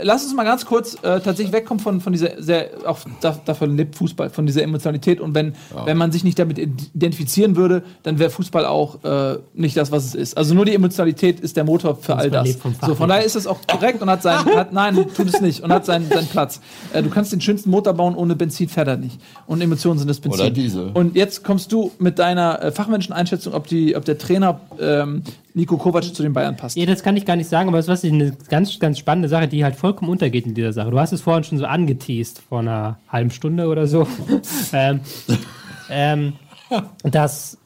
lass 0.02 0.24
uns 0.24 0.34
mal 0.34 0.44
ganz 0.44 0.66
kurz 0.66 0.96
äh, 0.96 1.20
tatsächlich 1.20 1.52
wegkommen 1.52 1.82
von, 1.82 2.02
von 2.02 2.14
dieser 2.14 2.42
sehr, 2.42 2.70
auch 2.86 3.00
da, 3.22 3.40
davon 3.46 3.76
lebt 3.76 3.96
Fußball, 3.96 4.30
von 4.30 4.46
dieser 4.46 4.64
Emotionalität. 4.64 5.20
Und 5.20 5.36
wenn, 5.36 5.54
wenn 5.86 5.98
man 5.98 6.12
sich 6.12 6.24
nicht 6.24 6.40
damit 6.40 6.58
identifizieren 6.58 7.56
würde, 7.56 7.84
dann 8.04 8.20
wäre 8.20 8.30
Fußball 8.30 8.66
auch 8.66 9.04
äh, 9.04 9.40
nicht 9.54 9.76
das, 9.78 9.92
was 9.92 10.06
es 10.06 10.16
ist. 10.16 10.38
Also 10.38 10.54
nur 10.54 10.66
die 10.66 10.74
Emotionalität 10.74 11.40
ist 11.40 11.58
der 11.58 11.64
Motor 11.64 11.96
für 11.96 12.16
all 12.16 12.30
das. 12.30 12.58
So, 12.86 12.96
von 12.96 13.10
daher 13.10 13.24
ist 13.24 13.36
das 13.36 13.48
auch 13.48 13.60
korrekt 13.68 14.02
und 14.02 14.10
hat 14.10 14.22
seinen, 14.22 14.46
hat, 14.56 14.74
nein, 14.74 14.96
tut 15.16 15.28
es 15.28 15.42
nicht 15.42 15.64
und 15.64 15.72
hat 15.72 15.86
seinen, 15.86 16.10
seinen 16.10 16.28
Platz. 16.28 16.62
Äh, 16.94 17.04
du 17.04 17.10
kannst 17.10 17.32
den 17.32 17.42
schönsten 17.42 17.70
Motor 17.70 17.94
bauen, 17.94 18.16
ohne 18.16 18.36
Benzin 18.36 18.70
fährt 18.70 18.88
er 18.88 18.98
nicht. 18.98 19.20
Und 19.46 19.62
Emotionen 19.62 20.00
sind 20.00 20.08
das 20.10 20.20
Benzin. 20.20 20.42
Oder 20.42 20.50
Diesel. 20.52 20.92
Und 20.94 21.16
jetzt 21.16 21.44
kommst 21.44 21.72
du 21.72 21.92
mit 22.00 22.20
deiner 22.20 22.62
äh, 22.62 22.72
Fachmenschen-Einschätzung, 23.08 23.54
ob, 23.54 23.67
die, 23.67 23.96
ob 23.96 24.06
der 24.06 24.17
Trainer 24.17 24.62
ähm, 24.80 25.24
Nico 25.54 25.78
Kovac 25.78 26.04
zu 26.04 26.24
den 26.24 26.34
Bayern 26.34 26.56
passt. 26.56 26.78
Ja, 26.78 26.86
das 26.86 27.04
kann 27.04 27.17
ich 27.17 27.26
gar 27.26 27.36
nicht 27.36 27.50
sagen, 27.50 27.70
aber 27.70 27.80
es 27.80 27.88
ist 27.88 28.06
eine 28.06 28.36
ganz, 28.50 28.80
ganz 28.80 29.00
spannende 29.00 29.30
Sache, 29.30 29.48
die 29.48 29.63
halt 29.63 29.76
vollkommen 29.76 30.12
untergeht 30.12 30.46
in 30.46 30.54
dieser 30.54 30.74
Sache. 30.74 30.91
Du 30.91 31.00
hast 31.00 31.12
es 31.12 31.22
vorhin 31.22 31.43
schon 31.43 31.58
so 31.58 31.65
angeteased, 31.65 32.39
vor 32.48 32.60
einer 32.60 33.00
halben 33.10 33.32
Stunde 33.32 33.67
oder 33.67 33.88
so, 33.88 34.08
ähm, 34.74 35.02
ähm, 35.89 36.34
dass 37.04 37.58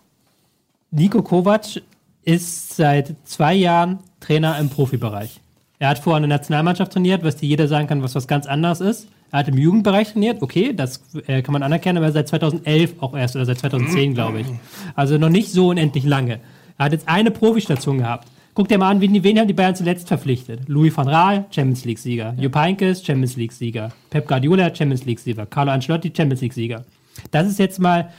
Nico 0.91 1.21
Kovac 1.21 1.82
ist 2.23 2.75
seit 2.75 3.15
zwei 3.23 3.56
Jahren 3.56 3.99
Trainer 4.19 4.60
im 4.60 4.69
Profibereich. 4.69 5.40
Er 5.82 5.89
hat 5.89 5.98
vorher 5.98 6.17
eine 6.17 6.28
Nationalmannschaft 6.28 6.94
trainiert, 6.94 7.24
was 7.24 7.38
dir 7.38 7.50
jeder 7.50 7.67
sagen 7.67 7.88
kann, 7.88 8.04
was 8.04 8.13
was 8.13 8.28
ganz 8.28 8.46
anderes 8.46 8.82
ist. 8.82 9.08
Er 9.32 9.39
hat 9.39 9.48
im 9.48 9.58
Jugendbereich 9.58 10.13
trainiert, 10.13 10.44
okay, 10.44 10.74
das 10.74 11.02
äh, 11.26 11.41
kann 11.41 11.54
man 11.54 11.63
anerkennen, 11.63 11.98
aber 11.98 12.12
seit 12.12 12.28
2011 12.28 13.02
auch 13.02 13.17
erst 13.17 13.36
oder 13.36 13.46
seit 13.46 13.58
2010, 13.58 14.13
glaube 14.13 14.41
ich. 14.41 14.48
Also 14.94 15.17
noch 15.17 15.30
nicht 15.30 15.52
so 15.52 15.70
unendlich 15.70 16.04
lange. 16.04 16.39
Er 16.78 16.86
hat 16.86 16.91
jetzt 16.91 17.08
eine 17.08 17.32
Profistation 17.32 17.98
gehabt. 17.98 18.28
Guck 18.54 18.67
dir 18.67 18.78
mal 18.78 18.91
an, 18.91 19.02
wen, 19.02 19.24
wen 19.24 19.39
haben 19.39 19.48
die 19.48 19.56
Bayern 19.56 19.76
zuletzt 19.76 20.08
verpflichtet? 20.08 20.70
Louis 20.70 20.96
van 20.96 21.08
Raal, 21.08 21.46
Champions 21.50 21.84
League-Sieger. 21.84 22.36
Jupp 22.38 22.56
Heynckes, 22.56 23.04
Champions 23.04 23.36
League-Sieger. 23.36 23.91
Pep 24.12 24.28
Guardiola, 24.28 24.65
Champions 24.65 25.06
League-Sieger. 25.06 25.48
Carlo 25.48 25.72
Ancelotti, 25.72 26.13
Champions 26.15 26.41
League-Sieger. 26.41 26.86
Das 27.32 27.48
ist 27.48 27.58
jetzt 27.58 27.80
mal 27.80 28.10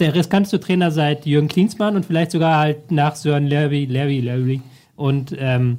der 0.00 0.14
riskanteste 0.14 0.60
Trainer 0.60 0.90
seit 0.90 1.24
Jürgen 1.24 1.48
Klinsmann 1.48 1.96
und 1.96 2.04
vielleicht 2.04 2.32
sogar 2.32 2.58
halt 2.58 2.90
nach 2.90 3.16
Sören 3.16 3.46
Lerby, 3.46 3.86
Lerby, 3.86 4.20
Lerby 4.20 4.60
und 4.96 5.34
ähm, 5.38 5.78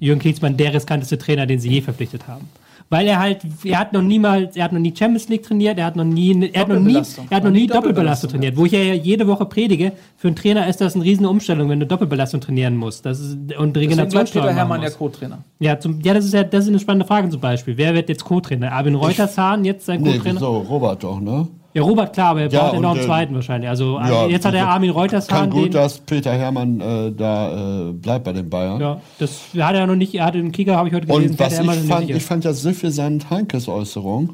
Jürgen 0.00 0.20
Klinsmann 0.20 0.56
der 0.56 0.74
riskanteste 0.74 1.18
Trainer, 1.18 1.46
den 1.46 1.58
sie 1.60 1.70
je 1.70 1.80
verpflichtet 1.80 2.26
haben. 2.28 2.48
Weil 2.90 3.06
er 3.06 3.18
halt, 3.18 3.40
er 3.64 3.80
hat 3.80 3.92
noch 3.92 4.00
niemals, 4.00 4.56
er 4.56 4.64
hat 4.64 4.72
noch 4.72 4.80
nie 4.80 4.94
Champions 4.96 5.28
League 5.28 5.42
trainiert, 5.42 5.76
er 5.78 5.84
hat 5.84 5.96
noch 5.96 6.04
nie, 6.04 6.48
er 6.54 6.62
hat 6.62 6.68
noch 6.68 6.76
nie, 6.76 6.94
Doppelbelastung. 6.94 7.26
er 7.28 7.36
hat 7.36 7.44
noch 7.44 7.50
nie 7.50 7.66
Doppelbelastung 7.66 8.30
trainiert. 8.30 8.56
Wo 8.56 8.64
ich 8.64 8.72
ja 8.72 8.78
jede 8.94 9.26
Woche 9.26 9.44
predige, 9.44 9.92
für 10.16 10.28
einen 10.28 10.36
Trainer 10.36 10.66
ist 10.66 10.80
das 10.80 10.94
eine 10.94 11.04
riesen 11.04 11.26
Umstellung, 11.26 11.68
wenn 11.68 11.80
du 11.80 11.86
Doppelbelastung 11.86 12.40
trainieren 12.40 12.76
musst. 12.76 13.04
Das 13.04 13.20
ist, 13.20 13.36
und 13.58 13.76
Regeneration 13.76 14.24
Peter 14.24 14.54
Hermann 14.54 14.80
ja 14.80 14.88
ja, 14.88 14.94
Co-Trainer. 14.94 15.38
ja, 15.58 15.78
zum, 15.78 16.00
ja, 16.00 16.14
das 16.14 16.24
ist 16.24 16.32
ja, 16.32 16.44
das 16.44 16.64
ist 16.64 16.70
eine 16.70 16.78
spannende 16.78 17.06
Frage 17.06 17.28
zum 17.28 17.40
Beispiel. 17.42 17.76
Wer 17.76 17.92
wird 17.92 18.08
jetzt 18.08 18.24
Co-Trainer? 18.24 18.72
Armin 18.72 18.94
Reutershahn 18.94 19.66
jetzt 19.66 19.84
sein 19.84 20.00
Nee, 20.00 20.16
Co-Trainer? 20.16 20.40
so, 20.40 20.56
Robert 20.58 21.04
doch, 21.04 21.20
ne? 21.20 21.46
Ja, 21.74 21.82
Robert, 21.82 22.12
klar, 22.14 22.30
aber 22.30 22.40
er 22.42 22.50
Ja, 22.50 22.60
braucht 22.62 22.74
ja 22.74 22.80
noch 22.80 22.90
einen 22.92 23.00
äh, 23.00 23.04
zweiten 23.04 23.34
wahrscheinlich. 23.34 23.68
Also 23.68 23.98
Ja, 23.98 24.26
jetzt 24.26 24.44
hat 24.44 24.54
er 24.54 24.68
Armin 24.68 24.90
Kann 24.90 25.00
Reutershahn 25.00 25.50
gut, 25.50 25.64
den. 25.66 25.72
dass 25.72 25.98
Peter 25.98 26.32
Hermann 26.32 26.80
äh, 26.80 27.12
da 27.12 27.88
äh, 27.88 27.92
bleibt 27.92 28.24
bei 28.24 28.32
den 28.32 28.48
Bayern. 28.48 28.80
Ja, 28.80 29.00
das 29.18 29.40
hat 29.58 29.74
er 29.74 29.80
ja 29.80 29.86
noch 29.86 29.94
nicht, 29.94 30.14
er 30.14 30.24
hat 30.24 30.34
im 30.34 30.50
Kicker, 30.50 30.76
habe 30.76 30.88
ich 30.88 30.94
heute 30.94 31.06
gelesen, 31.06 31.32
Und 31.32 31.38
was 31.38 31.58
ich 31.60 31.88
fand, 31.88 32.10
ich 32.10 32.22
fand 32.22 32.44
ja 32.44 32.52
suffisant 32.52 33.28
Heinkes 33.30 33.68
Äußerung, 33.68 34.30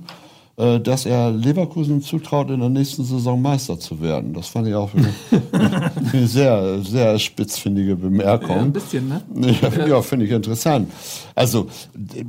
dass 0.56 1.04
er 1.04 1.32
Leverkusen 1.32 2.00
zutraut, 2.00 2.48
in 2.50 2.60
der 2.60 2.68
nächsten 2.68 3.04
Saison 3.04 3.42
Meister 3.42 3.78
zu 3.80 4.00
werden. 4.00 4.34
Das 4.34 4.48
fand 4.48 4.68
ich 4.68 4.74
auch 4.74 4.90
eine, 4.94 6.26
sehr, 6.28 6.80
sehr 6.80 7.18
spitzfindige 7.18 7.96
Bemerkung. 7.96 8.58
ein 8.58 8.72
bisschen, 8.72 9.08
ne? 9.08 9.22
Ja, 9.62 9.86
ja 9.86 10.02
finde 10.02 10.26
ich 10.26 10.30
interessant. 10.30 10.90
Also, 11.34 11.66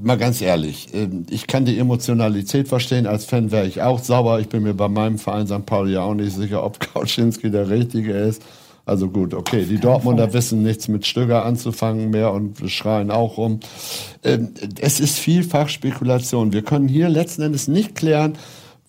mal 0.02 0.18
ganz 0.18 0.42
ehrlich, 0.42 0.88
ähm, 0.94 1.26
ich 1.30 1.46
kann 1.46 1.66
die 1.66 1.78
Emotionalität 1.78 2.68
verstehen. 2.68 3.06
Als 3.06 3.26
Fan 3.26 3.52
wäre 3.52 3.68
ich 3.68 3.84
auch 3.84 4.00
sauer. 4.00 4.40
Ich 4.40 4.50
bin 4.50 4.64
mir 4.64 4.74
bei 4.74 4.88
meinem 4.88 5.20
Verein 5.20 5.46
St. 5.46 5.66
Pauli 5.66 5.94
ja 5.94 6.02
auch 6.02 6.16
nicht 6.16 6.36
sicher, 6.36 6.64
ob 6.64 6.80
Kauczynski 6.80 7.52
der 7.52 7.70
Richtige 7.70 8.14
ist. 8.14 8.42
Also 8.86 9.10
gut, 9.10 9.34
okay, 9.34 9.66
die 9.66 9.80
Dortmunder 9.80 10.32
wissen 10.34 10.62
nichts 10.62 10.88
mit 10.88 11.08
Stöger 11.08 11.44
anzufangen 11.44 12.12
mehr 12.12 12.32
und 12.32 12.70
schreien 12.70 13.10
auch 13.10 13.38
rum. 13.38 13.60
Ähm, 14.24 14.50
Es 14.80 15.00
ist 15.00 15.18
vielfach 15.18 15.70
Spekulation. 15.70 16.54
Wir 16.54 16.62
können 16.62 16.88
hier 16.88 17.10
letzten 17.10 17.42
Endes 17.42 17.68
nicht 17.68 17.96
klären, 17.96 18.34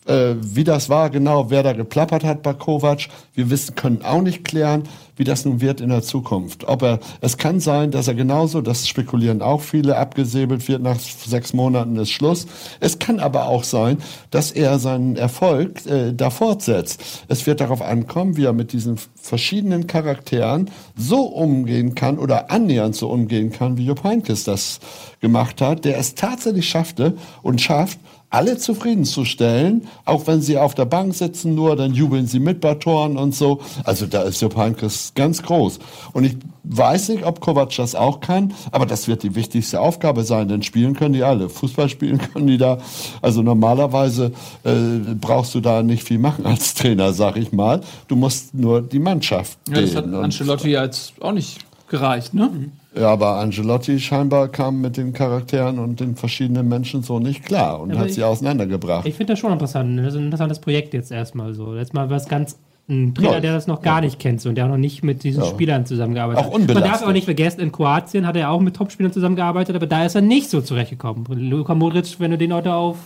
äh, 0.06 0.34
wie 0.40 0.64
das 0.64 0.88
war, 0.88 1.10
genau, 1.10 1.50
wer 1.50 1.62
da 1.62 1.72
geplappert 1.72 2.24
hat 2.24 2.42
bei 2.42 2.54
Kovac. 2.54 3.08
Wir 3.34 3.50
wissen, 3.50 3.74
können 3.74 4.02
auch 4.02 4.22
nicht 4.22 4.44
klären, 4.44 4.84
wie 5.16 5.24
das 5.24 5.44
nun 5.44 5.60
wird 5.60 5.80
in 5.80 5.88
der 5.88 6.02
Zukunft. 6.02 6.68
Ob 6.68 6.82
er, 6.82 7.00
es 7.20 7.38
kann 7.38 7.60
sein, 7.60 7.90
dass 7.90 8.06
er 8.06 8.14
genauso, 8.14 8.60
das 8.60 8.86
spekulieren 8.86 9.42
auch 9.42 9.62
viele, 9.62 9.96
abgesäbelt 9.96 10.68
wird, 10.68 10.82
nach 10.82 10.98
sechs 10.98 11.52
Monaten 11.52 11.96
ist 11.96 12.10
Schluss. 12.10 12.46
Es 12.80 12.98
kann 12.98 13.18
aber 13.18 13.48
auch 13.48 13.64
sein, 13.64 13.98
dass 14.30 14.52
er 14.52 14.78
seinen 14.78 15.16
Erfolg 15.16 15.84
äh, 15.86 16.12
da 16.12 16.30
fortsetzt. 16.30 17.02
Es 17.28 17.46
wird 17.46 17.60
darauf 17.60 17.82
ankommen, 17.82 18.36
wie 18.36 18.44
er 18.44 18.52
mit 18.52 18.72
diesen 18.72 18.98
verschiedenen 19.14 19.86
Charakteren 19.86 20.70
so 20.96 21.22
umgehen 21.22 21.94
kann 21.94 22.18
oder 22.18 22.50
annähernd 22.50 22.94
so 22.94 23.08
umgehen 23.08 23.50
kann, 23.50 23.76
wie 23.78 23.86
Jupp 23.86 24.04
Heynckes 24.04 24.44
das 24.44 24.80
gemacht 25.20 25.60
hat, 25.60 25.84
der 25.84 25.98
es 25.98 26.14
tatsächlich 26.14 26.68
schaffte 26.68 27.16
und 27.42 27.60
schafft, 27.60 27.98
alle 28.30 28.58
zufriedenzustellen, 28.58 29.86
auch 30.04 30.26
wenn 30.26 30.40
sie 30.40 30.58
auf 30.58 30.74
der 30.74 30.84
Bank 30.84 31.14
sitzen 31.14 31.54
nur, 31.54 31.76
dann 31.76 31.94
jubeln 31.94 32.26
sie 32.26 32.40
mit 32.40 32.60
bei 32.60 32.74
Toren 32.74 33.16
und 33.16 33.34
so. 33.34 33.60
Also 33.84 34.06
da 34.06 34.22
ist 34.22 34.40
Jupp 34.40 34.56
Heynckes 34.56 35.12
ganz 35.14 35.42
groß. 35.42 35.78
Und 36.12 36.24
ich 36.24 36.36
weiß 36.64 37.10
nicht, 37.10 37.24
ob 37.24 37.40
Kovac 37.40 37.74
das 37.76 37.94
auch 37.94 38.20
kann, 38.20 38.52
aber 38.72 38.86
das 38.86 39.06
wird 39.06 39.22
die 39.22 39.34
wichtigste 39.34 39.80
Aufgabe 39.80 40.24
sein, 40.24 40.48
denn 40.48 40.62
spielen 40.62 40.94
können 40.94 41.14
die 41.14 41.22
alle. 41.22 41.48
Fußball 41.48 41.88
spielen 41.88 42.18
können 42.32 42.48
die 42.48 42.58
da. 42.58 42.78
Also 43.22 43.42
normalerweise 43.42 44.32
äh, 44.64 44.72
brauchst 45.20 45.54
du 45.54 45.60
da 45.60 45.82
nicht 45.82 46.02
viel 46.02 46.18
machen 46.18 46.46
als 46.46 46.74
Trainer, 46.74 47.12
sag 47.12 47.36
ich 47.36 47.52
mal. 47.52 47.80
Du 48.08 48.16
musst 48.16 48.54
nur 48.54 48.82
die 48.82 48.98
Mannschaft 48.98 49.58
Ja, 49.68 49.80
das 49.80 49.94
hat 49.94 50.12
Ancelotti 50.12 50.70
ja 50.70 50.84
jetzt 50.84 51.14
auch 51.20 51.32
nicht 51.32 51.58
gereicht, 51.88 52.34
ne? 52.34 52.50
Ja, 52.98 53.08
aber 53.10 53.36
Angelotti 53.36 53.98
scheinbar 54.00 54.48
kam 54.48 54.80
mit 54.80 54.96
den 54.96 55.12
Charakteren 55.12 55.78
und 55.78 56.00
den 56.00 56.16
verschiedenen 56.16 56.68
Menschen 56.68 57.02
so 57.02 57.18
nicht 57.18 57.44
klar 57.44 57.80
und 57.80 57.90
Aber 57.92 58.00
hat 58.00 58.06
ich- 58.08 58.14
sie 58.14 58.24
auseinandergebracht. 58.24 59.06
Ich 59.06 59.14
finde 59.14 59.32
das 59.34 59.40
schon 59.40 59.52
interessant. 59.52 59.98
Das 59.98 60.08
ist 60.08 60.16
ein 60.16 60.24
interessantes 60.26 60.58
Projekt 60.60 60.94
jetzt 60.94 61.12
erstmal 61.12 61.54
so. 61.54 61.74
Jetzt 61.76 61.94
mal 61.94 62.08
was 62.10 62.28
ganz. 62.28 62.58
Ein 62.88 63.16
Trainer, 63.16 63.32
Ja. 63.32 63.40
der 63.40 63.52
das 63.54 63.66
noch 63.66 63.82
gar 63.82 64.00
nicht 64.00 64.20
kennt 64.20 64.40
so, 64.40 64.48
und 64.48 64.54
der 64.54 64.66
auch 64.66 64.68
noch 64.68 64.76
nicht 64.76 65.02
mit 65.02 65.24
diesen 65.24 65.42
Ja. 65.42 65.48
Spielern 65.48 65.86
zusammengearbeitet 65.86 66.44
Auch 66.44 66.54
hat. 66.56 66.68
Man 66.68 66.84
darf 66.84 67.02
aber 67.02 67.12
nicht 67.12 67.24
vergessen, 67.24 67.58
in 67.60 67.72
Kroatien 67.72 68.24
hat 68.28 68.36
er 68.36 68.48
auch 68.52 68.60
mit 68.60 68.76
Topspielern 68.76 69.12
zusammengearbeitet, 69.12 69.74
aber 69.74 69.88
da 69.88 70.04
ist 70.04 70.14
er 70.14 70.20
nicht 70.20 70.48
so 70.48 70.60
zurechtgekommen. 70.60 71.24
Luka 71.50 71.74
Modric, 71.74 72.20
wenn 72.20 72.30
du 72.30 72.38
den 72.38 72.54
heute 72.54 72.72
auf 72.74 72.98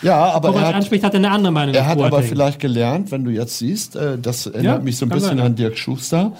Ja, 0.00 0.32
aber 0.32 0.48
Kovac 0.48 0.62
er 0.62 0.68
hat, 0.68 0.74
anspricht, 0.76 1.04
hat 1.04 1.14
eine 1.14 1.30
andere 1.30 1.52
Meinung. 1.52 1.74
er 1.74 1.86
hat 1.86 2.00
aber 2.00 2.22
vielleicht 2.22 2.58
gelernt, 2.58 3.10
wenn 3.10 3.24
du 3.24 3.30
jetzt 3.30 3.58
siehst, 3.58 3.96
äh, 3.96 4.16
das 4.18 4.46
erinnert 4.46 4.78
Ja, 4.78 4.78
mich 4.82 4.96
so 4.96 5.04
ein 5.04 5.10
bisschen 5.10 5.36
sein. 5.36 5.40
an 5.40 5.56
Dirk 5.56 5.76
Schuster, 5.76 6.32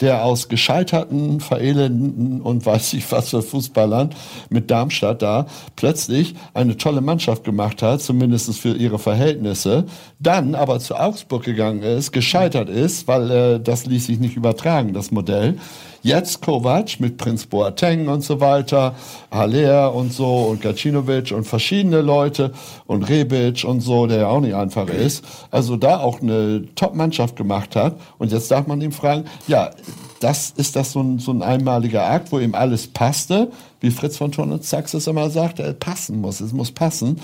der 0.00 0.24
aus 0.24 0.48
gescheiterten, 0.48 1.40
verelendeten 1.40 2.40
und 2.40 2.64
weiß 2.64 2.92
ich 2.92 3.10
was 3.10 3.30
für 3.30 3.42
Fußballern 3.42 4.10
mit 4.50 4.70
Darmstadt 4.70 5.22
da 5.22 5.46
plötzlich 5.74 6.34
eine 6.54 6.76
tolle 6.76 7.00
Mannschaft 7.00 7.42
gemacht 7.42 7.82
hat, 7.82 8.02
zumindest 8.02 8.56
für 8.58 8.76
ihre 8.76 8.98
Verhältnisse, 8.98 9.86
dann 10.20 10.54
aber 10.54 10.78
zu 10.78 10.94
Augsburg 10.94 11.42
gegangen 11.42 11.82
ist, 11.82 12.12
gescheitert 12.12 12.68
ist, 12.68 13.08
weil 13.08 13.30
äh, 13.30 13.60
das 13.60 13.86
ließ 13.86 14.06
sich 14.06 14.20
nicht 14.20 14.36
übertragen, 14.36 14.92
das 14.92 15.10
Modell. 15.10 15.58
Jetzt 16.06 16.40
Kovac 16.40 17.00
mit 17.00 17.16
Prinz 17.16 17.46
Boateng 17.46 18.06
und 18.06 18.22
so 18.22 18.38
weiter, 18.38 18.94
Haller 19.32 19.92
und 19.92 20.12
so 20.12 20.44
und 20.44 20.62
Gacinovic 20.62 21.32
und 21.32 21.42
verschiedene 21.42 22.00
Leute 22.00 22.52
und 22.86 23.08
Rebic 23.08 23.64
und 23.64 23.80
so, 23.80 24.06
der 24.06 24.18
ja 24.18 24.28
auch 24.28 24.40
nicht 24.40 24.54
einfach 24.54 24.86
ist. 24.86 25.24
Also 25.50 25.74
da 25.74 25.98
auch 25.98 26.22
eine 26.22 26.64
Top-Mannschaft 26.76 27.34
gemacht 27.34 27.74
hat. 27.74 27.98
Und 28.18 28.30
jetzt 28.30 28.52
darf 28.52 28.68
man 28.68 28.80
ihn 28.82 28.92
fragen, 28.92 29.24
ja, 29.48 29.72
das 30.20 30.52
ist 30.56 30.76
das 30.76 30.92
so 30.92 31.00
ein, 31.00 31.18
so 31.18 31.32
ein 31.32 31.42
einmaliger 31.42 32.08
Akt, 32.08 32.30
wo 32.30 32.38
ihm 32.38 32.54
alles 32.54 32.86
passte, 32.86 33.50
wie 33.80 33.90
Fritz 33.90 34.16
von 34.16 34.30
Thurn 34.30 34.52
und 34.52 34.62
Sachs 34.62 34.94
es 34.94 35.08
immer 35.08 35.28
sagt, 35.28 35.58
er 35.58 35.72
passen 35.72 36.20
muss, 36.20 36.38
es 36.38 36.52
muss 36.52 36.70
passen. 36.70 37.20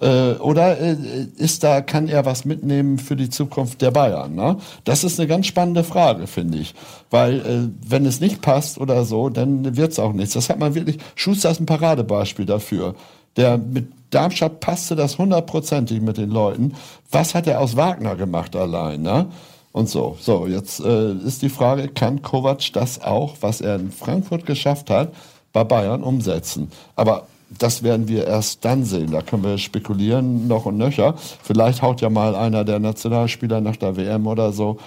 Äh, 0.00 0.32
oder 0.32 0.78
äh, 0.78 0.96
ist 1.36 1.64
da, 1.64 1.80
kann 1.80 2.08
er 2.08 2.24
was 2.26 2.44
mitnehmen 2.44 2.98
für 2.98 3.16
die 3.16 3.30
Zukunft 3.30 3.80
der 3.80 3.90
Bayern? 3.90 4.34
Ne? 4.34 4.58
Das 4.84 5.04
ist 5.04 5.18
eine 5.18 5.26
ganz 5.26 5.46
spannende 5.46 5.84
Frage, 5.84 6.26
finde 6.26 6.58
ich. 6.58 6.74
Weil 7.10 7.40
äh, 7.40 7.68
wenn 7.88 8.04
es 8.04 8.20
nicht 8.20 8.42
passt 8.42 8.78
oder 8.78 9.04
so, 9.04 9.30
dann 9.30 9.76
wird's 9.76 9.98
auch 9.98 10.12
nichts. 10.12 10.34
Das 10.34 10.50
hat 10.50 10.58
man 10.58 10.74
wirklich, 10.74 10.98
Schuster 11.14 11.50
ist 11.50 11.60
ein 11.60 11.66
Paradebeispiel 11.66 12.46
dafür. 12.46 12.94
Der 13.36 13.58
mit 13.58 13.88
Darmstadt 14.10 14.60
passte 14.60 14.96
das 14.96 15.18
hundertprozentig 15.18 16.00
mit 16.00 16.16
den 16.16 16.30
Leuten. 16.30 16.74
Was 17.10 17.34
hat 17.34 17.46
er 17.46 17.60
aus 17.60 17.76
Wagner 17.76 18.16
gemacht 18.16 18.54
allein? 18.54 19.02
Ne? 19.02 19.26
Und 19.72 19.88
so. 19.88 20.16
So, 20.20 20.46
jetzt 20.46 20.80
äh, 20.80 21.12
ist 21.12 21.42
die 21.42 21.48
Frage, 21.48 21.88
kann 21.88 22.22
Kovac 22.22 22.72
das 22.72 23.02
auch, 23.02 23.36
was 23.40 23.60
er 23.60 23.76
in 23.76 23.90
Frankfurt 23.90 24.46
geschafft 24.46 24.90
hat, 24.90 25.12
bei 25.52 25.64
Bayern 25.64 26.02
umsetzen? 26.02 26.70
Aber 26.94 27.26
das 27.50 27.82
werden 27.82 28.08
wir 28.08 28.26
erst 28.26 28.64
dann 28.64 28.84
sehen. 28.84 29.12
Da 29.12 29.22
können 29.22 29.44
wir 29.44 29.58
spekulieren 29.58 30.48
noch 30.48 30.66
und 30.66 30.76
nöcher. 30.76 31.14
Vielleicht 31.42 31.82
haut 31.82 32.00
ja 32.00 32.10
mal 32.10 32.34
einer 32.34 32.64
der 32.64 32.78
Nationalspieler 32.78 33.60
nach 33.60 33.76
der 33.76 33.96
WM 33.96 34.26
oder 34.26 34.52
so 34.52 34.78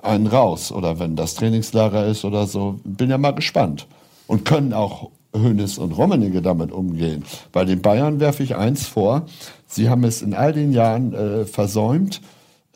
einen 0.00 0.26
raus. 0.26 0.70
Oder 0.70 0.98
wenn 0.98 1.16
das 1.16 1.34
Trainingslager 1.34 2.06
ist 2.06 2.24
oder 2.24 2.46
so. 2.46 2.78
Bin 2.84 3.10
ja 3.10 3.18
mal 3.18 3.32
gespannt. 3.32 3.86
Und 4.26 4.44
können 4.44 4.72
auch 4.72 5.10
Hönes 5.34 5.78
und 5.78 5.92
Rummenigge 5.92 6.40
damit 6.40 6.70
umgehen. 6.72 7.24
Bei 7.52 7.64
den 7.64 7.82
Bayern 7.82 8.20
werfe 8.20 8.42
ich 8.42 8.56
eins 8.56 8.86
vor. 8.86 9.26
Sie 9.66 9.88
haben 9.88 10.04
es 10.04 10.22
in 10.22 10.34
all 10.34 10.52
den 10.52 10.72
Jahren 10.72 11.12
äh, 11.12 11.44
versäumt, 11.44 12.20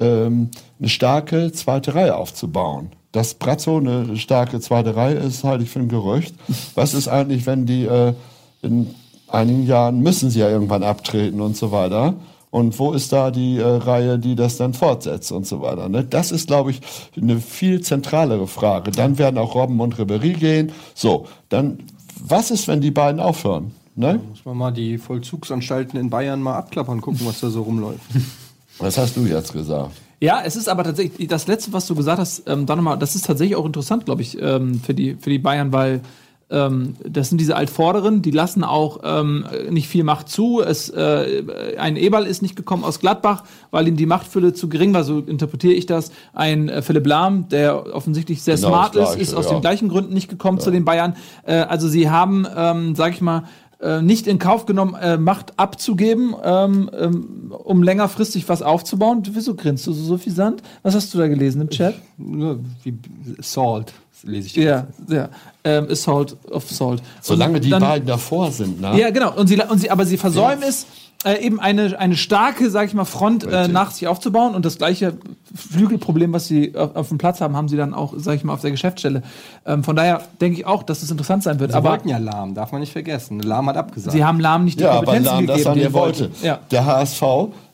ähm, 0.00 0.50
eine 0.78 0.88
starke 0.88 1.52
zweite 1.52 1.94
Reihe 1.94 2.16
aufzubauen. 2.16 2.90
Dass 3.12 3.34
Brazzo 3.34 3.78
eine 3.78 4.16
starke 4.16 4.60
zweite 4.60 4.96
Reihe 4.96 5.14
ist, 5.14 5.44
halte 5.44 5.64
ich 5.64 5.70
für 5.70 5.78
ein 5.78 5.88
Gerücht. 5.88 6.34
Was 6.74 6.92
ist 6.92 7.08
eigentlich, 7.08 7.46
wenn 7.46 7.64
die 7.64 7.84
äh, 7.84 8.12
in 8.62 8.94
einigen 9.28 9.66
Jahren 9.66 10.00
müssen 10.00 10.30
sie 10.30 10.40
ja 10.40 10.48
irgendwann 10.48 10.82
abtreten 10.82 11.40
und 11.40 11.56
so 11.56 11.72
weiter? 11.72 12.14
Und 12.50 12.78
wo 12.78 12.92
ist 12.92 13.12
da 13.12 13.30
die 13.30 13.58
äh, 13.58 13.64
Reihe, 13.64 14.18
die 14.18 14.34
das 14.34 14.56
dann 14.56 14.72
fortsetzt 14.72 15.32
und 15.32 15.46
so 15.46 15.60
weiter? 15.60 15.88
Ne? 15.88 16.04
Das 16.04 16.32
ist, 16.32 16.46
glaube 16.46 16.70
ich, 16.70 16.80
eine 17.14 17.40
viel 17.40 17.82
zentralere 17.82 18.46
Frage. 18.46 18.90
Dann 18.90 19.18
werden 19.18 19.36
auch 19.38 19.54
Robben 19.54 19.78
und 19.80 19.98
Ribery 19.98 20.32
gehen. 20.32 20.72
So, 20.94 21.26
dann, 21.50 21.78
was 22.18 22.50
ist, 22.50 22.66
wenn 22.66 22.80
die 22.80 22.90
beiden 22.90 23.20
aufhören? 23.20 23.72
Ne? 23.96 24.20
Muss 24.30 24.44
man 24.44 24.56
mal 24.56 24.70
die 24.70 24.96
Vollzugsanstalten 24.96 25.98
in 26.00 26.08
Bayern 26.08 26.40
mal 26.40 26.56
abklappern, 26.56 27.00
gucken, 27.00 27.26
was 27.26 27.40
da 27.40 27.50
so 27.50 27.62
rumläuft. 27.62 28.00
Was 28.80 28.96
hast 28.96 29.16
du 29.16 29.22
jetzt 29.22 29.52
gesagt? 29.52 29.90
Ja, 30.20 30.40
es 30.44 30.54
ist 30.54 30.68
aber 30.68 30.84
tatsächlich, 30.84 31.26
das 31.26 31.48
letzte, 31.48 31.72
was 31.72 31.88
du 31.88 31.96
gesagt 31.96 32.20
hast, 32.20 32.44
ähm, 32.46 32.64
da 32.64 32.76
nochmal, 32.76 32.96
das 32.96 33.16
ist 33.16 33.26
tatsächlich 33.26 33.56
auch 33.56 33.66
interessant, 33.66 34.04
glaube 34.04 34.22
ich, 34.22 34.40
ähm, 34.40 34.80
für, 34.80 34.94
die, 34.94 35.16
für 35.16 35.30
die 35.30 35.40
Bayern, 35.40 35.72
weil 35.72 36.00
ähm, 36.50 36.94
das 37.06 37.28
sind 37.28 37.40
diese 37.40 37.56
Altvorderen, 37.56 38.22
die 38.22 38.30
lassen 38.30 38.64
auch 38.64 39.00
ähm, 39.04 39.44
nicht 39.70 39.88
viel 39.88 40.04
Macht 40.04 40.28
zu. 40.28 40.62
Es, 40.62 40.88
äh, 40.88 41.42
ein 41.78 41.96
Eberl 41.96 42.26
ist 42.26 42.40
nicht 42.40 42.56
gekommen 42.56 42.84
aus 42.84 43.00
Gladbach, 43.00 43.44
weil 43.70 43.86
ihm 43.86 43.96
die 43.96 44.06
Machtfülle 44.06 44.54
zu 44.54 44.68
gering 44.68 44.94
war, 44.94 45.04
so 45.04 45.18
interpretiere 45.18 45.74
ich 45.74 45.86
das. 45.86 46.10
Ein 46.32 46.68
äh, 46.68 46.80
Philipp 46.80 47.06
Lahm, 47.06 47.48
der 47.50 47.94
offensichtlich 47.94 48.42
sehr 48.42 48.56
Genau 48.56 48.68
smart 48.68 48.96
das 48.96 49.10
ist, 49.10 49.16
Gleiche, 49.16 49.22
ist 49.22 49.34
aus 49.34 49.44
ja. 49.46 49.52
den 49.52 49.60
gleichen 49.60 49.88
Gründen 49.88 50.14
nicht 50.14 50.28
gekommen 50.28 50.58
zu 50.58 50.70
den 50.70 50.84
Bayern. 50.84 51.16
Äh, 51.44 51.56
also 51.56 51.86
sie 51.86 52.08
haben, 52.08 52.46
ähm, 52.56 52.94
sag 52.94 53.12
ich 53.12 53.20
mal, 53.20 53.44
äh, 53.80 54.02
nicht 54.02 54.26
in 54.26 54.38
Kauf 54.38 54.66
genommen, 54.66 54.94
äh, 54.94 55.18
Macht 55.18 55.58
abzugeben, 55.58 56.34
ähm, 56.42 56.90
ähm, 56.98 57.52
um 57.52 57.82
längerfristig 57.82 58.48
was 58.48 58.62
aufzubauen. 58.62 59.22
Wieso 59.30 59.54
grinst 59.54 59.86
du 59.86 59.92
so, 59.92 60.02
so 60.02 60.18
viel 60.18 60.32
Sand? 60.32 60.62
Was 60.82 60.94
hast 60.94 61.12
du 61.14 61.18
da 61.18 61.28
gelesen 61.28 61.60
im 61.60 61.70
Chat? 61.70 61.94
Nur 62.16 62.58
wie 62.82 62.94
Salt 63.40 63.92
lese 64.24 64.46
ich. 64.48 64.56
Ja, 64.56 64.86
ja. 65.08 65.28
Ähm, 65.64 65.88
Assault 65.90 66.36
of 66.50 66.68
Salt. 66.70 67.02
Solange 67.20 67.56
Und 67.56 67.64
die 67.64 67.70
dann- 67.70 67.80
beiden 67.82 68.06
davor 68.06 68.50
sind, 68.50 68.80
ne? 68.80 68.98
Ja, 68.98 69.10
genau. 69.10 69.34
Und 69.34 69.46
sie, 69.48 69.56
und 69.60 69.78
sie, 69.78 69.90
aber 69.90 70.04
sie 70.06 70.16
versäumen 70.16 70.62
es, 70.62 70.86
äh, 71.24 71.44
eben 71.44 71.58
eine, 71.58 71.98
eine 71.98 72.16
starke, 72.16 72.70
sag 72.70 72.86
ich 72.86 72.94
mal, 72.94 73.04
Front 73.04 73.44
äh, 73.44 73.66
nach 73.66 73.90
sich 73.90 74.06
aufzubauen. 74.06 74.54
Und 74.54 74.64
das 74.64 74.78
gleiche 74.78 75.14
Flügelproblem, 75.52 76.32
was 76.32 76.46
sie 76.46 76.76
auf, 76.76 76.94
auf 76.94 77.08
dem 77.08 77.18
Platz 77.18 77.40
haben, 77.40 77.56
haben 77.56 77.68
sie 77.68 77.76
dann 77.76 77.92
auch, 77.92 78.14
sag 78.16 78.36
ich 78.36 78.44
mal, 78.44 78.52
auf 78.52 78.60
der 78.60 78.70
Geschäftsstelle. 78.70 79.22
Ähm, 79.66 79.82
von 79.82 79.96
daher 79.96 80.22
denke 80.40 80.60
ich 80.60 80.66
auch, 80.66 80.84
dass 80.84 81.02
es 81.02 81.10
interessant 81.10 81.42
sein 81.42 81.58
wird. 81.58 81.72
Sie 81.72 81.76
aber 81.76 81.90
wollten 81.90 82.08
ja 82.08 82.18
Lahm, 82.18 82.54
darf 82.54 82.70
man 82.70 82.80
nicht 82.80 82.92
vergessen. 82.92 83.40
Lahm 83.40 83.68
hat 83.68 83.76
abgesagt. 83.76 84.12
sie 84.12 84.24
haben 84.24 84.38
Lahm 84.38 84.64
nicht 84.64 84.78
die 84.78 84.84
Ja, 84.84 84.92
aber 84.92 85.06
Kompetenzen 85.06 85.34
Lahm 85.34 85.46
das 85.48 85.56
gegeben, 85.56 85.70
an 85.72 85.78
die 85.78 85.84
er 85.84 85.92
wollte. 85.92 86.30
Ja. 86.42 86.60
Der 86.70 86.86
HSV 86.86 87.22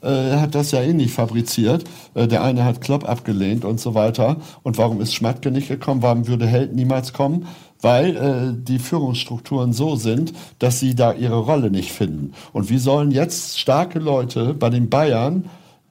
äh, 0.00 0.36
hat 0.36 0.54
das 0.54 0.70
ja 0.70 0.80
eh 0.80 0.94
nicht 0.94 1.12
fabriziert. 1.12 1.84
Äh, 2.14 2.26
der 2.26 2.42
eine 2.42 2.64
hat 2.64 2.80
Klopp 2.80 3.06
abgelehnt 3.06 3.66
und 3.66 3.78
so 3.78 3.94
weiter. 3.94 4.36
Und 4.62 4.78
warum 4.78 5.02
ist 5.02 5.14
Schmatke 5.14 5.50
nicht 5.50 5.68
gekommen? 5.68 6.02
Warum 6.02 6.26
würde 6.26 6.46
Held 6.46 6.74
niemals 6.74 7.12
kommen? 7.12 7.46
Weil 7.84 8.16
äh, 8.16 8.54
die 8.56 8.78
Führungsstrukturen 8.78 9.74
so 9.74 9.94
sind, 9.94 10.32
dass 10.58 10.80
sie 10.80 10.94
da 10.94 11.12
ihre 11.12 11.38
Rolle 11.38 11.70
nicht 11.70 11.92
finden. 11.92 12.32
Und 12.54 12.70
wie 12.70 12.78
sollen 12.78 13.10
jetzt 13.10 13.58
starke 13.58 13.98
Leute 13.98 14.54
bei 14.54 14.70
den 14.70 14.88
Bayern, 14.88 15.44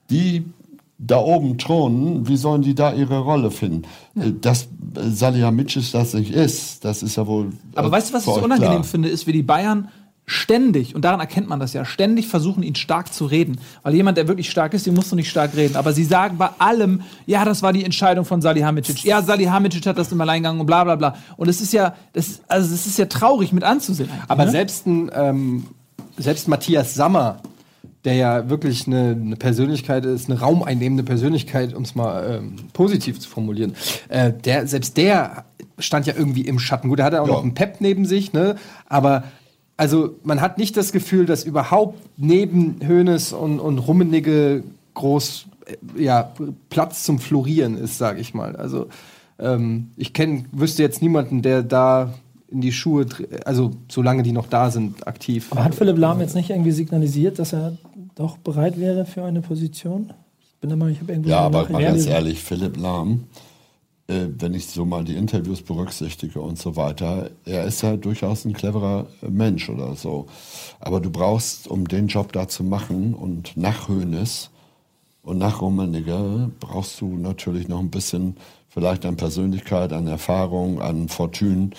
die 0.10 0.44
da 0.98 1.20
oben 1.20 1.58
thronen, 1.58 2.28
wie 2.28 2.38
sollen 2.38 2.64
die 2.64 2.76
da 2.76 2.94
ihre 2.94 3.20
Rolle 3.20 3.52
finden? 3.52 3.84
Äh, 4.16 4.32
Dass 4.42 4.64
äh, 4.64 5.10
Salihamidzic 5.10 5.92
das 5.92 6.14
nicht 6.14 6.32
ist, 6.32 6.84
das 6.84 7.04
ist 7.04 7.16
ja 7.16 7.28
wohl. 7.28 7.52
Aber 7.76 7.90
äh, 7.90 7.92
weißt 7.92 8.10
du, 8.10 8.14
was 8.16 8.28
ich 8.28 8.34
so 8.34 8.44
unangenehm 8.44 8.72
klar. 8.72 8.84
finde, 8.84 9.10
ist, 9.10 9.28
wie 9.28 9.34
die 9.34 9.44
Bayern 9.44 9.90
ständig, 10.26 10.96
und 10.96 11.04
daran 11.04 11.20
erkennt 11.20 11.50
man 11.50 11.60
das 11.60 11.74
ja, 11.74 11.84
ständig 11.84 12.28
versuchen, 12.28 12.64
ihn 12.64 12.76
stark 12.76 13.14
zu 13.14 13.26
reden. 13.26 13.60
Weil 13.84 13.94
jemand, 13.94 14.18
der 14.18 14.28
wirklich 14.28 14.50
stark 14.50 14.74
ist, 14.74 14.86
den 14.86 14.94
musst 14.94 15.12
du 15.12 15.16
nicht 15.16 15.30
stark 15.30 15.56
reden. 15.56 15.76
Aber 15.76 15.92
sie 15.94 16.06
sagen 16.06 16.38
bei 16.38 16.50
allem, 16.60 17.02
ja, 17.26 17.44
das 17.44 17.62
war 17.62 17.74
die 17.74 17.84
Entscheidung 17.84 18.24
von 18.24 18.42
Salihamidzic. 18.42 19.04
Ja, 19.04 19.22
Salihamidzic 19.22 19.86
hat 19.86 19.98
das 19.98 20.12
im 20.12 20.22
Alleingang 20.22 20.60
und 20.60 20.66
bla 20.66 20.84
bla 20.86 20.96
bla. 20.96 21.16
Und 21.36 21.50
es 21.50 21.60
ist 21.60 21.74
ja, 21.74 21.96
das, 22.14 22.28
ist- 22.28 22.42
also 22.48 22.74
es 22.74 22.88
ist 22.88 22.98
ja 22.98 23.06
traurig 23.06 23.52
mit 23.52 23.64
anzusehen. 23.64 24.10
Aber 24.30 24.46
ne? 24.46 24.52
selbst 24.52 24.88
ein, 24.88 25.12
ähm, 25.14 25.66
selbst 26.18 26.48
Matthias 26.48 26.94
Sammer, 26.96 27.40
der 28.06 28.14
ja 28.16 28.50
wirklich 28.50 28.88
eine, 28.88 29.18
eine 29.20 29.36
Persönlichkeit 29.36 30.06
ist, 30.06 30.30
eine 30.30 30.40
raumeinnehmende 30.40 31.04
Persönlichkeit, 31.04 31.74
um 31.74 31.84
es 31.84 31.96
mal 31.96 32.40
ähm, 32.42 32.56
positiv 32.74 33.20
zu 33.20 33.30
formulieren, 33.30 33.76
äh, 34.10 34.32
der, 34.32 34.68
selbst 34.68 34.96
der 34.98 35.46
stand 35.80 36.06
ja 36.06 36.14
irgendwie 36.16 36.42
im 36.42 36.60
Schatten. 36.60 36.90
Gut, 36.90 37.00
er 37.00 37.06
hatte 37.06 37.22
auch 37.22 37.28
Ja. 37.28 37.34
noch 37.34 37.44
einen 37.44 37.56
Pep 37.56 37.78
neben 37.82 38.06
sich, 38.06 38.32
ne? 38.34 38.56
Aber 38.88 39.24
also 39.78 40.16
man 40.24 40.42
hat 40.42 40.58
nicht 40.58 40.78
das 40.78 40.92
Gefühl, 40.92 41.26
dass 41.26 41.44
überhaupt 41.44 42.00
neben 42.18 42.80
Hoeneß 42.88 43.34
und, 43.34 43.60
und 43.60 43.80
Rummenigge 43.80 44.64
groß 44.94 45.46
äh, 45.66 46.04
ja, 46.04 46.32
Platz 46.70 47.04
zum 47.04 47.20
Florieren 47.20 47.78
ist, 47.78 47.98
sage 47.98 48.20
ich 48.20 48.34
mal. 48.34 48.56
Also 48.56 48.88
ähm, 49.40 49.90
ich 49.98 50.14
kenn, 50.14 50.46
wüsste 50.52 50.84
jetzt 50.84 51.02
niemanden, 51.02 51.42
der 51.42 51.64
da 51.64 52.14
in 52.50 52.62
die 52.62 52.72
Schuhe, 52.72 53.08
also 53.46 53.72
solange 53.90 54.22
die 54.22 54.32
noch 54.32 54.48
da 54.48 54.70
sind, 54.70 55.08
aktiv. 55.08 55.48
Aber 55.52 55.64
hat 55.64 55.74
Philipp 55.74 55.98
Lahm 55.98 56.20
jetzt 56.20 56.36
nicht 56.36 56.52
irgendwie 56.52 56.72
signalisiert, 56.72 57.40
dass 57.40 57.52
er 57.52 57.78
doch 58.16 58.38
bereit 58.38 58.80
wäre 58.80 59.06
für 59.06 59.24
eine 59.24 59.42
Position? 59.42 60.14
Ich 60.40 60.60
bin 60.62 60.70
der 60.70 60.78
Meinung, 60.78 60.94
ich 60.94 61.02
habe 61.02 61.12
irgendwie 61.12 61.32
Ja, 61.32 61.40
aber 61.40 61.68
mal 61.70 61.82
ganz 61.82 62.06
ehrlich, 62.06 62.44
Philipp 62.44 62.78
Lahm, 62.78 63.24
äh, 64.08 64.28
wenn 64.38 64.54
ich 64.54 64.68
so 64.68 64.86
mal 64.86 65.04
die 65.04 65.16
Interviews 65.16 65.62
berücksichtige 65.62 66.42
und 66.42 66.60
so 66.60 66.76
weiter, 66.76 67.32
er 67.46 67.66
ist 67.66 67.82
ja 67.82 67.96
durchaus 67.96 68.46
ein 68.46 68.54
cleverer 68.54 69.08
Mensch 69.22 69.70
oder 69.70 69.96
so. 69.96 70.28
Aber 70.80 71.00
du 71.00 71.10
brauchst, 71.10 71.68
um 71.68 71.88
den 71.88 72.08
Job 72.08 72.34
da 72.34 72.48
zu 72.48 72.64
machen 72.64 73.14
und 73.14 73.56
nach 73.56 73.88
Hoeneß 73.88 74.50
und 75.24 75.38
nach 75.38 75.62
Rummenigge 75.62 76.52
brauchst 76.60 77.00
du 77.00 77.18
natürlich 77.18 77.68
noch 77.68 77.80
ein 77.80 77.92
bisschen 77.92 78.36
vielleicht 78.70 79.06
an 79.06 79.16
Persönlichkeit, 79.16 79.94
an 79.94 80.08
Erfahrung, 80.08 80.82
an 80.82 81.08
Fortune. 81.08 81.70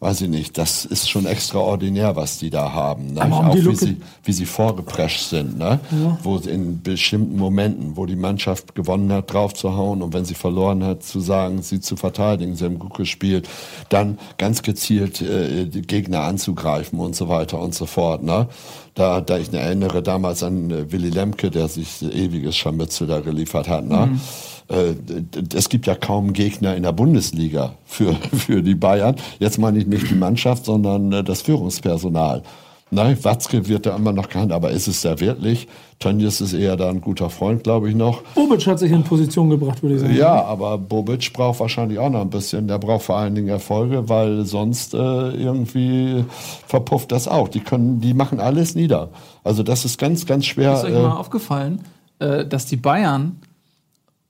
Weiß 0.00 0.20
ich 0.20 0.28
nicht, 0.28 0.58
das 0.58 0.84
ist 0.84 1.08
schon 1.08 1.24
extraordinär, 1.24 2.14
was 2.14 2.36
die 2.38 2.50
da 2.50 2.72
haben. 2.72 3.14
Ne? 3.14 3.22
Aber 3.22 3.36
Auch 3.50 3.54
wie 3.54 3.74
sie, 3.74 3.96
wie 4.22 4.32
sie 4.32 4.44
vorgeprescht 4.44 5.30
sind, 5.30 5.56
ne? 5.56 5.80
wo 6.22 6.36
sie 6.36 6.50
in 6.50 6.82
bestimmten 6.82 7.38
Momenten, 7.38 7.96
wo 7.96 8.04
die 8.04 8.16
Mannschaft 8.16 8.74
gewonnen 8.74 9.10
hat, 9.12 9.32
draufzuhauen 9.32 10.02
und 10.02 10.12
wenn 10.12 10.26
sie 10.26 10.34
verloren 10.34 10.84
hat, 10.84 11.04
zu 11.04 11.20
sagen, 11.20 11.62
sie 11.62 11.80
zu 11.80 11.96
verteidigen, 11.96 12.54
sie 12.54 12.66
haben 12.66 12.78
gut 12.78 12.94
gespielt, 12.94 13.48
dann 13.88 14.18
ganz 14.36 14.62
gezielt 14.62 15.22
äh, 15.22 15.64
die 15.66 15.82
Gegner 15.82 16.20
anzugreifen 16.24 16.98
und 17.00 17.16
so 17.16 17.28
weiter 17.30 17.58
und 17.60 17.74
so 17.74 17.86
fort. 17.86 18.22
Ne? 18.22 18.48
Da, 18.94 19.22
da 19.22 19.38
ich 19.38 19.50
erinnere 19.54 20.02
damals 20.02 20.42
an 20.42 20.70
äh, 20.70 20.92
Willy 20.92 21.08
Lemke, 21.08 21.50
der 21.50 21.68
sich 21.68 22.02
ewiges 22.02 22.56
Scharmützel 22.56 23.06
da 23.06 23.20
geliefert 23.20 23.68
hat. 23.68 23.86
Ne? 23.86 24.18
D- 24.18 24.53
es 24.68 25.68
gibt 25.68 25.86
ja 25.86 25.94
kaum 25.94 26.32
Gegner 26.32 26.74
in 26.74 26.82
der 26.82 26.92
Bundesliga 26.92 27.74
für, 27.84 28.14
für 28.32 28.62
die 28.62 28.74
Bayern. 28.74 29.16
Jetzt 29.38 29.58
meine 29.58 29.78
ich 29.78 29.86
nicht 29.86 30.10
die 30.10 30.14
Mannschaft, 30.14 30.64
sondern 30.64 31.12
äh, 31.12 31.24
das 31.24 31.42
Führungspersonal. 31.42 32.42
Nein, 32.90 33.18
Watzke 33.24 33.66
wird 33.66 33.86
da 33.86 33.96
immer 33.96 34.12
noch 34.12 34.28
gehandelt, 34.28 34.54
aber 34.54 34.70
ist 34.70 34.86
es 34.86 35.02
da 35.02 35.18
wirklich? 35.18 35.66
Tönnies 35.98 36.40
ist 36.40 36.52
eher 36.52 36.76
da 36.76 36.90
ein 36.90 37.00
guter 37.00 37.28
Freund, 37.28 37.64
glaube 37.64 37.88
ich 37.88 37.96
noch. 37.96 38.22
Bobic 38.34 38.66
hat 38.66 38.78
sich 38.78 38.92
in 38.92 39.02
Position 39.02 39.50
gebracht, 39.50 39.82
würde 39.82 39.96
ich 39.96 40.00
sagen. 40.00 40.14
Ja, 40.14 40.44
aber 40.44 40.78
Bobic 40.78 41.32
braucht 41.32 41.60
wahrscheinlich 41.60 41.98
auch 41.98 42.10
noch 42.10 42.20
ein 42.20 42.30
bisschen. 42.30 42.68
Der 42.68 42.78
braucht 42.78 43.04
vor 43.04 43.16
allen 43.16 43.34
Dingen 43.34 43.48
Erfolge, 43.48 44.08
weil 44.08 44.44
sonst 44.44 44.94
äh, 44.94 44.98
irgendwie 44.98 46.24
verpufft 46.66 47.10
das 47.10 47.26
auch. 47.26 47.48
Die 47.48 47.60
können, 47.60 48.00
die 48.00 48.14
machen 48.14 48.38
alles 48.38 48.74
nieder. 48.74 49.08
Also 49.42 49.62
das 49.62 49.84
ist 49.84 49.98
ganz, 49.98 50.26
ganz 50.26 50.46
schwer. 50.46 50.74
Ist 50.74 50.84
euch 50.84 50.94
äh, 50.94 51.02
mal 51.02 51.16
aufgefallen, 51.16 51.80
äh, 52.20 52.44
dass 52.44 52.66
die 52.66 52.76
Bayern, 52.76 53.40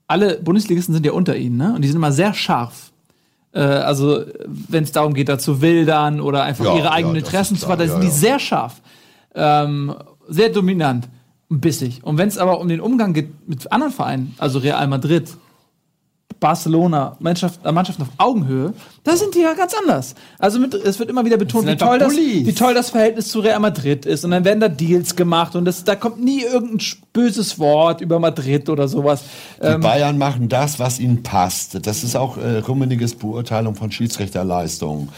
alle 0.07 0.39
Bundesligisten 0.39 0.95
sind 0.95 1.07
ja 1.07 1.13
unter 1.13 1.37
ihnen, 1.37 1.57
ne? 1.57 1.75
Und 1.75 1.83
die 1.83 1.89
sind 1.89 1.97
immer 1.97 2.13
sehr 2.13 2.35
scharf. 2.35 2.93
Äh, 3.53 3.61
also, 3.61 4.25
wenn 4.47 4.85
es 4.85 4.93
darum 4.93 5.15
geht, 5.15 5.29
da 5.29 5.39
zu 5.39 5.63
wildern 5.63 6.21
oder 6.21 6.43
einfach 6.43 6.65
Ja, 6.65 6.77
ihre 6.77 6.93
eigenen 6.93 7.17
ja, 7.17 7.21
Interessen 7.21 7.57
zu 7.57 7.67
klar, 7.67 7.79
sind 7.79 8.03
die 8.03 8.11
sehr 8.11 8.39
scharf. 8.39 8.83
Ähm, 9.35 9.95
sehr 10.29 10.51
dominant. 10.51 11.09
und 11.49 11.61
bissig. 11.61 12.03
Und 12.03 12.19
wenn 12.19 12.29
es 12.29 12.39
aber 12.39 12.61
um 12.61 12.69
den 12.69 12.81
Umgang 12.81 13.13
geht 13.13 13.49
mit 13.49 13.71
anderen 13.73 13.93
Vereinen, 13.93 14.35
also 14.39 14.59
Real 14.59 14.87
Madrid, 14.89 15.29
Barcelona, 16.45 17.17
Mannschaft, 17.21 17.65
äh, 17.65 17.73
Mannschaften 17.73 18.03
auf 18.03 18.09
Augenhöhe, 18.19 18.75
da 19.03 19.17
sind 19.17 19.35
die 19.35 19.41
ja 19.41 19.55
ganz 19.55 19.73
anders. 19.73 20.15
Also 20.39 20.59
mit, 20.59 20.75
es 20.75 20.99
wird 20.99 21.09
immer 21.09 21.25
wieder 21.25 21.39
betont, 21.39 21.67
wie 21.67 21.75
toll, 21.75 21.99
das, 21.99 22.15
wie 22.15 22.53
toll 22.53 22.75
das 22.75 22.91
Verhältnis 22.91 23.29
zu 23.29 23.41
Real 23.41 23.61
Madrid 23.61 24.05
ist. 24.05 24.27
Und 24.27 24.31
dann 24.33 24.45
werden 24.45 24.61
da 24.61 24.69
Deals 24.69 25.17
gemacht 25.17 25.57
und 25.57 25.65
das, 25.65 25.85
da 25.85 25.97
kommt 25.97 26.23
nie 26.23 26.43
irgendein 26.43 26.87
böses 27.15 27.59
Wort 27.59 28.03
über 28.03 28.19
Madrid 28.19 28.69
oder 28.69 28.89
sowas. 28.89 29.25
Die 29.59 29.69
Ähm, 29.69 29.81
Bayern 29.81 30.19
machen 30.19 30.51
das, 30.51 30.79
was 30.79 31.01
ihnen 31.01 31.23
passt. 31.23 31.87
Das 31.87 32.05
ist 32.05 32.15
auch 32.15 32.37
äh, 32.37 32.59
Rummeniges 32.59 33.15
Beurteilung 33.15 33.75
von 33.75 33.91
Schiedsrichterleistungen. 33.91 35.09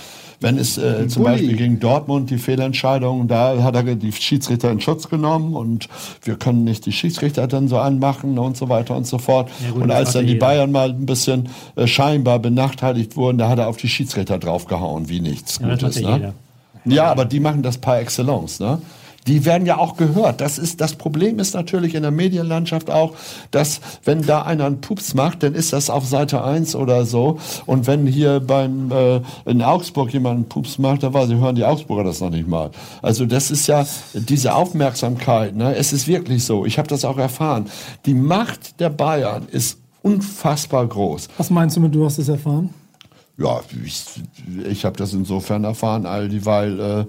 Wenn 0.41 0.59
es 0.59 0.76
äh, 0.78 1.09
zum 1.09 1.22
Bulli. 1.22 1.34
Beispiel 1.37 1.57
gegen 1.57 1.80
Dortmund 1.80 2.30
die 2.30 2.39
Fehlentscheidung, 2.39 3.28
da 3.28 3.62
hat 3.62 3.74
er 3.74 3.82
die 3.95 4.12
Schiedsrichter 4.12 4.70
in 4.70 4.80
Schutz 4.80 5.09
genommen 5.09 5.55
und 5.55 5.89
wir 6.22 6.37
können 6.37 6.64
nicht 6.64 6.84
die 6.87 6.93
Schiedsrichter 6.93 7.47
dann 7.47 7.68
so 7.68 7.78
anmachen 7.78 8.39
und 8.39 8.57
so 8.57 8.68
weiter 8.68 8.97
und 8.97 9.07
so 9.07 9.18
fort. 9.18 9.49
Ja, 9.64 9.70
gut, 9.70 9.82
und 9.84 9.91
als 9.91 10.12
dann 10.12 10.26
die 10.26 10.34
jeder. 10.34 10.47
Bayern 10.47 10.72
mal 10.72 10.91
ein 10.91 11.07
bisschen 11.07 11.49
äh, 11.76 11.87
scheinbar 11.87 12.39
benachteiligt 12.39 13.16
wurden, 13.16 13.39
da 13.39 13.49
hat 13.49 13.59
er 13.59 13.68
auf 13.68 13.76
die 13.78 13.89
Schiedsrichter 13.89 14.39
draufgehauen, 14.39 15.09
wie 15.09 15.20
nichts 15.20 15.59
Ja, 15.62 15.70
Gutes. 15.70 16.01
ne? 16.01 16.34
Ja, 16.84 17.11
aber 17.11 17.24
die 17.24 17.41
machen 17.41 17.62
das 17.62 17.78
par 17.78 17.99
excellence, 17.99 18.61
ne? 18.61 18.78
Die 19.27 19.45
werden 19.45 19.66
ja 19.66 19.79
auch 19.79 19.97
gehört. 19.97 20.41
Das 20.41 20.59
ist, 20.59 20.81
das 20.81 20.95
Problem 20.95 21.39
ist 21.39 21.55
natürlich 21.55 21.95
in 21.95 22.03
der 22.03 22.11
Medienlandschaft 22.11 22.91
auch, 22.91 23.14
dass 23.51 23.81
wenn 24.05 24.22
da 24.22 24.43
einer 24.43 24.66
einen 24.66 24.81
Pups 24.81 25.14
macht, 25.14 25.43
dann 25.43 25.55
ist 25.55 25.72
das 25.72 25.91
auf 25.91 26.07
Seite 26.07 26.45
1 26.45 26.77
oder 26.77 27.05
so. 27.05 27.39
Und 27.66 27.87
wenn 27.87 28.07
hier 28.07 28.41
beim, 28.41 28.91
äh, 28.93 29.20
in 29.45 29.62
Augsburg 29.62 30.12
jemand 30.12 30.37
einen 30.37 30.49
Pups 30.49 30.79
macht, 30.79 31.03
dann 31.03 31.14
weiß 31.14 31.31
ich, 31.31 31.37
hören 31.37 31.57
die 31.57 31.64
Augsburger 31.64 32.05
das 32.05 32.20
noch 32.20 32.31
nicht 32.31 32.49
mal. 32.49 32.70
Also 33.03 33.27
das 33.27 33.51
ist 33.51 33.66
ja 33.66 33.87
diese 34.14 34.55
Aufmerksamkeit, 34.55 35.57
ne? 35.57 35.74
Es 35.74 35.93
ist 35.93 36.07
wirklich 36.07 36.45
so. 36.45 36.64
Ich 36.64 36.79
habe 36.79 36.89
das 36.89 37.05
auch 37.05 37.18
erfahren. 37.18 37.66
Die 38.07 38.14
Macht 38.14 38.81
der 38.81 38.91
Bayern 38.91 39.47
ist 39.51 39.79
unfassbar 40.03 40.87
groß. 40.87 41.29
Was 41.37 41.51
meinst 41.51 41.77
du 41.77 41.81
mit, 41.81 41.95
du 41.95 42.05
hast 42.05 42.18
es 42.18 42.29
erfahren? 42.29 42.70
Ja, 43.39 43.61
ich, 43.85 44.05
ich 44.68 44.85
habe 44.85 44.97
das 44.97 45.12
insofern 45.12 45.64
erfahren, 45.64 46.07
all 46.07 46.29
dieweil 46.29 46.81
äh, 46.81 47.05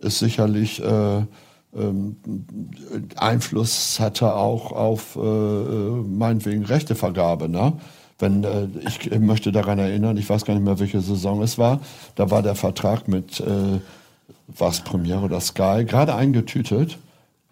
es 0.00 0.18
sicherlich 0.18 0.82
äh, 0.82 1.22
Einfluss 3.16 3.98
hatte 3.98 4.34
auch 4.34 4.72
auf 4.72 5.16
äh, 5.16 5.20
äh, 5.20 6.02
meinetwegen 6.02 6.64
Rechtevergabe. 6.64 7.48
Ne? 7.48 7.72
Wenn, 8.18 8.44
äh, 8.44 8.68
ich, 8.86 9.10
ich 9.10 9.18
möchte 9.18 9.52
daran 9.52 9.78
erinnern, 9.78 10.16
ich 10.18 10.28
weiß 10.28 10.44
gar 10.44 10.54
nicht 10.54 10.64
mehr, 10.64 10.78
welche 10.78 11.00
Saison 11.00 11.42
es 11.42 11.56
war, 11.56 11.80
da 12.14 12.30
war 12.30 12.42
der 12.42 12.56
Vertrag 12.56 13.08
mit, 13.08 13.40
äh, 13.40 13.80
was 14.48 14.82
Premiere 14.82 15.22
oder 15.22 15.40
Sky, 15.40 15.84
gerade 15.86 16.14
eingetütet. 16.14 16.98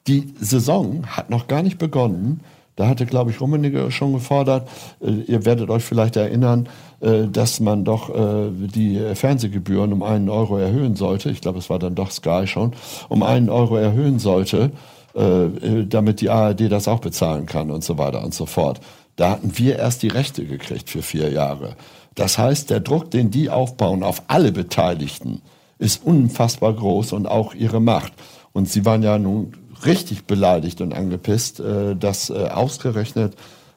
Die 0.07 0.35
Saison 0.39 1.07
hat 1.07 1.31
noch 1.31 1.47
gar 1.47 1.63
nicht 1.63 1.79
begonnen. 1.79 2.41
Da 2.77 2.89
hatte, 2.89 3.07
glaube 3.07 3.31
ich, 3.31 3.41
Rummenigge 3.41 3.91
schon 3.91 4.13
gefordert, 4.13 4.69
äh, 5.01 5.11
ihr 5.11 5.45
werdet 5.45 5.71
euch 5.71 5.85
vielleicht 5.85 6.17
erinnern, 6.17 6.69
äh, 7.01 7.27
dass 7.27 7.61
man 7.61 7.85
doch 7.85 8.09
äh, 8.11 8.51
die 8.51 8.99
Fernsehgebühren 9.15 9.93
um 9.93 10.03
einen 10.03 10.29
Euro 10.29 10.57
erhöhen 10.57 10.97
sollte. 10.97 11.31
Ich 11.31 11.41
glaube, 11.41 11.59
es 11.59 11.69
war 11.69 11.79
dann 11.79 11.95
doch 11.95 12.11
Sky 12.11 12.47
schon, 12.47 12.73
um 13.09 13.23
einen 13.23 13.51
Euro 13.51 13.77
erhöhen 13.77 14.19
sollte, 14.19 14.71
damit 15.13 16.21
die 16.21 16.31
ARD 16.31 16.71
das 16.71 16.87
auch 16.87 17.01
bezahlen 17.01 17.45
kann 17.45 17.73
und 17.73 17.83
so 17.83 17.99
weiter 17.99 18.23
und 18.23 18.33
so 18.33 18.47
fort. 18.47 18.81
Da 19.17 19.31
hatten 19.31 19.59
wir 19.59 19.77
erst 19.77 20.05
die 20.05 20.09
Rechte 20.09 20.45
gekriegt 20.47 20.89
für 20.89 21.03
vier 21.03 21.33
Jahre. 21.33 21.75
Das 22.15 22.39
heißt, 22.39 22.71
der 22.71 22.79
Druck, 22.79 23.11
den 23.11 23.33
die 23.33 23.51
aufbauen 23.51 24.05
auf 24.05 24.23
alle 24.29 24.53
Beteiligten, 24.53 25.43
ist 25.81 26.05
unfassbar 26.05 26.75
groß 26.75 27.13
und 27.13 27.27
auch 27.27 27.55
ihre 27.55 27.81
Macht. 27.81 28.13
Und 28.53 28.69
sie 28.69 28.85
waren 28.85 29.03
ja 29.03 29.19
nun 29.19 29.53
richtig 29.85 30.25
beleidigt 30.25 30.81
und 30.81 30.95
angepisst, 30.95 31.61
äh, 31.61 31.97
dass 31.97 32.31
äh, 32.31 32.49
ausgerechnet 32.49 33.35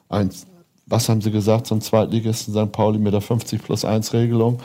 ein, 0.08 0.30
was 0.86 1.08
haben 1.08 1.20
sie 1.20 1.30
gesagt, 1.30 1.66
zum 1.66 1.80
Zweitligisten 1.80 2.54
St. 2.54 2.72
Pauli 2.72 2.98
mit 2.98 3.14
der 3.14 3.20
50 3.20 3.62
plus 3.62 3.84
1 3.84 4.12
Regelung, 4.12 4.60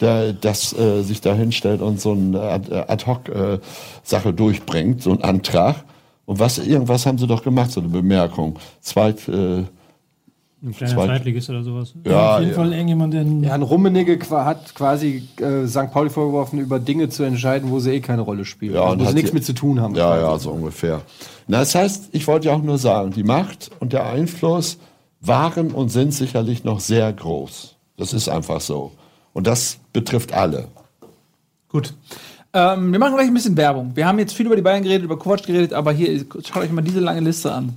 der 0.00 0.32
das 0.32 0.72
äh, 0.72 1.02
sich 1.02 1.20
da 1.20 1.34
hinstellt 1.34 1.80
und 1.80 2.00
so 2.00 2.12
eine 2.12 2.40
Ad-Hoc-Sache 2.88 4.32
durchbringt, 4.32 5.02
so 5.02 5.12
ein 5.12 5.22
Antrag. 5.22 5.84
Und 6.26 6.38
was, 6.38 6.58
irgendwas 6.58 7.06
haben 7.06 7.18
sie 7.18 7.26
doch 7.26 7.42
gemacht, 7.42 7.72
so 7.72 7.80
eine 7.80 7.88
Bemerkung. 7.88 8.58
Zweit, 8.80 9.28
äh, 9.28 9.64
Ein 10.62 10.72
kleiner 10.74 10.92
Zweit- 10.94 11.06
Zweitligist 11.06 11.48
oder 11.50 11.62
sowas. 11.64 11.94
ja, 12.06 12.34
Auf 12.36 12.40
jeden 12.42 12.54
Fall 12.54 12.72
irgendjemand, 12.72 13.14
der 13.14 13.22
Ja, 13.22 13.54
ein 13.54 13.62
Rummenigge 13.62 14.18
hat 14.30 14.74
quasi 14.74 15.26
äh, 15.40 15.66
St. 15.66 15.90
Pauli 15.90 16.10
vorgeworfen, 16.10 16.58
über 16.58 16.78
Dinge 16.78 17.08
zu 17.08 17.22
entscheiden, 17.22 17.70
wo 17.70 17.80
sie 17.80 17.92
eh 17.92 18.00
keine 18.00 18.20
Rolle 18.22 18.44
spielen. 18.44 18.74
Ja, 18.74 18.82
also, 18.82 18.92
und 18.92 19.00
wo 19.00 19.04
sie 19.06 19.14
nichts 19.14 19.32
mit 19.32 19.44
zu 19.44 19.54
tun 19.54 19.80
haben. 19.80 19.94
Ja, 19.94 20.08
quasi. 20.10 20.22
ja, 20.22 20.38
so 20.38 20.50
ungefähr. 20.50 21.00
Na, 21.48 21.60
das 21.60 21.74
heißt, 21.74 22.10
ich 22.12 22.26
wollte 22.26 22.48
ja 22.48 22.54
auch 22.54 22.62
nur 22.62 22.76
sagen, 22.76 23.10
die 23.12 23.22
Macht 23.24 23.70
und 23.80 23.92
der 23.94 24.04
Einfluss 24.06 24.78
waren 25.22 25.70
und 25.70 25.88
sind 25.90 26.12
sicherlich 26.12 26.62
noch 26.64 26.80
sehr 26.80 27.10
groß. 27.12 27.76
Das 27.96 28.12
ist 28.12 28.28
einfach 28.28 28.60
so. 28.60 28.92
Und 29.32 29.46
das 29.46 29.78
betrifft 29.92 30.32
alle. 30.34 30.68
Gut. 31.68 31.94
Ähm, 32.52 32.92
wir 32.92 32.98
machen 32.98 33.14
gleich 33.14 33.28
ein 33.28 33.34
bisschen 33.34 33.56
Werbung. 33.56 33.92
Wir 33.94 34.06
haben 34.06 34.18
jetzt 34.18 34.34
viel 34.34 34.46
über 34.46 34.56
die 34.56 34.62
Bayern 34.62 34.82
geredet, 34.82 35.04
über 35.04 35.18
Kovac 35.18 35.42
geredet, 35.44 35.72
aber 35.72 35.92
hier, 35.92 36.24
schaut 36.44 36.64
euch 36.64 36.72
mal 36.72 36.82
diese 36.82 37.00
lange 37.00 37.20
Liste 37.20 37.52
an. 37.52 37.74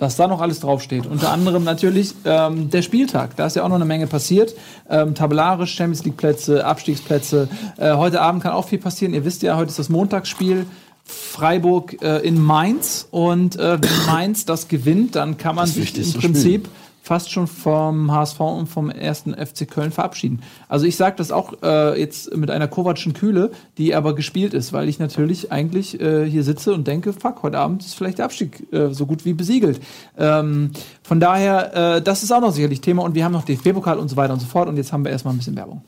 Was 0.00 0.16
da 0.16 0.26
noch 0.26 0.40
alles 0.40 0.60
draufsteht. 0.60 1.06
Unter 1.06 1.30
anderem 1.30 1.62
natürlich 1.62 2.14
ähm, 2.24 2.70
der 2.70 2.80
Spieltag. 2.80 3.36
Da 3.36 3.46
ist 3.46 3.54
ja 3.54 3.62
auch 3.62 3.68
noch 3.68 3.76
eine 3.76 3.84
Menge 3.84 4.06
passiert. 4.06 4.54
Ähm, 4.88 5.14
tabellarisch, 5.14 5.74
Champions 5.74 6.04
League 6.04 6.16
Plätze, 6.16 6.64
Abstiegsplätze. 6.64 7.48
Äh, 7.76 7.94
heute 7.94 8.22
Abend 8.22 8.42
kann 8.42 8.52
auch 8.52 8.66
viel 8.66 8.78
passieren. 8.78 9.12
Ihr 9.12 9.26
wisst 9.26 9.42
ja, 9.42 9.56
heute 9.56 9.68
ist 9.68 9.78
das 9.78 9.90
Montagsspiel. 9.90 10.66
Freiburg 11.04 12.02
äh, 12.02 12.26
in 12.26 12.40
Mainz. 12.40 13.08
Und 13.10 13.56
äh, 13.56 13.78
wenn 13.80 14.06
Mainz 14.06 14.46
das 14.46 14.68
gewinnt, 14.68 15.16
dann 15.16 15.36
kann 15.36 15.54
man 15.54 15.66
Das 15.66 15.74
sich 15.74 15.96
im 15.98 16.20
Prinzip 16.20 16.68
fast 17.02 17.30
schon 17.30 17.46
vom 17.46 18.12
HSV 18.12 18.40
und 18.40 18.66
vom 18.66 18.90
ersten 18.90 19.34
FC 19.34 19.68
Köln 19.68 19.90
verabschieden. 19.90 20.42
Also 20.68 20.86
ich 20.86 20.96
sage 20.96 21.16
das 21.16 21.32
auch 21.32 21.54
äh, 21.62 21.98
jetzt 21.98 22.36
mit 22.36 22.50
einer 22.50 22.68
Kovacschen 22.68 23.14
Kühle, 23.14 23.50
die 23.78 23.94
aber 23.94 24.14
gespielt 24.14 24.54
ist, 24.54 24.72
weil 24.72 24.88
ich 24.88 24.98
natürlich 24.98 25.50
eigentlich 25.50 26.00
äh, 26.00 26.28
hier 26.28 26.44
sitze 26.44 26.74
und 26.74 26.86
denke, 26.86 27.12
fuck, 27.12 27.42
heute 27.42 27.58
Abend 27.58 27.84
ist 27.84 27.94
vielleicht 27.94 28.18
der 28.18 28.26
Abstieg 28.26 28.72
äh, 28.72 28.92
so 28.92 29.06
gut 29.06 29.24
wie 29.24 29.32
besiegelt. 29.32 29.80
Ähm, 30.18 30.70
von 31.02 31.20
daher, 31.20 31.96
äh, 31.96 32.02
das 32.02 32.22
ist 32.22 32.32
auch 32.32 32.40
noch 32.40 32.52
sicherlich 32.52 32.80
Thema 32.80 33.02
und 33.02 33.14
wir 33.14 33.24
haben 33.24 33.32
noch 33.32 33.44
DFB-Pokal 33.44 33.98
und 33.98 34.08
so 34.08 34.16
weiter 34.16 34.32
und 34.32 34.40
so 34.40 34.46
fort 34.46 34.68
und 34.68 34.76
jetzt 34.76 34.92
haben 34.92 35.04
wir 35.04 35.10
erstmal 35.10 35.34
ein 35.34 35.38
bisschen 35.38 35.56
Werbung. 35.56 35.82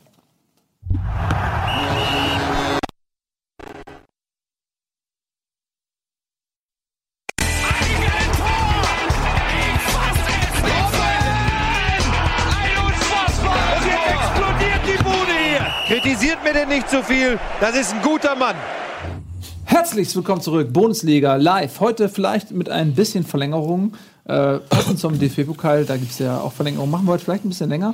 Nicht 16.73 16.89
so 16.89 17.03
viel, 17.03 17.39
das 17.61 17.75
ist 17.75 17.93
ein 17.93 18.01
guter 18.01 18.35
Mann. 18.35 18.55
Herzlich 19.65 20.15
willkommen 20.15 20.41
zurück, 20.41 20.73
Bundesliga 20.73 21.35
live. 21.35 21.79
Heute 21.79 22.09
vielleicht 22.09 22.49
mit 22.49 22.67
ein 22.67 22.95
bisschen 22.95 23.23
Verlängerung. 23.23 23.93
Äh, 24.25 24.57
zum 24.95 25.19
DFB-Pokal, 25.19 25.85
da 25.85 25.97
gibt 25.97 26.09
es 26.09 26.17
ja 26.17 26.39
auch 26.39 26.51
Verlängerungen. 26.51 26.89
Machen 26.89 27.05
wir 27.05 27.11
heute 27.11 27.25
vielleicht 27.25 27.45
ein 27.45 27.49
bisschen 27.49 27.69
länger. 27.69 27.93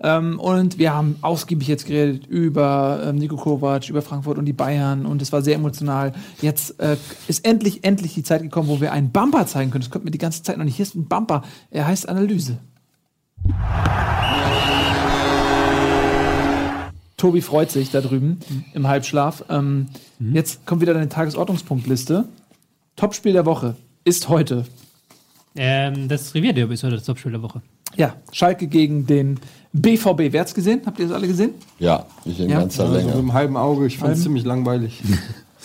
Ähm, 0.00 0.38
und 0.38 0.78
wir 0.78 0.94
haben 0.94 1.16
ausgiebig 1.22 1.66
jetzt 1.66 1.86
geredet 1.86 2.24
über 2.28 3.02
ähm, 3.04 3.16
Nico 3.16 3.34
Kovac, 3.34 3.88
über 3.88 4.00
Frankfurt 4.00 4.38
und 4.38 4.44
die 4.44 4.52
Bayern. 4.52 5.06
Und 5.06 5.22
es 5.22 5.32
war 5.32 5.42
sehr 5.42 5.56
emotional. 5.56 6.12
Jetzt 6.40 6.78
äh, 6.78 6.96
ist 7.26 7.44
endlich, 7.44 7.82
endlich 7.82 8.14
die 8.14 8.22
Zeit 8.22 8.42
gekommen, 8.42 8.68
wo 8.68 8.80
wir 8.80 8.92
einen 8.92 9.10
Bumper 9.10 9.48
zeigen 9.48 9.72
können. 9.72 9.82
Das 9.82 9.90
kommt 9.90 10.04
mir 10.04 10.12
die 10.12 10.18
ganze 10.18 10.44
Zeit 10.44 10.56
noch 10.56 10.64
nicht. 10.64 10.76
Hier 10.76 10.84
ist 10.84 10.94
ein 10.94 11.08
Bumper. 11.08 11.42
Er 11.72 11.88
heißt 11.88 12.08
Analyse. 12.08 12.58
Tobi 17.20 17.40
freut 17.42 17.70
sich 17.70 17.90
da 17.90 18.00
drüben 18.00 18.38
im 18.74 18.88
Halbschlaf. 18.88 19.44
Ähm, 19.50 19.86
Jetzt 20.32 20.64
kommt 20.66 20.80
wieder 20.80 20.94
deine 20.94 21.08
Tagesordnungspunktliste. 21.08 22.24
Topspiel 22.96 23.32
der 23.32 23.46
Woche 23.46 23.76
ist 24.04 24.28
heute. 24.28 24.64
Ähm, 25.56 26.08
das 26.08 26.34
Revierderby 26.34 26.74
ist 26.74 26.82
heute 26.84 26.96
das 26.96 27.04
Topspiel 27.04 27.32
der 27.32 27.42
Woche. 27.42 27.60
Ja, 27.96 28.14
Schalke 28.32 28.66
gegen 28.68 29.06
den 29.06 29.38
BVB. 29.72 30.32
Wer 30.32 30.40
hat's 30.42 30.54
gesehen? 30.54 30.82
Habt 30.86 30.98
ihr 31.00 31.06
das 31.06 31.14
alle 31.14 31.26
gesehen? 31.26 31.54
Ja, 31.78 32.06
nicht 32.24 32.40
in 32.40 32.48
Ja. 32.50 32.60
ganzer 32.60 32.84
Also 32.84 32.94
mit 32.94 33.02
Länge. 33.04 33.14
einem 33.18 33.32
halben 33.32 33.56
Auge, 33.56 33.86
ich 33.86 33.98
fand 33.98 34.14
es 34.14 34.22
ziemlich 34.22 34.44
langweilig. 34.44 35.00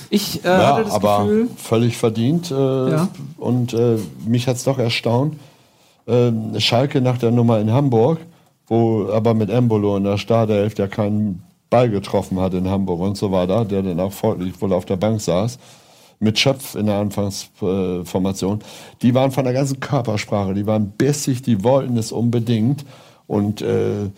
Ich 0.10 0.44
äh, 0.44 0.48
Ja, 0.50 0.74
hatte 0.76 0.84
das 0.84 0.94
aber 0.94 1.24
Gefühl. 1.24 1.48
völlig 1.56 1.96
verdient. 1.96 2.52
Äh, 2.52 2.54
Ja. 2.92 3.08
Und 3.38 3.74
äh, 3.74 3.96
mich 4.28 4.46
hat's 4.50 4.66
doch 4.66 4.78
erstaunt. 4.78 5.38
Ähm, 6.06 6.60
Schalke 6.60 7.00
nach 7.00 7.18
der 7.18 7.32
Nummer 7.32 7.60
in 7.62 7.72
Hamburg, 7.72 8.20
wo 8.68 9.10
aber 9.12 9.34
mit 9.34 9.50
Embolo 9.50 9.98
in 9.98 10.04
der 10.04 10.18
Startelf, 10.18 10.74
der 10.74 10.88
keinen 10.88 11.44
Ball 11.70 11.90
getroffen 11.90 12.40
hat 12.40 12.54
in 12.54 12.70
Hamburg 12.70 13.00
und 13.00 13.18
so 13.18 13.32
weiter, 13.32 13.66
der 13.66 13.84
dann 13.84 14.00
auch 14.00 14.14
folglich 14.14 14.60
wohl 14.62 14.74
auf 14.74 14.86
der 14.86 14.98
Bank 14.98 15.22
saß, 15.22 15.58
mit 16.20 16.40
Schöpf 16.40 16.76
in 16.76 16.86
der 16.86 16.96
Anfangsformation, 16.96 18.60
die 19.02 19.14
waren 19.14 19.32
von 19.32 19.44
der 19.44 19.54
ganzen 19.54 19.80
Körpersprache, 19.80 20.54
die 20.54 20.66
waren 20.66 20.92
bissig, 20.92 21.42
die 21.42 21.64
wollten 21.64 21.98
es 21.98 22.12
unbedingt. 22.12 22.86
Und 23.28 23.62
äh, 23.62 24.10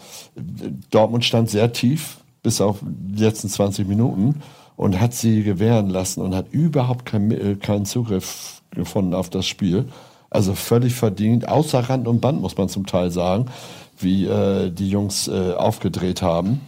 Dortmund 0.92 1.26
stand 1.26 1.50
sehr 1.50 1.72
tief, 1.72 2.18
bis 2.44 2.62
auf 2.62 2.78
die 2.82 3.24
letzten 3.24 3.50
20 3.50 3.88
Minuten. 3.88 4.42
und 4.78 5.02
hat 5.02 5.14
sie 5.14 5.44
gewähren 5.44 5.90
lassen 5.90 6.22
und 6.22 6.34
hat 6.34 6.54
überhaupt 6.54 7.12
äh, 7.14 7.56
keinen 7.56 7.86
Zugriff 7.86 8.62
gefunden 8.72 9.14
auf 9.14 9.30
das 9.30 9.46
Spiel. 9.46 9.86
Also 10.30 10.54
völlig 10.54 10.94
verdient, 10.94 11.48
außer 11.48 11.80
Rand 11.90 12.08
und 12.08 12.22
Band, 12.22 12.42
muss 12.42 12.58
man 12.58 12.70
zum 12.70 12.86
Teil 12.86 13.12
sagen, 13.12 13.48
wie 14.00 14.26
äh, 14.26 14.70
die 14.70 14.90
Jungs 14.90 15.28
äh, 15.28 15.54
aufgedreht 15.54 16.22
haben. 16.22 16.62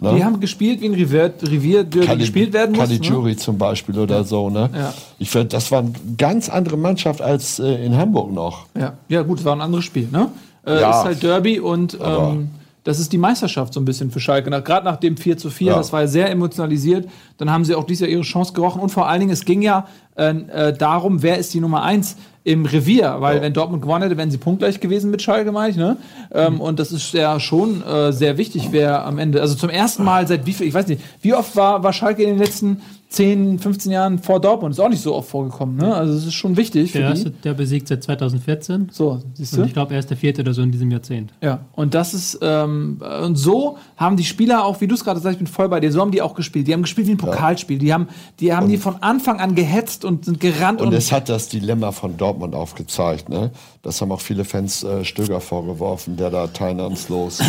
Ne? 0.00 0.14
Die 0.16 0.24
haben 0.24 0.38
gespielt 0.38 0.80
wie 0.80 0.86
ein 0.86 0.94
Revier, 0.94 1.32
Revier 1.42 1.84
Kali- 1.84 2.18
gespielt 2.20 2.52
werden 2.52 2.76
muss. 2.76 2.88
Ne? 2.88 2.96
Caligiuri 2.98 3.36
zum 3.36 3.58
Beispiel 3.58 3.98
oder 3.98 4.22
so. 4.22 4.48
Ne? 4.48 4.70
Ja. 4.72 4.94
Ich 5.18 5.28
finde, 5.28 5.48
das 5.48 5.72
war 5.72 5.80
eine 5.80 5.92
ganz 6.16 6.48
andere 6.48 6.76
Mannschaft 6.76 7.20
als 7.20 7.58
äh, 7.58 7.84
in 7.84 7.96
Hamburg 7.96 8.32
noch. 8.32 8.66
Ja, 8.78 8.92
ja 9.08 9.22
gut, 9.22 9.40
es 9.40 9.44
war 9.44 9.54
ein 9.56 9.60
anderes 9.60 9.84
Spiel, 9.84 10.08
ne? 10.12 10.28
Äh, 10.64 10.80
Ja. 10.80 10.90
Ist 11.00 11.04
halt 11.04 11.22
Derby 11.24 11.58
und 11.58 11.98
ähm, 12.00 12.50
das 12.84 13.00
ist 13.00 13.12
die 13.12 13.18
Meisterschaft 13.18 13.74
so 13.74 13.80
ein 13.80 13.84
bisschen 13.84 14.10
für 14.12 14.20
Schalke. 14.20 14.48
Nach- 14.50 14.62
Gerade 14.62 14.84
nach 14.84 14.96
dem 14.98 15.16
4 15.16 15.36
zu 15.36 15.50
4, 15.50 15.72
Ja. 15.72 15.76
das 15.78 15.92
war 15.92 16.02
ja 16.02 16.06
sehr 16.06 16.30
emotionalisiert. 16.30 17.08
Dann 17.36 17.50
haben 17.50 17.64
sie 17.64 17.74
auch 17.74 17.84
dieses 17.84 18.02
Jahr 18.02 18.10
ihre 18.10 18.22
Chance 18.22 18.52
gerochen. 18.52 18.80
Und 18.80 18.90
vor 18.90 19.08
allen 19.08 19.18
Dingen, 19.18 19.32
es 19.32 19.44
ging 19.44 19.62
ja 19.62 19.88
äh, 20.16 20.30
äh, 20.30 20.72
darum, 20.78 21.22
wer 21.24 21.38
ist 21.38 21.52
die 21.54 21.60
Nummer 21.60 21.82
1 21.82 22.16
im 22.48 22.64
Revier. 22.64 23.16
Weil 23.18 23.42
wenn 23.42 23.52
Dortmund 23.52 23.82
gewonnen 23.82 24.02
hätte, 24.02 24.16
wären 24.16 24.30
sie 24.30 24.38
punktgleich 24.38 24.80
gewesen 24.80 25.10
mit 25.10 25.20
Schalke, 25.20 25.52
meine 25.52 25.70
ich. 25.70 25.76
Ne? 25.76 25.98
Ähm, 26.32 26.60
Und 26.60 26.78
das 26.78 26.92
ist 26.92 27.12
ja 27.12 27.38
schon 27.40 27.82
äh, 27.82 28.12
sehr 28.12 28.38
wichtig, 28.38 28.68
wer 28.70 29.04
am 29.04 29.18
Ende, 29.18 29.42
also 29.42 29.54
zum 29.54 29.68
ersten 29.68 30.02
Mal 30.02 30.26
seit 30.26 30.46
wie 30.46 30.54
viel, 30.54 30.66
ich 30.66 30.74
weiß 30.74 30.86
nicht, 30.86 31.02
wie 31.20 31.34
oft 31.34 31.54
war, 31.56 31.82
war 31.82 31.92
Schalke 31.92 32.22
in 32.22 32.30
den 32.30 32.38
letzten 32.38 32.80
10, 33.10 33.58
15 33.58 33.90
Jahren 33.90 34.18
vor 34.18 34.38
Dortmund? 34.38 34.74
Ist 34.74 34.80
auch 34.80 34.88
nicht 34.90 35.00
so 35.00 35.14
oft 35.14 35.30
vorgekommen. 35.30 35.76
Ne? 35.76 35.94
Also 35.94 36.12
es 36.12 36.26
ist 36.26 36.34
schon 36.34 36.58
wichtig 36.58 36.92
für 36.92 36.98
Der 36.98 37.12
die. 37.12 37.18
erste, 37.18 37.30
der 37.30 37.54
besiegt 37.54 37.88
seit 37.88 38.02
2014. 38.02 38.90
So, 38.92 39.22
siehst 39.32 39.54
Und 39.54 39.60
du? 39.60 39.64
ich 39.66 39.72
glaube, 39.72 39.94
er 39.94 40.00
ist 40.00 40.10
der 40.10 40.18
vierte 40.18 40.42
oder 40.42 40.52
so 40.52 40.60
in 40.60 40.70
diesem 40.72 40.90
Jahrzehnt. 40.90 41.32
Ja, 41.40 41.60
und 41.72 41.94
das 41.94 42.12
ist, 42.12 42.38
ähm, 42.42 43.00
und 43.24 43.36
so 43.36 43.78
haben 43.96 44.18
die 44.18 44.24
Spieler 44.24 44.64
auch, 44.64 44.82
wie 44.82 44.86
du 44.86 44.94
es 44.94 45.04
gerade 45.04 45.20
sagst, 45.20 45.34
ich 45.34 45.38
bin 45.38 45.46
voll 45.46 45.70
bei 45.70 45.80
dir, 45.80 45.90
so 45.90 46.00
haben 46.02 46.10
die 46.10 46.20
auch 46.20 46.34
gespielt. 46.34 46.68
Die 46.68 46.74
haben 46.74 46.82
gespielt 46.82 47.06
wie 47.06 47.12
ein 47.12 47.16
Pokalspiel. 47.16 47.78
Die 47.78 47.94
haben, 47.94 48.08
die 48.40 48.52
haben 48.52 48.68
die 48.68 48.76
von 48.76 48.96
Anfang 49.02 49.40
an 49.40 49.54
gehetzt 49.54 50.04
und 50.04 50.26
sind 50.26 50.38
gerannt 50.38 50.82
und, 50.82 50.88
Und 50.88 50.94
es 50.94 51.10
hat 51.10 51.30
das 51.30 51.48
Dilemma 51.48 51.92
von 51.92 52.18
Dortmund 52.18 52.54
aufgezeigt. 52.54 53.30
Ne? 53.30 53.52
Das 53.82 54.02
haben 54.02 54.12
auch 54.12 54.20
viele 54.20 54.44
Fans 54.44 54.82
äh, 54.84 55.02
Stöger 55.04 55.40
vorgeworfen, 55.40 56.18
der 56.18 56.28
da 56.28 56.46
teilnahmslos 56.48 57.40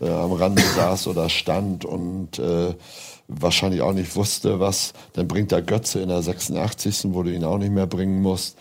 äh, 0.00 0.08
am 0.10 0.32
Rande 0.32 0.62
saß 0.62 1.06
oder 1.06 1.28
stand 1.28 1.84
und 1.84 2.40
äh, 2.40 2.74
wahrscheinlich 3.28 3.80
auch 3.82 3.92
nicht 3.92 4.14
wusste, 4.16 4.60
was. 4.60 4.92
Dann 5.14 5.28
bringt 5.28 5.52
er 5.52 5.62
Götze 5.62 6.00
in 6.00 6.08
der 6.08 6.22
86. 6.22 7.06
wo 7.14 7.22
du 7.22 7.32
ihn 7.32 7.44
auch 7.44 7.58
nicht 7.58 7.72
mehr 7.72 7.86
bringen 7.86 8.22
musst. 8.22 8.56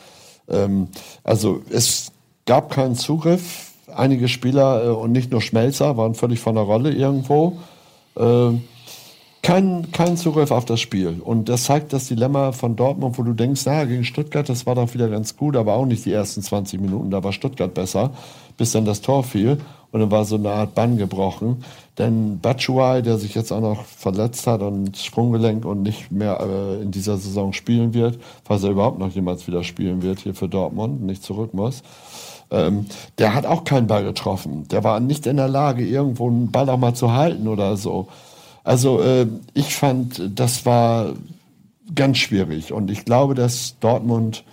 Ähm, 0.49 0.87
also 1.23 1.61
es 1.69 2.11
gab 2.45 2.71
keinen 2.71 2.95
Zugriff. 2.95 3.71
Einige 3.93 4.27
Spieler 4.27 4.85
äh, 4.85 4.89
und 4.89 5.11
nicht 5.11 5.31
nur 5.31 5.41
Schmelzer 5.41 5.97
waren 5.97 6.15
völlig 6.15 6.39
von 6.39 6.55
der 6.55 6.63
Rolle 6.63 6.91
irgendwo. 6.91 7.57
Ähm, 8.17 8.63
kein, 9.45 9.91
kein 9.91 10.17
Zugriff 10.17 10.49
auf 10.49 10.65
das 10.65 10.79
Spiel. 10.79 11.21
Und 11.23 11.49
das 11.49 11.65
zeigt 11.65 11.93
das 11.93 12.07
Dilemma 12.07 12.51
von 12.51 12.75
Dortmund, 12.75 13.19
wo 13.19 13.23
du 13.23 13.33
denkst, 13.33 13.61
na, 13.65 13.85
gegen 13.85 14.03
Stuttgart, 14.03 14.49
das 14.49 14.65
war 14.65 14.73
doch 14.73 14.91
wieder 14.95 15.07
ganz 15.07 15.37
gut, 15.37 15.55
aber 15.55 15.75
auch 15.75 15.85
nicht 15.85 16.03
die 16.05 16.11
ersten 16.11 16.41
20 16.41 16.81
Minuten, 16.81 17.11
da 17.11 17.23
war 17.23 17.31
Stuttgart 17.31 17.71
besser, 17.71 18.11
bis 18.57 18.71
dann 18.71 18.85
das 18.85 19.01
Tor 19.01 19.23
fiel. 19.23 19.59
Und 19.91 19.99
dann 19.99 20.09
war 20.09 20.25
so 20.25 20.35
eine 20.35 20.49
Art 20.49 20.73
Bann 20.73 20.97
gebrochen. 20.97 21.63
Denn 21.97 22.39
Batshuayi, 22.39 23.01
der 23.01 23.17
sich 23.17 23.35
jetzt 23.35 23.53
auch 23.53 23.61
noch 23.61 23.85
verletzt 23.85 24.47
hat 24.47 24.61
und 24.61 24.97
Sprunggelenk 24.97 25.63
und 25.65 25.81
nicht 25.81 26.11
mehr 26.11 26.39
äh, 26.41 26.81
in 26.81 26.91
dieser 26.91 27.17
Saison 27.17 27.53
spielen 27.53 27.93
wird, 27.93 28.19
falls 28.43 28.63
er 28.63 28.71
überhaupt 28.71 28.99
noch 28.99 29.11
jemals 29.11 29.47
wieder 29.47 29.63
spielen 29.63 30.01
wird 30.01 30.19
hier 30.19 30.35
für 30.35 30.49
Dortmund, 30.49 31.01
nicht 31.01 31.23
zurück 31.23 31.53
muss, 31.53 31.83
ähm, 32.51 32.85
der 33.17 33.33
hat 33.33 33.45
auch 33.45 33.63
keinen 33.63 33.87
Ball 33.87 34.03
getroffen. 34.03 34.67
Der 34.67 34.83
war 34.83 34.99
nicht 34.99 35.25
in 35.25 35.37
der 35.37 35.47
Lage, 35.47 35.85
irgendwo 35.85 36.27
einen 36.27 36.51
Ball 36.51 36.69
auch 36.69 36.77
mal 36.77 36.93
zu 36.93 37.13
halten 37.13 37.47
oder 37.47 37.77
so. 37.77 38.07
Also 38.65 39.01
äh, 39.01 39.27
ich 39.53 39.75
fand, 39.75 40.21
das 40.35 40.65
war 40.65 41.13
ganz 41.93 42.17
schwierig. 42.17 42.73
Und 42.73 42.91
ich 42.91 43.05
glaube, 43.05 43.35
dass 43.35 43.77
Dortmund, 43.79 44.43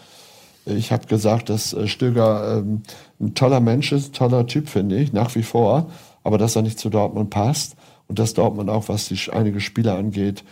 äh, 0.66 0.74
ich 0.74 0.92
habe 0.92 1.06
gesagt, 1.06 1.48
dass 1.48 1.72
äh, 1.72 1.88
Stöger 1.88 2.58
ähm, 2.58 2.82
ein 3.20 3.34
toller 3.34 3.60
Mensch 3.60 3.90
ist, 3.92 4.14
toller 4.14 4.46
Typ, 4.46 4.68
finde 4.68 4.96
ich, 4.96 5.12
nach 5.12 5.34
wie 5.34 5.42
vor. 5.42 5.90
Aber 6.24 6.38
dass 6.38 6.56
er 6.56 6.62
nicht 6.62 6.78
zu 6.78 6.88
Dortmund 6.88 7.30
passt 7.30 7.76
und 8.08 8.18
dass 8.18 8.34
Dortmund 8.34 8.70
auch, 8.70 8.88
was 8.88 9.08
die 9.08 9.18
einige 9.32 9.60
Spieler 9.60 9.96
angeht, 9.96 10.44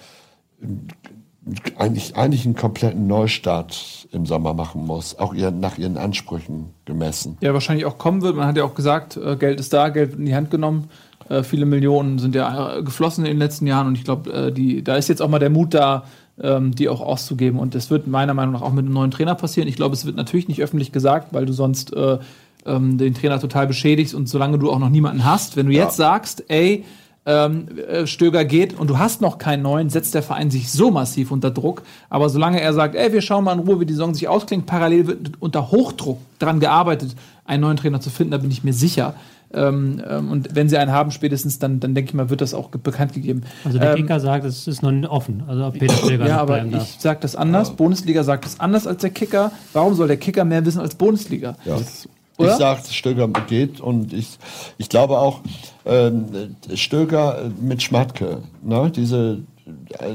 eigentlich, 1.77 2.17
eigentlich 2.17 2.45
einen 2.45 2.55
kompletten 2.55 3.07
Neustart 3.07 4.09
im 4.13 4.27
Sommer 4.27 4.55
machen 4.55 4.85
muss, 4.85 5.19
auch 5.19 5.35
ihren, 5.35 5.61
nach 5.61 5.79
ihren 5.79 5.97
Ansprüchen 5.97 6.71
gemessen. 6.85 7.39
ja, 7.41 7.55
wahrscheinlich 7.55 7.87
auch 7.87 7.99
kommen 7.99 8.23
wird. 8.23 8.37
Man 8.37 8.47
hat 8.47 8.57
ja 8.57 8.65
auch 8.65 8.75
gesagt, 8.75 9.17
äh, 9.17 9.37
Geld 9.37 9.59
ist 9.59 9.73
da, 9.73 9.89
Geld 9.89 10.11
wird 10.11 10.21
in 10.21 10.27
die 10.27 10.35
Hand 10.35 10.51
genommen. 10.51 10.91
Äh, 11.29 11.43
viele 11.43 11.65
Millionen 11.65 12.19
sind 12.19 12.35
ja 12.35 12.79
äh, 12.79 12.83
geflossen 12.83 13.25
in 13.25 13.33
den 13.33 13.39
letzten 13.39 13.67
Jahren 13.67 13.87
und 13.87 13.95
ich 13.95 14.05
glaube, 14.05 14.31
äh, 14.31 14.83
da 14.83 14.97
ist 14.97 15.09
jetzt 15.09 15.23
auch 15.23 15.29
mal 15.29 15.39
der 15.39 15.51
Mut 15.51 15.73
da, 15.73 16.05
ähm, 16.43 16.75
die 16.75 16.89
auch 16.89 17.01
auszugeben. 17.01 17.59
Und 17.59 17.75
das 17.75 17.91
wird 17.91 18.07
meiner 18.07 18.35
Meinung 18.35 18.55
nach 18.55 18.63
auch 18.63 18.73
mit 18.73 18.85
einem 18.85 18.95
neuen 18.95 19.11
Trainer 19.11 19.35
passieren. 19.35 19.69
Ich 19.69 19.77
glaube, 19.77 19.95
es 19.95 20.05
wird 20.05 20.17
natürlich 20.17 20.49
nicht 20.49 20.63
öffentlich 20.63 20.93
gesagt, 20.93 21.33
weil 21.33 21.47
du 21.47 21.53
sonst 21.53 21.93
äh, 21.95 22.19
ähm, 22.67 22.99
den 22.99 23.15
Trainer 23.15 23.41
total 23.41 23.67
beschädigst 23.67 24.15
und 24.15 24.29
solange 24.29 24.59
du 24.59 24.71
auch 24.71 24.79
noch 24.79 24.89
niemanden 24.91 25.25
hast, 25.25 25.57
wenn 25.57 25.67
du 25.67 25.73
jetzt 25.73 25.97
sagst, 25.97 26.45
ey, 26.49 26.85
ähm, 27.27 27.67
äh, 27.89 28.07
Stöger 28.07 28.45
geht 28.47 28.79
und 28.79 28.89
du 28.89 28.99
hast 28.99 29.21
noch 29.21 29.37
keinen 29.39 29.63
neuen, 29.63 29.91
setzt 29.91 30.15
der 30.15 30.23
Verein 30.23 30.51
sich 30.51 30.71
so 30.73 30.91
massiv 30.91 31.31
unter 31.31 31.51
Druck. 31.51 31.83
Aber 32.09 32.31
solange 32.31 32.61
er 32.61 32.73
sagt, 32.73 32.95
ey, 32.95 33.13
wir 33.13 33.21
schauen 33.21 33.45
mal 33.45 33.53
in 33.53 33.59
Ruhe, 33.61 33.79
wie 33.79 33.85
die 33.87 33.93
Saison 33.93 34.15
sich 34.15 34.27
ausklingt, 34.27 34.65
parallel 34.67 35.07
wird 35.07 35.33
unter 35.39 35.71
Hochdruck 35.71 36.19
daran 36.39 36.61
gearbeitet, 36.61 37.15
einen 37.45 37.61
neuen 37.63 37.77
Trainer 37.77 38.01
zu 38.01 38.09
finden, 38.11 38.31
da 38.33 38.39
bin 38.39 38.51
ich 38.51 38.65
mir 38.65 38.73
sicher. 38.73 39.15
Ähm, 39.53 40.01
ähm, 40.09 40.31
und 40.31 40.55
wenn 40.55 40.69
sie 40.69 40.79
einen 40.79 40.93
haben, 40.93 41.11
spätestens, 41.11 41.59
dann, 41.59 41.79
dann 41.81 41.93
denke 41.95 42.11
ich 42.11 42.15
mal, 42.15 42.31
wird 42.31 42.41
das 42.41 42.55
auch 42.55 42.71
ge- 42.71 42.81
bekannt 42.83 43.13
gegeben. 43.13 43.43
Also 43.65 43.79
der 43.81 43.91
Ähm, 43.91 43.97
Kicker 43.97 44.21
sagt, 44.21 44.45
es 44.45 44.67
ist 44.69 44.81
noch 44.83 44.93
offen. 45.11 45.43
Also 45.49 45.67
ob 45.67 45.79
Peter 45.79 45.93
Stöger 45.95 46.27
ja, 46.27 46.39
aber 46.39 46.65
ich 46.65 46.97
sage 47.01 47.19
das 47.21 47.35
anders. 47.37 47.73
Bundesliga 47.73 48.23
sagt 48.23 48.45
das 48.45 48.61
anders 48.61 48.87
als 48.87 49.01
der 49.03 49.11
Kicker. 49.11 49.51
Warum 49.73 49.95
soll 49.95 50.07
der 50.07 50.19
Kicker 50.19 50.45
mehr 50.45 50.65
wissen 50.65 50.81
als 50.81 50.95
Bundesliga? 50.95 51.57
Ja. 51.65 51.77
Oder? 52.41 52.53
Ich 52.53 52.59
sage, 52.59 52.81
Stöger 52.91 53.29
geht 53.29 53.81
und 53.81 54.13
ich, 54.13 54.39
ich 54.79 54.89
glaube 54.89 55.19
auch, 55.19 55.41
ähm, 55.87 56.57
Stöger 56.75 57.51
mit 57.61 57.83
Schmatke, 57.83 58.43
ne, 58.63 58.91
diese 58.95 59.43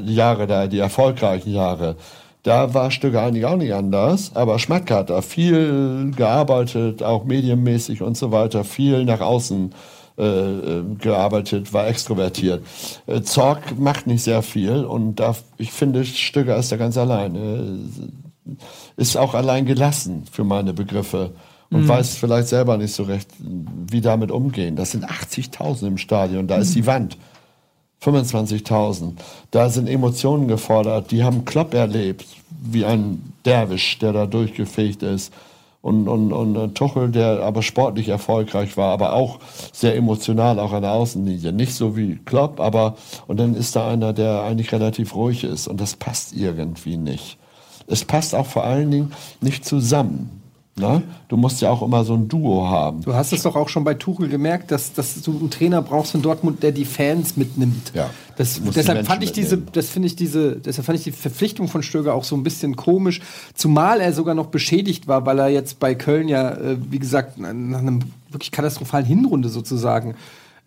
Jahre 0.04 0.46
da, 0.46 0.66
die 0.66 0.78
erfolgreichen 0.78 1.52
Jahre, 1.52 1.96
da 2.42 2.74
war 2.74 2.90
Stöger 2.90 3.22
eigentlich 3.22 3.44
auch 3.44 3.56
nicht 3.56 3.74
anders, 3.74 4.30
aber 4.34 4.58
Schmatke 4.58 4.94
hat 4.94 5.10
da 5.10 5.20
viel 5.20 6.12
gearbeitet, 6.16 7.02
auch 7.02 7.24
medienmäßig 7.24 8.02
und 8.02 8.16
so 8.16 8.30
weiter, 8.30 8.62
viel 8.64 9.04
nach 9.04 9.20
außen 9.20 9.72
äh, 10.18 10.22
äh, 10.22 10.82
gearbeitet, 10.98 11.74
war 11.74 11.88
extrovertiert. 11.88 12.64
Äh, 13.06 13.20
Zorg 13.22 13.78
macht 13.78 14.06
nicht 14.06 14.22
sehr 14.22 14.42
viel 14.42 14.84
und 14.84 15.16
da, 15.16 15.36
ich 15.58 15.72
finde, 15.72 16.04
Stöger 16.04 16.56
ist 16.56 16.72
da 16.72 16.76
ganz 16.76 16.96
allein. 16.96 17.34
Äh, 17.34 18.52
ist 18.96 19.16
auch 19.16 19.34
allein 19.34 19.66
gelassen 19.66 20.24
für 20.30 20.44
meine 20.44 20.72
Begriffe 20.72 21.32
und 21.70 21.88
weiß 21.88 22.14
vielleicht 22.16 22.48
selber 22.48 22.76
nicht 22.76 22.94
so 22.94 23.02
recht, 23.02 23.28
wie 23.38 24.00
damit 24.00 24.30
umgehen. 24.30 24.76
Das 24.76 24.92
sind 24.92 25.04
80.000 25.04 25.86
im 25.86 25.98
Stadion, 25.98 26.46
da 26.46 26.56
ist 26.56 26.74
die 26.74 26.86
Wand. 26.86 27.16
25.000. 28.02 29.12
Da 29.50 29.68
sind 29.68 29.88
Emotionen 29.88 30.48
gefordert. 30.48 31.10
Die 31.10 31.24
haben 31.24 31.44
Klopp 31.44 31.74
erlebt, 31.74 32.26
wie 32.50 32.84
ein 32.84 33.32
Derwisch, 33.44 33.98
der 33.98 34.12
da 34.12 34.26
durchgefegt 34.26 35.02
ist. 35.02 35.32
Und, 35.82 36.08
und, 36.08 36.32
und 36.32 36.56
äh, 36.56 36.68
Tuchel, 36.68 37.10
der 37.10 37.42
aber 37.42 37.62
sportlich 37.62 38.08
erfolgreich 38.08 38.76
war, 38.76 38.92
aber 38.92 39.12
auch 39.12 39.38
sehr 39.72 39.94
emotional, 39.94 40.58
auch 40.58 40.72
an 40.72 40.82
der 40.82 40.90
Außenlinie. 40.90 41.52
Nicht 41.52 41.74
so 41.74 41.96
wie 41.96 42.16
Klopp, 42.24 42.58
aber, 42.58 42.96
und 43.28 43.38
dann 43.38 43.54
ist 43.54 43.76
da 43.76 43.88
einer, 43.88 44.12
der 44.12 44.42
eigentlich 44.42 44.72
relativ 44.72 45.14
ruhig 45.14 45.44
ist. 45.44 45.68
Und 45.68 45.80
das 45.80 45.94
passt 45.94 46.34
irgendwie 46.34 46.96
nicht. 46.96 47.38
Es 47.86 48.04
passt 48.04 48.34
auch 48.34 48.46
vor 48.46 48.64
allen 48.64 48.90
Dingen 48.90 49.12
nicht 49.40 49.64
zusammen. 49.64 50.42
Ne? 50.78 51.02
Du 51.28 51.38
musst 51.38 51.62
ja 51.62 51.70
auch 51.70 51.80
immer 51.80 52.04
so 52.04 52.12
ein 52.12 52.28
Duo 52.28 52.68
haben. 52.68 53.00
Du 53.00 53.14
hast 53.14 53.32
es 53.32 53.42
doch 53.42 53.56
auch 53.56 53.70
schon 53.70 53.82
bei 53.82 53.94
Tuchel 53.94 54.28
gemerkt, 54.28 54.70
dass, 54.70 54.92
dass 54.92 55.22
du 55.22 55.30
einen 55.30 55.50
Trainer 55.50 55.80
brauchst 55.80 56.14
in 56.14 56.20
Dortmund, 56.20 56.62
der 56.62 56.72
die 56.72 56.84
Fans 56.84 57.38
mitnimmt. 57.38 57.92
Ja. 57.94 58.10
Das, 58.36 58.60
deshalb 58.62 59.06
fand 59.06 59.24
ich 59.24 59.32
diese, 59.32 59.56
das 59.56 59.88
finde 59.88 60.08
ich 60.08 60.16
diese, 60.16 60.56
deshalb 60.56 60.84
fand 60.84 60.98
ich 60.98 61.04
die 61.04 61.12
Verpflichtung 61.12 61.68
von 61.68 61.82
Stöger 61.82 62.12
auch 62.12 62.24
so 62.24 62.36
ein 62.36 62.42
bisschen 62.42 62.76
komisch, 62.76 63.22
zumal 63.54 64.02
er 64.02 64.12
sogar 64.12 64.34
noch 64.34 64.48
beschädigt 64.48 65.08
war, 65.08 65.24
weil 65.24 65.38
er 65.38 65.48
jetzt 65.48 65.80
bei 65.80 65.94
Köln 65.94 66.28
ja, 66.28 66.50
äh, 66.50 66.76
wie 66.90 66.98
gesagt, 66.98 67.38
nach 67.38 67.78
einem 67.78 68.00
wirklich 68.30 68.52
katastrophalen 68.52 69.06
Hinrunde 69.06 69.48
sozusagen 69.48 70.14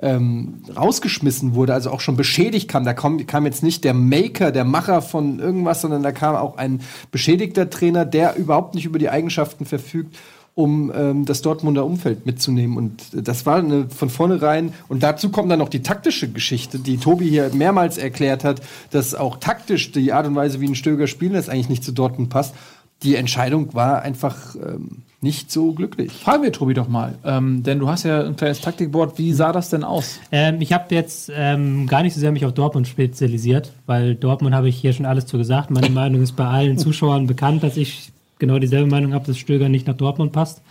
ähm, 0.01 0.63
rausgeschmissen 0.75 1.55
wurde, 1.55 1.73
also 1.73 1.91
auch 1.91 1.99
schon 1.99 2.15
beschädigt 2.15 2.69
kam. 2.69 2.85
Da 2.85 2.93
kam, 2.93 3.25
kam 3.27 3.45
jetzt 3.45 3.63
nicht 3.63 3.83
der 3.83 3.93
Maker, 3.93 4.51
der 4.51 4.63
Macher 4.63 5.01
von 5.01 5.39
irgendwas, 5.39 5.81
sondern 5.81 6.03
da 6.03 6.11
kam 6.11 6.35
auch 6.35 6.57
ein 6.57 6.81
beschädigter 7.11 7.69
Trainer, 7.69 8.05
der 8.05 8.35
überhaupt 8.37 8.75
nicht 8.75 8.85
über 8.85 8.99
die 8.99 9.09
Eigenschaften 9.09 9.65
verfügt, 9.65 10.15
um 10.55 10.91
ähm, 10.95 11.25
das 11.25 11.41
Dortmunder 11.41 11.85
Umfeld 11.85 12.25
mitzunehmen. 12.25 12.77
Und 12.77 13.03
das 13.13 13.45
war 13.45 13.57
eine, 13.57 13.89
von 13.89 14.09
vornherein, 14.09 14.73
und 14.87 15.03
dazu 15.03 15.29
kommt 15.29 15.51
dann 15.51 15.59
noch 15.59 15.69
die 15.69 15.81
taktische 15.81 16.29
Geschichte, 16.29 16.79
die 16.79 16.97
Tobi 16.97 17.29
hier 17.29 17.51
mehrmals 17.53 17.97
erklärt 17.97 18.43
hat, 18.43 18.61
dass 18.91 19.15
auch 19.15 19.37
taktisch 19.37 19.91
die 19.91 20.13
Art 20.13 20.27
und 20.27 20.35
Weise, 20.35 20.61
wie 20.61 20.67
ein 20.67 20.75
Stöger 20.75 21.07
spielen 21.07 21.33
lässt, 21.33 21.49
eigentlich 21.49 21.69
nicht 21.69 21.83
zu 21.83 21.91
Dortmund 21.91 22.29
passt. 22.29 22.55
Die 23.03 23.15
Entscheidung 23.15 23.73
war 23.73 24.01
einfach 24.01 24.55
ähm, 24.55 25.03
nicht 25.21 25.51
so 25.51 25.73
glücklich. 25.73 26.11
Fragen 26.13 26.43
wir 26.43 26.51
Tobi 26.51 26.73
doch 26.73 26.87
mal, 26.87 27.15
ähm, 27.25 27.63
denn 27.63 27.79
du 27.79 27.89
hast 27.89 28.03
ja 28.03 28.23
ein 28.23 28.35
kleines 28.35 28.61
Taktikboard. 28.61 29.17
Wie 29.17 29.33
sah 29.33 29.51
das 29.51 29.69
denn 29.69 29.83
aus? 29.83 30.19
Ähm, 30.31 30.61
ich 30.61 30.71
habe 30.71 30.93
jetzt 30.95 31.31
ähm, 31.35 31.87
gar 31.87 32.03
nicht 32.03 32.13
so 32.13 32.19
sehr 32.19 32.31
mich 32.31 32.45
auf 32.45 32.53
Dortmund 32.53 32.87
spezialisiert, 32.87 33.73
weil 33.85 34.15
Dortmund 34.15 34.55
habe 34.55 34.69
ich 34.69 34.77
hier 34.77 34.93
schon 34.93 35.05
alles 35.05 35.25
zu 35.25 35.37
gesagt. 35.37 35.71
Meine 35.71 35.89
Meinung 35.89 36.21
ist 36.21 36.35
bei 36.35 36.45
allen 36.45 36.77
Zuschauern 36.77 37.27
bekannt, 37.27 37.63
dass 37.63 37.75
ich 37.75 38.11
genau 38.37 38.59
dieselbe 38.59 38.89
Meinung 38.89 39.13
habe, 39.13 39.25
dass 39.25 39.37
Stöger 39.37 39.67
nicht 39.67 39.87
nach 39.87 39.97
Dortmund 39.97 40.31
passt. 40.31 40.61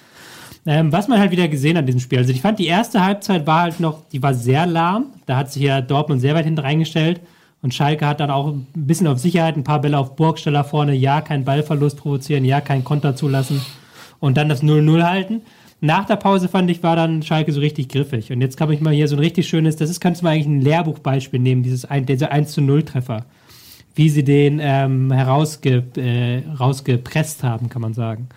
Ähm, 0.67 0.93
was 0.93 1.09
man 1.09 1.19
halt 1.19 1.31
wieder 1.31 1.49
gesehen 1.49 1.77
hat 1.77 1.83
in 1.83 1.87
diesem 1.87 2.01
Spiel. 2.01 2.19
Also 2.19 2.33
ich 2.33 2.41
fand, 2.41 2.59
die 2.59 2.67
erste 2.67 3.05
Halbzeit 3.05 3.47
war 3.47 3.63
halt 3.63 3.81
noch, 3.81 4.03
die 4.13 4.23
war 4.23 4.35
sehr 4.35 4.67
lahm. 4.67 5.07
Da 5.27 5.37
hat 5.37 5.53
sich 5.53 5.63
ja 5.63 5.81
Dortmund 5.81 6.21
sehr 6.21 6.35
weit 6.35 6.45
hinten 6.45 6.61
reingestellt. 6.61 7.21
Und 7.61 7.75
Schalke 7.75 8.07
hat 8.07 8.21
dann 8.21 8.31
auch 8.31 8.49
ein 8.49 8.67
bisschen 8.75 9.09
auf 9.09 9.19
Sicherheit, 9.19 9.57
ein 9.57 9.65
paar 9.65 9.81
Bälle 9.81 9.99
auf 9.99 10.15
Burgsteller 10.15 10.63
vorne, 10.65 10.95
ja, 10.95 11.21
keinen 11.21 11.45
Ballverlust 11.45 11.97
provozieren, 11.97 12.45
ja, 12.45 12.61
keinen 12.61 12.85
Konter 12.85 13.17
zulassen 13.17 13.61
und 14.21 14.37
dann 14.37 14.49
das 14.49 14.63
0-0 14.63 15.03
halten. 15.03 15.43
Nach 15.81 16.07
der 16.07 16.17
Pause 16.17 16.49
fand 16.49 16.71
ich, 16.71 16.83
war 16.83 16.97
dann 16.97 17.23
Schalke 17.23 17.53
so 17.53 17.61
richtig 17.61 17.89
griffig. 17.89 18.33
Und 18.33 18.41
jetzt 18.41 18.57
kann 18.57 18.71
ich 18.71 18.81
mal 18.81 18.93
hier 18.93 19.07
so 19.07 19.17
ein 19.17 19.21
richtig 19.21 19.49
schönes, 19.49 19.77
das 19.77 19.91
ist, 19.91 20.01
kannst 20.01 20.21
du 20.21 20.25
mal 20.25 20.33
eigentlich 20.33 20.47
ein 20.47 20.61
Lehrbuchbeispiel 20.61 21.39
nehmen, 21.39 21.63
dieses 21.63 21.87
dieser 21.91 22.33
1 22.33 22.57
0 22.57 22.83
Treffer. 22.83 23.25
Wie 23.95 24.09
sie 24.09 24.23
den 24.23 24.61
ähm, 24.63 25.11
herausge, 25.11 25.85
äh, 25.97 26.43
rausgepresst 26.57 27.43
haben, 27.43 27.69
kann 27.69 27.83
man 27.83 27.95
sagen. 27.95 28.29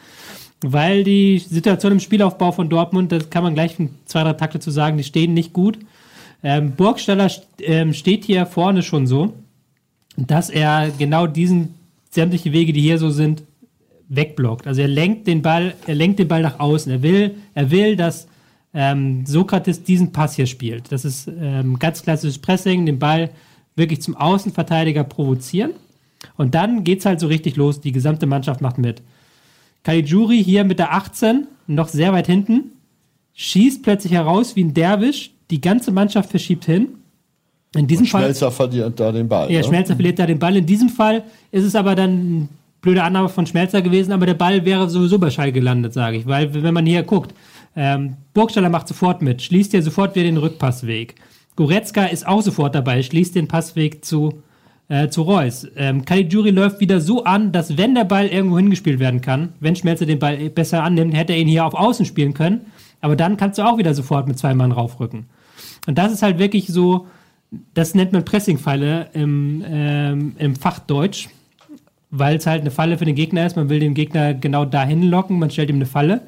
Weil 0.63 1.03
die 1.03 1.39
Situation 1.39 1.93
im 1.93 1.99
Spielaufbau 1.99 2.51
von 2.51 2.69
Dortmund, 2.69 3.11
das 3.11 3.29
kann 3.29 3.43
man 3.43 3.55
gleich 3.55 3.79
in 3.79 3.89
zwei, 4.05 4.23
drei 4.23 4.33
Takte 4.33 4.59
zu 4.59 4.71
sagen, 4.71 4.97
die 4.97 5.03
stehen 5.03 5.33
nicht 5.33 5.53
gut. 5.53 5.79
Ähm, 6.43 6.71
Burgstaller 6.71 7.31
ähm, 7.59 7.93
steht 7.93 8.25
hier 8.25 8.45
vorne 8.45 8.83
schon 8.83 9.07
so, 9.07 9.33
dass 10.17 10.49
er 10.49 10.91
genau 10.97 11.27
diesen 11.27 11.75
sämtliche 12.09 12.51
Wege, 12.51 12.73
die 12.73 12.81
hier 12.81 12.97
so 12.97 13.09
sind, 13.09 13.43
wegblockt. 14.09 14.67
Also 14.67 14.81
er 14.81 14.87
lenkt 14.87 15.27
den 15.27 15.41
Ball, 15.41 15.73
er 15.87 15.95
lenkt 15.95 16.19
den 16.19 16.27
Ball 16.27 16.41
nach 16.41 16.59
außen. 16.59 16.91
Er 16.91 17.01
will, 17.01 17.35
er 17.53 17.71
will, 17.71 17.95
dass 17.95 18.27
ähm, 18.73 19.25
Sokrates 19.25 19.83
diesen 19.83 20.11
Pass 20.11 20.35
hier 20.35 20.47
spielt. 20.47 20.91
Das 20.91 21.05
ist 21.05 21.27
ähm, 21.27 21.79
ganz 21.79 22.03
klassisches 22.03 22.39
Pressing, 22.39 22.85
den 22.85 22.99
Ball 22.99 23.29
wirklich 23.75 24.01
zum 24.01 24.15
Außenverteidiger 24.15 25.03
provozieren. 25.03 25.71
Und 26.37 26.55
dann 26.55 26.83
geht's 26.83 27.05
halt 27.05 27.19
so 27.19 27.27
richtig 27.27 27.55
los. 27.55 27.81
Die 27.81 27.91
gesamte 27.91 28.25
Mannschaft 28.25 28.61
macht 28.61 28.77
mit. 28.77 29.01
Caligiuri 29.83 30.43
hier 30.43 30.63
mit 30.63 30.79
der 30.79 30.93
18, 30.93 31.47
noch 31.67 31.87
sehr 31.87 32.13
weit 32.13 32.27
hinten, 32.27 32.71
schießt 33.33 33.81
plötzlich 33.81 34.13
heraus 34.13 34.55
wie 34.55 34.63
ein 34.63 34.73
Derwisch. 34.73 35.31
Die 35.51 35.61
ganze 35.61 35.91
Mannschaft 35.91 36.29
verschiebt 36.29 36.65
hin. 36.65 36.87
In 37.75 37.87
diesem 37.87 38.05
Fall. 38.05 38.23
Schmelzer 38.23 38.51
verliert 38.51 38.99
da 38.99 39.11
den 39.11 39.29
Ball. 39.29 39.49
Ja, 39.51 39.59
ne? 39.59 39.63
Schmelzer 39.65 39.95
verliert 39.95 40.19
da 40.19 40.25
den 40.25 40.39
Ball. 40.39 40.57
In 40.57 40.65
diesem 40.65 40.89
Fall 40.89 41.23
ist 41.51 41.63
es 41.63 41.75
aber 41.75 41.95
dann 41.95 42.09
eine 42.09 42.47
blöde 42.81 43.03
Annahme 43.03 43.29
von 43.29 43.45
Schmelzer 43.45 43.81
gewesen, 43.81 44.11
aber 44.11 44.25
der 44.25 44.33
Ball 44.33 44.65
wäre 44.65 44.89
sowieso 44.89 45.19
bei 45.19 45.29
Schall 45.29 45.51
gelandet, 45.51 45.93
sage 45.93 46.17
ich. 46.17 46.25
Weil, 46.25 46.53
wenn 46.53 46.73
man 46.73 46.85
hier 46.85 47.03
guckt, 47.03 47.33
ähm, 47.75 48.17
Burgstaller 48.33 48.69
macht 48.69 48.87
sofort 48.87 49.21
mit, 49.21 49.41
schließt 49.41 49.71
ja 49.73 49.81
sofort 49.81 50.15
wieder 50.15 50.25
den 50.25 50.37
Rückpassweg. 50.37 51.15
Goretzka 51.55 52.05
ist 52.05 52.27
auch 52.27 52.41
sofort 52.41 52.75
dabei, 52.75 53.03
schließt 53.03 53.35
den 53.35 53.47
Passweg 53.47 54.03
zu, 54.03 54.41
äh, 54.89 55.07
zu 55.07 55.21
Reus. 55.21 55.67
Ähm, 55.77 56.03
Caligiuri 56.03 56.49
läuft 56.49 56.81
wieder 56.81 56.99
so 56.99 57.23
an, 57.23 57.51
dass 57.53 57.77
wenn 57.77 57.95
der 57.95 58.03
Ball 58.03 58.27
irgendwo 58.27 58.57
hingespielt 58.57 58.99
werden 58.99 59.21
kann, 59.21 59.49
wenn 59.59 59.75
Schmelzer 59.75 60.05
den 60.05 60.19
Ball 60.19 60.49
besser 60.49 60.83
annimmt, 60.83 61.15
hätte 61.15 61.33
er 61.33 61.39
ihn 61.39 61.47
hier 61.47 61.65
auf 61.65 61.73
Außen 61.73 62.05
spielen 62.05 62.33
können. 62.33 62.61
Aber 62.99 63.15
dann 63.15 63.37
kannst 63.37 63.57
du 63.57 63.63
auch 63.63 63.77
wieder 63.77 63.93
sofort 63.93 64.27
mit 64.27 64.37
zwei 64.37 64.53
Mann 64.53 64.71
raufrücken. 64.71 65.25
Und 65.87 65.97
das 65.97 66.11
ist 66.11 66.21
halt 66.21 66.37
wirklich 66.37 66.67
so, 66.67 67.07
das 67.73 67.95
nennt 67.95 68.13
man 68.13 68.23
Pressing-Falle 68.23 69.09
im, 69.13 69.63
ähm, 69.67 70.35
im 70.37 70.55
Fachdeutsch, 70.55 71.27
weil 72.09 72.37
es 72.37 72.45
halt 72.45 72.61
eine 72.61 72.71
Falle 72.71 72.97
für 72.97 73.05
den 73.05 73.15
Gegner 73.15 73.45
ist. 73.45 73.55
Man 73.55 73.69
will 73.69 73.79
den 73.79 73.93
Gegner 73.93 74.33
genau 74.33 74.65
dahin 74.65 75.03
locken, 75.03 75.39
man 75.39 75.49
stellt 75.49 75.69
ihm 75.69 75.77
eine 75.77 75.85
Falle. 75.85 76.21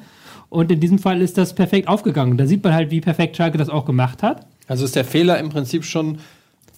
Und 0.48 0.70
in 0.70 0.80
diesem 0.80 0.98
Fall 0.98 1.20
ist 1.20 1.36
das 1.38 1.54
perfekt 1.54 1.88
aufgegangen. 1.88 2.36
Da 2.36 2.46
sieht 2.46 2.62
man 2.62 2.74
halt, 2.74 2.90
wie 2.90 3.00
perfekt 3.00 3.36
Schalke 3.36 3.58
das 3.58 3.68
auch 3.68 3.84
gemacht 3.84 4.22
hat. 4.22 4.46
Also 4.66 4.84
ist 4.84 4.96
der 4.96 5.04
Fehler 5.04 5.38
im 5.38 5.50
Prinzip 5.50 5.84
schon 5.84 6.18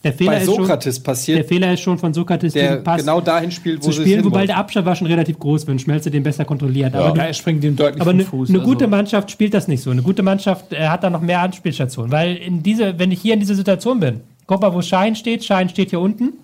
Der 0.06 0.12
Fehler 0.12 0.30
bei 0.30 0.38
ist 0.38 0.46
schon, 0.46 0.56
Sokrates 0.56 0.94
der 0.96 1.02
passiert, 1.02 1.48
Fehler 1.48 1.72
ist 1.72 1.80
schon 1.80 1.98
von 1.98 2.14
Sokrates, 2.14 2.52
der 2.52 2.76
Pass 2.76 3.00
genau 3.00 3.20
dahin 3.20 3.50
spielt, 3.50 3.82
wo 3.82 3.86
zu 3.86 3.92
spielen, 3.92 4.24
wobei 4.24 4.46
der 4.46 4.56
Abstand 4.56 4.86
war 4.86 4.94
schon 4.94 5.08
relativ 5.08 5.38
groß, 5.38 5.66
wenn 5.66 5.78
Schmelzer 5.78 6.10
den 6.10 6.22
besser 6.22 6.44
kontrolliert. 6.44 6.94
Ja. 6.94 7.00
Aber, 7.00 7.16
Ja, 7.16 7.24
er 7.24 7.34
springt 7.34 7.64
ihm 7.64 7.74
deutlich 7.74 8.00
aber 8.00 8.12
vom 8.12 8.20
eine, 8.20 8.24
Fuß. 8.28 8.48
eine 8.50 8.58
also- 8.60 8.70
gute 8.70 8.86
Mannschaft 8.86 9.30
spielt 9.30 9.52
das 9.52 9.66
nicht 9.66 9.82
so. 9.82 9.90
Eine 9.90 10.02
gute 10.02 10.22
Mannschaft 10.22 10.72
äh, 10.72 10.86
hat 10.88 11.02
da 11.02 11.10
noch 11.10 11.20
mehr 11.20 11.40
Anspielstationen. 11.40 12.12
Weil 12.12 12.36
in 12.36 12.62
diese, 12.62 12.98
wenn 12.98 13.10
ich 13.10 13.20
hier 13.20 13.34
in 13.34 13.40
dieser 13.40 13.56
Situation 13.56 13.98
bin, 13.98 14.20
guck 14.46 14.60
mal, 14.60 14.72
wo 14.72 14.80
Schein 14.80 15.16
steht. 15.16 15.44
Schein 15.44 15.68
steht 15.68 15.90
hier 15.90 16.00
unten. 16.00 16.34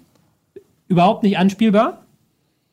Überhaupt 0.89 1.23
nicht 1.23 1.39
anspielbar. 1.39 2.03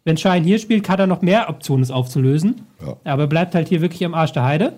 Wenn 0.06 0.18
Schein 0.18 0.44
hier 0.44 0.58
spielt, 0.58 0.90
hat 0.90 1.00
er 1.00 1.08
noch 1.08 1.22
mehr 1.22 1.50
Optionen, 1.50 1.84
es 1.84 1.92
aufzulösen. 1.92 2.62
Ja. 2.82 2.98
Aber 3.04 3.28
bleibt 3.28 3.54
halt 3.54 3.68
hier 3.70 3.82
wirklich 3.82 4.04
am 4.06 4.16
Arsch 4.16 4.32
der 4.32 4.44
Heide. 4.44 4.74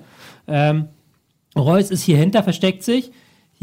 Ähm, 0.47 0.87
Reus 1.57 1.89
ist 1.89 2.03
hier 2.03 2.17
hinter, 2.17 2.43
versteckt 2.43 2.83
sich. 2.83 3.11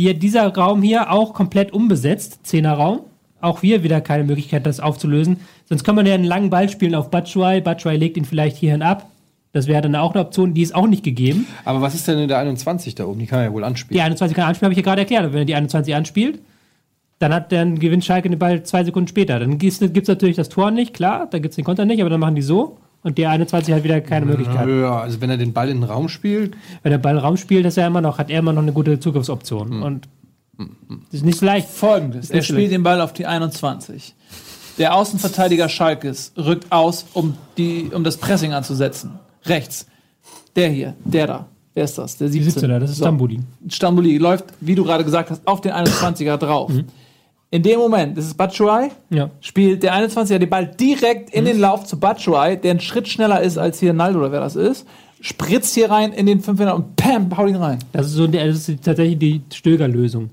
Hier 0.01 0.15
dieser 0.15 0.47
Raum 0.55 0.81
hier 0.81 1.11
auch 1.11 1.35
komplett 1.35 1.73
unbesetzt, 1.73 2.47
Zehnerraum. 2.47 3.01
Auch 3.41 3.63
hier 3.63 3.83
wieder 3.83 4.01
keine 4.01 4.23
Möglichkeit, 4.23 4.65
das 4.65 4.79
aufzulösen. 4.79 5.39
Sonst 5.65 5.83
kann 5.83 5.97
man 5.97 6.07
ja 6.07 6.15
einen 6.15 6.23
langen 6.23 6.51
Ball 6.51 6.69
spielen 6.69 6.95
auf 6.95 7.11
Batshuayi. 7.11 7.61
Batshuayi 7.61 7.99
legt 7.99 8.17
ihn 8.17 8.25
vielleicht 8.25 8.57
hierhin 8.57 8.83
ab. 8.83 9.11
Das 9.51 9.67
wäre 9.67 9.83
dann 9.83 9.97
auch 9.97 10.15
eine 10.15 10.21
Option, 10.21 10.55
die 10.55 10.63
ist 10.63 10.73
auch 10.73 10.87
nicht 10.87 11.03
gegeben. 11.03 11.49
Aber 11.65 11.81
was 11.81 11.97
ist 11.97 12.07
denn 12.07 12.17
in 12.21 12.29
der 12.29 12.39
21 12.39 12.95
da 12.95 13.07
oben? 13.07 13.19
Die 13.19 13.27
kann 13.27 13.41
er 13.41 13.47
ja 13.47 13.53
wohl 13.53 13.63
Die 13.63 13.67
anspielen. 13.67 14.01
21 14.01 14.37
kann 14.37 14.47
anspielen, 14.47 14.67
habe 14.67 14.75
ich 14.75 14.87
ja 14.87 14.89
gerade 14.89 15.01
erklärt. 15.01 15.33
Wenn 15.33 15.41
er 15.41 15.45
die 15.45 15.57
21 15.57 15.93
anspielt, 15.93 16.39
dann, 17.19 17.35
hat, 17.35 17.51
dann 17.51 17.81
gewinnt 17.81 18.05
Schalke 18.05 18.31
den 18.31 18.39
Ball 18.39 18.63
zwei 18.63 18.85
Sekunden 18.85 19.09
später. 19.09 19.41
Dann 19.41 19.59
gibt 19.59 19.83
es 19.83 20.09
natürlich 20.09 20.37
das 20.37 20.49
Tor 20.49 20.71
nicht, 20.71 20.95
klar, 20.95 21.27
da 21.29 21.41
gibt 21.41 21.51
es 21.51 21.57
den 21.57 21.65
Konter 21.65 21.85
nicht, 21.85 22.01
aber 22.01 22.11
dann 22.11 22.21
machen 22.21 22.37
die 22.37 22.43
so. 22.43 22.79
Und 23.03 23.17
der 23.17 23.31
21 23.31 23.73
hat 23.75 23.85
wieder 23.85 24.01
keine 24.01 24.27
Möglichkeit. 24.27 24.69
Ja, 24.69 25.01
also 25.01 25.21
wenn 25.21 25.31
er 25.31 25.37
den 25.37 25.53
Ball 25.53 25.69
in 25.69 25.81
den 25.81 25.85
Raum 25.91 26.09
spielt, 26.09 26.57
Wenn 26.83 26.91
der 26.91 26.99
Ball 26.99 27.17
Raum 27.19 27.37
spielt, 27.37 27.65
ist 27.65 27.77
er 27.79 27.87
immer 27.87 28.01
noch, 28.01 28.19
hat 28.19 28.29
er 28.31 28.41
immer 28.41 28.53
noch 28.53 28.63
eine 28.63 28.73
gute 28.73 28.99
Zugriffsoption. 28.99 29.83
Und 29.83 30.09
das 30.59 30.67
ist 31.21 31.25
nicht 31.25 31.41
leicht. 31.41 31.69
Folgendes: 31.69 32.31
Er 32.31 32.43
spielt 32.43 32.59
schlecht. 32.59 32.73
den 32.73 32.83
Ball 32.83 33.01
auf 33.01 33.13
die 33.13 33.27
21. 33.27 34.15
Der 34.79 34.95
Außenverteidiger 34.95 35.69
Schalkes 35.69 36.33
rückt 36.37 36.71
aus, 36.71 37.07
um, 37.13 37.35
die, 37.57 37.91
um 37.93 38.05
das 38.05 38.17
Pressing 38.17 38.53
anzusetzen. 38.53 39.11
Rechts. 39.45 39.87
Der 40.57 40.69
hier, 40.69 40.95
der 41.05 41.27
da. 41.27 41.47
Wer 41.75 41.85
ist 41.85 41.97
das? 41.99 42.17
Der 42.17 42.29
17. 42.29 42.63
17er, 42.65 42.79
das 42.81 42.91
ist 42.91 42.97
So. 42.97 43.05
Stambuli. 43.05 43.41
Stambuli 43.69 44.19
läuft, 44.19 44.47
wie 44.61 44.75
du 44.75 44.83
gerade 44.85 45.05
gesagt 45.05 45.31
hast, 45.31 45.47
auf 45.47 45.61
den 45.61 45.73
21er 45.73 46.37
drauf. 46.37 46.71
Mhm. 46.71 46.87
In 47.51 47.63
dem 47.63 47.79
Moment, 47.79 48.19
das 48.19 48.27
ist 48.27 48.35
Batshuayi, 48.37 48.91
Ja. 49.09 49.31
spielt 49.41 49.83
der 49.83 49.95
21er 49.95 50.39
den 50.39 50.51
Ball 50.51 50.67
direkt 50.67 51.31
in 51.31 51.47
den 51.47 51.59
Lauf 51.59 51.85
zu 51.85 51.99
Batshuayi, 51.99 52.59
der 52.59 52.73
einen 52.73 52.81
Schritt 52.81 53.09
schneller 53.09 53.41
ist 53.41 53.57
als 53.57 53.81
hier 53.81 53.95
Naldo 53.95 54.19
oder 54.19 54.33
wer 54.33 54.41
das 54.41 54.55
ist, 54.55 54.87
spritzt 55.21 55.75
hier 55.75 55.91
rein 55.91 56.13
in 56.13 56.27
den 56.27 56.41
5 56.41 56.61
und 56.75 56.97
pam, 56.97 57.35
haut 57.37 57.49
ihn 57.49 57.57
rein. 57.57 57.79
Das 57.93 58.07
ist, 58.07 58.13
so, 58.13 58.27
das 58.27 58.69
ist 58.69 58.85
tatsächlich 58.85 59.19
die 59.19 59.41
Stöger-Lösung. 59.53 60.29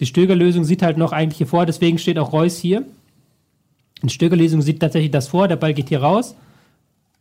Die 0.00 0.06
Stöger-Lösung 0.06 0.64
sieht 0.64 0.82
halt 0.82 0.98
noch 0.98 1.12
eigentlich 1.12 1.38
hier 1.38 1.46
vor, 1.46 1.64
deswegen 1.64 1.98
steht 1.98 2.18
auch 2.18 2.32
Reus 2.34 2.58
hier. 2.58 2.84
Die 4.02 4.10
Stöger-Lösung 4.10 4.60
sieht 4.60 4.80
tatsächlich 4.80 5.10
das 5.10 5.28
vor, 5.28 5.48
der 5.48 5.56
Ball 5.56 5.72
geht 5.72 5.88
hier 5.88 6.02
raus. 6.02 6.36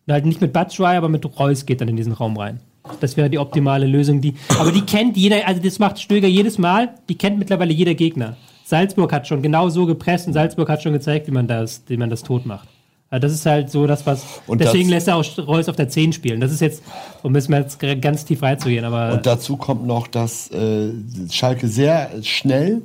Und 0.05 0.13
halt 0.13 0.25
nicht 0.25 0.41
mit 0.41 0.53
Batshuayi, 0.53 0.97
aber 0.97 1.09
mit 1.09 1.25
Reus 1.39 1.65
geht 1.65 1.79
dann 1.81 1.87
in 1.87 1.95
diesen 1.95 2.13
Raum 2.13 2.37
rein. 2.37 2.59
Das 2.99 3.17
wäre 3.17 3.29
die 3.29 3.39
optimale 3.39 3.87
Lösung. 3.87 4.21
Die, 4.21 4.35
aber 4.59 4.71
die 4.71 4.81
kennt 4.81 5.17
jeder, 5.17 5.47
also 5.47 5.61
das 5.61 5.79
macht 5.79 5.99
Stöger 5.99 6.27
jedes 6.27 6.57
Mal, 6.57 6.93
die 7.09 7.15
kennt 7.15 7.39
mittlerweile 7.39 7.73
jeder 7.73 7.95
Gegner. 7.95 8.37
Salzburg 8.67 9.13
hat 9.13 9.27
schon 9.27 9.41
genau 9.41 9.69
so 9.69 9.85
gepresst 9.85 10.27
und 10.27 10.33
Salzburg 10.33 10.67
hat 10.69 10.83
schon 10.83 10.93
gezeigt, 10.93 11.27
wie 11.27 11.31
man 11.31 11.47
das, 11.47 11.83
wie 11.87 11.95
man 11.97 12.09
das 12.09 12.21
tot 12.23 12.45
macht. 12.45 12.67
Also 13.09 13.21
das 13.21 13.31
ist 13.31 13.45
halt 13.45 13.71
so 13.71 13.87
das, 13.87 14.05
was. 14.05 14.25
Und 14.47 14.59
deswegen 14.59 14.89
das- 14.89 15.05
lässt 15.05 15.07
er 15.07 15.15
auch 15.15 15.47
Reus 15.47 15.69
auf 15.69 15.77
der 15.77 15.87
10 15.87 16.11
spielen. 16.11 16.41
Das 16.41 16.51
ist 16.51 16.59
jetzt, 16.59 16.83
um 17.23 17.33
jetzt 17.35 17.49
mal 17.49 17.61
jetzt 17.61 17.79
ganz 18.01 18.25
tief 18.25 18.43
reinzugehen, 18.43 18.83
aber. 18.83 19.13
Und 19.13 19.25
dazu 19.25 19.55
kommt 19.55 19.87
noch, 19.87 20.07
dass 20.07 20.51
äh, 20.51 20.89
Schalke 21.31 21.69
sehr 21.69 22.09
schnell, 22.23 22.81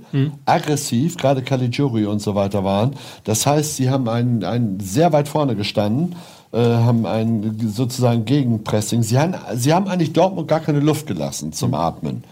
aggressiv, 0.47 1.17
gerade 1.17 1.43
Caligiuri 1.43 2.07
und 2.07 2.21
so 2.23 2.37
weiter 2.37 2.63
waren. 2.63 2.93
Das 3.25 3.47
heißt, 3.47 3.75
sie 3.75 3.91
haben 3.91 4.09
einen, 4.09 4.45
einen 4.45 4.79
sehr 4.79 5.13
weit 5.13 5.27
vorne 5.27 5.57
gestanden, 5.57 6.15
äh, 6.53 6.59
haben 6.59 7.05
ein 7.05 7.59
sozusagen 7.75 8.25
Gegenpressing. 8.25 9.03
Sie 9.03 9.19
haben, 9.19 9.35
sie 9.55 9.73
haben 9.75 9.89
eigentlich 9.89 10.13
Dortmund 10.13 10.47
gar 10.47 10.61
keine 10.61 10.79
Luft 10.79 11.09
gelassen 11.09 11.53
zum 11.53 11.75
Atmen. 11.75 12.23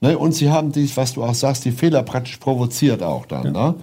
Ne? 0.00 0.16
Und 0.16 0.32
sie 0.32 0.50
haben 0.50 0.72
dies, 0.72 0.96
was 0.96 1.14
du 1.14 1.22
auch 1.22 1.34
sagst, 1.34 1.64
die 1.64 1.72
Fehler 1.72 2.02
praktisch 2.02 2.38
provoziert 2.38 3.02
auch 3.02 3.26
dann. 3.26 3.52
Ne? 3.52 3.74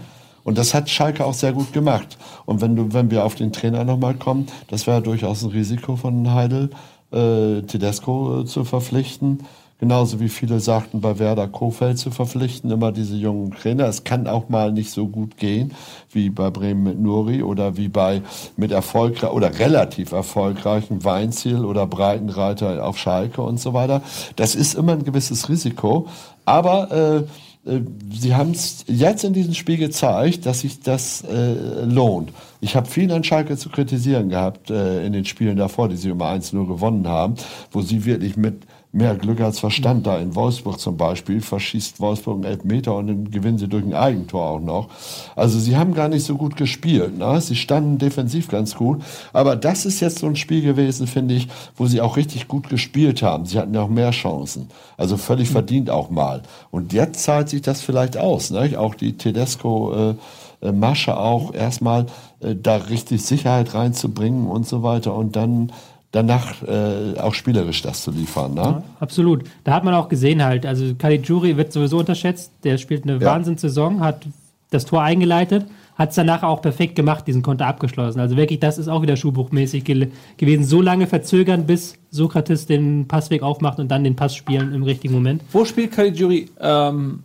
Und 0.43 0.57
das 0.57 0.74
hat 0.74 0.89
Schalke 0.89 1.26
auch 1.26 1.34
sehr 1.34 1.51
gut 1.51 1.74
gemacht. 1.74 2.18
Und 2.45 2.61
wenn 2.61 2.76
du, 2.76 2.93
wenn 2.93 3.11
wir 3.11 3.26
auf 3.26 3.36
den 3.36 3.51
Trainer 3.51 3.84
nochmal 3.84 4.15
kommen, 4.15 4.47
das 4.70 4.88
wäre 4.88 5.01
durchaus 5.01 5.43
ein 5.43 5.49
Risiko 5.49 5.95
von 5.95 6.34
Heidel, 6.34 6.70
äh, 7.11 7.61
Tedesco 7.63 8.41
äh, 8.41 8.45
zu 8.45 8.63
verpflichten. 8.63 9.39
Genauso 9.80 10.19
wie 10.19 10.30
viele 10.30 10.59
sagten, 10.59 11.01
bei 11.01 11.19
Werder 11.19 11.47
Kofeld 11.47 11.99
zu 11.99 12.09
verpflichten, 12.09 12.71
immer 12.71 12.91
diese 12.91 13.15
jungen 13.15 13.51
Trainer. 13.51 13.86
Es 13.86 14.03
kann 14.03 14.28
auch 14.28 14.49
mal 14.49 14.71
nicht 14.71 14.89
so 14.89 15.07
gut 15.07 15.38
gehen, 15.38 15.73
wie 16.11 16.32
bei 16.32 16.49
Bremen 16.49 16.84
mit 16.84 16.99
Nuri 16.99 17.43
oder 17.43 17.78
wie 17.78 17.88
bei 17.88 18.23
mit 18.55 18.71
erfolgreich 18.71 19.32
oder 19.32 19.59
relativ 19.59 20.13
erfolgreichen 20.13 21.03
Weinziel 21.03 21.63
oder 21.63 21.86
Breitenreiter 21.86 22.84
auf 22.84 22.97
Schalke 22.97 23.43
und 23.43 23.59
so 23.59 23.75
weiter. 23.75 24.01
Das 24.36 24.55
ist 24.55 24.73
immer 24.73 24.93
ein 24.93 25.03
gewisses 25.03 25.47
Risiko. 25.47 26.07
Aber 26.45 26.91
äh, 26.91 27.71
äh, 27.71 27.82
sie 28.11 28.34
haben 28.36 28.51
es 28.51 28.84
jetzt 28.88 29.23
in 29.23 29.34
diesem 29.34 29.53
Spiel 29.53 29.78
gezeigt, 29.78 30.45
dass 30.45 30.61
sich 30.61 30.82
das 30.82 31.21
äh, 31.21 31.84
lohnt. 31.86 32.32
Ich 32.61 32.75
habe 32.75 32.89
viel 32.89 33.11
an 33.11 33.23
Schalke 33.23 33.57
zu 33.57 33.69
kritisieren 33.69 34.30
gehabt 34.30 34.71
äh, 34.71 35.05
in 35.05 35.13
den 35.13 35.25
Spielen 35.25 35.57
davor, 35.57 35.89
die 35.89 35.97
sie 35.97 36.09
immer 36.09 36.32
1-0 36.32 36.65
gewonnen 36.67 37.07
haben, 37.07 37.36
wo 37.71 37.82
sie 37.82 38.05
wirklich 38.05 38.38
mit 38.38 38.63
mehr 38.97 39.15
Glück 39.15 39.39
als 39.41 39.59
Verstand 39.59 40.07
da 40.07 40.17
in 40.17 40.35
Wolfsburg 40.35 40.79
zum 40.79 40.97
Beispiel, 40.97 41.41
verschießt 41.41 41.99
Wolfsburg 41.99 42.35
einen 42.35 42.43
Elfmeter 42.45 42.95
und 42.95 43.07
dann 43.07 43.31
gewinnen 43.31 43.57
sie 43.57 43.67
durch 43.67 43.85
ein 43.85 43.93
Eigentor 43.93 44.45
auch 44.45 44.59
noch. 44.59 44.89
Also 45.35 45.59
sie 45.59 45.77
haben 45.77 45.93
gar 45.93 46.09
nicht 46.09 46.25
so 46.25 46.35
gut 46.35 46.55
gespielt. 46.57 47.17
Ne? 47.17 47.39
Sie 47.39 47.55
standen 47.55 47.99
defensiv 47.99 48.47
ganz 48.47 48.75
gut. 48.75 49.03
Aber 49.33 49.55
das 49.55 49.85
ist 49.85 49.99
jetzt 49.99 50.19
so 50.19 50.27
ein 50.27 50.35
Spiel 50.35 50.61
gewesen, 50.61 51.07
finde 51.07 51.35
ich, 51.35 51.47
wo 51.75 51.85
sie 51.85 52.01
auch 52.01 52.17
richtig 52.17 52.47
gut 52.47 52.69
gespielt 52.69 53.21
haben. 53.21 53.45
Sie 53.45 53.59
hatten 53.59 53.73
ja 53.73 53.83
auch 53.83 53.89
mehr 53.89 54.11
Chancen. 54.11 54.69
Also 54.97 55.15
völlig 55.15 55.49
verdient 55.49 55.89
auch 55.89 56.09
mal. 56.09 56.41
Und 56.71 56.91
jetzt 56.91 57.23
zahlt 57.23 57.49
sich 57.49 57.61
das 57.61 57.81
vielleicht 57.81 58.17
aus. 58.17 58.49
Ne? 58.49 58.77
Auch 58.79 58.95
die 58.95 59.13
Tedesco 59.13 59.93
äh, 59.93 60.15
äh, 60.61 60.71
Masche 60.71 61.17
auch 61.17 61.53
erstmal 61.53 62.07
äh, 62.39 62.55
da 62.55 62.77
richtig 62.77 63.23
Sicherheit 63.23 63.73
reinzubringen 63.73 64.47
und 64.47 64.67
so 64.67 64.81
weiter 64.83 65.13
und 65.13 65.35
dann 65.35 65.71
danach 66.12 66.64
äh, 66.64 67.20
auch 67.20 67.34
spielerisch 67.34 67.82
das 67.82 68.03
zu 68.03 68.12
liefern. 68.12 68.53
Ne? 68.53 68.62
Ja, 68.62 68.84
absolut. 68.99 69.43
Da 69.64 69.74
hat 69.74 69.84
man 69.84 69.93
auch 69.93 70.10
gesehen 70.10 70.43
halt, 70.43 70.66
also 70.66 70.95
Caligiuri 70.95 71.58
wird 71.58 71.74
sowieso 71.74 71.99
unterschätzt, 71.99 72.51
der 72.64 72.78
spielt 72.78 73.03
eine 73.03 73.14
Ja. 73.14 73.22
Wahnsinnssaison, 73.34 73.99
hat 73.99 74.26
das 74.70 74.86
Tor 74.86 75.01
eingeleitet, 75.01 75.66
hat 75.95 76.10
es 76.10 76.16
danach 76.16 76.43
auch 76.43 76.62
perfekt 76.62 76.95
gemacht, 76.95 77.26
diesen 77.28 77.41
Konter 77.41 77.66
abgeschlossen. 77.68 78.20
Also 78.20 78.38
wirklich, 78.38 78.60
das 78.60 78.78
ist 78.78 78.88
auch 78.88 79.01
wieder 79.01 79.16
schuhbuchmäßig 79.18 79.84
gel- 79.84 80.12
gewesen. 80.38 80.64
So 80.64 80.82
lange 80.82 81.08
verzögern, 81.08 81.66
bis 81.66 81.95
Sokrates 82.12 82.66
den 82.68 83.08
Passweg 83.08 83.41
aufmacht 83.43 83.80
und 83.80 83.89
dann 83.89 84.03
den 84.03 84.16
Pass 84.16 84.36
spielen 84.36 84.74
im 84.74 84.84
richtigen 84.84 85.14
Moment. 85.14 85.41
Wo 85.51 85.66
spielt 85.66 85.91
Caligiuri 85.91 86.49
ähm, 86.60 87.24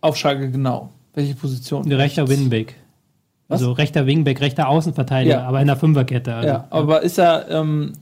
auf 0.00 0.16
Schalke 0.16 0.50
genau? 0.50 0.90
Welche 1.14 1.34
Position? 1.34 1.84
Ein 1.84 1.92
rechter 1.92 2.28
Wingback. 2.28 2.76
Also 3.48 3.72
rechter 3.72 4.06
Wingback, 4.06 4.40
rechter 4.40 4.68
Außenverteidiger, 4.68 5.34
Ja. 5.40 5.44
aber 5.46 5.60
in 5.60 5.66
der 5.66 5.76
Fünferkette. 5.76 6.34
Also. 6.34 6.48
Ja, 6.48 6.64
aber 6.70 7.02
ist 7.02 7.18
er 7.18 7.50
ähm, 7.50 7.92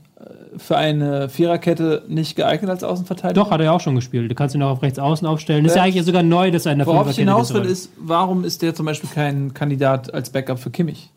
für 0.57 0.77
eine 0.77 1.29
Viererkette 1.29 2.03
nicht 2.07 2.35
geeignet 2.35 2.69
als 2.69 2.83
Außenverteidiger? 2.83 3.33
Doch, 3.43 3.51
hat 3.51 3.59
er 3.61 3.65
ja 3.65 3.71
auch 3.71 3.79
schon 3.81 3.95
gespielt. 3.95 4.29
Du 4.29 4.35
kannst 4.35 4.53
ihn 4.55 4.61
auch 4.63 4.71
auf 4.71 4.81
rechts 4.81 4.99
außen 4.99 5.25
aufstellen. 5.27 5.63
Ist 5.65 5.75
ja 5.75 5.77
Ja. 5.77 5.83
eigentlich 5.91 6.05
sogar 6.05 6.23
neu, 6.23 6.51
dass 6.51 6.65
er 6.65 6.73
in 6.73 6.79
der 6.79 6.87
Worauf 6.87 7.09
ich 7.09 7.15
Fünferkette 7.15 7.31
hinaus 7.47 7.53
will, 7.53 7.65
ist, 7.65 7.89
warum 7.97 8.43
ist 8.43 8.61
der 8.61 8.75
zum 8.75 8.85
Beispiel 8.85 9.09
kein 9.13 9.53
Kandidat 9.53 10.13
als 10.13 10.29
Backup 10.29 10.59
für 10.59 10.69
Kimmich? 10.71 11.09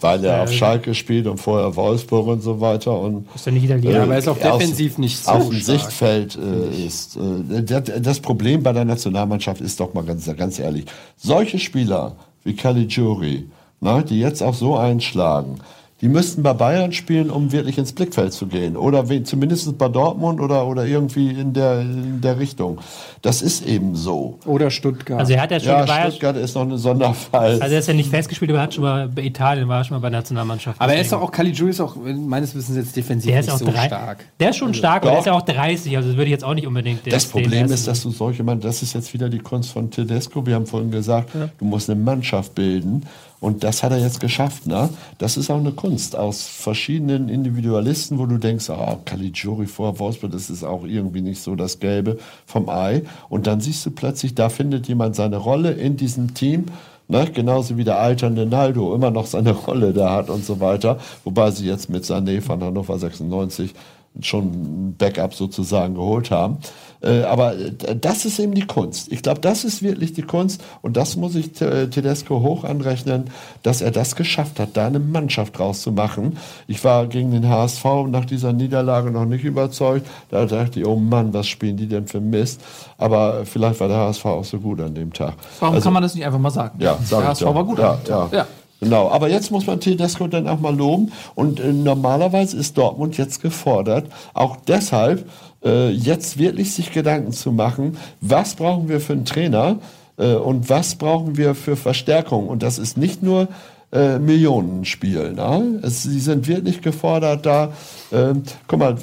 Weil 0.00 0.24
er 0.24 0.42
auf 0.42 0.52
Schalke 0.52 0.94
spielt 0.94 1.26
und 1.26 1.38
vorher 1.38 1.74
Wolfsburg 1.76 2.26
und 2.26 2.40
so 2.40 2.60
weiter 2.60 2.98
und 2.98 3.26
Ist 3.34 3.46
er 3.46 3.52
nicht 3.52 3.64
Italiener? 3.64 3.90
Ja, 3.94 4.02
aber 4.02 4.12
er 4.12 4.18
ist 4.18 4.28
auch 4.28 4.38
Aus- 4.40 4.58
defensiv 4.58 4.98
nicht 4.98 5.18
so 5.24 5.30
auf 5.30 5.48
dem 5.48 5.58
stark. 5.60 5.80
Sichtfeld 5.80 6.36
äh, 6.38 6.84
ist. 6.86 7.16
Äh, 7.16 7.62
das, 7.62 7.84
das 8.00 8.20
Problem 8.20 8.62
bei 8.62 8.72
der 8.72 8.84
Nationalmannschaft 8.84 9.60
ist 9.60 9.80
doch 9.80 9.94
mal 9.94 10.04
ganz, 10.04 10.28
ganz 10.36 10.58
ehrlich. 10.58 10.84
Solche 11.16 11.58
Spieler 11.58 12.16
wie 12.44 12.54
Caligiuri, 12.54 13.48
ne, 13.80 14.04
die 14.06 14.20
jetzt 14.20 14.42
auch 14.42 14.54
so 14.54 14.76
einschlagen, 14.76 15.58
die 16.02 16.08
müssten 16.08 16.42
bei 16.42 16.52
Bayern 16.52 16.92
spielen, 16.92 17.30
um 17.30 17.52
wirklich 17.52 17.78
ins 17.78 17.92
Blickfeld 17.92 18.32
zu 18.32 18.46
gehen. 18.48 18.76
Oder 18.76 19.04
zumindest 19.24 19.78
bei 19.78 19.88
Dortmund 19.88 20.40
oder, 20.40 20.66
oder 20.66 20.84
irgendwie 20.84 21.28
in 21.30 21.52
der, 21.52 21.80
in 21.82 22.20
der 22.20 22.40
Richtung. 22.40 22.78
Das 23.22 23.40
ist 23.40 23.64
eben 23.64 23.94
so. 23.94 24.36
Oder 24.44 24.70
Stuttgart. 24.72 25.20
Also 25.20 25.32
er 25.34 25.42
hat 25.42 25.52
ja 25.52 25.60
schon 25.60 25.68
Ja, 25.68 25.84
ja- 25.86 26.10
Stuttgart 26.10 26.36
ist 26.36 26.56
noch 26.56 26.62
ein 26.62 26.76
Sonderfall. 26.76 27.60
Also 27.62 27.72
er 27.74 27.78
ist 27.78 27.86
ja 27.86 27.94
nicht 27.94 28.10
festgespielt, 28.10 28.50
aber 28.50 28.58
er 28.58 28.62
hat 28.64 28.74
schon 28.74 28.82
mal 28.82 29.08
bei 29.08 29.22
Italien, 29.22 29.68
war 29.68 29.78
er 29.78 29.84
schon 29.84 29.94
mal 29.96 30.00
bei 30.00 30.10
der 30.10 30.18
Nationalmannschaft. 30.18 30.80
aber 30.80 30.92
er 30.92 31.00
ist 31.00 31.06
Deswegen- 31.06 31.20
doch 31.22 31.28
auch, 31.28 31.32
Caligiuri 31.32 31.70
ist 31.70 31.80
auch 31.80 31.94
meines 31.96 32.52
Wissens 32.56 32.76
jetzt 32.76 32.96
defensiv 32.96 33.30
der 33.30 33.38
ist 33.40 33.46
nicht 33.46 33.54
auch 33.54 33.58
so 33.60 33.66
drei, 33.66 33.86
stark. 33.86 34.24
Der 34.40 34.50
ist 34.50 34.56
schon 34.56 34.74
stark, 34.74 35.02
aber 35.04 35.12
Doch. 35.12 35.18
ist 35.20 35.26
ja 35.26 35.32
auch 35.34 35.42
30, 35.42 35.96
also 35.96 36.08
das 36.08 36.16
würde 36.16 36.26
ich 36.26 36.32
jetzt 36.32 36.44
auch 36.44 36.54
nicht 36.54 36.66
unbedingt. 36.66 37.00
Das 37.12 37.26
Problem 37.26 37.66
ist, 37.70 37.86
dass 37.86 38.02
du 38.02 38.10
solche 38.10 38.42
Mann, 38.42 38.58
das 38.58 38.82
ist 38.82 38.92
jetzt 38.94 39.14
wieder 39.14 39.28
die 39.28 39.38
Kunst 39.38 39.70
von 39.70 39.88
Tedesco. 39.88 40.44
Wir 40.44 40.56
haben 40.56 40.66
vorhin 40.66 40.90
gesagt, 40.90 41.30
du 41.58 41.64
musst 41.64 41.88
eine 41.88 42.00
Mannschaft 42.00 42.56
bilden. 42.56 43.06
Und 43.42 43.64
das 43.64 43.82
hat 43.82 43.90
er 43.90 43.98
jetzt 43.98 44.20
geschafft. 44.20 44.68
Ne? 44.68 44.88
Das 45.18 45.36
ist 45.36 45.50
auch 45.50 45.58
eine 45.58 45.72
Kunst 45.72 46.14
aus 46.14 46.46
verschiedenen 46.46 47.28
Individualisten, 47.28 48.20
wo 48.20 48.26
du 48.26 48.38
denkst, 48.38 48.70
ah, 48.70 48.98
Caligiuri 49.04 49.66
vor 49.66 49.98
Wolfsburg, 49.98 50.30
das 50.30 50.48
ist 50.48 50.62
auch 50.62 50.84
irgendwie 50.84 51.22
nicht 51.22 51.42
so 51.42 51.56
das 51.56 51.80
Gelbe 51.80 52.18
vom 52.46 52.68
Ei. 52.68 53.02
Und 53.28 53.48
dann 53.48 53.60
siehst 53.60 53.84
du 53.84 53.90
plötzlich, 53.90 54.36
da 54.36 54.48
findet 54.48 54.86
jemand 54.86 55.16
seine 55.16 55.38
Rolle 55.38 55.72
in 55.72 55.96
diesem 55.96 56.34
Team. 56.34 56.66
Ne? 57.08 57.28
Genauso 57.34 57.76
wie 57.76 57.82
der 57.82 57.98
alternde 57.98 58.46
Naldo 58.46 58.94
immer 58.94 59.10
noch 59.10 59.26
seine 59.26 59.50
Rolle 59.50 59.92
da 59.92 60.14
hat 60.14 60.30
und 60.30 60.44
so 60.44 60.60
weiter. 60.60 60.98
Wobei 61.24 61.50
sie 61.50 61.66
jetzt 61.66 61.90
mit 61.90 62.04
Sané 62.04 62.40
von 62.40 62.62
Hannover 62.62 62.96
96 62.96 63.74
schon 64.20 64.44
ein 64.44 64.94
Backup 64.96 65.34
sozusagen 65.34 65.96
geholt 65.96 66.30
haben. 66.30 66.58
Äh, 67.02 67.22
aber 67.22 67.56
äh, 67.56 67.72
das 68.00 68.24
ist 68.24 68.38
eben 68.38 68.54
die 68.54 68.66
Kunst. 68.66 69.10
Ich 69.10 69.22
glaube, 69.22 69.40
das 69.40 69.64
ist 69.64 69.82
wirklich 69.82 70.12
die 70.12 70.22
Kunst 70.22 70.62
und 70.82 70.96
das 70.96 71.16
muss 71.16 71.34
ich 71.34 71.52
Te- 71.52 71.90
Tedesco 71.90 72.40
hoch 72.40 72.64
anrechnen, 72.64 73.24
dass 73.62 73.80
er 73.82 73.90
das 73.90 74.14
geschafft 74.16 74.60
hat, 74.60 74.70
da 74.74 74.86
eine 74.86 74.98
Mannschaft 75.00 75.58
draus 75.58 75.82
zu 75.82 75.90
machen. 75.92 76.38
Ich 76.68 76.84
war 76.84 77.06
gegen 77.06 77.30
den 77.32 77.48
HSV 77.48 77.84
nach 78.08 78.24
dieser 78.24 78.52
Niederlage 78.52 79.10
noch 79.10 79.24
nicht 79.24 79.44
überzeugt. 79.44 80.06
Da 80.30 80.44
dachte 80.46 80.80
ich, 80.80 80.86
oh 80.86 80.96
Mann, 80.96 81.32
was 81.34 81.48
spielen 81.48 81.76
die 81.76 81.86
denn 81.88 82.06
für 82.06 82.20
Mist? 82.20 82.60
Aber 82.98 83.44
vielleicht 83.46 83.80
war 83.80 83.88
der 83.88 83.96
HSV 83.98 84.24
auch 84.26 84.44
so 84.44 84.58
gut 84.58 84.80
an 84.80 84.94
dem 84.94 85.12
Tag. 85.12 85.34
Warum 85.60 85.74
Also- 85.74 85.84
kann 85.84 85.92
man 85.94 86.02
das 86.04 86.14
nicht 86.14 86.24
einfach 86.24 86.38
mal 86.38 86.50
sagen? 86.50 86.78
ja, 86.80 86.96
sag 87.04 87.18
der 87.20 87.28
HSV 87.30 87.40
doch. 87.42 87.54
war 87.54 87.64
gut. 87.64 87.78
Ja, 87.78 87.90
an 87.92 87.98
dem 87.98 88.06
Tag. 88.08 88.32
ja. 88.32 88.46
Genau, 88.80 89.08
aber 89.10 89.28
jetzt 89.28 89.52
muss 89.52 89.64
man 89.66 89.78
Tedesco 89.78 90.26
dann 90.26 90.48
auch 90.48 90.58
mal 90.58 90.74
loben. 90.74 91.12
Und 91.36 91.60
äh, 91.60 91.72
normalerweise 91.72 92.56
ist 92.56 92.76
Dortmund 92.76 93.16
jetzt 93.16 93.40
gefordert, 93.40 94.06
auch 94.34 94.56
deshalb 94.66 95.28
äh, 95.64 95.90
jetzt 95.90 96.38
wirklich 96.38 96.72
sich 96.74 96.92
Gedanken 96.92 97.32
zu 97.32 97.52
machen, 97.52 97.96
was 98.20 98.54
brauchen 98.54 98.88
wir 98.88 99.00
für 99.00 99.12
einen 99.14 99.24
Trainer 99.24 99.78
äh, 100.16 100.34
und 100.34 100.68
was 100.68 100.94
brauchen 100.94 101.36
wir 101.36 101.54
für 101.54 101.76
Verstärkung. 101.76 102.48
Und 102.48 102.62
das 102.62 102.78
ist 102.78 102.96
nicht 102.96 103.22
nur 103.22 103.48
äh, 103.92 104.18
Millionenspiel. 104.18 105.32
Ne? 105.32 105.80
Es, 105.82 106.02
sie 106.02 106.20
sind 106.20 106.48
wirklich 106.48 106.80
gefordert 106.82 107.46
da. 107.46 107.72
ähm, 108.10 108.42
guck 108.66 108.78
mal, 108.78 108.96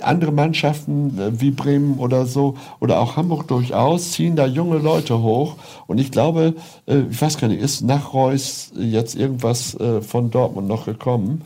andere 0.00 0.32
Mannschaften 0.32 1.18
äh, 1.18 1.40
wie 1.40 1.50
Bremen 1.50 1.98
oder 1.98 2.26
so 2.26 2.56
oder 2.80 3.00
auch 3.00 3.16
Hamburg 3.16 3.48
durchaus 3.48 4.12
ziehen 4.12 4.36
da 4.36 4.46
junge 4.46 4.78
Leute 4.78 5.22
hoch 5.22 5.56
und 5.86 5.98
ich 5.98 6.10
glaube, 6.10 6.54
äh, 6.86 7.00
ich 7.10 7.20
weiß 7.20 7.38
gar 7.38 7.48
nicht, 7.48 7.62
ist 7.62 7.82
nach 7.82 8.12
Reus 8.12 8.72
jetzt 8.76 9.14
irgendwas 9.14 9.74
äh, 9.78 10.00
von 10.02 10.30
Dortmund 10.30 10.68
noch 10.68 10.86
gekommen 10.86 11.42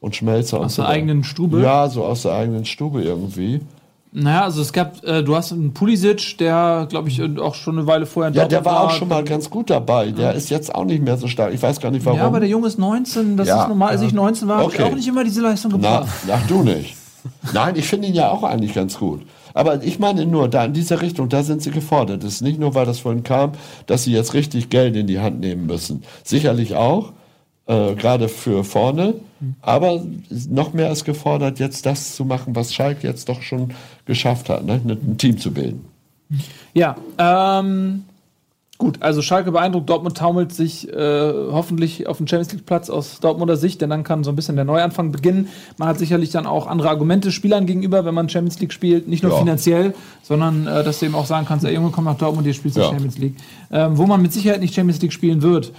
und 0.00 0.14
Schmelzer 0.16 0.60
und 0.60 0.66
Aus 0.66 0.76
so 0.76 0.82
der 0.82 0.90
eigenen 0.90 1.24
Stube? 1.24 1.62
Ja, 1.62 1.88
so 1.88 2.04
aus 2.04 2.22
der 2.22 2.34
eigenen 2.34 2.64
Stube 2.64 3.02
irgendwie. 3.02 3.60
Naja, 4.18 4.44
also 4.44 4.62
es 4.62 4.72
gab, 4.72 5.04
äh, 5.04 5.22
du 5.22 5.36
hast 5.36 5.52
einen 5.52 5.74
Pulisic, 5.74 6.38
der, 6.38 6.86
glaube 6.88 7.10
ich, 7.10 7.20
auch 7.38 7.54
schon 7.54 7.76
eine 7.76 7.86
Weile 7.86 8.06
vorher 8.06 8.32
Ja, 8.32 8.46
der 8.48 8.64
war 8.64 8.80
auch 8.84 8.90
schon 8.90 9.08
mal 9.08 9.22
ganz 9.22 9.50
gut 9.50 9.68
dabei. 9.68 10.10
Der 10.10 10.32
ist 10.32 10.48
jetzt 10.48 10.74
auch 10.74 10.86
nicht 10.86 11.02
mehr 11.02 11.18
so 11.18 11.28
stark. 11.28 11.52
Ich 11.52 11.62
weiß 11.62 11.80
gar 11.80 11.90
nicht 11.90 12.06
warum. 12.06 12.18
Ja, 12.18 12.24
aber 12.26 12.40
der 12.40 12.48
Junge 12.48 12.66
ist 12.66 12.78
19, 12.78 13.36
das 13.36 13.46
Ja. 13.48 13.62
ist 13.64 13.68
normal. 13.68 13.90
Als 13.90 14.00
ich 14.00 14.14
19 14.14 14.48
war, 14.48 14.58
habe 14.58 14.72
ich 14.72 14.80
Okay. 14.80 14.90
auch 14.90 14.94
nicht 14.96 15.06
immer 15.06 15.22
diese 15.22 15.42
Leistung 15.42 15.70
Na, 15.78 15.98
gebracht. 16.00 16.16
ach 16.32 16.46
du 16.46 16.62
nicht. 16.62 16.96
Nein, 17.52 17.74
ich 17.76 17.86
finde 17.86 18.08
ihn 18.08 18.14
ja 18.14 18.30
auch 18.30 18.42
eigentlich 18.42 18.72
ganz 18.72 18.98
gut. 18.98 19.20
Aber 19.52 19.82
ich 19.82 19.98
meine 19.98 20.24
nur, 20.24 20.48
da 20.48 20.64
in 20.64 20.72
dieser 20.72 21.02
Richtung, 21.02 21.28
da 21.28 21.42
sind 21.42 21.60
sie 21.60 21.70
gefordert. 21.70 22.24
Es 22.24 22.34
ist 22.36 22.40
nicht 22.42 22.58
nur, 22.58 22.74
weil 22.74 22.86
das 22.86 23.00
vorhin 23.00 23.22
kam, 23.22 23.52
dass 23.86 24.04
sie 24.04 24.12
jetzt 24.12 24.32
richtig 24.32 24.70
Geld 24.70 24.96
in 24.96 25.06
die 25.06 25.18
Hand 25.20 25.40
nehmen 25.40 25.66
müssen. 25.66 26.04
Sicherlich 26.24 26.74
auch, 26.74 27.12
äh, 27.66 27.94
gerade 27.94 28.28
für 28.28 28.64
vorne. 28.64 29.14
Aber 29.60 30.02
noch 30.48 30.72
mehr 30.72 30.90
ist 30.90 31.04
gefordert, 31.04 31.58
jetzt 31.58 31.84
das 31.84 32.16
zu 32.16 32.24
machen, 32.24 32.56
was 32.56 32.72
Schalke 32.72 33.06
jetzt 33.06 33.28
doch 33.28 33.42
schon 33.42 33.72
geschafft 34.06 34.48
hat, 34.48 34.64
ne? 34.64 34.80
ein 34.84 35.18
Team 35.18 35.38
zu 35.38 35.52
bilden. 35.52 35.84
Ja, 36.74 36.96
ähm, 37.18 38.04
gut, 38.78 39.00
also 39.00 39.20
Schalke 39.22 39.52
beeindruckt, 39.52 39.88
Dortmund 39.88 40.16
taumelt 40.16 40.52
sich 40.52 40.88
äh, 40.92 41.32
hoffentlich 41.52 42.06
auf 42.08 42.16
den 42.18 42.26
Champions 42.26 42.52
League 42.52 42.66
Platz 42.66 42.90
aus 42.90 43.20
Dortmunder 43.20 43.56
Sicht, 43.56 43.80
denn 43.80 43.90
dann 43.90 44.04
kann 44.04 44.24
so 44.24 44.30
ein 44.30 44.36
bisschen 44.36 44.56
der 44.56 44.64
Neuanfang 44.64 45.12
beginnen. 45.12 45.48
Man 45.76 45.88
hat 45.88 45.98
sicherlich 45.98 46.30
dann 46.30 46.46
auch 46.46 46.66
andere 46.66 46.88
Argumente 46.88 47.30
Spielern 47.30 47.66
gegenüber, 47.66 48.04
wenn 48.04 48.14
man 48.14 48.28
Champions 48.28 48.58
League 48.60 48.72
spielt, 48.72 49.06
nicht 49.06 49.22
nur 49.22 49.32
Ja. 49.32 49.38
finanziell, 49.38 49.94
sondern 50.22 50.66
äh, 50.66 50.82
dass 50.82 50.98
du 51.00 51.06
eben 51.06 51.14
auch 51.14 51.26
sagen 51.26 51.46
kannst, 51.46 51.64
ey 51.64 51.74
Junge, 51.74 51.90
komm 51.92 52.04
nach 52.04 52.16
Dortmund, 52.18 52.46
ihr 52.46 52.54
spielst 52.54 52.76
die 52.76 52.80
Ja. 52.80 52.88
Champions 52.88 53.18
League. 53.18 53.36
Ähm, 53.70 53.96
wo 53.98 54.06
man 54.06 54.20
mit 54.22 54.32
Sicherheit 54.32 54.60
nicht 54.60 54.74
Champions 54.74 55.00
League 55.02 55.12
spielen 55.12 55.42
wird. 55.42 55.72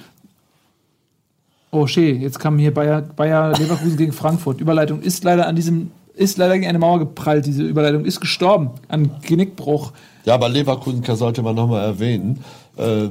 Oh, 1.72 1.86
schee, 1.86 2.11
jetzt 2.11 2.39
kam 2.39 2.57
hier 2.57 2.74
Bayer, 2.74 3.01
Bayer 3.01 3.51
Leverkusen 3.57 3.97
gegen 3.97 4.13
Frankfurt. 4.13 4.61
Überleitung 4.61 5.01
ist 5.01 5.24
leider 5.24 5.47
an 5.47 5.55
diesem, 5.55 5.91
ist 6.13 6.38
leider 6.38 6.53
gegen 6.53 6.68
eine 6.68 6.80
Mauer 6.80 6.99
geprallt. 6.99 7.45
Diese 7.45 7.63
Überleitung 7.63 8.05
ist 8.05 8.22
gestorben 8.22 8.72
an 8.88 9.11
Genickbruch. 9.22 9.91
Ja, 10.26 10.36
aber 10.36 10.47
Leverkusen 10.47 11.03
sollte 11.03 11.41
man 11.41 11.55
nochmal 11.55 11.84
erwähnen. 11.84 12.43
Äh, 12.78 13.09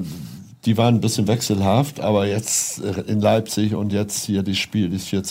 die 0.65 0.77
waren 0.77 0.97
ein 0.97 1.01
bisschen 1.01 1.29
wechselhaft, 1.29 2.01
aber 2.01 2.27
jetzt 2.27 2.83
äh, 2.83 3.03
in 3.07 3.21
Leipzig 3.21 3.75
und 3.75 3.93
jetzt 3.93 4.25
hier 4.25 4.43
das 4.43 4.57
Spiel, 4.57 4.91
das 4.91 5.05
4 5.05 5.23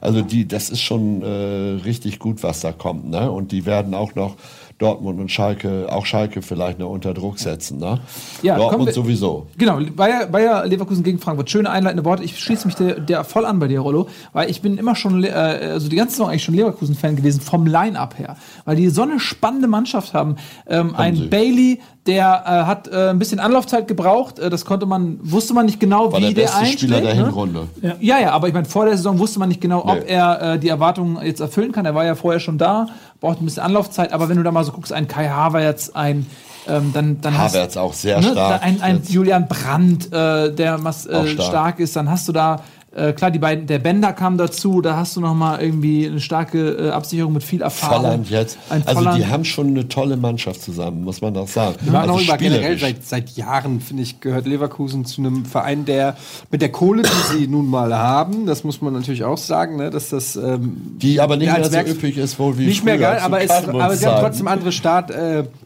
Also 0.00 0.22
die, 0.22 0.48
das 0.48 0.70
ist 0.70 0.80
schon 0.80 1.22
äh, 1.22 1.82
richtig 1.84 2.18
gut, 2.18 2.42
was 2.42 2.60
da 2.60 2.72
kommt. 2.72 3.10
Ne? 3.10 3.30
Und 3.30 3.52
die 3.52 3.66
werden 3.66 3.92
auch 3.92 4.14
noch 4.14 4.36
Dortmund 4.78 5.18
und 5.20 5.28
Schalke, 5.30 5.86
auch 5.90 6.06
Schalke 6.06 6.40
vielleicht 6.40 6.78
noch 6.78 6.88
unter 6.90 7.12
Druck 7.12 7.38
setzen. 7.40 7.78
Ne? 7.78 8.00
Ja, 8.42 8.56
Dortmund 8.56 8.86
wir- 8.86 8.92
sowieso. 8.94 9.46
Genau, 9.58 9.80
Bayer, 9.96 10.26
Bayer 10.26 10.66
Leverkusen 10.66 11.02
gegen 11.02 11.18
Frankfurt. 11.18 11.50
Schöne 11.50 11.68
einleitende 11.70 12.04
Worte. 12.04 12.22
Ich 12.22 12.38
schließe 12.38 12.66
mich 12.66 12.76
der, 12.76 13.00
der 13.00 13.24
voll 13.24 13.44
an 13.44 13.58
bei 13.58 13.66
dir, 13.66 13.80
Rollo, 13.80 14.08
weil 14.32 14.48
ich 14.50 14.62
bin 14.62 14.78
immer 14.78 14.94
schon, 14.94 15.24
äh, 15.24 15.30
also 15.30 15.88
die 15.88 15.96
ganze 15.96 16.12
Saison 16.12 16.28
eigentlich 16.30 16.44
schon 16.44 16.54
Leverkusen-Fan 16.54 17.16
gewesen, 17.16 17.40
vom 17.40 17.66
Line-Up 17.66 18.18
her. 18.18 18.36
Weil 18.64 18.76
die 18.76 18.88
so 18.88 19.02
eine 19.02 19.18
spannende 19.18 19.66
Mannschaft 19.66 20.14
haben. 20.14 20.36
Ähm, 20.68 20.94
ein 20.94 21.16
sie. 21.16 21.26
Bailey, 21.26 21.80
der 22.08 22.42
äh, 22.46 22.50
hat 22.66 22.88
äh, 22.88 23.10
ein 23.10 23.18
bisschen 23.20 23.38
Anlaufzeit 23.38 23.86
gebraucht. 23.86 24.40
Äh, 24.40 24.50
das 24.50 24.64
konnte 24.64 24.86
man, 24.86 25.20
wusste 25.22 25.54
man 25.54 25.66
nicht 25.66 25.78
genau, 25.78 26.10
War 26.12 26.18
wie 26.18 26.24
der 26.24 26.32
der, 26.32 26.42
beste 26.42 26.56
einschlägt. 26.58 26.80
Spieler 26.80 27.00
der 27.02 27.14
ne? 27.14 27.24
Hinrunde. 27.26 27.68
Ja, 28.00 28.18
ja, 28.18 28.32
aber 28.32 28.48
ich 28.48 28.54
meine, 28.54 28.64
vor 28.66 28.86
der 28.86 28.96
Saison 28.96 29.18
wusste 29.20 29.38
man 29.38 29.48
nicht 29.50 29.60
genau, 29.60 29.84
ob 29.84 30.00
Nee. 30.00 30.06
er 30.12 30.54
äh, 30.54 30.58
die 30.58 30.68
Erwartungen 30.70 31.24
jetzt 31.24 31.40
erfüllen 31.40 31.70
kann. 31.70 31.86
Er 31.86 31.94
war 31.94 32.04
ja 32.04 32.16
vorher 32.16 32.40
schon 32.40 32.58
da, 32.58 32.86
braucht 33.20 33.40
ein 33.40 33.44
bisschen 33.44 33.62
Anlaufzeit. 33.62 34.12
Aber 34.12 34.28
wenn 34.28 34.36
du 34.38 34.42
da 34.42 34.50
mal 34.50 34.64
so 34.64 34.72
guckst, 34.72 34.92
ein 34.92 35.06
Kai 35.06 35.28
Havertz, 35.28 35.90
ein 35.90 36.26
ähm, 36.66 36.90
dann, 36.92 37.20
dann 37.20 37.38
hast- 37.38 37.54
Havertz 37.54 37.76
auch 37.76 37.92
sehr 37.92 38.20
ne, 38.20 38.30
stark. 38.32 38.62
Ein, 38.62 38.82
ein. 38.82 39.02
Julian 39.06 39.46
Brandt, 39.48 40.12
äh, 40.12 40.52
der 40.52 40.74
Auch 40.76 40.86
äh, 40.86 41.26
stark. 41.28 41.42
stark. 41.42 41.80
ist, 41.80 41.94
dann 41.96 42.10
hast 42.10 42.26
du 42.28 42.32
da 42.32 42.60
äh, 42.94 43.12
klar 43.12 43.30
die 43.30 43.38
beiden, 43.38 43.66
der 43.66 43.78
Bender 43.78 44.14
kam 44.14 44.38
dazu, 44.38 44.80
da 44.80 44.96
hast 44.96 45.14
du 45.16 45.20
noch 45.20 45.34
mal 45.34 45.60
irgendwie 45.60 46.06
eine 46.06 46.20
starke 46.20 46.88
äh, 46.88 46.90
Absicherung 46.90 47.34
mit 47.34 47.42
viel 47.42 47.60
Erfahrung. 47.60 48.02
Volland 48.02 48.30
jetzt. 48.30 48.58
Ein 48.70 48.82
also 48.86 49.00
Volland. 49.00 49.18
die 49.18 49.26
haben 49.26 49.44
schon 49.44 49.68
eine 49.68 49.88
tolle 49.88 50.16
Mannschaft 50.16 50.62
zusammen, 50.62 51.04
muss 51.04 51.20
man 51.20 51.34
doch 51.34 51.48
sagen. 51.48 51.76
Wir 51.82 51.92
waren 51.92 52.08
also 52.08 52.14
auch 52.14 52.22
über 52.22 52.38
generell 52.38 52.78
seit, 52.78 53.04
seit 53.06 53.30
Jahren, 53.36 53.80
finde 53.80 54.04
ich, 54.04 54.20
gehört 54.20 54.46
Leverkusen 54.46 55.04
zu 55.04 55.20
einem 55.20 55.44
Verein, 55.44 55.84
der 55.84 56.16
mit 56.50 56.62
der 56.62 56.72
Kohle, 56.72 57.02
die 57.02 57.38
sie 57.38 57.46
nun 57.46 57.68
mal 57.68 57.94
haben, 57.94 58.46
das 58.46 58.64
muss 58.64 58.80
man 58.80 58.94
natürlich 58.94 59.24
auch 59.24 59.38
sagen, 59.38 59.76
ne, 59.76 59.90
dass 59.90 60.08
das 60.08 60.36
ähm, 60.36 60.96
die 60.96 61.20
aber 61.20 61.36
nicht 61.36 61.52
mehr 61.52 61.62
als 61.62 61.72
so 61.72 61.78
üppig 61.80 62.16
ist, 62.16 62.38
wohl 62.38 62.56
wie 62.56 62.66
nicht 62.66 62.84
mehr 62.84 62.96
früher 62.96 63.06
geil, 63.06 63.18
zu 63.18 63.24
aber, 63.26 63.42
es, 63.42 63.50
aber 63.50 63.96
sie 63.96 64.06
haben 64.06 64.22
trotzdem 64.22 64.48
andere 64.48 64.72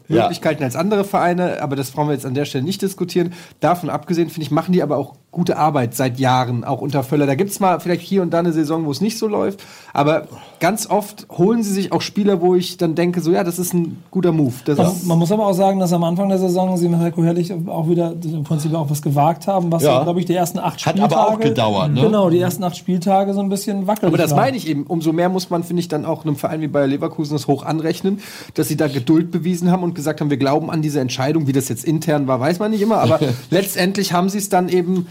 Startmöglichkeiten 0.05 0.63
als 0.63 0.75
andere 0.75 1.03
Vereine, 1.03 1.61
aber 1.61 1.75
das 1.75 1.91
brauchen 1.91 2.07
wir 2.09 2.13
jetzt 2.13 2.25
an 2.25 2.33
der 2.33 2.45
Stelle 2.45 2.63
nicht 2.63 2.81
diskutieren. 2.81 3.33
Davon 3.59 3.89
abgesehen, 3.89 4.29
finde 4.29 4.43
ich, 4.45 4.51
machen 4.51 4.71
die 4.73 4.83
aber 4.83 4.97
auch 4.97 5.13
gute 5.31 5.57
Arbeit 5.57 5.95
seit 5.95 6.19
Jahren, 6.19 6.63
auch 6.63 6.81
unter 6.81 7.03
Völler. 7.03 7.25
Da 7.25 7.33
gibt 7.35 7.49
es 7.49 7.59
mal 7.59 7.79
vielleicht 7.79 8.01
hier 8.03 8.21
und 8.21 8.31
da 8.31 8.39
eine 8.39 8.51
Saison, 8.53 8.85
wo 8.85 8.91
es 8.91 9.01
nicht 9.01 9.17
so 9.17 9.27
läuft, 9.27 9.63
aber 9.91 10.27
ganz 10.59 10.87
oft 10.89 11.25
holen 11.31 11.63
sie 11.63 11.73
sich 11.73 11.91
auch 11.91 12.01
Spieler, 12.01 12.39
wo 12.41 12.53
ich 12.53 12.77
dann 12.77 12.93
denke, 12.93 13.19
so 13.21 13.31
ja, 13.31 13.43
das 13.43 13.57
ist 13.57 13.73
ein 13.73 14.03
guter 14.11 14.31
Move. 14.31 14.53
Das 14.65 14.77
Man, 14.77 14.91
man 15.05 15.19
muss 15.19 15.31
aber 15.31 15.47
auch 15.47 15.53
sagen, 15.53 15.79
dass 15.79 15.91
am 15.91 16.03
Anfang 16.03 16.29
der 16.29 16.37
Saison 16.37 16.77
sie 16.77 16.87
mit 16.87 16.99
Heiko 16.99 17.23
Herrlich 17.23 17.51
auch 17.67 17.89
wieder 17.89 18.13
im 18.23 18.43
Prinzip 18.43 18.73
auch 18.75 18.89
was 18.91 19.01
gewagt 19.01 19.47
haben, 19.47 19.71
was, 19.71 19.81
Ja. 19.83 20.03
glaube 20.03 20.19
ich, 20.19 20.25
die 20.27 20.35
ersten 20.35 20.59
acht 20.59 20.85
Hat 20.85 20.97
Spieltage. 20.97 21.15
aber 21.15 21.27
auch 21.33 21.39
gedauert, 21.39 21.91
ne? 21.93 22.01
Genau, 22.01 22.29
die 22.29 22.39
ersten 22.39 22.63
acht 22.63 22.77
Spieltage 22.77 23.33
so 23.33 23.39
ein 23.39 23.49
bisschen 23.49 23.87
wackelig 23.87 24.07
Aber 24.09 24.17
das 24.17 24.31
waren. 24.31 24.39
meine 24.41 24.57
ich 24.57 24.67
eben. 24.67 24.83
Umso 24.83 25.13
mehr 25.13 25.29
muss 25.29 25.49
man, 25.49 25.63
finde 25.63 25.79
ich, 25.79 25.87
dann 25.87 26.05
auch 26.05 26.25
einem 26.25 26.35
Verein 26.35 26.61
wie 26.61 26.67
Bayer 26.67 26.85
Leverkusen 26.87 27.33
das 27.33 27.47
hoch 27.47 27.63
anrechnen, 27.65 28.19
dass 28.53 28.67
sie 28.67 28.77
da 28.77 28.87
Geduld 28.87 29.31
bewiesen 29.31 29.71
haben 29.71 29.81
und 29.83 29.92
gesagt 29.93 30.21
haben, 30.21 30.29
wir 30.29 30.37
glauben 30.37 30.69
an 30.69 30.81
diese 30.81 30.99
Entscheidung. 30.99 31.47
Wie 31.47 31.51
das 31.51 31.69
jetzt 31.69 31.85
intern 31.85 32.27
war, 32.27 32.39
weiß 32.39 32.59
man 32.59 32.71
nicht 32.71 32.81
immer. 32.81 32.97
Aber 32.97 33.19
letztendlich 33.49 34.13
haben 34.13 34.29
sie 34.29 34.37
es 34.37 34.49
dann 34.49 34.69
eben 34.69 35.07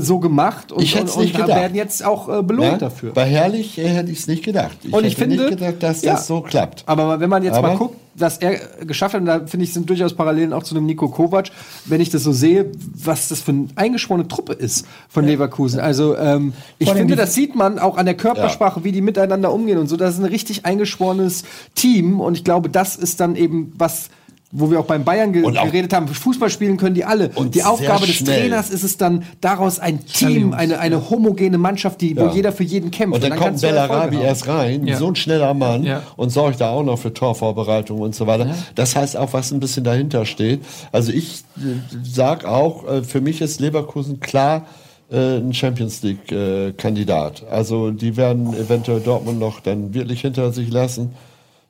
so 0.00 0.18
gemacht 0.18 0.70
und, 0.70 0.82
Ich 0.82 0.94
hätte 0.94 1.04
und, 1.04 1.10
es 1.10 1.16
nicht 1.16 1.34
und 1.34 1.42
gedacht. 1.42 1.58
werden 1.60 1.74
jetzt 1.74 2.04
auch 2.04 2.28
äh, 2.28 2.42
belohnt 2.42 2.72
Ja? 2.72 2.76
dafür. 2.78 3.12
Bei 3.14 3.24
Herrlich 3.24 3.78
äh, 3.78 3.88
hätte 3.88 4.12
ich 4.12 4.18
es 4.18 4.26
nicht 4.26 4.44
gedacht. 4.44 4.76
Ich 4.82 4.88
Und 4.92 4.98
hätte 4.98 5.06
ich 5.08 5.16
finde- 5.16 5.36
nicht 5.36 5.48
gedacht, 5.48 5.76
dass 5.82 6.02
Ja. 6.02 6.12
das 6.12 6.26
so 6.26 6.42
klappt. 6.42 6.82
Aber 6.86 7.20
wenn 7.20 7.30
man 7.30 7.42
jetzt 7.42 7.54
Aber- 7.56 7.68
mal 7.68 7.76
guckt, 7.78 7.96
was 8.14 8.36
er 8.36 8.56
geschafft 8.84 9.14
hat, 9.14 9.22
und 9.22 9.26
da 9.26 9.40
finde 9.46 9.64
ich, 9.64 9.72
sind 9.72 9.88
durchaus 9.88 10.12
Parallelen 10.14 10.52
auch 10.52 10.62
zu 10.62 10.74
einem 10.76 10.84
Nico 10.84 11.08
Kovac, 11.08 11.46
wenn 11.86 12.02
ich 12.02 12.10
das 12.10 12.22
so 12.22 12.32
sehe, 12.32 12.70
was 12.94 13.28
das 13.28 13.40
für 13.40 13.52
eine 13.52 13.68
eingeschworene 13.76 14.28
Truppe 14.28 14.52
ist 14.52 14.84
von 15.08 15.24
Leverkusen. 15.24 15.80
Also 15.80 16.18
ähm, 16.18 16.52
ich 16.78 16.88
Vor 16.88 16.96
finde, 16.98 17.16
das 17.16 17.32
sieht 17.34 17.54
man 17.54 17.78
auch 17.78 17.96
an 17.96 18.04
der 18.04 18.14
Körpersprache, 18.14 18.84
wie 18.84 18.92
die 18.92 19.00
miteinander 19.00 19.50
umgehen 19.54 19.78
und 19.78 19.88
so. 19.88 19.96
Das 19.96 20.12
ist 20.12 20.20
ein 20.20 20.26
richtig 20.26 20.66
eingeschworenes 20.66 21.44
Team 21.74 22.20
und 22.20 22.36
ich 22.36 22.44
glaube, 22.44 22.68
das 22.68 22.96
ist 22.96 23.20
dann 23.20 23.34
eben 23.36 23.72
was 23.78 24.10
wo 24.54 24.70
wir 24.70 24.78
auch 24.78 24.84
beim 24.84 25.02
Bayern 25.02 25.32
ge 25.32 25.42
Und 25.44 25.56
auch- 25.56 25.64
geredet 25.64 25.94
haben, 25.94 26.06
Fußball 26.06 26.50
spielen 26.50 26.76
können 26.76 26.94
die 26.94 27.04
alle. 27.06 27.30
Und 27.34 27.54
die 27.54 27.62
Aufgabe 27.62 28.06
des 28.06 28.16
schnell. 28.16 28.40
Trainers 28.42 28.68
ist 28.68 28.82
es 28.84 28.98
dann, 28.98 29.24
daraus 29.40 29.78
ein 29.78 30.04
Team, 30.04 30.52
eine, 30.52 30.78
eine 30.78 31.08
homogene 31.08 31.56
Mannschaft, 31.56 32.02
die, 32.02 32.14
wo 32.16 32.24
Ja. 32.26 32.32
jeder 32.34 32.52
für 32.52 32.62
jeden 32.62 32.90
kämpft. 32.90 33.14
Und 33.14 33.22
dann 33.24 33.30
kommt 33.30 33.42
kannst 33.42 33.62
du 33.62 33.68
Erfolge 33.68 33.88
Bellarabi 34.10 34.16
erst 34.18 34.48
rein, 34.48 34.86
Ja. 34.86 34.98
so 34.98 35.06
ein 35.08 35.16
schneller 35.16 35.54
Mann 35.54 35.84
Ja. 35.84 36.02
und 36.16 36.28
sorgt 36.30 36.60
da 36.60 36.70
auch 36.70 36.82
noch 36.82 36.98
für 36.98 37.14
Torvorbereitung 37.14 37.98
und 38.00 38.14
so 38.14 38.26
weiter. 38.26 38.46
Das 38.74 38.94
heißt 38.94 39.16
auch, 39.16 39.32
was 39.32 39.50
ein 39.52 39.60
bisschen 39.60 39.84
dahinter 39.84 40.26
steht. 40.26 40.60
Also 40.92 41.12
ich 41.12 41.44
äh, 41.56 41.60
sag 42.02 42.44
auch, 42.44 42.86
äh, 42.86 43.02
für 43.02 43.22
mich 43.22 43.40
ist 43.40 43.58
Leverkusen 43.60 44.20
klar 44.20 44.66
äh, 45.10 45.38
ein 45.38 45.54
Champions 45.54 46.02
League 46.02 46.30
äh, 46.30 46.72
Kandidat. 46.72 47.42
Also 47.50 47.90
die 47.90 48.16
werden 48.18 48.54
eventuell 48.54 49.00
Dortmund 49.00 49.38
noch 49.38 49.60
dann 49.60 49.94
wirklich 49.94 50.20
hinter 50.20 50.52
sich 50.52 50.70
lassen. 50.70 51.10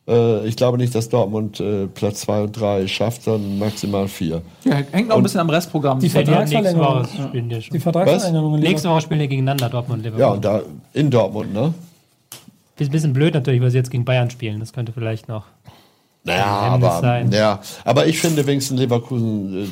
Äh, 0.08 0.46
ich 0.46 0.56
glaube 0.56 0.78
nicht, 0.78 0.94
dass 0.94 1.08
Dortmund 1.08 1.60
äh, 1.60 1.86
Platz 1.86 2.22
zwei 2.22 2.42
und 2.42 2.52
drei 2.52 2.86
schafft, 2.88 3.22
sondern 3.22 3.58
maximal 3.58 4.08
vier. 4.08 4.42
Ja, 4.64 4.80
hängt 4.90 5.08
noch 5.08 5.16
ein 5.16 5.22
bisschen 5.22 5.40
am 5.40 5.50
Restprogramm. 5.50 6.00
Die 6.00 6.08
Ja, 6.08 6.22
die 6.22 6.30
haben 6.30 6.48
nächste 6.48 6.62
Vertragsverlängerung. 6.62 7.02
Woche 7.02 7.28
spielen 7.28 7.48
die 7.48 7.62
schon. 7.62 7.72
Die 7.74 7.80
Vertragsverlängerung 7.80 8.60
Nächste 8.60 8.88
Woche 8.88 9.00
spielen 9.00 9.20
die 9.20 9.28
gegeneinander, 9.28 9.68
Dortmund 9.68 9.98
und 10.00 10.04
Liverpool. 10.04 10.20
Ja, 10.20 10.32
und 10.32 10.44
da 10.44 10.62
in 10.92 11.10
Dortmund, 11.10 11.52
ne? 11.52 11.72
Ist 12.78 12.88
ein 12.88 12.92
bisschen 12.92 13.12
blöd 13.12 13.34
natürlich, 13.34 13.60
weil 13.60 13.70
sie 13.70 13.76
jetzt 13.76 13.90
gegen 13.90 14.04
Bayern 14.04 14.28
spielen. 14.30 14.58
Das 14.58 14.72
könnte 14.72 14.92
vielleicht 14.92 15.28
noch. 15.28 15.44
Naja, 16.24 16.46
aber, 16.46 17.24
ja, 17.32 17.58
aber 17.84 18.06
ich 18.06 18.20
finde 18.20 18.46
wenigstens 18.46 18.78
Leverkusen 18.78 19.64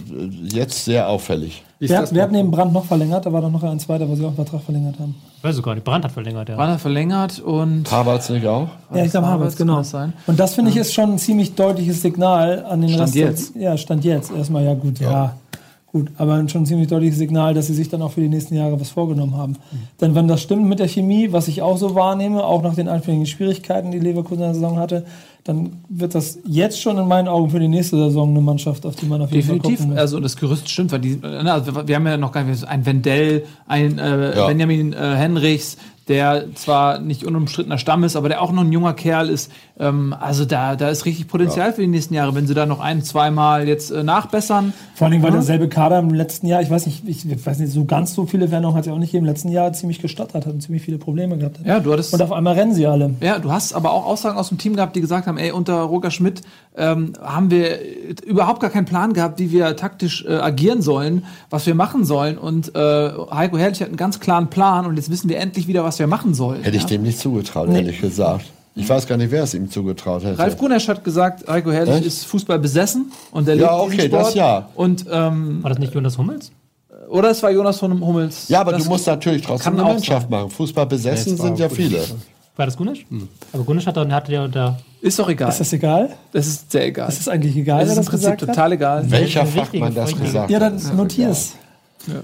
äh, 0.51 0.57
jetzt 0.57 0.85
sehr 0.85 1.09
auffällig. 1.09 1.63
Wie 1.79 1.85
ist 1.85 2.13
Wer, 2.13 2.23
hat 2.25 2.33
neben 2.33 2.51
Brandt 2.51 2.73
noch 2.73 2.85
verlängert? 2.85 3.25
Da 3.25 3.33
war 3.33 3.41
doch 3.41 3.51
noch 3.51 3.63
ein 3.63 3.79
zweiter, 3.79 4.09
wo 4.09 4.17
sie 4.17 4.23
auch 4.23 4.29
einen 4.29 4.37
Vertrag 4.37 4.61
verlängert 4.63 4.99
haben. 4.99 5.15
Ich 5.39 5.45
weiß 5.45 5.57
sogar 5.57 5.75
nicht. 5.75 5.85
Brand 5.85 6.05
hat 6.05 6.13
verlängert, 6.13 6.49
ja. 6.49 6.59
Wann 6.59 6.71
er 6.71 6.79
verlängert 6.79 7.39
und 7.39 7.91
Havertz 7.91 8.29
nicht 8.31 8.47
auch? 8.47 8.69
Ja, 8.93 9.05
ich 9.05 9.13
glaube, 9.13 9.29
Havertz 9.29 9.57
genau. 9.57 9.79
das 9.79 9.91
sein. 9.91 10.13
Und 10.27 10.41
das 10.41 10.55
finde 10.55 10.73
ich 10.73 10.77
ist 10.77 10.93
schon 10.93 11.13
ein 11.13 11.19
ziemlich 11.19 11.55
deutliches 11.55 12.03
Signal 12.03 12.65
an 12.69 12.81
den 12.81 12.91
Stand 12.91 13.03
Rest. 13.03 13.15
der- 13.15 13.27
jetzt. 13.29 13.57
Ja, 13.57 13.77
stand 13.79 14.05
jetzt. 14.05 14.33
Erstmal, 14.33 14.65
ja, 14.65 14.75
gut, 14.75 14.99
ja. 14.99 15.37
Gut, 15.93 16.09
aber 16.19 16.49
schon 16.49 16.63
ein 16.63 16.67
ziemlich 16.67 16.87
deutliches 16.87 17.19
Signal, 17.19 17.53
dass 17.53 17.67
sie 17.67 17.75
sich 17.75 17.89
dann 17.89 18.01
auch 18.03 18.13
für 18.13 18.21
die 18.21 18.29
nächsten 18.29 18.55
Jahre 18.55 18.79
was 18.81 18.91
vorgenommen 18.91 19.37
haben. 19.37 19.57
Denn 20.01 20.15
wenn 20.15 20.29
das 20.29 20.41
stimmt 20.41 20.67
mit 20.67 20.79
der 20.79 20.87
Chemie, 20.87 21.33
was 21.33 21.49
ich 21.49 21.63
auch 21.63 21.79
so 21.79 21.97
wahrnehme, 21.97 22.45
auch 22.45 22.63
nach 22.63 22.75
den 22.75 22.89
anfänglichen 22.89 23.27
Schwierigkeiten, 23.27 23.91
die 23.91 23.99
Leverkusen 23.99 24.43
in 24.43 24.49
der 24.49 24.55
Saison 24.55 24.79
hatte, 24.79 25.05
dann 25.45 25.79
wird 25.89 26.15
das 26.15 26.39
jetzt 26.47 26.81
schon 26.81 26.99
in 26.99 27.09
meinen 27.09 27.29
Augen 27.29 27.51
für 27.51 27.59
die 27.61 27.69
nächste 27.69 27.97
Saison 27.97 28.31
eine 28.31 28.41
Mannschaft, 28.41 28.85
auf 28.85 28.97
die 28.97 29.07
man 29.07 29.23
auf 29.23 29.33
jeden 29.33 29.47
Fall 29.47 29.57
Definitiv, 29.57 29.79
gucken 29.81 29.93
muss. 29.95 30.01
also 30.01 30.21
das 30.21 30.37
Gerüst 30.37 30.69
stimmt, 30.69 30.93
weil 30.93 31.01
die, 31.01 31.19
na, 31.23 31.55
also 31.55 31.87
wir 31.89 31.97
haben 31.97 32.07
ja 32.07 32.17
noch 32.17 32.33
gar 32.33 32.45
nicht, 32.45 32.63
ein 32.67 32.85
Wendell, 32.85 33.45
ein 33.67 33.99
äh, 33.99 34.37
Ja. 34.37 34.47
Benjamin 34.47 34.93
äh, 34.93 34.97
Henrichs, 34.97 35.77
der 36.11 36.47
zwar 36.57 36.99
nicht 36.99 37.25
unumstrittener 37.25 37.79
Stamm 37.79 38.03
ist, 38.03 38.17
aber 38.17 38.29
der 38.29 38.43
auch 38.43 38.51
noch 38.51 38.65
ein 38.65 38.73
junger 38.73 38.95
Kerl 38.95 39.31
ist. 39.31 39.51
Ähm, 39.79 40.13
also 40.19 40.45
da, 40.45 40.75
da 40.75 40.89
ist 40.89 41.07
richtig 41.07 41.29
Potenzial 41.29 41.73
für 41.73 41.83
die 41.83 41.87
nächsten 41.87 42.15
Jahre, 42.15 42.35
wenn 42.35 42.49
sie 42.49 42.55
da 42.55 42.67
noch 42.67 42.81
ein, 42.81 43.03
zweimal 43.03 43.69
jetzt 43.69 43.93
äh, 43.93 44.03
nachbessern. 44.03 44.73
Vor 44.97 45.05
allen 45.05 45.13
Dingen, 45.13 45.23
weil 45.23 45.31
derselbe 45.31 45.69
Kader 45.69 46.01
im 46.01 46.13
letzten 46.13 46.49
Jahr, 46.49 46.63
ich 46.63 46.69
weiß 46.69 46.87
nicht, 46.87 47.05
ich 47.07 47.47
weiß 47.47 47.61
nicht, 47.61 47.73
so 47.73 47.85
ganz 47.85 48.13
so 48.13 48.27
viele 48.27 48.49
Veränderungen 48.49 48.77
hat 48.77 48.83
es 48.83 48.89
ja 48.89 48.93
auch 48.93 48.99
nicht 48.99 49.15
im 49.15 49.25
letzten 49.25 49.51
Jahr 49.51 49.73
ziemlich 49.73 50.01
gestottert 50.01 50.47
hat 50.47 50.53
und 50.53 50.61
ziemlich 50.61 50.83
viele 50.83 50.99
Probleme 50.99 51.39
gehabt 51.39 51.61
hat. 51.61 51.67
Ja, 51.67 51.79
du 51.79 51.93
hattest. 51.93 52.13
Und 52.13 52.21
auf 52.21 52.33
einmal 52.33 52.55
rennen 52.55 52.75
sie 52.75 52.89
alle. 52.89 53.15
Ja, 53.21 53.39
du 53.39 53.53
hast 53.53 53.73
aber 53.73 53.93
auch 53.93 54.05
Aussagen 54.05 54.37
aus 54.37 54.49
dem 54.49 54.59
Team 54.59 54.75
gehabt, 54.75 54.97
die 54.97 55.01
gesagt 55.01 55.29
haben, 55.29 55.39
ey, 55.39 55.53
unter 55.53 55.81
Roger 55.83 56.11
Schmidt 56.11 56.43
ähm, 56.77 57.13
haben 57.23 57.53
wir 57.53 57.79
überhaupt 58.25 58.61
gar 58.61 58.71
keinen 58.71 58.87
Plan 58.87 59.13
gehabt, 59.13 59.39
wie 59.39 59.53
wir 59.53 59.77
taktisch 59.77 60.25
äh, 60.25 60.35
agieren 60.35 60.83
sollen, 60.83 61.25
was 61.51 61.67
wir 61.67 61.77
machen 61.77 62.05
sollen. 62.05 62.37
Und 62.37 62.75
äh, 62.75 63.11
Heiko 63.31 63.59
Herrlich 63.59 63.81
hat 63.81 63.89
einen 63.89 63.97
ganz 63.97 64.19
klaren 64.19 64.51
Plan 64.51 64.87
und 64.87 64.97
jetzt 64.97 65.11
wissen 65.11 65.29
wir 65.29 65.39
endlich 65.39 65.69
wieder, 65.69 65.85
was 65.85 66.00
wir 66.01 66.07
machen 66.09 66.35
sollen. 66.35 66.63
Hätte 66.65 66.77
ich 66.77 66.83
ja? 66.83 66.89
dem 66.89 67.03
nicht 67.03 67.19
zugetraut, 67.21 67.69
ehrlich 67.71 68.01
gesagt. 68.01 68.47
Ich 68.75 68.89
weiß 68.89 69.07
gar 69.07 69.17
nicht, 69.17 69.31
wer 69.31 69.43
es 69.45 69.55
ihm 69.55 69.71
zugetraut 69.71 70.25
hätte. 70.25 70.39
Ralf 70.39 70.57
Gunesch 70.57 70.89
hat 70.89 71.05
gesagt, 71.05 71.47
Heiko 71.49 71.71
Herrlich 71.71 71.97
Echt? 71.97 72.07
ist 72.07 72.27
Fußball 72.27 72.59
besessen 72.59 73.13
und 73.31 73.47
der 73.47 73.57
Ja, 73.57 73.85
diesen 73.85 73.99
okay, 74.01 74.07
Sport. 74.09 74.27
das 74.27 74.35
ja. 74.35 74.69
Und 74.75 75.05
ähm, 75.11 75.63
War 75.63 75.71
das 75.71 75.79
nicht 75.79 75.95
Jonas 75.95 76.17
Hummels? 76.19 76.51
oder 77.09 77.31
es 77.31 77.43
war 77.43 77.51
Jonas 77.51 77.79
von 77.79 78.01
Hummels. 78.01 78.49
ja, 78.49 78.61
aber 78.61 78.73
Das 78.73 78.85
du 78.85 78.89
musst 78.89 79.07
natürlich 79.07 79.43
trotzdem 79.43 79.75
eine 79.75 79.83
Mannschaft 79.83 80.31
machen. 80.31 80.49
Fußball 80.51 80.87
besessen 80.87 81.37
sind 81.37 81.59
ja 81.59 81.69
viele. 81.69 82.01
War 82.57 82.67
das 82.67 82.77
Gunisch? 82.77 83.05
Aber 83.53 83.65
Gunisch 83.65 83.87
hat 83.87 83.97
dann 83.97 84.13
hatte 84.13 84.33
ja 84.33 84.47
da. 84.47 84.79
ist 85.01 85.19
doch 85.19 85.29
egal. 85.29 85.49
Ist 85.49 85.61
das 85.61 85.73
egal? 85.73 86.11
Das 86.33 86.47
ist 86.47 86.71
sehr 86.71 86.87
egal. 86.87 87.09
Ist 87.09 87.19
das 87.19 87.29
eigentlich 87.29 87.57
egal, 87.57 87.81
Es 87.83 87.87
wer 87.87 87.93
ist 87.93 87.99
im 87.99 88.05
das 88.05 88.11
Prinzip 88.11 88.31
hat? 88.31 88.39
total 88.41 88.73
egal. 88.73 89.11
Welcher 89.11 89.47
Fachmann 89.47 89.95
das 89.95 90.15
gesagt 90.17 90.51
Ja, 90.51 90.61
hat. 90.61 90.73
dann 90.75 90.97
notier's. 90.97 91.53
Ja. 92.07 92.15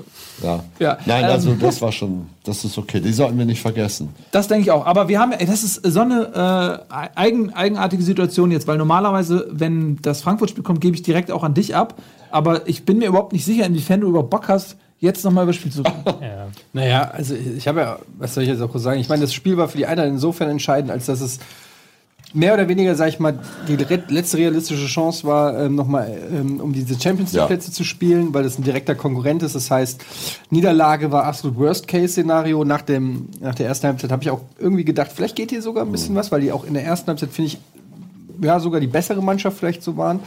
Ja, 0.43 0.99
Nein, 1.07 1.25
ähm, 1.25 1.31
also 1.31 1.55
das 1.55 1.81
war 1.81 1.93
schon, 1.93 2.27
das 2.45 2.65
ist 2.65 2.77
okay. 2.77 3.01
Die 3.01 3.13
sollten 3.13 3.39
wir 3.39 3.45
nicht 3.45 3.61
vergessen. 3.61 4.15
Das 4.33 4.49
denke 4.49 4.63
ich 4.63 4.71
auch. 4.71 4.85
Aber 4.87 5.09
wir 5.09 5.19
haben, 5.19 5.33
ey, 5.33 5.47
das 5.47 5.63
ist 5.63 5.87
so 5.87 6.01
eine 6.01 6.83
äh, 6.91 6.95
eigen, 7.15 7.55
eigenartige 7.55 8.03
Situation 8.03 8.51
jetzt, 8.51 8.67
weil 8.67 8.79
normalerweise, 8.79 9.49
wenn 9.51 9.99
das 10.03 10.23
Frankfurt-Spiel 10.23 10.63
kommt, 10.63 10.81
gebe 10.81 10.95
ich 10.95 11.03
direkt 11.03 11.31
auch 11.31 11.43
an 11.43 11.55
dich 11.55 11.75
ab. 11.75 11.95
Aber 12.31 12.69
ich 12.69 12.85
bin 12.85 12.99
mir 12.99 13.09
überhaupt 13.09 13.33
nicht 13.33 13.45
sicher, 13.45 13.65
inwiefern 13.65 14.01
du 14.01 14.09
überhaupt 14.09 14.31
Bock 14.31 14.49
hast, 14.49 14.77
jetzt 14.99 15.25
nochmal 15.25 15.45
über 15.45 15.53
das 15.53 15.61
Spiel 15.61 15.73
zu 15.73 15.83
reden. 15.83 16.05
Ja. 16.21 16.49
Naja, 16.73 17.11
also 17.13 17.35
ich 17.35 17.67
habe 17.69 17.81
ja, 17.81 17.99
was 18.19 18.35
soll 18.35 18.43
ich 18.45 18.49
jetzt 18.49 18.61
auch 18.61 18.75
sagen? 18.77 19.01
Ich 19.01 19.09
meine, 19.09 19.23
das 19.23 19.35
Spiel 19.35 19.57
war 19.57 19.69
für 19.69 19.79
die 19.79 19.87
Eintracht 19.87 20.09
insofern 20.09 20.49
entscheidend, 20.49 20.91
als 20.91 21.07
dass 21.07 21.21
es 21.21 21.39
mehr 22.35 22.55
oder 22.55 22.69
weniger, 22.69 22.95
sag 22.95 23.09
ich 23.09 23.19
mal, 23.19 23.39
die 23.69 23.77
letzte 23.77 24.37
realistische 24.37 24.87
Chance 24.87 25.27
war, 25.27 25.59
ähm, 25.59 25.75
nochmal 25.75 26.13
ähm, 26.33 26.61
um 26.61 26.73
diese 26.73 27.01
Champions 27.01 27.33
Ja. 27.33 27.43
League-Plätze 27.43 27.73
zu 27.73 27.85
spielen, 27.85 28.35
weil 28.35 28.43
das 28.43 28.59
ein 28.59 28.63
direkter 28.65 28.95
Konkurrent 28.95 29.43
ist. 29.43 29.55
Das 29.55 29.71
heißt, 29.71 30.03
Niederlage 30.51 31.13
war 31.13 31.25
absolut 31.25 31.57
Worst-Case-Szenario. 31.59 32.65
Nach, 32.65 32.83
dem, 32.83 33.29
nach 33.41 33.55
der 33.55 33.67
ersten 33.69 33.87
Halbzeit 33.87 34.13
habe 34.13 34.23
ich 34.23 34.31
auch 34.31 34.41
irgendwie 34.59 34.85
gedacht, 34.85 35.11
vielleicht 35.15 35.37
geht 35.37 35.51
hier 35.51 35.63
sogar 35.63 35.85
ein 35.85 35.93
bisschen 35.93 36.15
was, 36.15 36.31
weil 36.33 36.41
die 36.41 36.53
auch 36.53 36.65
in 36.65 36.75
der 36.75 36.85
ersten 36.85 37.09
Halbzeit, 37.09 37.31
finde 37.31 37.53
ich, 37.53 37.59
ja 38.43 38.61
sogar 38.61 38.81
die 38.81 38.87
bessere 38.87 39.23
Mannschaft 39.23 39.59
vielleicht 39.59 39.83
so 39.83 39.97
waren. 39.97 40.21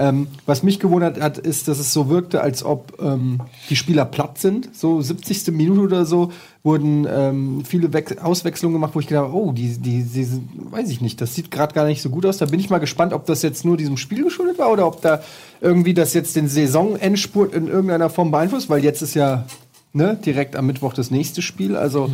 Ähm, 0.00 0.28
was 0.46 0.62
mich 0.62 0.80
gewundert 0.80 1.20
hat, 1.20 1.36
ist, 1.36 1.68
dass 1.68 1.78
es 1.78 1.92
so 1.92 2.08
wirkte, 2.08 2.40
als 2.40 2.64
ob 2.64 2.98
ähm, 3.02 3.42
die 3.68 3.76
Spieler 3.76 4.06
platt 4.06 4.38
sind. 4.38 4.74
So 4.74 5.02
70. 5.02 5.48
Minute 5.48 5.80
oder 5.82 6.06
so 6.06 6.32
wurden 6.62 7.06
ähm, 7.06 7.64
viele 7.66 7.92
Wech 7.92 8.18
Auswechslungen 8.22 8.72
gemacht, 8.72 8.94
wo 8.94 9.00
ich 9.00 9.08
gedacht 9.08 9.26
habe, 9.26 9.36
oh, 9.36 9.52
die, 9.52 9.76
die, 9.76 10.02
die 10.02 10.24
sind, 10.24 10.48
weiß 10.72 10.88
ich 10.88 11.02
nicht, 11.02 11.20
das 11.20 11.34
sieht 11.34 11.50
gerade 11.50 11.74
gar 11.74 11.84
nicht 11.84 12.00
so 12.00 12.08
gut 12.08 12.24
aus. 12.24 12.38
Da 12.38 12.46
bin 12.46 12.60
ich 12.60 12.70
mal 12.70 12.78
gespannt, 12.78 13.12
ob 13.12 13.26
das 13.26 13.42
jetzt 13.42 13.66
nur 13.66 13.76
diesem 13.76 13.98
Spiel 13.98 14.24
geschuldet 14.24 14.58
war 14.58 14.72
oder 14.72 14.86
ob 14.86 15.02
da 15.02 15.20
irgendwie 15.60 15.92
das 15.92 16.14
jetzt 16.14 16.34
den 16.34 16.48
Saisonendspurt 16.48 17.54
in 17.54 17.68
irgendeiner 17.68 18.08
Form 18.08 18.30
beeinflusst, 18.30 18.70
weil 18.70 18.82
jetzt 18.82 19.02
ist 19.02 19.12
ja 19.14 19.44
ne, 19.92 20.18
direkt 20.24 20.56
am 20.56 20.64
Mittwoch 20.64 20.94
das 20.94 21.10
nächste 21.10 21.42
Spiel. 21.42 21.76
Also 21.76 22.10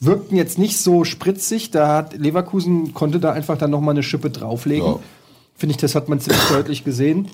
wirkten 0.00 0.34
jetzt 0.34 0.58
nicht 0.58 0.80
so 0.80 1.04
spritzig. 1.04 1.70
Da 1.70 1.96
hat 1.96 2.18
Leverkusen 2.18 2.92
konnte 2.92 3.20
da 3.20 3.30
einfach 3.30 3.56
dann 3.56 3.70
noch 3.70 3.80
mal 3.80 3.92
eine 3.92 4.02
Schippe 4.02 4.30
drauflegen. 4.30 4.86
Ja. 4.86 4.98
Finde 5.60 5.74
ich, 5.74 5.76
das 5.76 5.94
hat 5.94 6.08
man 6.08 6.18
ziemlich 6.18 6.42
deutlich 6.48 6.84
gesehen. 6.84 7.28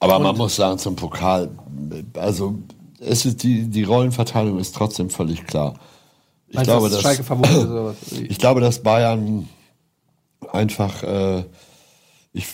Aber 0.00 0.18
man 0.18 0.36
muss 0.36 0.54
sagen, 0.54 0.78
zum 0.78 0.96
Pokal, 0.96 1.48
also 2.12 2.58
es 2.98 3.24
ist 3.24 3.42
die, 3.42 3.70
die 3.70 3.84
Rollenverteilung 3.84 4.58
ist 4.58 4.74
trotzdem 4.74 5.08
völlig 5.08 5.46
klar. 5.46 5.76
Ich 6.48 6.58
du, 6.58 6.64
glaube, 6.64 6.90
dass 6.90 7.02
was? 7.02 7.94
ich 8.12 8.36
glaube, 8.36 8.60
dass 8.60 8.82
Bayern 8.82 9.48
einfach, 10.52 11.02
äh, 11.04 11.44
ich, 12.34 12.48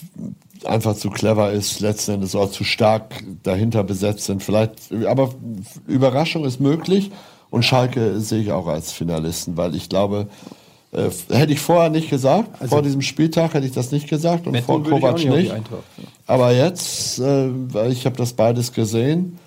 einfach 0.65 0.95
zu 0.95 1.11
clever 1.11 1.51
ist, 1.51 1.81
letzten 1.81 2.13
Endes 2.13 2.37
auch 2.37 2.53
zu 2.53 2.63
stark 2.63 3.25
dahinter 3.43 3.83
besetzt 3.83 4.27
sind. 4.27 4.45
Vielleicht, 4.45 4.93
aber 5.09 5.35
Überraschung 5.89 6.45
ist 6.45 6.61
möglich 6.61 7.11
und 7.51 7.65
Schalke 7.65 8.21
sehe 8.21 8.43
ich 8.43 8.53
auch 8.53 8.69
als 8.69 8.93
Finalisten, 8.93 9.57
weil 9.57 9.75
ich 9.75 9.89
glaube, 9.89 10.29
äh, 10.97 11.11
hätte 11.35 11.53
ich 11.53 11.61
vorher 11.61 11.91
nicht 11.91 12.11
gesagt, 12.11 12.49
vor 12.69 12.83
diesem 12.83 13.03
Spieltag 13.03 13.55
hätte 13.55 13.67
ich 13.67 13.73
das 13.73 13.93
nicht 13.93 14.09
gesagt 14.09 14.47
und 14.47 14.57
vor 14.63 14.81
ich 14.81 14.87
auch 14.87 14.91
Kovac 14.91 15.15
nicht 15.17 15.29
nicht. 15.29 15.55
Aber 16.27 16.53
jetzt, 16.53 17.19
äh, 17.19 17.49
weil 17.73 17.93
ich 17.93 18.07
habe 18.07 18.17
das 18.17 18.33
beides 18.33 18.73
gesehen. 18.73 19.39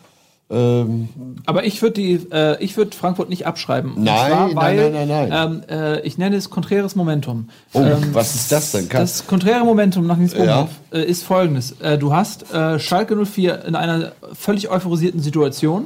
Ähm, 0.52 1.10
Aber 1.46 1.64
ich 1.66 1.80
würde 1.84 1.94
die, 1.94 2.14
äh, 2.32 2.64
ich 2.64 2.76
würde 2.76 2.96
Frankfurt 2.98 3.30
nicht 3.30 3.46
abschreiben. 3.46 3.94
Und 3.94 4.04
Nein, 4.04 4.32
zwar, 4.32 4.48
nein, 4.48 4.56
weil, 4.56 4.92
nein, 4.92 5.08
nein, 5.08 5.32
Ähm, 5.32 5.62
äh, 5.70 6.00
ich 6.02 6.18
nenne 6.18 6.38
es 6.38 6.50
konträres 6.50 6.96
Momentum. 6.96 7.50
oh, 7.74 7.82
Ähm, 7.82 8.10
was 8.14 8.34
ist 8.34 8.52
das 8.52 8.72
denn? 8.72 8.90
Kann, 8.90 9.02
Das 9.02 9.28
konträre 9.28 9.64
Momentum 9.64 10.08
nach 10.08 10.18
Nils 10.18 10.34
Ja. 10.34 10.68
Äh, 10.92 11.04
ist 11.04 11.24
folgendes. 11.24 11.80
Äh, 11.82 12.00
du 12.00 12.14
hast 12.14 12.52
äh, 12.52 12.80
Schalke 12.80 13.16
04 13.16 13.64
in 13.66 13.76
einer 13.76 14.14
völlig 14.34 14.70
euphorisierten 14.72 15.20
Situation 15.22 15.86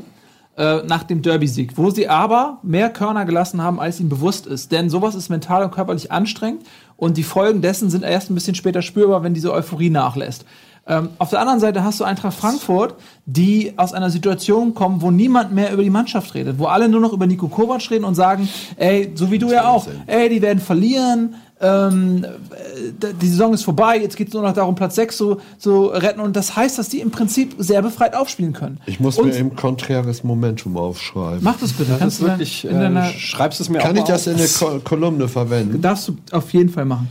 äh, 0.57 0.83
nach 0.83 1.03
dem 1.03 1.21
Derby-Sieg, 1.21 1.77
wo 1.77 1.89
sie 1.89 2.07
aber 2.07 2.59
mehr 2.63 2.89
Körner 2.89 3.25
gelassen 3.25 3.61
haben, 3.61 3.79
als 3.79 3.99
ihnen 3.99 4.09
bewusst 4.09 4.45
ist. 4.45 4.71
Denn 4.71 4.89
sowas 4.89 5.15
ist 5.15 5.29
mental 5.29 5.63
und 5.63 5.71
körperlich 5.71 6.11
anstrengend 6.11 6.63
und 6.95 7.17
die 7.17 7.23
Folgen 7.23 7.61
dessen 7.61 7.89
sind 7.89 8.03
erst 8.03 8.29
ein 8.29 8.35
bisschen 8.35 8.55
später 8.55 8.81
spürbar, 8.81 9.23
wenn 9.23 9.33
diese 9.33 9.51
Euphorie 9.51 9.89
nachlässt. 9.89 10.45
Ähm, 10.85 11.09
auf 11.17 11.29
der 11.29 11.39
anderen 11.39 11.61
Seite 11.61 11.83
hast 11.83 12.01
du 12.01 12.03
Eintracht 12.03 12.35
Frankfurt, 12.35 12.95
die 13.25 13.73
aus 13.77 13.93
einer 13.93 14.09
Situation 14.09 14.73
kommen, 14.73 15.01
wo 15.01 15.11
niemand 15.11 15.53
mehr 15.53 15.71
über 15.71 15.81
die 15.81 15.89
Mannschaft 15.89 16.33
redet, 16.33 16.59
wo 16.59 16.65
alle 16.65 16.89
nur 16.89 16.99
noch 16.99 17.13
über 17.13 17.25
Nico 17.25 17.47
Kovac 17.47 17.89
reden 17.89 18.03
und 18.03 18.15
sagen, 18.15 18.49
ey, 18.75 19.11
so 19.15 19.31
wie 19.31 19.39
du 19.39 19.49
ja 19.49 19.69
auch, 19.69 19.87
ey, 20.07 20.27
die 20.27 20.41
werden 20.41 20.59
verlieren, 20.59 21.35
ähm, 21.63 22.25
äh, 22.25 23.13
die 23.19 23.27
Saison 23.27 23.53
ist 23.53 23.63
vorbei, 23.63 23.97
jetzt 23.99 24.17
geht 24.17 24.27
es 24.27 24.33
nur 24.33 24.43
noch 24.43 24.53
darum, 24.53 24.75
Platz 24.75 24.95
6 24.95 25.17
zu, 25.17 25.37
zu 25.57 25.85
retten. 25.85 26.19
Und 26.19 26.35
das 26.35 26.55
heißt, 26.55 26.77
dass 26.77 26.89
die 26.89 26.99
im 26.99 27.11
Prinzip 27.11 27.55
sehr 27.57 27.81
befreit 27.81 28.15
aufspielen 28.15 28.53
können. 28.53 28.79
ich 28.85 28.99
muss 28.99 29.17
und 29.17 29.29
mir 29.29 29.35
eben 29.37 29.55
konträres 29.55 30.23
Momentum 30.23 30.77
aufschreiben. 30.77 31.39
Mach 31.41 31.57
das 31.59 31.73
bitte. 31.73 31.91
Das 31.91 31.99
Kannst 31.99 32.19
du 32.19 32.25
dann 32.25 32.33
wirklich, 32.33 32.65
in 32.65 32.79
deiner, 32.79 33.07
äh, 33.09 33.13
schreibst 33.13 33.59
du 33.59 33.63
es 33.63 33.69
mir 33.69 33.79
Kann 33.79 33.97
auch 33.97 34.01
ich 34.01 34.07
das 34.07 34.27
auf? 34.27 34.33
in 34.33 34.39
eine 34.39 34.47
Ko 34.47 34.79
Kolumne 34.83 35.27
verwenden? 35.27 35.81
darfst 35.81 36.09
du 36.09 36.17
auf 36.31 36.51
jeden 36.53 36.69
Fall 36.69 36.85
machen. 36.85 37.09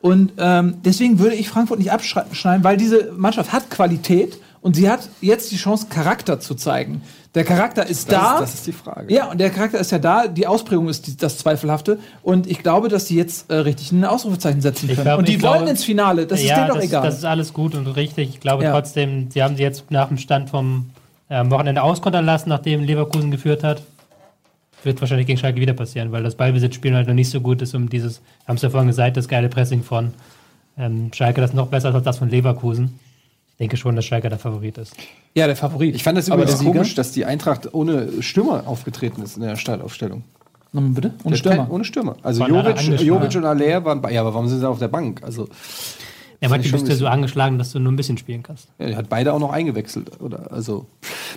Und 0.00 0.32
ähm, 0.36 0.74
deswegen 0.84 1.18
würde 1.18 1.34
ich 1.34 1.48
Frankfurt 1.48 1.78
nicht 1.78 1.90
abschneiden, 1.90 2.62
weil 2.62 2.76
diese 2.76 3.12
Mannschaft 3.16 3.52
hat 3.54 3.70
Qualität 3.70 4.38
und 4.60 4.76
sie 4.76 4.90
hat 4.90 5.08
jetzt 5.22 5.50
die 5.50 5.56
Chance, 5.56 5.86
Charakter 5.88 6.40
zu 6.40 6.54
zeigen. 6.54 7.00
Der 7.34 7.44
Charakter 7.44 7.84
ist 7.84 8.12
Das 8.12 8.20
da. 8.20 8.34
ist- 8.34 8.40
das 8.42 8.54
ist 8.54 8.66
die 8.68 8.72
Frage. 8.72 9.12
Ja, 9.12 9.30
und 9.30 9.38
der 9.40 9.50
Charakter 9.50 9.78
ist 9.80 9.90
ja 9.90 9.98
da. 9.98 10.28
Die 10.28 10.46
Ausprägung 10.46 10.88
ist 10.88 11.06
die, 11.08 11.16
das 11.16 11.38
Zweifelhafte. 11.38 11.98
Und 12.22 12.46
ich 12.46 12.60
glaube, 12.62 12.88
dass 12.88 13.06
die 13.06 13.16
jetzt 13.16 13.50
äh, 13.50 13.56
richtig 13.56 13.90
ein 13.90 14.04
Ausrufezeichen 14.04 14.60
setzen 14.60 14.88
können. 14.88 15.02
glaub- 15.02 15.18
und 15.18 15.26
die 15.28 15.42
wollen 15.42 15.54
glaube- 15.58 15.70
ins 15.70 15.82
Finale. 15.84 16.26
Das 16.26 16.40
ist 16.40 16.46
ja, 16.46 16.56
denen 16.56 16.68
doch 16.68 16.76
das, 16.76 16.84
egal. 16.84 17.02
das 17.02 17.18
ist 17.18 17.24
alles 17.24 17.52
gut 17.52 17.74
und 17.74 17.86
richtig. 17.88 18.28
Ich 18.28 18.40
glaube 18.40 18.62
Ja. 18.64 18.70
trotzdem, 18.72 19.30
sie 19.30 19.42
haben 19.42 19.56
sie 19.56 19.62
jetzt 19.64 19.90
nach 19.90 20.08
dem 20.08 20.18
Stand 20.18 20.50
vom 20.50 20.90
ähm, 21.30 21.50
Wochenende 21.50 21.82
auskontern 21.82 22.24
lassen, 22.24 22.50
nachdem 22.50 22.84
Leverkusen 22.84 23.30
geführt 23.32 23.64
hat. 23.64 23.82
Wird 24.84 25.00
wahrscheinlich 25.00 25.26
gegen 25.26 25.38
Schalke 25.38 25.58
wieder 25.60 25.72
passieren, 25.72 26.12
weil 26.12 26.22
das 26.22 26.34
Ballbesitzspiel 26.34 26.94
halt 26.94 27.08
noch 27.08 27.14
nicht 27.14 27.30
so 27.30 27.40
gut 27.40 27.62
ist, 27.62 27.74
um 27.74 27.88
dieses, 27.88 28.20
haben 28.46 28.56
es 28.56 28.62
ja 28.62 28.68
vorhin 28.70 28.88
gesagt, 28.88 29.16
das 29.16 29.26
geile 29.26 29.48
Pressing 29.48 29.82
von 29.82 30.12
ähm, 30.78 31.10
Schalke, 31.14 31.40
das 31.40 31.50
ist 31.50 31.56
noch 31.56 31.68
besser 31.68 31.94
als 31.94 32.04
das 32.04 32.18
von 32.18 32.28
Leverkusen. 32.28 32.98
Ich 33.54 33.58
denke 33.58 33.76
schon, 33.76 33.94
dass 33.94 34.04
Schalke 34.04 34.28
der 34.28 34.38
Favorit 34.38 34.78
ist. 34.78 34.94
ja, 35.34 35.46
der 35.46 35.54
Favorit. 35.56 35.94
Ich 35.94 36.02
fand 36.02 36.18
das 36.18 36.28
Aber 36.30 36.42
übrigens 36.42 36.58
Sieger? 36.60 36.72
komisch, 36.72 36.94
dass 36.96 37.12
die 37.12 37.24
Eintracht 37.24 37.72
ohne 37.72 38.20
Stürmer 38.20 38.64
aufgetreten 38.66 39.22
ist 39.22 39.36
in 39.36 39.42
der 39.44 39.56
Startaufstellung. 39.56 40.24
Nochmal 40.72 40.90
bitte. 40.90 41.12
Der 41.24 41.36
Stürmer. 41.36 41.66
Ohne 41.70 41.84
Stürmer. 41.84 42.16
Also 42.24 42.44
Jovic. 42.46 43.00
Jovic 43.00 43.36
und 43.36 43.44
Aller 43.44 43.84
waren 43.84 44.00
bei, 44.02 44.12
ja, 44.12 44.22
aber 44.22 44.34
warum 44.34 44.48
sind 44.48 44.58
sie 44.58 44.68
auf 44.68 44.80
der 44.80 44.88
Bank? 44.88 45.22
Also, 45.22 45.42
Ja, 45.44 45.48
ich 46.40 46.48
manchmal 46.50 46.62
schon 46.64 46.72
bist 46.80 46.86
du 46.88 46.90
ja 46.94 46.96
so 46.98 47.06
angeschlagen, 47.06 47.58
dass 47.58 47.70
du 47.70 47.78
nur 47.78 47.92
ein 47.92 47.96
bisschen 47.96 48.18
spielen 48.18 48.42
kannst. 48.42 48.66
ja, 48.80 48.88
der 48.88 48.96
hat 48.96 49.08
beide 49.08 49.32
auch 49.32 49.38
noch 49.38 49.52
eingewechselt, 49.52 50.20
oder? 50.20 50.50
Also, 50.50 50.86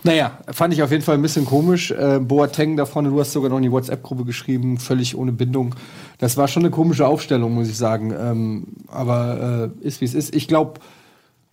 naja, 0.03 0.39
fand 0.49 0.73
ich 0.73 0.81
auf 0.81 0.89
jeden 0.89 1.03
Fall 1.03 1.13
ein 1.15 1.21
bisschen 1.21 1.45
komisch. 1.45 1.91
Äh, 1.91 2.17
Boateng 2.19 2.77
da 2.77 2.87
vorne, 2.87 3.09
du 3.09 3.19
hast 3.19 3.31
sogar 3.31 3.51
noch 3.51 3.57
in 3.57 3.63
die 3.63 3.71
WhatsApp-Gruppe 3.71 4.25
geschrieben, 4.25 4.79
völlig 4.79 5.15
ohne 5.15 5.31
Bindung. 5.33 5.75
Das 6.17 6.35
war 6.35 6.47
schon 6.47 6.63
eine 6.63 6.71
komische 6.71 7.05
Aufstellung, 7.05 7.53
muss 7.53 7.69
ich 7.69 7.77
sagen. 7.77 8.11
Ähm, 8.19 8.63
aber 8.87 9.69
äh, 9.83 9.85
ist 9.87 10.01
wie 10.01 10.05
es 10.05 10.15
ist. 10.15 10.35
Ich 10.35 10.47
glaube, 10.47 10.79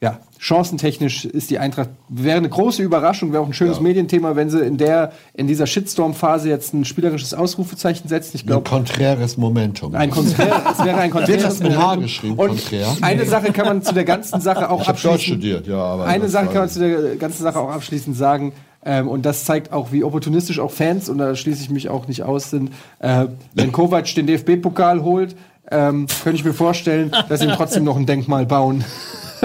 ja, 0.05 0.19
chancentechnisch 0.39 1.25
ist 1.25 1.49
die 1.49 1.59
Eintracht, 1.59 1.89
wäre 2.11 2.37
eine 2.37 2.51
große 2.51 2.83
Überraschung, 2.83 3.33
wäre 3.33 3.43
auch 3.43 3.47
ein 3.47 3.55
schönes 3.55 3.81
Medienthema, 3.81 4.37
wenn 4.37 4.51
sie 4.51 4.61
in 4.61 4.77
der, 4.77 5.13
in 5.33 5.47
dieser 5.47 5.67
Shitstorm-Phase 5.67 6.51
jetzt 6.51 6.75
ein 6.75 6.85
spielerisches 6.85 7.33
Ausrufezeichen 7.33 8.07
setzen. 8.09 8.33
Ich 8.35 8.43
Ein 8.45 8.49
glaube, 8.49 8.69
konträres 8.69 9.39
Momentum. 9.39 9.95
ein 9.95 10.11
Konträr, 10.11 10.63
es 10.79 10.85
wäre 10.85 10.99
ein 10.99 11.11
konträres 11.11 11.61
mit 11.61 11.73
H 11.75 11.81
Momentum. 11.81 12.03
geschrieben, 12.03 12.35
Und 12.37 12.49
konträr? 12.49 12.87
eine 13.01 13.25
Sache 13.25 13.53
kann 13.53 13.67
man 13.67 13.83
zu 13.83 13.95
der 13.95 14.05
ganzen 14.05 14.41
Sache 14.43 14.69
auch 14.71 14.83
Ich 14.83 14.89
habe 14.89 14.99
Deutsch 14.99 15.07
abschließen. 15.15 15.41
studiert, 15.41 15.67
ja, 15.67 15.79
aber. 15.79 16.05
Eine 16.05 16.29
Sache 16.29 16.47
kann 16.47 16.59
man 16.59 16.69
zu 16.69 16.81
der 16.81 17.17
ganzen 17.17 17.43
Sache 17.43 17.59
auch 17.59 17.71
abschließend 17.71 18.15
sagen. 18.17 18.53
Ähm, 18.85 19.09
und 19.09 19.25
das 19.25 19.45
zeigt 19.45 19.73
auch, 19.73 19.93
wie 19.93 20.05
opportunistisch 20.05 20.59
auch 20.61 20.71
Fans, 20.71 21.09
und 21.09 21.17
da 21.17 21.35
schließe 21.35 21.63
ich 21.63 21.71
mich 21.71 21.89
auch 21.89 22.07
nicht 22.07 22.23
aus, 22.25 22.51
sind. 22.51 22.71
Äh, 22.99 23.27
wenn 23.55 23.73
Kovac 23.73 24.15
den 24.15 24.27
DFB-Pokal 24.27 25.03
holt, 25.03 25.35
ähm, 25.71 26.07
könnte 26.23 26.37
ich 26.39 26.45
mir 26.45 26.53
vorstellen, 26.53 27.11
dass 27.31 27.41
sie 27.41 27.47
ihm 27.47 27.53
trotzdem 27.53 27.85
noch 27.85 27.97
ein 27.97 28.05
Denkmal 28.05 28.45
bauen. 28.45 28.85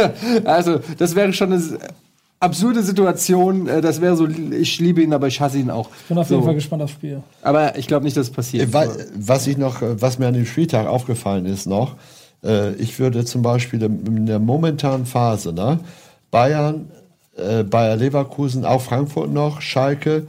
also, 0.45 0.79
das 0.97 1.15
wäre 1.15 1.33
schon 1.33 1.53
eine 1.53 1.61
absurde 2.39 2.83
Situation. 2.83 3.67
Äh, 3.67 3.81
Das 3.81 3.99
wäre 4.01 4.15
so, 4.15 4.27
ich 4.27 4.79
liebe 4.79 5.01
ihn, 5.01 5.13
aber 5.13 5.27
ich 5.27 5.39
hasse 5.41 5.57
ihn 5.59 5.69
auch. 5.69 5.89
Ich 6.01 6.07
bin 6.07 6.17
auf 6.17 6.29
jeden 6.29 6.41
So. 6.41 6.45
Fall 6.45 6.55
gespannt 6.55 6.81
aufs 6.83 6.93
Spiel. 6.93 7.21
Aber 7.41 7.77
ich 7.77 7.87
glaube 7.87 8.05
nicht, 8.05 8.15
dass 8.17 8.27
es 8.27 8.33
passiert. 8.33 8.69
Äh, 8.69 8.73
wa- 8.73 8.87
Was 9.15 9.47
ich 9.47 9.57
noch, 9.57 9.81
äh, 9.81 10.01
was 10.01 10.19
mir 10.19 10.27
an 10.27 10.33
dem 10.33 10.45
Spieltag 10.45 10.87
aufgefallen 10.87 11.45
ist 11.45 11.65
noch, 11.67 11.95
ich 12.77 12.97
würde 12.99 13.25
zum 13.25 13.41
Beispiel 13.41 13.83
in 13.83 14.25
der 14.25 14.39
momentanen 14.39 15.05
Phase, 15.05 15.51
ne, 15.51 15.81
Bayern, 16.31 16.89
Bayer 17.69 17.97
Leverkusen, 17.97 18.63
auch 18.63 18.79
Frankfurt 18.81 19.29
noch, 19.33 19.59
Schalke, 19.59 20.25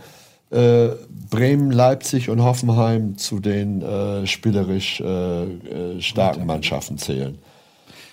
Bremen, 0.51 1.71
Leipzig 1.71 2.29
und 2.29 2.43
Hoffenheim 2.43 3.16
zu 3.16 3.39
den 3.39 3.83
äh, 3.83 4.27
spielerisch 4.27 5.01
äh, 5.01 5.05
äh, 5.45 6.01
starken 6.01 6.47
Mannschaften 6.47 6.99
zählen. 6.99 7.39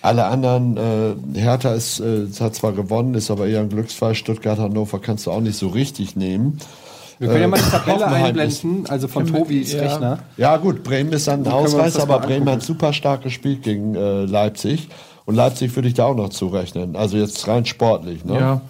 Alle 0.00 0.26
anderen, 0.26 0.76
äh, 0.76 1.38
Hertha 1.40 1.74
ist, 1.74 2.00
äh, 2.00 2.26
hat 2.40 2.54
zwar 2.54 2.72
gewonnen, 2.72 3.14
ist 3.14 3.30
aber 3.30 3.46
eher 3.46 3.60
ein 3.60 3.68
Glücksfall. 3.68 4.14
Stuttgart, 4.14 4.58
Hannover 4.58 5.00
kannst 5.00 5.26
du 5.26 5.32
auch 5.32 5.40
nicht 5.40 5.58
so 5.58 5.68
richtig 5.68 6.14
nehmen. 6.14 6.58
Wir 7.18 7.28
können 7.28 7.40
ja 7.40 7.48
mal 7.48 7.58
die 7.58 7.70
Tabelle 7.70 8.06
einblenden, 8.06 8.86
also 8.88 9.08
von 9.08 9.26
Tobis 9.26 9.72
ja. 9.72 9.80
Rechner. 9.80 10.18
Ja, 10.36 10.56
gut, 10.56 10.84
Bremen 10.84 11.12
ist 11.12 11.26
dann 11.26 11.44
ein 11.44 11.52
mal 11.52 11.92
aber 12.00 12.20
Bremen 12.20 12.42
angucken. 12.42 12.50
hat 12.50 12.62
super 12.62 12.92
stark 12.92 13.22
gespielt 13.24 13.62
gegen 13.64 13.96
äh, 13.96 14.24
Leipzig. 14.24 14.88
Und 15.24 15.34
Leipzig 15.34 15.74
würde 15.74 15.88
ich 15.88 15.94
da 15.94 16.04
auch 16.06 16.14
noch 16.14 16.28
zurechnen. 16.28 16.94
Also 16.94 17.16
jetzt 17.18 17.46
rein 17.48 17.66
sportlich. 17.66 18.24
Ne? 18.24 18.38
Ja. 18.38 18.60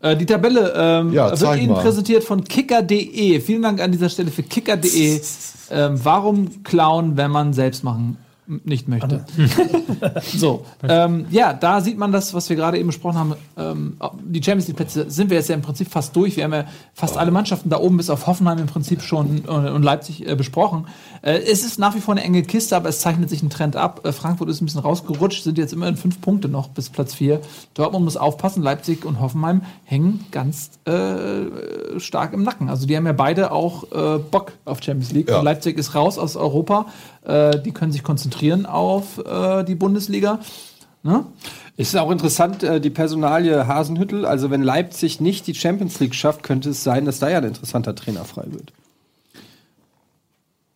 Äh, 0.00 0.16
die 0.16 0.26
Tabelle 0.26 0.72
ähm, 0.76 1.12
Ja, 1.12 1.40
wird 1.40 1.56
Ihnen 1.56 1.72
mal. 1.72 1.82
präsentiert 1.82 2.24
von 2.24 2.42
kicker.de. 2.42 3.40
Vielen 3.40 3.62
Dank 3.62 3.80
an 3.80 3.92
dieser 3.92 4.08
Stelle 4.08 4.30
für 4.30 4.42
kicker.de. 4.42 5.20
Ähm, 5.70 5.98
warum 6.04 6.62
klauen, 6.62 7.16
wenn 7.16 7.30
man 7.30 7.54
selbst 7.54 7.84
machen 7.84 8.18
nicht 8.46 8.88
möchte? 8.88 9.24
so, 10.36 10.64
ähm, 10.86 11.26
ja, 11.30 11.52
da 11.52 11.80
sieht 11.80 11.98
man 11.98 12.12
das, 12.12 12.34
was 12.34 12.48
wir 12.48 12.56
gerade 12.56 12.78
eben 12.78 12.88
besprochen 12.88 13.18
haben. 13.18 13.34
Ähm, 13.56 13.96
die 14.24 14.42
Champions 14.42 14.68
League 14.68 14.76
Plätze 14.76 15.10
sind 15.10 15.30
wir 15.30 15.36
jetzt 15.36 15.48
ja 15.48 15.54
im 15.54 15.62
Prinzip 15.62 15.88
fast 15.88 16.14
durch. 16.14 16.36
Wir 16.36 16.44
haben 16.44 16.52
ja 16.52 16.64
fast 16.92 17.16
alle 17.16 17.30
Mannschaften 17.30 17.70
da 17.70 17.78
oben 17.78 17.96
bis 17.96 18.10
auf 18.10 18.26
Hoffenheim 18.26 18.58
im 18.58 18.66
Prinzip 18.66 19.02
schon 19.02 19.44
äh, 19.46 19.50
und 19.50 19.82
Leipzig 19.82 20.26
äh, 20.26 20.34
besprochen. 20.34 20.86
Äh, 21.22 21.38
es 21.38 21.64
ist 21.64 21.78
nach 21.78 21.94
wie 21.94 22.00
vor 22.00 22.14
eine 22.14 22.22
enge 22.22 22.42
Kiste, 22.42 22.76
aber 22.76 22.88
es 22.88 23.00
zeichnet 23.00 23.30
sich 23.30 23.42
ein 23.42 23.50
Trend 23.50 23.76
ab. 23.76 24.04
Äh, 24.04 24.12
Frankfurt 24.12 24.48
ist 24.50 24.60
ein 24.60 24.66
bisschen 24.66 24.80
rausgerutscht, 24.80 25.42
sind 25.42 25.58
jetzt 25.58 25.72
immerhin 25.72 25.96
fünf 25.96 26.20
Punkte 26.20 26.48
noch 26.48 26.68
bis 26.68 26.90
Platz 26.90 27.14
vier. 27.14 27.40
Dortmund 27.74 28.04
muss 28.04 28.16
aufpassen, 28.16 28.62
Leipzig 28.62 29.04
und 29.04 29.20
Hoffenheim 29.20 29.62
hängen 29.84 30.26
ganz 30.30 30.70
äh, 30.84 31.98
stark 31.98 32.32
im 32.34 32.42
Nacken. 32.42 32.68
Also 32.68 32.86
die 32.86 32.96
haben 32.96 33.06
ja 33.06 33.12
beide 33.12 33.52
auch 33.52 33.84
äh, 33.92 34.18
Bock 34.18 34.52
auf 34.64 34.82
Champions 34.82 35.12
League. 35.12 35.30
Ja. 35.30 35.38
Und 35.38 35.44
Leipzig 35.44 35.78
ist 35.78 35.94
raus 35.94 36.18
aus 36.18 36.36
Europa. 36.36 36.86
Äh, 37.24 37.60
die 37.60 37.72
können 37.72 37.92
sich 37.92 38.02
konzentrieren 38.02 38.66
auf 38.66 39.18
äh, 39.18 39.64
die 39.64 39.74
Bundesliga. 39.74 40.40
Ne? 41.02 41.24
Ist 41.76 41.96
auch 41.96 42.10
interessant, 42.10 42.62
äh, 42.62 42.80
die 42.80 42.90
Personalie 42.90 43.66
Hasenhüttel. 43.66 44.24
Also, 44.24 44.50
wenn 44.50 44.62
Leipzig 44.62 45.20
nicht 45.20 45.46
die 45.46 45.54
Champions 45.54 46.00
League 46.00 46.14
schafft, 46.14 46.42
könnte 46.42 46.70
es 46.70 46.84
sein, 46.84 47.04
dass 47.04 47.18
da 47.18 47.28
ja 47.28 47.38
ein 47.38 47.44
interessanter 47.44 47.94
Trainer 47.94 48.24
frei 48.24 48.44
wird. 48.50 48.72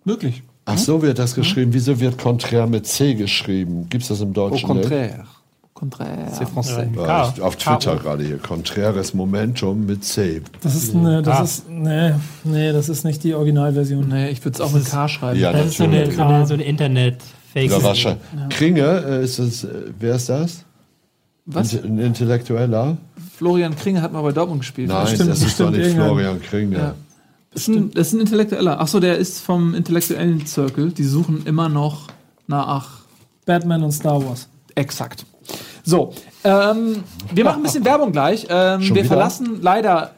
Möglich. 0.05 0.43
Ach 0.65 0.77
so 0.77 1.01
wird 1.01 1.19
das 1.19 1.35
geschrieben. 1.35 1.73
Wieso 1.73 1.99
wird 1.99 2.19
Contraire 2.19 2.67
mit 2.67 2.87
C 2.87 3.15
geschrieben? 3.15 3.89
Gibt 3.89 4.03
es 4.03 4.09
das 4.09 4.21
im 4.21 4.31
Au 4.31 4.51
Deutschen? 4.51 4.69
nicht? 4.77 5.38
Contraire. 5.79 6.29
C'est 6.33 6.47
français. 6.47 6.89
Ja, 6.97 7.33
ich, 7.35 7.41
auf 7.41 7.57
Twitter 7.57 7.97
gerade 7.97 8.25
hier. 8.25 8.39
Contraires 8.39 9.15
Momentum 9.15 9.87
mit 9.87 10.05
C. 10.05 10.43
Das 10.63 10.75
ist, 10.75 10.95
ne, 10.95 11.23
das 11.23 11.39
Ah. 11.39 11.43
ist, 11.45 11.69
nee, 11.71 12.13
nee, 12.45 12.73
das 12.73 12.89
ist 12.89 13.05
nicht 13.05 13.23
die 13.25 13.35
Originalversion. 13.35 14.09
Nee, 14.09 14.31
ich 14.31 14.45
würde 14.45 14.57
es 14.57 14.61
auch 14.61 14.73
mit 14.73 14.85
K 14.87 15.09
schreiben. 15.09 15.39
Ja, 15.39 15.53
Das 15.53 15.67
ist 15.67 15.77
so 15.79 15.85
eine, 15.85 16.11
so 16.11 16.23
eine, 16.23 16.47
so 16.47 16.55
eine 16.55 16.65
Internet-Fake. 16.65 17.71
Ja, 17.71 17.83
wahrscheinlich. 17.83 18.23
Kringe, 18.51 19.05
äh, 19.07 19.25
ist 19.25 19.39
das, 19.39 19.65
äh, 19.65 19.69
wer 19.99 20.15
ist 20.17 20.29
das? 20.29 20.65
Was? 21.47 21.73
Ein 21.83 21.99
Intellektueller? 21.99 22.97
Florian 23.37 23.75
Kringe 23.77 24.03
hat 24.03 24.13
mal 24.13 24.21
bei 24.23 24.33
Dortmund 24.33 24.61
gespielt. 24.61 24.89
Nein, 24.89 25.07
stimmt, 25.07 25.31
das 25.31 25.43
ist 25.43 25.59
doch 25.61 25.71
nicht 25.71 25.93
Florian 25.93 26.43
Kringe. 26.43 26.77
Ja. 26.77 26.95
Das 27.53 27.63
ist, 27.63 27.69
ein, 27.69 27.91
das 27.93 28.09
ist 28.09 28.13
ein 28.15 28.21
Intellektueller. 28.21 28.81
Achso, 28.81 29.01
der 29.01 29.17
ist 29.17 29.41
vom 29.41 29.75
intellektuellen 29.75 30.45
Circle. 30.47 30.91
Die 30.91 31.05
suchen 31.05 31.43
immer 31.47 31.69
noch 31.71 32.09
nach 32.47 32.99
Batman 33.47 33.83
und 33.83 33.93
Star 33.93 34.23
Wars. 34.27 34.49
exakt. 34.75 35.25
So, 35.89 36.13
ähm, 36.45 37.03
wir 37.33 37.45
machen 37.45 37.61
ein 37.61 37.63
bisschen 37.63 37.83
Werbung 37.87 38.13
gleich. 38.13 38.47
Ähm, 38.51 38.83
wir 38.83 38.91
wieder? 38.91 39.05
verlassen 39.07 39.63
leider 39.63 40.11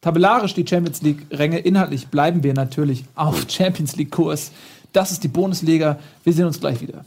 tabellarisch 0.00 0.54
die 0.54 0.66
Champions 0.66 1.02
League-Ränge. 1.02 1.60
Inhaltlich 1.60 2.08
bleiben 2.08 2.42
wir 2.42 2.52
natürlich 2.52 3.04
auf 3.14 3.44
Champions 3.48 3.94
League-Kurs. 3.94 4.50
Das 4.92 5.12
ist 5.12 5.22
die 5.22 5.28
Bundesliga. 5.28 6.00
Wir 6.24 6.32
sehen 6.32 6.46
uns 6.46 6.58
gleich 6.58 6.80
wieder. 6.80 7.04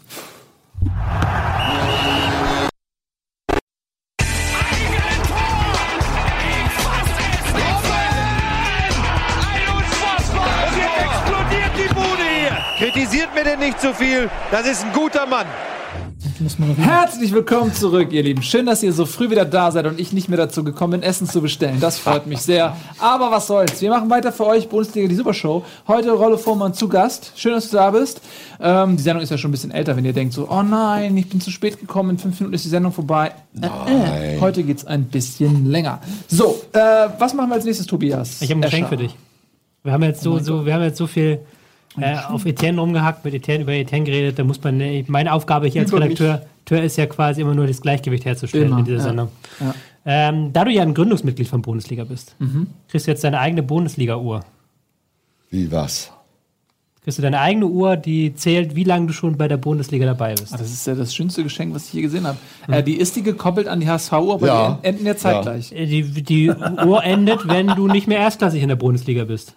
Und 10.39 10.77
jetzt 10.77 10.97
explodiert 10.97 11.72
die 11.77 11.93
Bude 11.93 12.23
hier. 12.39 12.57
Kritisiert 12.77 13.35
mir 13.35 13.43
denn 13.43 13.59
nicht 13.59 13.81
zu 13.81 13.93
viel. 13.93 14.30
Das 14.49 14.65
ist 14.65 14.85
ein 14.85 14.93
guter 14.93 15.26
Mann. 15.26 15.47
Muss 16.41 16.57
man 16.57 16.76
Herzlich 16.76 17.34
willkommen 17.34 17.72
zurück, 17.72 18.11
ihr 18.11 18.23
Lieben. 18.23 18.41
Schön, 18.41 18.65
dass 18.65 18.81
ihr 18.81 18.93
so 18.93 19.05
früh 19.05 19.30
wieder 19.30 19.45
da 19.45 19.69
seid 19.69 19.85
und 19.85 19.99
ich 19.99 20.11
nicht 20.11 20.27
mehr 20.27 20.39
dazu 20.39 20.63
gekommen 20.63 20.99
bin, 20.99 21.03
Essen 21.03 21.27
zu 21.27 21.39
bestellen. 21.39 21.80
Das 21.80 21.99
freut 21.99 22.26
mich 22.26 22.39
sehr. 22.39 22.76
Aber 22.97 23.30
was 23.30 23.45
soll's. 23.45 23.80
Wir 23.80 23.91
machen 23.91 24.09
weiter 24.09 24.31
für 24.31 24.47
euch 24.47 24.68
Bundesliga 24.68 25.07
die 25.07 25.13
Supershow. 25.13 25.63
Heute 25.88 26.11
Rolle 26.13 26.39
Vormann 26.39 26.73
zu 26.73 26.89
Gast. 26.89 27.34
Schön, 27.35 27.51
dass 27.51 27.69
du 27.69 27.77
da 27.77 27.91
bist. 27.91 28.22
Ähm, 28.59 28.97
die 28.97 29.03
Sendung 29.03 29.22
ist 29.22 29.30
ja 29.30 29.38
schon 29.38 29.49
ein 29.49 29.51
bisschen 29.51 29.69
älter, 29.69 29.95
wenn 29.95 30.03
ihr 30.03 30.13
denkt 30.13 30.34
so, 30.34 30.49
oh 30.49 30.63
nein, 30.63 31.15
ich 31.15 31.30
bin 31.30 31.41
zu 31.41 31.51
spät 31.51 31.80
gekommen, 31.80 32.11
in 32.11 32.18
fünf 32.18 32.39
Minuten 32.39 32.55
ist 32.55 32.65
die 32.65 32.69
Sendung 32.69 32.91
vorbei. 32.91 33.34
Äh, 33.61 34.38
äh. 34.38 34.39
Heute 34.41 34.63
geht's 34.63 34.84
ein 34.84 35.03
bisschen 35.03 35.68
länger. 35.68 36.01
So, 36.27 36.59
äh, 36.73 36.80
was 37.19 37.35
machen 37.35 37.49
wir 37.49 37.55
als 37.55 37.65
nächstes, 37.65 37.85
Tobias? 37.85 38.41
Ich 38.41 38.49
habe 38.49 38.61
ein 38.61 38.63
Geschenk 38.63 38.88
Escher. 38.88 38.89
für 38.89 38.97
dich. 38.97 39.15
Wir 39.84 39.91
haben 39.91 40.03
jetzt 40.03 40.23
so, 40.23 40.39
so, 40.39 40.65
wir 40.65 40.73
haben 40.73 40.81
jetzt 40.81 40.97
so 40.97 41.05
viel 41.05 41.41
äh, 41.99 42.15
auf 42.30 42.45
Etienne 42.45 42.80
rumgehackt, 42.80 43.26
mit 43.26 43.34
Etienne 43.34 43.63
über 43.63 43.73
Etienne 43.73 44.05
geredet. 44.05 44.39
Da 44.39 44.43
muss 44.43 44.61
man, 44.63 44.80
äh, 44.80 45.03
meine 45.07 45.34
Aufgabe 45.34 45.68
hier 45.68 45.81
als 45.81 45.91
Über 45.91 46.01
Redakteur 46.01 46.84
ist 46.84 46.97
ja 46.97 47.05
quasi 47.05 47.41
immer 47.41 47.53
nur 47.55 47.68
das 47.68 47.81
Gleichgewicht 47.81 48.23
herzustellen 48.26 48.68
Immer, 48.68 48.80
in 48.80 48.85
dieser 48.85 48.97
ja. 48.97 49.03
Sendung. 49.03 49.27
Ja. 49.59 49.76
Ähm, 50.05 50.53
da 50.53 50.63
du 50.65 50.72
ja 50.72 50.81
ein 50.84 50.93
Gründungsmitglied 50.93 51.47
von 51.47 51.61
Bundesliga 51.61 52.03
bist, 52.05 52.35
Mhm. 52.39 52.68
kriegst 52.88 53.07
du 53.07 53.11
jetzt 53.11 53.23
deine 53.23 53.39
eigene 53.39 53.61
Bundesliga-Uhr. 53.63 54.41
Wie 55.49 55.72
was? 55.72 56.11
Kriegst 57.03 57.18
du 57.18 57.23
deine 57.23 57.39
eigene 57.39 57.65
Uhr, 57.65 57.97
die 57.97 58.34
zählt, 58.35 58.76
wie 58.76 58.84
lange 58.84 59.07
du 59.07 59.13
schon 59.13 59.35
bei 59.35 59.47
der 59.47 59.57
Bundesliga 59.57 60.05
dabei 60.05 60.35
bist. 60.35 60.53
Ah, 60.53 60.57
das 60.57 60.72
ist 60.72 60.85
ja 60.85 60.93
das 60.93 61.13
schönste 61.15 61.41
Geschenk, 61.43 61.73
was 61.73 61.88
ich 61.88 61.93
je 61.93 62.01
gesehen 62.03 62.27
habe. 62.27 62.38
Äh, 62.68 62.84
die 62.84 62.93
ist 62.95 63.15
die 63.15 63.23
gekoppelt 63.23 63.68
an 63.68 63.80
die 63.80 63.88
HSV-Uhr, 63.89 64.35
aber 64.35 64.47
Ja. 64.47 64.80
die 64.81 64.88
enden 64.88 65.05
ja 65.07 65.18
zeitgleich. 65.18 65.72
Äh, 65.72 65.88
Die, 65.88 66.03
die 66.23 66.49
Uhr 66.51 67.03
endet, 67.03 67.47
wenn 67.47 67.68
du 67.68 67.88
nicht 67.88 68.07
mehr 68.07 68.19
erstklassig 68.19 68.61
in 68.61 68.69
der 68.69 68.76
Bundesliga 68.76 69.23
bist. 69.26 69.55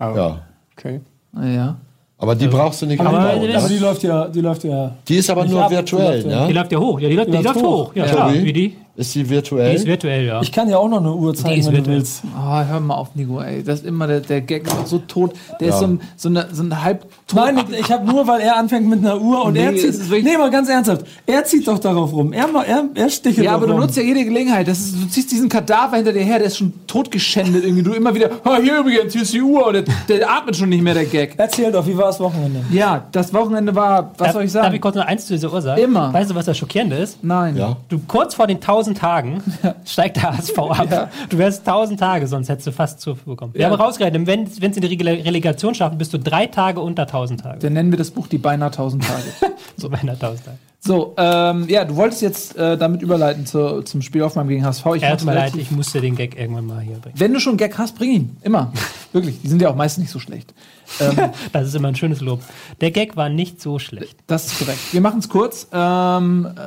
Ja. 0.00 0.40
Okay. 0.76 1.00
Ja. 1.34 1.76
Aber 2.18 2.34
die 2.34 2.48
brauchst 2.48 2.82
du 2.82 2.86
nicht 2.86 3.00
Aber- 3.00 3.10
einbauen. 3.18 3.50
aber 3.56 3.62
ne? 3.62 3.68
die 3.68 3.78
läuft 3.78 4.02
ja, 4.02 4.28
die 4.28 4.40
läuft 4.42 4.64
ja. 4.64 4.92
Die 5.08 5.16
ist 5.16 5.30
aber 5.30 5.46
nur 5.46 5.62
ab, 5.62 5.70
die 5.70 5.76
virtuell, 5.76 6.16
läuft 6.22 6.26
ja. 6.26 6.46
Die 6.46 6.52
ne? 6.52 6.58
läuft 6.60 6.72
ja 6.72 6.78
hoch. 6.78 7.00
Ja, 7.00 7.08
die, 7.08 7.14
läuft, 7.16 7.28
die, 7.28 7.32
läuft 7.32 7.44
läuft 7.46 7.62
hoch. 7.62 7.86
hoch. 7.88 7.92
Ja, 7.94 8.04
Ja. 8.06 8.12
klar. 8.12 8.34
Wie 8.34 8.52
die? 8.52 8.76
Ist 8.96 9.14
die 9.14 9.22
Die 9.22 9.30
virtuell? 9.30 9.74
ist 9.74 9.86
virtuell, 9.86 10.26
ja. 10.26 10.42
Ich 10.42 10.52
kann 10.52 10.68
ja 10.68 10.76
auch 10.76 10.88
noch 10.88 10.98
eine 10.98 11.12
Uhr 11.14 11.34
zeigen, 11.34 11.64
wenn 11.66 11.70
du 11.72 11.76
virtuell. 11.78 11.96
willst. 11.98 12.22
Oh, 12.36 12.60
hör 12.64 12.80
mal 12.80 12.94
auf, 12.94 13.14
Nico, 13.14 13.40
ey. 13.40 13.62
Das 13.62 13.80
ist 13.80 13.86
immer 13.86 14.06
der, 14.06 14.20
der 14.20 14.40
Gag 14.42 14.66
ist 14.66 14.72
auch 14.72 14.86
so 14.86 14.98
tot. 14.98 15.32
Der 15.60 15.68
ist 15.68 15.78
so 15.78 15.86
ein, 15.86 16.00
so 16.16 16.28
eine, 16.28 16.48
so 16.52 16.62
ein 16.62 16.82
halb 16.82 17.06
Nein, 17.32 17.58
ich 17.78 17.90
habe 17.90 18.04
nur, 18.06 18.26
weil 18.26 18.40
er 18.40 18.56
anfängt 18.56 18.88
mit 18.88 18.98
einer 18.98 19.20
Uhr 19.20 19.44
und 19.44 19.52
Nee, 19.54 19.64
er 19.64 19.76
zieht. 19.76 20.24
Nee, 20.24 20.36
mal 20.36 20.50
ganz 20.50 20.68
ernsthaft. 20.68 21.06
Er 21.26 21.44
zieht 21.44 21.66
doch 21.68 21.78
darauf 21.78 22.12
rum. 22.12 22.32
Er, 22.32 22.48
er, 22.66 22.84
er 22.94 23.08
stichelt 23.08 23.46
Ja, 23.46 23.52
aber 23.52 23.60
drauf 23.60 23.68
du 23.68 23.72
rum. 23.74 23.80
nutzt 23.82 23.96
ja 23.96 24.02
jede 24.02 24.24
Gelegenheit. 24.24 24.66
Das 24.68 24.78
ist, 24.80 25.00
du 25.00 25.08
ziehst 25.08 25.30
diesen 25.30 25.48
Kadaver 25.48 25.96
hinter 25.96 26.12
dir 26.12 26.22
her, 26.24 26.38
der 26.38 26.48
ist 26.48 26.58
schon 26.58 26.72
totgeschändet 26.86 27.64
irgendwie. 27.64 27.82
Du 27.84 27.92
immer 27.92 28.14
wieder, 28.14 28.30
oh, 28.44 28.56
hier 28.60 28.78
übrigens, 28.80 29.12
hier 29.12 29.22
ist 29.22 29.32
die 29.32 29.40
Uhr. 29.42 29.72
Der, 29.72 29.84
der 30.08 30.30
atmet 30.30 30.56
schon 30.56 30.68
nicht 30.68 30.82
mehr, 30.82 30.94
der 30.94 31.04
Gag. 31.06 31.34
Erzähl 31.36 31.70
doch, 31.72 31.86
wie 31.86 31.96
war 31.96 32.06
das 32.06 32.20
Wochenende? 32.20 32.64
Ja, 32.72 33.04
das 33.12 33.32
Wochenende 33.32 33.74
war, 33.74 34.12
was 34.18 34.32
soll 34.32 34.42
ich 34.44 34.52
Darf 34.52 34.64
ich 34.64 34.70
sagen? 34.70 34.80
kurz 34.80 34.96
noch 34.96 35.06
eins 35.06 35.26
zu 35.26 35.32
dieser 35.34 35.52
Uhr 35.52 35.62
sagen? 35.62 35.80
Immer. 35.80 36.12
Weißt 36.12 36.30
du, 36.30 36.34
was 36.34 36.44
das 36.46 36.58
Schockierende 36.58 36.96
ist? 36.96 37.22
Nein. 37.22 37.56
Ja. 37.56 37.76
Du 37.88 38.00
kurz 38.06 38.34
vor 38.34 38.46
den 38.46 38.56
1000 38.56 38.79
Tagen 38.96 39.42
steigt 39.84 40.16
der 40.16 40.36
HSV 40.36 40.58
ab. 40.58 41.10
Du 41.28 41.38
wärst 41.38 41.66
1000 41.66 41.98
Tage, 42.00 42.26
sonst 42.26 42.48
hättest 42.48 42.66
du 42.66 42.72
fast 42.72 43.00
zu 43.00 43.14
bekommen. 43.14 43.54
Wir 43.54 43.62
Ja. 43.62 43.70
haben 43.70 43.80
rausgerechnet, 43.80 44.26
wenn 44.26 44.44
es 44.44 44.58
in 44.58 44.72
die 44.82 44.96
Rele- 44.96 45.24
Relegation 45.24 45.74
schaffen, 45.74 45.98
bist 45.98 46.12
du 46.12 46.18
drei 46.18 46.46
Tage 46.46 46.80
unter 46.80 47.06
1000 47.06 47.40
Tage. 47.40 47.58
Dann 47.60 47.72
nennen 47.74 47.90
wir 47.90 47.98
das 47.98 48.10
Buch 48.10 48.26
die 48.26 48.38
beinahe 48.38 48.70
1000 48.70 49.04
Tage. 49.04 49.22
So 49.76 49.88
bei 49.88 49.98
einer 49.98 50.12
1000 50.12 50.44
Tage. 50.44 50.58
so, 50.80 51.14
ähm, 51.16 51.66
ja, 51.68 51.84
du 51.86 51.96
wolltest 51.96 52.20
jetzt 52.20 52.54
äh, 52.56 52.76
damit 52.76 53.00
überleiten 53.00 53.46
zu, 53.46 53.80
zum 53.82 54.02
Spiel 54.02 54.22
auf 54.22 54.34
meinem 54.34 54.48
gegen 54.48 54.62
HSV. 54.64 54.84
Ich 54.96 55.02
Ja, 55.02 55.16
tut 55.16 55.24
mir 55.26 55.34
leid, 55.34 55.54
ich 55.56 55.70
musste 55.70 56.02
den 56.02 56.16
Gag 56.16 56.38
irgendwann 56.38 56.66
mal 56.66 56.80
hier 56.80 56.96
bringen. 56.96 57.14
Wenn 57.18 57.32
du 57.32 57.40
schon 57.40 57.56
Gag 57.56 57.78
hast, 57.78 57.96
bring 57.96 58.10
ihn. 58.10 58.36
Immer. 58.42 58.70
Wirklich. 59.12 59.40
Die 59.40 59.48
sind 59.48 59.62
ja 59.62 59.70
auch 59.70 59.74
meistens 59.74 60.02
nicht 60.02 60.10
so 60.10 60.18
schlecht. 60.18 60.52
Ähm, 61.00 61.16
Das 61.52 61.66
ist 61.66 61.74
immer 61.74 61.88
ein 61.88 61.94
schönes 61.96 62.20
Lob. 62.20 62.40
Der 62.82 62.90
Gag 62.90 63.16
war 63.16 63.30
nicht 63.30 63.60
so 63.62 63.78
schlecht. 63.78 64.18
Das 64.26 64.46
ist 64.46 64.58
korrekt. 64.58 64.78
Wir 64.92 65.00
machen 65.00 65.20
es 65.20 65.28
kurz. 65.30 65.66
Ähm, 65.72 66.46
äh, 66.54 66.60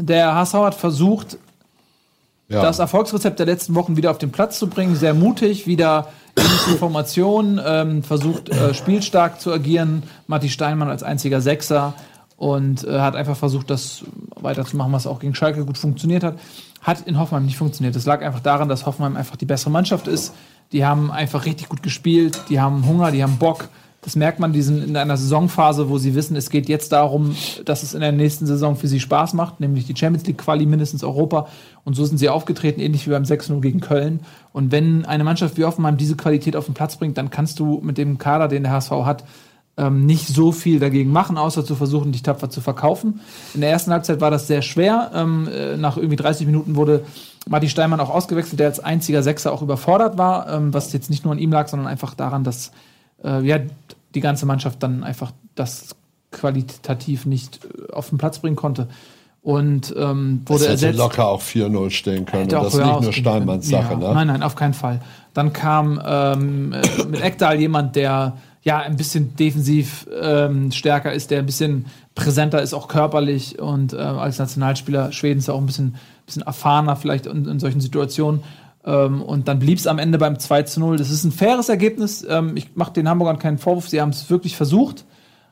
der 0.00 0.34
HSV 0.34 0.54
hat 0.54 0.74
versucht, 0.74 1.38
Ja. 2.48 2.62
das 2.62 2.78
Erfolgsrezept 2.78 3.38
der 3.38 3.46
letzten 3.46 3.74
Wochen 3.74 3.96
wieder 3.96 4.10
auf 4.10 4.18
den 4.18 4.30
Platz 4.30 4.58
zu 4.58 4.68
bringen. 4.68 4.94
Sehr 4.96 5.14
mutig, 5.14 5.66
wieder 5.66 6.08
in 6.36 6.44
die 6.72 6.78
Formation, 6.78 7.60
ähm, 7.64 8.02
versucht 8.02 8.48
äh, 8.48 8.74
spielstark 8.74 9.40
zu 9.40 9.52
agieren. 9.52 10.02
Matti 10.26 10.48
Steinmann 10.48 10.88
als 10.88 11.02
einziger 11.02 11.40
Sechser 11.40 11.94
und 12.36 12.84
äh, 12.84 13.00
hat 13.00 13.16
einfach 13.16 13.36
versucht, 13.36 13.70
das 13.70 14.04
weiterzumachen, 14.36 14.92
was 14.92 15.06
auch 15.06 15.20
gegen 15.20 15.34
Schalke 15.34 15.64
gut 15.64 15.78
funktioniert 15.78 16.24
hat. 16.24 16.38
Hat 16.80 17.06
in 17.06 17.18
Hoffenheim 17.18 17.44
nicht 17.44 17.56
funktioniert. 17.58 17.94
Das 17.94 18.06
lag 18.06 18.22
einfach 18.22 18.40
daran, 18.40 18.68
dass 18.68 18.86
Hoffenheim 18.86 19.16
einfach 19.16 19.36
die 19.36 19.44
bessere 19.46 19.70
Mannschaft 19.70 20.08
ist. 20.08 20.34
Die 20.72 20.84
haben 20.84 21.10
einfach 21.10 21.44
richtig 21.44 21.68
gut 21.68 21.82
gespielt, 21.82 22.40
die 22.48 22.60
haben 22.60 22.86
Hunger, 22.86 23.12
die 23.12 23.22
haben 23.22 23.36
Bock. 23.38 23.68
Das 24.04 24.16
merkt 24.16 24.40
man 24.40 24.52
diesen 24.52 24.82
in 24.82 24.96
einer 24.96 25.16
Saisonphase, 25.16 25.88
wo 25.88 25.96
sie 25.96 26.16
wissen, 26.16 26.34
es 26.34 26.50
geht 26.50 26.68
jetzt 26.68 26.90
darum, 26.90 27.36
dass 27.64 27.84
es 27.84 27.94
in 27.94 28.00
der 28.00 28.10
nächsten 28.10 28.46
Saison 28.46 28.74
für 28.74 28.88
sie 28.88 28.98
Spaß 28.98 29.32
macht, 29.34 29.60
nämlich 29.60 29.86
die 29.86 29.96
Champions 29.96 30.26
League 30.26 30.38
Quali 30.38 30.66
mindestens 30.66 31.04
Europa. 31.04 31.46
Und 31.84 31.94
so 31.94 32.04
sind 32.04 32.18
sie 32.18 32.28
aufgetreten, 32.28 32.80
ähnlich 32.80 33.06
wie 33.06 33.12
beim 33.12 33.22
6-0 33.22 33.60
gegen 33.60 33.80
Köln. 33.80 34.20
Und 34.52 34.72
wenn 34.72 35.06
eine 35.06 35.22
Mannschaft 35.22 35.56
wie 35.56 35.64
Hoffenheim 35.64 35.96
diese 35.96 36.16
Qualität 36.16 36.56
auf 36.56 36.64
den 36.64 36.74
Platz 36.74 36.96
bringt, 36.96 37.16
dann 37.16 37.30
kannst 37.30 37.60
du 37.60 37.80
mit 37.80 37.96
dem 37.96 38.18
Kader, 38.18 38.48
den 38.48 38.64
der 38.64 38.72
HSV 38.72 38.90
hat, 38.90 39.22
ähm, 39.76 40.04
nicht 40.04 40.26
so 40.26 40.50
viel 40.50 40.80
dagegen 40.80 41.12
machen, 41.12 41.38
außer 41.38 41.64
zu 41.64 41.76
versuchen, 41.76 42.10
dich 42.10 42.24
tapfer 42.24 42.50
zu 42.50 42.60
verkaufen. 42.60 43.20
In 43.54 43.60
der 43.60 43.70
ersten 43.70 43.92
Halbzeit 43.92 44.20
war 44.20 44.32
das 44.32 44.48
sehr 44.48 44.62
schwer. 44.62 45.12
Ähm, 45.14 45.48
äh, 45.48 45.76
nach 45.76 45.96
irgendwie 45.96 46.16
30 46.16 46.46
Minuten 46.46 46.74
wurde 46.74 47.04
Matti 47.48 47.68
Steinmann 47.68 48.00
auch 48.00 48.10
ausgewechselt, 48.10 48.58
der 48.58 48.66
als 48.66 48.80
einziger 48.80 49.22
Sechser 49.22 49.52
auch 49.52 49.62
überfordert 49.62 50.18
war, 50.18 50.52
ähm, 50.52 50.74
was 50.74 50.92
jetzt 50.92 51.08
nicht 51.08 51.24
nur 51.24 51.32
an 51.32 51.38
ihm 51.38 51.52
lag, 51.52 51.68
sondern 51.68 51.86
einfach 51.86 52.14
daran, 52.14 52.42
dass 52.42 52.72
äh, 53.24 53.42
ja, 53.46 53.58
die 54.14 54.20
ganze 54.20 54.46
Mannschaft 54.46 54.82
dann 54.82 55.04
einfach 55.04 55.32
das 55.54 55.94
qualitativ 56.30 57.26
nicht 57.26 57.60
äh, 57.64 57.92
auf 57.92 58.08
den 58.08 58.18
Platz 58.18 58.38
bringen 58.38 58.56
konnte. 58.56 58.88
Und 59.42 59.92
ähm, 59.98 60.42
Das 60.44 60.54
wurde 60.54 60.64
hätte 60.64 60.72
ersetzt. 60.72 60.98
locker 60.98 61.26
auch 61.26 61.42
4-0 61.42 61.90
stehen 61.90 62.26
können. 62.26 62.44
Und 62.44 62.52
das 62.52 62.74
ist 62.74 62.84
nicht 62.84 63.00
nur 63.00 63.12
Steinmanns. 63.12 63.68
Sache, 63.68 63.94
ja, 63.94 63.98
ne? 63.98 64.14
Nein, 64.14 64.26
nein, 64.28 64.42
auf 64.42 64.54
keinen 64.54 64.74
Fall. 64.74 65.00
Dann 65.34 65.52
kam 65.52 66.00
ähm, 66.04 66.72
äh, 66.72 67.04
mit 67.04 67.20
Ekdal 67.20 67.58
jemand, 67.58 67.96
der 67.96 68.36
ja 68.62 68.78
ein 68.78 68.96
bisschen 68.96 69.34
defensiv 69.34 70.06
ähm, 70.20 70.70
stärker 70.70 71.12
ist, 71.12 71.32
der 71.32 71.40
ein 71.40 71.46
bisschen 71.46 71.86
präsenter 72.14 72.62
ist, 72.62 72.72
auch 72.72 72.86
körperlich 72.86 73.58
und 73.58 73.92
äh, 73.92 73.96
als 73.96 74.38
Nationalspieler 74.38 75.10
Schwedens 75.10 75.48
auch 75.48 75.58
ein 75.58 75.66
bisschen, 75.66 75.96
bisschen 76.24 76.42
erfahrener 76.42 76.94
vielleicht 76.94 77.26
in, 77.26 77.46
in 77.46 77.58
solchen 77.58 77.80
Situationen. 77.80 78.44
Ähm, 78.84 79.22
und 79.22 79.48
dann 79.48 79.58
blieb 79.58 79.78
es 79.78 79.86
am 79.86 79.98
Ende 79.98 80.18
beim 80.18 80.38
2 80.38 80.62
zu 80.62 80.80
0. 80.80 80.96
Das 80.96 81.10
ist 81.10 81.24
ein 81.24 81.32
faires 81.32 81.68
Ergebnis. 81.68 82.24
Ähm, 82.28 82.56
ich 82.56 82.74
mache 82.74 82.92
den 82.92 83.08
Hamburgern 83.08 83.38
keinen 83.38 83.58
Vorwurf. 83.58 83.88
Sie 83.88 84.00
haben 84.00 84.10
es 84.10 84.28
wirklich 84.30 84.56
versucht. 84.56 85.04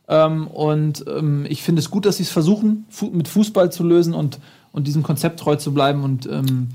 Ähm, 0.09 0.49
und 0.49 1.05
ähm, 1.09 1.47
ich 1.49 1.63
finde 1.63 1.81
es 1.81 1.91
gut, 1.91 2.07
dass 2.07 2.17
sie 2.17 2.25
es 2.25 2.31
versuchen, 2.31 2.87
fu 2.89 3.07
mit 3.07 3.29
Fußball 3.29 3.71
zu 3.71 3.85
lösen 3.85 4.15
und, 4.15 4.41
und 4.73 4.87
diesem 4.87 5.03
Konzept 5.03 5.41
treu 5.41 5.57
zu 5.57 5.73
bleiben. 5.73 6.03
Und 6.03 6.27
ähm, 6.27 6.71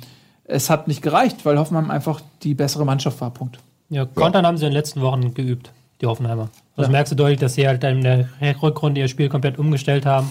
es 0.45 0.69
hat 0.69 0.88
nicht 0.88 1.02
gereicht, 1.02 1.45
weil 1.45 1.60
Hoffenheim 1.60 1.91
einfach 1.91 2.22
die 2.44 2.53
bessere 2.53 2.86
Mannschaft 2.86 3.19
war. 3.19 3.32
Punkt. 3.32 3.60
Ja, 3.90 4.06
Kontern 4.06 4.48
haben 4.48 4.57
sie 4.57 4.65
in 4.65 4.72
den 4.72 4.77
letzten 4.77 5.02
Wochen 5.02 5.34
geübt, 5.34 5.72
die 6.02 6.06
Hoffenheimer. 6.06 6.49
Das 6.76 6.90
merkst 6.90 7.11
du 7.11 7.15
deutlich, 7.15 7.40
dass 7.40 7.53
sie 7.53 7.68
halt 7.68 7.84
in 7.84 8.02
der 8.02 8.27
Rückrunde 8.61 8.99
ihr 8.99 9.07
Spiel 9.07 9.30
komplett 9.30 9.60
umgestellt 9.60 10.06
haben. 10.06 10.30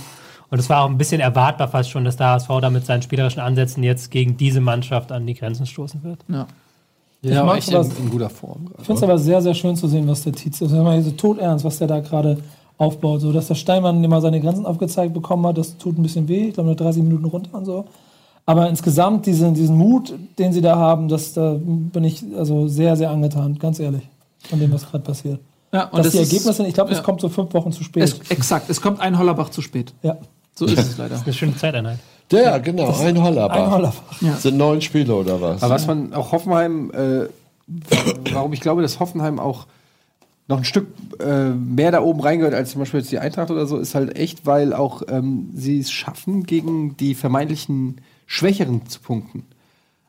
Und 0.55 0.61
es 0.61 0.71
war 0.71 0.85
auch 0.85 0.89
ein 0.89 0.97
bisschen 0.99 1.21
erwartbar 1.21 1.67
fast 1.67 1.91
schon, 1.91 2.05
dass 2.05 2.17
der 2.17 2.29
HSV 2.29 2.49
da 2.61 2.71
mit 2.71 2.87
seinen 2.87 3.03
spielerischen 3.03 3.41
Ansätzen 3.41 3.83
jetzt 3.83 4.13
gegen 4.13 4.37
diese 4.37 4.61
Mannschaft 4.61 5.11
an 5.11 5.27
die 5.27 5.35
Grenzen 5.35 5.67
stoßen 5.67 6.05
wird. 6.05 6.21
Ja. 6.29 6.47
Ja, 7.23 7.41
aber 7.41 7.55
mag's 7.55 7.67
echt 7.67 7.71
in, 7.71 7.77
aber- 7.77 7.99
in 7.99 8.09
guter 8.11 8.31
Form. 8.31 8.69
Ich 8.79 8.85
finde 8.87 8.99
es 8.99 9.03
aber 9.03 9.19
sehr, 9.19 9.43
sehr 9.43 9.55
schön 9.55 9.75
zu 9.75 9.89
sehen, 9.89 10.07
was 10.07 10.23
der 10.23 10.33
Tietz 10.33 10.61
ist. 10.61 10.71
Wenn 10.73 10.85
man 10.85 11.03
so 11.03 11.11
todernst, 11.11 11.65
was 11.65 11.79
der 11.79 11.89
da 11.89 11.99
gerade 11.99 12.39
aufbaut. 12.79 13.21
So, 13.23 13.33
dass 13.33 13.49
der 13.49 13.57
Steinmann 13.57 14.05
immer 14.05 14.21
seine 14.21 14.41
Grenzen 14.41 14.65
aufgezeigt 14.65 15.13
bekommen 15.13 15.45
hat, 15.45 15.59
das 15.59 15.77
tut 15.77 15.99
ein 15.99 16.03
bisschen 16.05 16.29
weh. 16.29 16.49
Ich 16.51 16.55
glaube, 16.55 16.69
nur 16.69 16.77
30 16.77 17.03
Minuten 17.03 17.25
runter 17.25 17.53
und 17.59 17.65
so. 17.65 17.87
Aber 18.47 18.69
insgesamt 18.69 19.27
diesen, 19.27 19.55
diesen 19.55 19.77
Mut, 19.77 20.15
den 20.39 20.53
sie 20.53 20.61
da 20.61 20.77
haben, 20.77 21.09
das, 21.09 21.33
da 21.33 21.57
bin 21.59 22.05
ich 22.05 22.23
also 22.39 22.69
sehr, 22.69 22.95
sehr 22.97 23.11
angetan, 23.11 23.59
ganz 23.59 23.81
ehrlich, 23.81 24.03
von 24.49 24.61
dem, 24.61 24.71
was 24.73 24.89
gerade 24.89 25.03
passiert. 25.03 25.41
Ja, 25.73 25.87
und 25.87 25.99
Dass 25.99 26.07
das 26.07 26.13
die 26.13 26.19
ist- 26.21 26.33
Ergebnisse, 26.33 26.67
ich 26.69 26.75
glaube, 26.75 26.93
es 26.93 26.99
ja. 26.99 27.03
kommt 27.03 27.21
so 27.21 27.29
fünf 27.29 27.53
Wochen 27.55 27.73
zu 27.73 27.83
spät. 27.83 28.05
Es, 28.05 28.21
exakt, 28.31 28.71
es 28.71 28.81
kommt 28.81 29.01
ein 29.01 29.19
Hollerbach 29.19 29.49
zu 29.49 29.61
spät. 29.63 29.93
ja. 30.03 30.17
So 30.55 30.67
ist 30.67 30.79
es 30.79 30.97
leider. 30.97 31.21
Eine 31.21 31.33
schöne 31.33 31.57
Zeiteinheit. 31.57 31.99
Der, 32.31 32.59
genau, 32.61 32.95
ein 32.99 33.23
Hollerbach. 33.23 33.57
Ein 33.57 33.71
Hollerbach. 33.71 34.39
Sind 34.39 34.57
neun 34.57 34.81
Spiele 34.81 35.15
oder 35.15 35.41
was? 35.41 35.63
Aber 35.63 35.75
was 35.75 35.87
man 35.87 36.15
auch 36.15 36.33
Hoffenheim, 36.33 36.91
äh, 36.93 37.29
warum 38.33 38.53
ich 38.53 38.61
glaube, 38.61 38.83
dass 38.83 38.99
Hoffenheim 39.01 39.39
auch 39.39 39.67
noch 40.49 40.59
ein 40.59 40.65
Stück 40.65 40.89
äh, 41.21 41.51
mehr 41.51 41.91
da 41.91 42.03
oben 42.03 42.21
reingehört 42.21 42.55
als 42.55 42.71
zum 42.71 42.81
Beispiel 42.81 43.01
jetzt 43.01 43.11
die 43.11 43.19
Eintracht 43.19 43.51
oder 43.51 43.67
so, 43.67 43.79
ist 43.79 43.95
halt 43.95 44.17
echt, 44.17 44.47
weil 44.47 44.73
auch 44.73 45.03
ähm, 45.09 45.51
sie 45.55 45.79
es 45.79 45.91
schaffen, 45.91 46.45
gegen 46.45 46.97
die 46.97 47.15
vermeintlichen 47.15 48.01
Schwächeren 48.27 48.87
zu 48.87 49.01
punkten. 49.01 49.45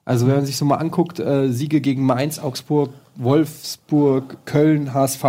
Also 0.03 0.27
wenn 0.27 0.35
man 0.35 0.45
sich 0.45 0.57
so 0.57 0.65
mal 0.65 0.75
anguckt, 0.75 1.19
äh, 1.19 1.49
Siege 1.51 1.81
gegen 1.81 2.05
Mainz, 2.05 2.37
Augsburg, 2.39 2.91
Wolfsburg, 3.17 4.37
Köln, 4.45 4.93
HSV. 4.93 5.23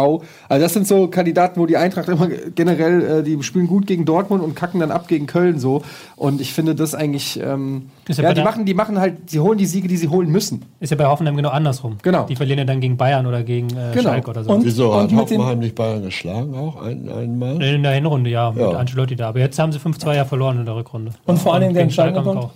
Also 0.49 0.63
das 0.65 0.73
sind 0.73 0.87
so 0.87 1.09
Kandidaten, 1.09 1.61
wo 1.61 1.67
die 1.67 1.77
Eintracht 1.77 2.09
immer 2.09 2.29
generell, 2.55 3.21
äh, 3.21 3.23
die 3.23 3.41
spielen 3.43 3.67
gut 3.67 3.87
gegen 3.87 4.05
Dortmund 4.05 4.43
und 4.43 4.55
kacken 4.57 4.81
dann 4.81 4.91
ab 4.91 5.09
gegen 5.09 5.27
Köln 5.27 5.59
so. 5.59 5.83
Und 6.17 6.41
ich 6.41 6.53
finde 6.53 6.75
das 6.75 6.95
eigentlich, 6.95 7.41
ähm, 7.41 7.91
Ist 8.09 8.19
ja 8.19 8.25
ja, 8.25 8.35
die 8.35 8.43
machen, 8.43 8.65
die 8.65 8.75
machen 8.75 8.99
halt, 8.99 9.31
sie 9.31 9.41
holen 9.41 9.59
die 9.59 9.67
Siege, 9.67 9.89
die 9.89 9.97
sie 9.97 10.09
holen 10.09 10.31
müssen. 10.31 10.63
Ist 10.81 10.91
ja 10.91 10.97
bei 10.97 11.07
Hoffenheim 11.07 11.37
genau 11.37 11.51
andersrum. 11.51 11.97
Genau. 12.03 12.25
Die 12.25 12.37
verlieren 12.37 12.59
ja 12.59 12.65
dann 12.65 12.81
gegen 12.81 12.97
Bayern 12.97 13.27
oder 13.27 13.43
gegen 13.43 13.69
äh, 13.71 13.93
Genau. 13.95 14.11
Schalke 14.11 14.31
oder 14.31 14.45
so. 14.45 14.51
Und- 14.53 14.65
Wieso? 14.65 14.95
Hat 14.95 15.03
mit 15.03 15.11
dem- 15.13 15.19
Hoffenheim 15.19 15.59
nicht 15.59 15.75
Bayern 15.75 16.03
geschlagen 16.03 16.55
auch 16.55 16.83
ein, 16.83 17.09
einmal? 17.09 17.63
in 17.63 17.83
der 17.83 17.93
Hinrunde, 17.93 18.31
ja, 18.31 18.51
mit 18.51 18.61
Ja. 18.63 18.71
Ancelotti 18.71 19.17
da. 19.17 19.29
Aber 19.29 19.39
jetzt 19.41 19.59
haben 19.59 19.73
sie 19.73 19.79
5-2 19.79 20.15
ja 20.17 20.25
verloren 20.25 20.59
in 20.59 20.65
der 20.67 20.75
Rückrunde. 20.77 21.13
Und 21.27 21.39
vor 21.39 21.55
allen 21.55 21.63
Dingen 21.63 21.75
der 21.75 21.85
gegen 21.85 21.93
Schalke 21.95 22.17
entscheidende 22.19 22.41
Punkt, 22.41 22.55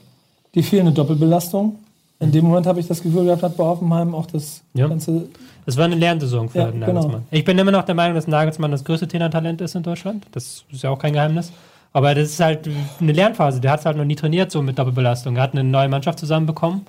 die 0.55 0.62
fehlende 0.62 0.93
Doppelbelastung. 0.93 1.77
In 2.20 2.32
dem 2.32 2.44
Moment 2.44 2.66
habe 2.66 2.78
ich 2.80 2.86
das 2.86 3.02
Gefühl 3.02 3.24
gehabt, 3.24 3.42
hat 3.42 3.56
bei 3.56 3.64
Hoffenheim 3.64 4.14
auch 4.14 4.26
das 4.26 4.62
Ja. 4.74 4.86
ganze. 4.88 5.28
Das 5.66 5.76
war 5.76 5.86
eine 5.86 5.94
Lernsaison 5.94 6.48
für 6.48 6.59
Ja, 6.59 6.64
Nagelsmann. 6.70 7.06
genau. 7.10 7.22
Ich 7.30 7.44
bin 7.44 7.59
immer 7.59 7.70
noch 7.72 7.84
der 7.84 7.94
Meinung, 7.94 8.14
dass 8.14 8.26
Nagelsmann 8.26 8.70
das 8.70 8.84
größte 8.84 9.09
Trainertalent 9.09 9.60
ist 9.62 9.74
in 9.74 9.82
Deutschland. 9.82 10.26
Das 10.32 10.64
ist 10.70 10.82
ja 10.82 10.90
auch 10.90 10.98
kein 10.98 11.12
Geheimnis. 11.14 11.52
Aber 11.92 12.14
das 12.14 12.28
ist 12.30 12.40
halt 12.40 12.68
eine 13.01 13.12
Lernphase. 13.12 13.60
Der 13.60 13.72
hat 13.72 13.80
es 13.80 13.86
halt 13.86 13.97
noch 13.97 14.05
nie 14.05 14.14
trainiert, 14.16 14.51
so 14.52 14.62
mit 14.62 14.78
Doppelbelastung. 14.78 15.36
Er 15.36 15.42
hat 15.42 15.52
eine 15.52 15.64
neue 15.64 15.88
Mannschaft 15.88 16.18
zusammenbekommen, 16.18 16.82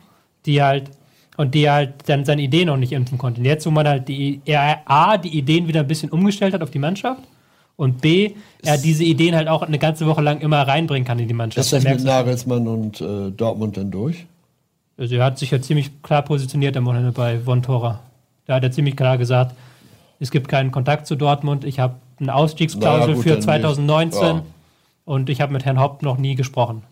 die 0.45 0.61
halt 0.61 0.91
und 1.37 1.55
die 1.55 1.69
halt 1.69 1.93
dann 2.07 2.25
seine 2.25 2.41
Ideen 2.41 2.67
noch 2.67 2.77
nicht 2.77 2.91
impfen 2.91 3.17
konnte. 3.17 3.39
Und 3.39 3.45
jetzt, 3.45 3.65
wo 3.65 3.71
man 3.71 3.87
halt 3.87 4.07
die, 4.09 4.41
er 4.45 4.79
A, 4.85 5.17
die 5.17 5.35
Ideen 5.37 5.67
wieder 5.67 5.79
ein 5.79 5.87
bisschen 5.87 6.09
umgestellt 6.11 6.53
hat 6.53 6.61
auf 6.61 6.69
die 6.71 6.77
Mannschaft 6.79 7.21
und 7.77 8.01
B, 8.01 8.31
er 8.63 8.77
diese 8.77 9.03
Ideen 9.05 9.33
halt 9.35 9.47
auch 9.47 9.63
eine 9.63 9.79
ganze 9.79 10.05
Woche 10.05 10.21
lang 10.21 10.41
immer 10.41 10.61
reinbringen 10.67 11.05
kann 11.05 11.17
in 11.19 11.27
die 11.27 11.33
Mannschaft. 11.33 11.65
Ist 11.65 11.73
das 11.73 11.83
Da 11.83 11.89
mit 11.91 12.03
Nagelsmann 12.03 12.67
und 12.67 13.01
äh, 13.01 13.31
Dortmund 13.31 13.77
denn 13.77 13.89
durch? 13.89 14.25
Also 14.97 15.15
er 15.15 15.23
hat 15.25 15.39
sich 15.39 15.51
ja 15.51 15.61
ziemlich 15.61 16.01
klar 16.03 16.21
positioniert 16.21 16.77
am 16.77 16.85
Wochenende 16.85 17.11
bei 17.11 17.39
Von 17.39 17.63
Tora. 17.63 17.99
Da 18.45 18.55
hat 18.55 18.63
er 18.63 18.71
ziemlich 18.71 18.95
klar 18.95 19.17
gesagt, 19.17 19.55
es 20.19 20.31
gibt 20.31 20.47
keinen 20.47 20.71
Kontakt 20.71 21.07
zu 21.07 21.15
Dortmund, 21.15 21.63
ich 21.63 21.79
habe 21.79 21.95
eine 22.19 22.35
Ausstiegsklausel 22.35 23.01
Naja, 23.01 23.13
gut, 23.15 23.23
für 23.23 23.29
dann 23.31 23.41
2019 23.41 24.21
ja. 24.21 24.43
und 25.05 25.29
ich 25.29 25.41
habe 25.41 25.53
mit 25.53 25.65
Herrn 25.65 25.79
Haupt 25.79 26.03
noch 26.03 26.17
nie 26.17 26.35
gesprochen. 26.35 26.83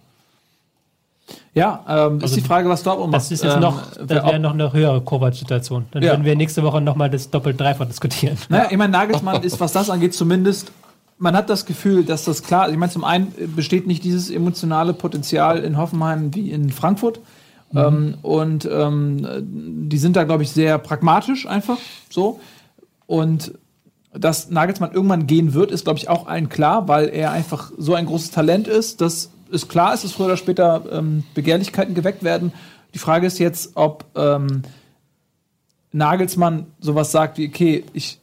Ja, 1.53 1.83
ähm, 1.87 2.21
ist 2.21 2.35
die 2.35 2.41
Frage, 2.41 2.69
was 2.69 2.81
Dortmund 2.83 3.11
macht. 3.11 3.21
Das 3.21 3.31
ist 3.31 3.43
jetzt 3.43 3.55
Ähm, 3.55 3.59
noch, 3.59 3.91
das 3.95 4.09
wäre 4.09 4.39
noch 4.39 4.53
eine 4.53 4.73
höhere 4.73 5.01
Kovac-Situation. 5.01 5.85
Dann 5.91 6.01
Ja. 6.01 6.11
würden 6.13 6.25
wir 6.25 6.35
nächste 6.35 6.63
Woche 6.63 6.81
nochmal 6.81 7.09
das 7.09 7.29
Doppel-Dreifach 7.29 7.85
diskutieren. 7.85 8.37
Naja, 8.49 8.67
ich 8.71 8.77
meine, 8.77 8.91
Nagelsmann 8.91 9.43
ist, 9.43 9.59
was 9.59 9.73
das 9.73 9.89
angeht, 9.89 10.15
zumindest, 10.15 10.71
man 11.19 11.35
hat 11.35 11.49
das 11.49 11.65
Gefühl, 11.65 12.03
dass 12.03 12.25
das 12.25 12.41
klar, 12.43 12.69
ich 12.69 12.77
meine, 12.77 12.91
zum 12.91 13.03
einen 13.03 13.33
besteht 13.55 13.85
nicht 13.85 14.03
dieses 14.03 14.31
emotionale 14.31 14.93
Potenzial 14.93 15.59
in 15.59 15.77
Hoffenheim 15.77 16.33
wie 16.33 16.49
in 16.49 16.71
Frankfurt. 16.71 17.19
Ähm, 17.75 18.15
und 18.21 18.67
ähm, 18.71 19.27
die 19.89 19.97
sind 19.97 20.15
da, 20.15 20.23
glaube 20.23 20.43
ich, 20.43 20.51
sehr 20.51 20.77
pragmatisch 20.77 21.45
einfach 21.45 21.77
so. 22.09 22.39
Und 23.05 23.53
dass 24.13 24.49
Nagelsmann 24.49 24.91
irgendwann 24.91 25.27
gehen 25.27 25.53
wird, 25.53 25.71
ist, 25.71 25.83
glaube 25.83 25.99
ich, 25.99 26.09
auch 26.09 26.27
allen 26.27 26.49
klar, 26.49 26.87
weil 26.87 27.09
er 27.09 27.31
einfach 27.31 27.71
so 27.77 27.93
ein 27.93 28.05
großes 28.05 28.31
Talent 28.31 28.67
ist, 28.67 29.01
dass 29.01 29.29
es 29.51 29.67
klar 29.67 29.93
ist, 29.93 30.03
dass 30.03 30.11
früher 30.11 30.27
oder 30.27 30.37
später 30.37 30.83
ähm, 30.91 31.23
Begehrlichkeiten 31.33 31.95
geweckt 31.95 32.23
werden. 32.23 32.53
Die 32.93 32.99
Frage 32.99 33.27
ist 33.27 33.39
jetzt, 33.39 33.71
ob 33.75 34.05
ähm, 34.15 34.63
Nagelsmann 35.91 36.67
sowas 36.79 37.11
sagt 37.11 37.37
wie, 37.37 37.47
okay, 37.47 37.83
ich 37.93 38.19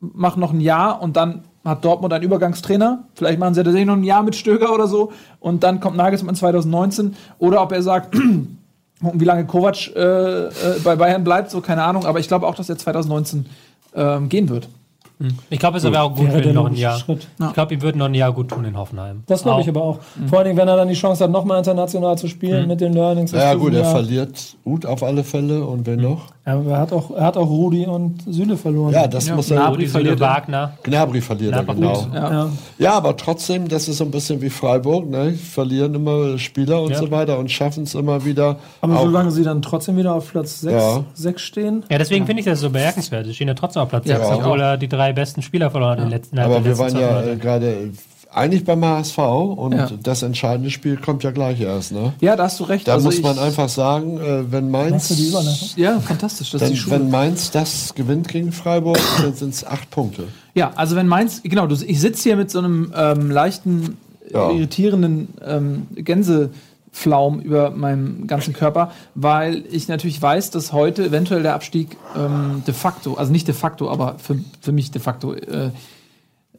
mache 0.00 0.40
noch 0.40 0.52
ein 0.52 0.60
Jahr 0.60 1.02
und 1.02 1.16
dann 1.16 1.44
hat 1.64 1.84
Dortmund 1.84 2.12
einen 2.12 2.24
Übergangstrainer. 2.24 3.04
Vielleicht 3.14 3.38
machen 3.38 3.54
sie 3.54 3.62
tatsächlich 3.62 3.86
noch 3.86 3.96
ein 3.96 4.04
Jahr 4.04 4.22
mit 4.22 4.34
Stöger 4.34 4.72
oder 4.72 4.86
so 4.86 5.12
und 5.38 5.62
dann 5.62 5.80
kommt 5.80 5.96
Nagelsmann 5.96 6.34
2019. 6.34 7.14
Oder 7.38 7.62
ob 7.62 7.72
er 7.72 7.82
sagt, 7.82 8.16
gucken, 9.00 9.20
wie 9.20 9.24
lange 9.24 9.46
Kovac 9.46 9.94
äh, 9.94 10.46
äh, 10.46 10.50
bei 10.84 10.96
Bayern 10.96 11.24
bleibt, 11.24 11.50
so 11.50 11.60
keine 11.60 11.82
Ahnung. 11.82 12.06
Aber 12.06 12.20
ich 12.20 12.28
glaube 12.28 12.46
auch, 12.46 12.54
dass 12.54 12.68
er 12.68 12.78
2019 12.78 13.46
ähm, 13.94 14.28
gehen 14.28 14.48
wird. 14.48 14.68
Ich 15.50 15.58
glaube, 15.58 15.78
es 15.78 15.84
wäre 15.84 16.00
auch 16.02 16.14
gut 16.14 16.28
Wäre 16.28 16.42
für 16.42 16.48
ihn 16.48 16.54
noch 16.54 16.66
ein 16.66 16.74
Jahr. 16.74 16.98
Schritt. 16.98 17.26
Ich 17.38 17.52
glaube, 17.52 17.74
ihm 17.74 17.82
würde 17.82 17.98
noch 17.98 18.06
ein 18.06 18.14
Jahr 18.14 18.32
gut 18.32 18.48
tun 18.48 18.64
in 18.64 18.76
Hoffenheim. 18.76 19.22
Das 19.26 19.42
glaube 19.42 19.60
ich 19.62 19.68
aber 19.68 19.82
auch. 19.82 19.98
Vor 20.28 20.38
allen 20.38 20.46
Dingen, 20.46 20.56
wenn 20.58 20.68
er 20.68 20.76
dann 20.76 20.88
die 20.88 20.94
Chance 20.94 21.24
hat, 21.24 21.30
nochmal 21.30 21.58
international 21.58 22.16
zu 22.18 22.26
spielen 22.28 22.66
mit 22.68 22.80
den 22.80 22.92
Learnings. 22.92 23.32
Ja 23.32 23.54
gut, 23.54 23.74
er 23.74 23.84
verliert 23.84 24.56
Uth 24.64 24.86
auf 24.86 25.02
alle 25.02 25.24
Fälle 25.24 25.64
und 25.64 25.86
wen 25.86 26.00
noch? 26.00 26.26
Ja, 26.46 26.60
er, 26.62 26.78
hat 26.78 26.92
auch, 26.92 27.10
er 27.10 27.22
hat 27.24 27.36
auch 27.36 27.48
Rudi 27.48 27.86
und 27.86 28.22
Süle 28.26 28.56
verloren. 28.56 28.92
Ja, 28.94 29.06
das 29.06 29.30
muss 29.30 29.50
er. 29.50 29.56
Gnabry 29.58 29.72
Rudi 29.74 29.86
Süle, 29.86 29.90
verliert 29.92 30.20
er. 30.20 30.26
Wagner. 30.26 30.72
Gnabry 30.82 31.20
verliert 31.20 31.52
er, 31.54 31.64
genau. 31.64 31.92
gut. 32.02 32.14
Ja. 32.14 32.32
Ja. 32.32 32.48
Ja, 32.78 32.92
aber 32.94 33.16
trotzdem, 33.16 33.68
das 33.68 33.88
ist 33.88 33.98
so 33.98 34.04
ein 34.04 34.10
bisschen 34.10 34.40
wie 34.40 34.50
Freiburg, 34.50 35.08
ne? 35.08 35.32
Verlieren 35.34 35.94
immer 35.94 36.38
Spieler 36.38 36.82
und 36.82 36.92
Ja. 36.92 36.98
so 36.98 37.10
weiter 37.10 37.38
und 37.38 37.50
schaffen 37.50 37.84
es 37.84 37.94
immer 37.94 38.24
wieder. 38.24 38.56
Aber 38.80 38.96
auch- 38.98 39.02
solange 39.04 39.30
sie 39.30 39.44
dann 39.44 39.60
trotzdem 39.62 39.96
wieder 39.96 40.14
auf 40.14 40.30
Platz 40.30 40.60
6, 40.62 40.72
Ja. 40.74 41.04
6 41.14 41.42
stehen. 41.42 41.84
Ja, 41.90 41.98
deswegen 41.98 42.26
finde 42.26 42.40
ich 42.40 42.46
das 42.46 42.60
so 42.60 42.70
bemerkenswert. 42.70 43.26
Sie 43.26 43.34
stehen 43.34 43.48
ja 43.48 43.54
trotzdem 43.54 43.82
auf 43.82 43.90
Platz 43.90 44.06
Ja, 44.06 44.16
6, 44.16 44.30
ich 44.30 44.36
obwohl 44.36 44.60
er 44.60 44.76
die 44.78 44.88
drei 44.88 45.09
besten 45.14 45.42
Spieler 45.42 45.70
verloren 45.70 45.92
hat 45.92 45.98
in 45.98 46.04
den 46.04 46.10
letzten, 46.10 46.38
aber 46.38 46.64
wir 46.64 46.70
letzten 46.76 46.78
waren 46.96 47.00
ja 47.00 47.22
äh, 47.22 47.36
gerade 47.36 47.90
eigentlich 48.32 48.64
beim 48.64 48.84
HSV 48.84 49.18
und 49.18 49.72
Ja. 49.72 49.90
das 50.02 50.22
entscheidende 50.22 50.70
Spiel 50.70 50.96
kommt 50.96 51.24
ja 51.24 51.32
gleich 51.32 51.60
erst, 51.60 51.90
ne? 51.90 52.12
ja, 52.20 52.36
da 52.36 52.44
hast 52.44 52.60
du 52.60 52.64
recht. 52.64 52.86
Da 52.86 52.92
Also 52.94 53.06
muss 53.06 53.20
man 53.22 53.38
einfach 53.40 53.68
sagen, 53.68 54.18
äh, 54.20 54.52
wenn 54.52 54.70
Mainz? 54.70 55.12
Ja, 55.76 55.98
fantastisch. 55.98 56.50
Das 56.52 56.62
ist 56.62 56.66
dann, 56.68 56.70
die 56.74 56.78
Schule. 56.78 57.00
wenn 57.00 57.10
Mainz 57.10 57.50
das 57.50 57.92
gewinnt 57.94 58.28
gegen 58.28 58.52
Freiburg, 58.52 58.98
dann 59.22 59.34
sind 59.34 59.54
es 59.54 59.66
acht 59.66 59.90
Punkte. 59.90 60.28
Ja, 60.54 60.70
also 60.76 60.94
wenn 60.94 61.08
Mainz, 61.08 61.42
genau, 61.42 61.66
du, 61.66 61.74
ich 61.84 62.00
sitze 62.00 62.22
hier 62.22 62.36
mit 62.36 62.50
so 62.52 62.60
einem 62.60 62.92
ähm, 62.96 63.30
leichten, 63.32 63.96
Ja. 64.32 64.48
irritierenden 64.52 65.28
ähm, 65.44 65.88
Gänseflaum 66.92 67.40
über 67.40 67.70
meinem 67.70 68.26
ganzen 68.26 68.52
Körper, 68.52 68.92
weil 69.14 69.64
ich 69.70 69.88
natürlich 69.88 70.20
weiß, 70.20 70.50
dass 70.50 70.72
heute 70.72 71.06
eventuell 71.06 71.42
der 71.42 71.54
Abstieg 71.54 71.96
ähm, 72.16 72.62
de 72.66 72.74
facto, 72.74 73.14
also 73.14 73.32
nicht 73.32 73.48
de 73.48 73.54
facto, 73.54 73.90
aber 73.90 74.18
für, 74.18 74.38
für 74.60 74.72
mich 74.72 74.90
de 74.90 75.00
facto 75.00 75.34
äh, 75.34 75.70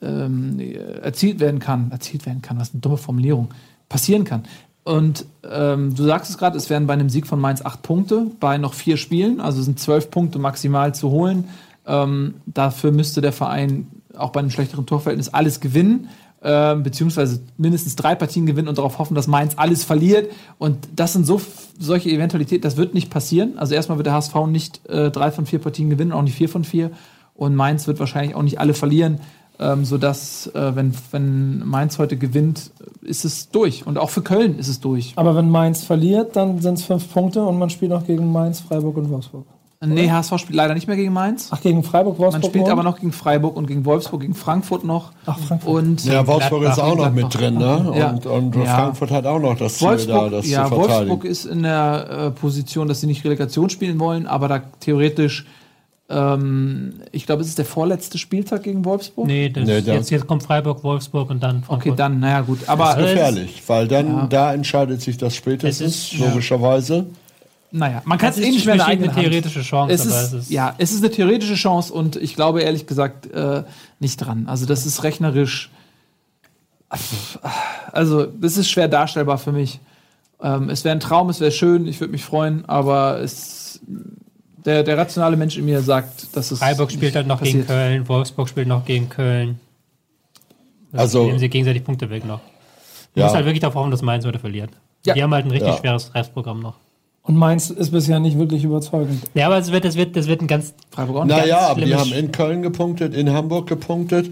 ähm, 0.02 0.60
erzielt 1.02 1.40
werden 1.40 1.60
kann. 1.60 1.92
Erzielt 1.92 2.26
werden 2.26 2.42
kann, 2.42 2.60
was 2.60 2.72
eine 2.72 2.82
dumme 2.82 2.98
Formulierung. 2.98 3.50
Passieren 3.90 4.24
kann. 4.24 4.44
Und 4.84 5.26
ähm, 5.50 5.94
du 5.94 6.04
sagst 6.04 6.32
es 6.32 6.38
gerade, 6.38 6.58
es 6.58 6.70
wären 6.70 6.88
bei 6.88 6.94
einem 6.94 7.10
Sieg 7.10 7.28
von 7.28 7.40
Mainz 7.40 7.64
acht 7.64 7.84
Punkte, 7.84 8.28
bei 8.40 8.58
noch 8.58 8.74
vier 8.74 8.98
Spielen, 8.98 9.40
also 9.40 9.62
sind 9.62 9.80
zwölf 9.80 10.10
Punkte 10.10 10.40
maximal 10.40 10.96
zu 10.96 11.12
holen. 11.12 11.50
Ähm, 11.86 12.36
dafür 12.48 12.92
müsste 12.92 13.22
der 13.22 13.34
Verein 13.34 13.88
auch 14.18 14.32
bei 14.32 14.40
einem 14.40 14.50
schlechteren 14.50 14.86
Torverhältnis 14.86 15.30
alles 15.30 15.60
gewinnen, 15.60 16.10
ähm, 16.44 16.84
beziehungsweise 16.84 17.42
mindestens 17.58 17.96
drei 17.96 18.16
Partien 18.16 18.46
gewinnen 18.46 18.68
und 18.68 18.78
darauf 18.78 18.98
hoffen, 18.98 19.16
dass 19.16 19.28
Mainz 19.28 19.54
alles 19.58 19.84
verliert. 19.84 20.32
Und 20.58 20.78
das 20.96 21.14
sind 21.14 21.26
so 21.26 21.42
solche 21.78 22.10
Eventualitäten, 22.10 22.64
das 22.64 22.78
wird 22.78 22.94
nicht 22.94 23.10
passieren. 23.10 23.58
Also 23.58 23.76
erstmal 23.76 23.98
wird 23.98 24.08
der 24.08 24.14
HSV 24.14 24.36
nicht 24.48 24.88
äh, 24.90 25.12
drei 25.12 25.32
von 25.32 25.46
vier 25.46 25.60
Partien 25.60 25.90
gewinnen, 25.90 26.12
auch 26.12 26.24
nicht 26.24 26.36
vier 26.36 26.50
von 26.50 26.64
vier. 26.64 26.92
Und 27.36 27.56
Mainz 27.56 27.88
wird 27.88 28.00
wahrscheinlich 28.00 28.36
auch 28.36 28.44
nicht 28.44 28.60
alle 28.60 28.74
verlieren, 28.74 29.20
ähm, 29.60 29.86
sodass, 29.86 30.48
äh, 30.48 30.76
wenn, 30.76 30.94
wenn 31.12 31.66
Mainz 31.66 32.00
heute 32.00 32.18
gewinnt, 32.18 32.72
ist 33.02 33.26
es 33.26 33.50
durch. 33.50 33.86
Und 33.86 33.98
auch 33.98 34.10
für 34.10 34.22
Köln 34.22 34.58
ist 34.58 34.68
es 34.68 34.80
durch. 34.80 35.14
Aber 35.16 35.36
wenn 35.36 35.50
Mainz 35.50 35.84
verliert, 35.84 36.36
dann 36.36 36.60
sind 36.60 36.80
es 36.80 36.86
5 36.86 37.14
Punkte 37.14 37.44
und 37.44 37.60
man 37.60 37.70
spielt 37.70 37.92
noch 37.92 38.06
gegen 38.06 38.32
Mainz, 38.32 38.62
Freiburg 38.62 38.98
und 38.98 39.10
Wolfsburg. 39.10 39.46
Nee, 39.84 40.12
HSV 40.12 40.38
spielt 40.38 40.56
leider 40.56 40.76
nicht 40.76 40.88
mehr 40.88 40.96
gegen 40.96 41.12
Mainz. 41.12 41.48
Ach, 41.52 41.60
gegen 41.60 41.82
Freiburg, 41.84 42.20
Wolfsburg. 42.20 42.34
Man 42.44 42.50
spielt 42.52 42.62
morgen? 42.68 42.72
aber 42.72 42.84
noch 42.84 42.98
gegen 43.00 43.12
Freiburg 43.12 43.56
und 43.58 43.66
gegen 43.66 43.84
Wolfsburg, 43.84 44.22
gegen 44.22 44.36
Frankfurt 44.36 44.84
noch. 44.84 45.12
Ach, 45.26 45.40
Frankfurt. 45.40 45.74
Und 45.84 46.06
Ja, 46.06 46.26
Wolfsburg 46.28 46.64
ist 46.64 46.80
auch 46.80 46.96
noch 46.96 47.12
mit 47.12 47.34
drin, 47.34 47.56
ne? 47.56 47.92
Ja. 47.96 48.10
Und, 48.12 48.26
und 48.28 48.56
Ja. 48.58 48.76
Frankfurt 48.76 49.10
hat 49.10 49.26
auch 49.26 49.40
noch 49.40 49.58
das 49.58 49.78
Ziel 49.80 49.88
da, 49.88 49.94
Wolfsburg, 49.94 50.32
das 50.32 50.50
ja, 50.50 50.64
zu 50.66 50.70
verteidigen. 50.76 51.10
Wolfsburg 51.10 51.26
ist 51.26 51.46
in 51.46 51.64
der 51.64 52.08
äh, 52.28 52.32
Position, 52.32 52.88
dass 52.88 53.02
sie 53.02 53.08
nicht 53.08 53.26
Relegation 53.26 53.72
spielen 53.72 54.00
wollen, 54.00 54.28
aber 54.28 54.48
da 54.48 54.60
theoretisch 54.80 55.46
Ähm, 56.14 56.96
ich 57.14 57.26
glaube, 57.26 57.42
es 57.42 57.48
ist 57.48 57.58
der 57.58 57.64
vorletzte 57.64 58.18
Spieltag 58.18 58.64
gegen 58.64 58.84
Wolfsburg. 58.84 59.28
Nee, 59.28 59.48
das, 59.50 59.66
Nee, 59.66 59.82
da- 59.82 59.94
jetzt, 59.94 60.10
jetzt 60.12 60.28
kommt 60.28 60.44
Freiburg, 60.44 60.84
Wolfsburg 60.84 61.30
und 61.30 61.42
dann 61.42 61.64
Frankfurt. 61.64 61.88
Okay, 61.92 61.94
dann, 61.96 62.20
naja, 62.20 62.42
gut. 62.42 62.60
Aber 62.68 62.84
Das 62.88 62.98
ist- 62.98 63.02
Gefährlich, 63.14 63.64
weil 63.68 63.88
dann 63.88 64.28
da 64.30 64.54
entscheidet 64.54 65.02
sich 65.02 65.18
das 65.18 65.34
spätestens, 65.36 65.88
Es 65.88 66.12
ist- 66.12 66.20
ja. 66.20 66.32
Naja, 67.72 68.02
man 68.06 68.18
kann 68.18 68.30
Es 68.32 68.38
eh 68.38 68.50
nicht 68.50 68.66
mehr 68.66 68.86
eine 68.86 69.12
theoretische 69.14 69.62
Chance, 69.62 69.94
es 69.94 70.02
aber 70.02 70.10
ist, 70.22 70.28
es 70.28 70.34
ist- 70.34 70.52
ja, 70.52 70.76
es 70.78 70.92
ist 70.92 71.04
eine 71.04 71.12
theoretische 71.12 71.56
Chance 71.56 71.94
und 71.94 72.16
ich 72.16 72.36
glaube 72.36 72.62
ehrlich 72.62 72.86
gesagt 72.88 73.28
äh, 73.32 73.64
nicht 74.00 74.18
dran. 74.18 74.46
Also 74.48 74.66
das 74.66 74.86
ist 74.86 75.04
rechnerisch, 75.04 75.70
also 77.92 78.26
das 78.26 78.58
ist 78.58 78.70
schwer 78.70 78.88
darstellbar 78.88 79.38
für 79.38 79.52
mich. 79.52 79.80
Ähm, 80.42 80.70
es 80.70 80.84
wäre 80.84 80.96
ein 80.96 81.00
Traum, 81.00 81.30
es 81.30 81.40
wäre 81.40 81.52
schön, 81.52 81.88
ich 81.88 82.00
würde 82.00 82.12
mich 82.12 82.24
freuen, 82.24 82.66
aber 82.68 83.20
es, 83.20 83.80
der, 84.66 84.84
der 84.84 84.98
rationale 84.98 85.38
Mensch 85.38 85.58
in 85.58 85.66
mir 85.66 85.82
sagt, 85.82 86.36
dass 86.36 86.52
es 86.52 86.60
Freiburg 86.60 86.92
spielt 86.92 87.16
halt 87.16 87.28
noch 87.28 87.42
gegen 87.42 87.60
passiert. 87.62 87.68
Köln, 87.68 88.10
Wolfsburg 88.10 88.50
spielt 88.50 88.68
noch 88.68 88.86
gegen 88.86 89.08
Köln. 89.10 89.60
Also- 90.94 91.26
nehmen 91.26 91.40
sie 91.40 91.48
gegenseitig 91.50 91.84
Punkte 91.84 92.10
weg 92.10 92.26
noch. 92.26 92.40
Du 93.14 93.20
Ja. 93.20 93.26
musst 93.26 93.36
halt 93.36 93.46
wirklich 93.46 93.62
darauf 93.62 93.76
hoffen, 93.76 93.92
dass 93.92 94.02
Mainz 94.02 94.26
heute 94.26 94.40
verliert. 94.40 94.72
Ja. 95.06 95.14
Die 95.14 95.24
haben 95.24 95.34
halt 95.34 95.46
ein 95.46 95.52
richtig 95.52 95.70
Ja. 95.70 95.78
schweres 95.78 96.14
Restprogramm 96.16 96.60
noch. 96.60 96.76
Und 97.24 97.38
Mainz 97.38 97.70
ist 97.70 97.92
bisher 97.92 98.20
nicht 98.20 98.40
wirklich 98.40 98.64
überzeugend. 98.64 99.22
Ja, 99.36 99.46
aber 99.46 99.58
es 99.60 99.72
wird, 99.72 99.86
es 99.86 99.96
wird, 99.96 100.18
es 100.18 100.28
wird 100.28 100.42
ein 100.42 100.48
ganz 100.48 100.74
Freiburg 100.90 101.18
auch 101.18 101.26
nicht. 101.26 101.38
Naja, 101.38 101.60
aber 101.60 101.82
die 101.82 101.88
schlimmes 101.88 102.02
haben 102.02 102.14
in 102.14 102.32
Köln 102.32 102.62
gepunktet, 102.64 103.14
in 103.14 103.32
Hamburg 103.32 103.68
gepunktet. 103.68 104.32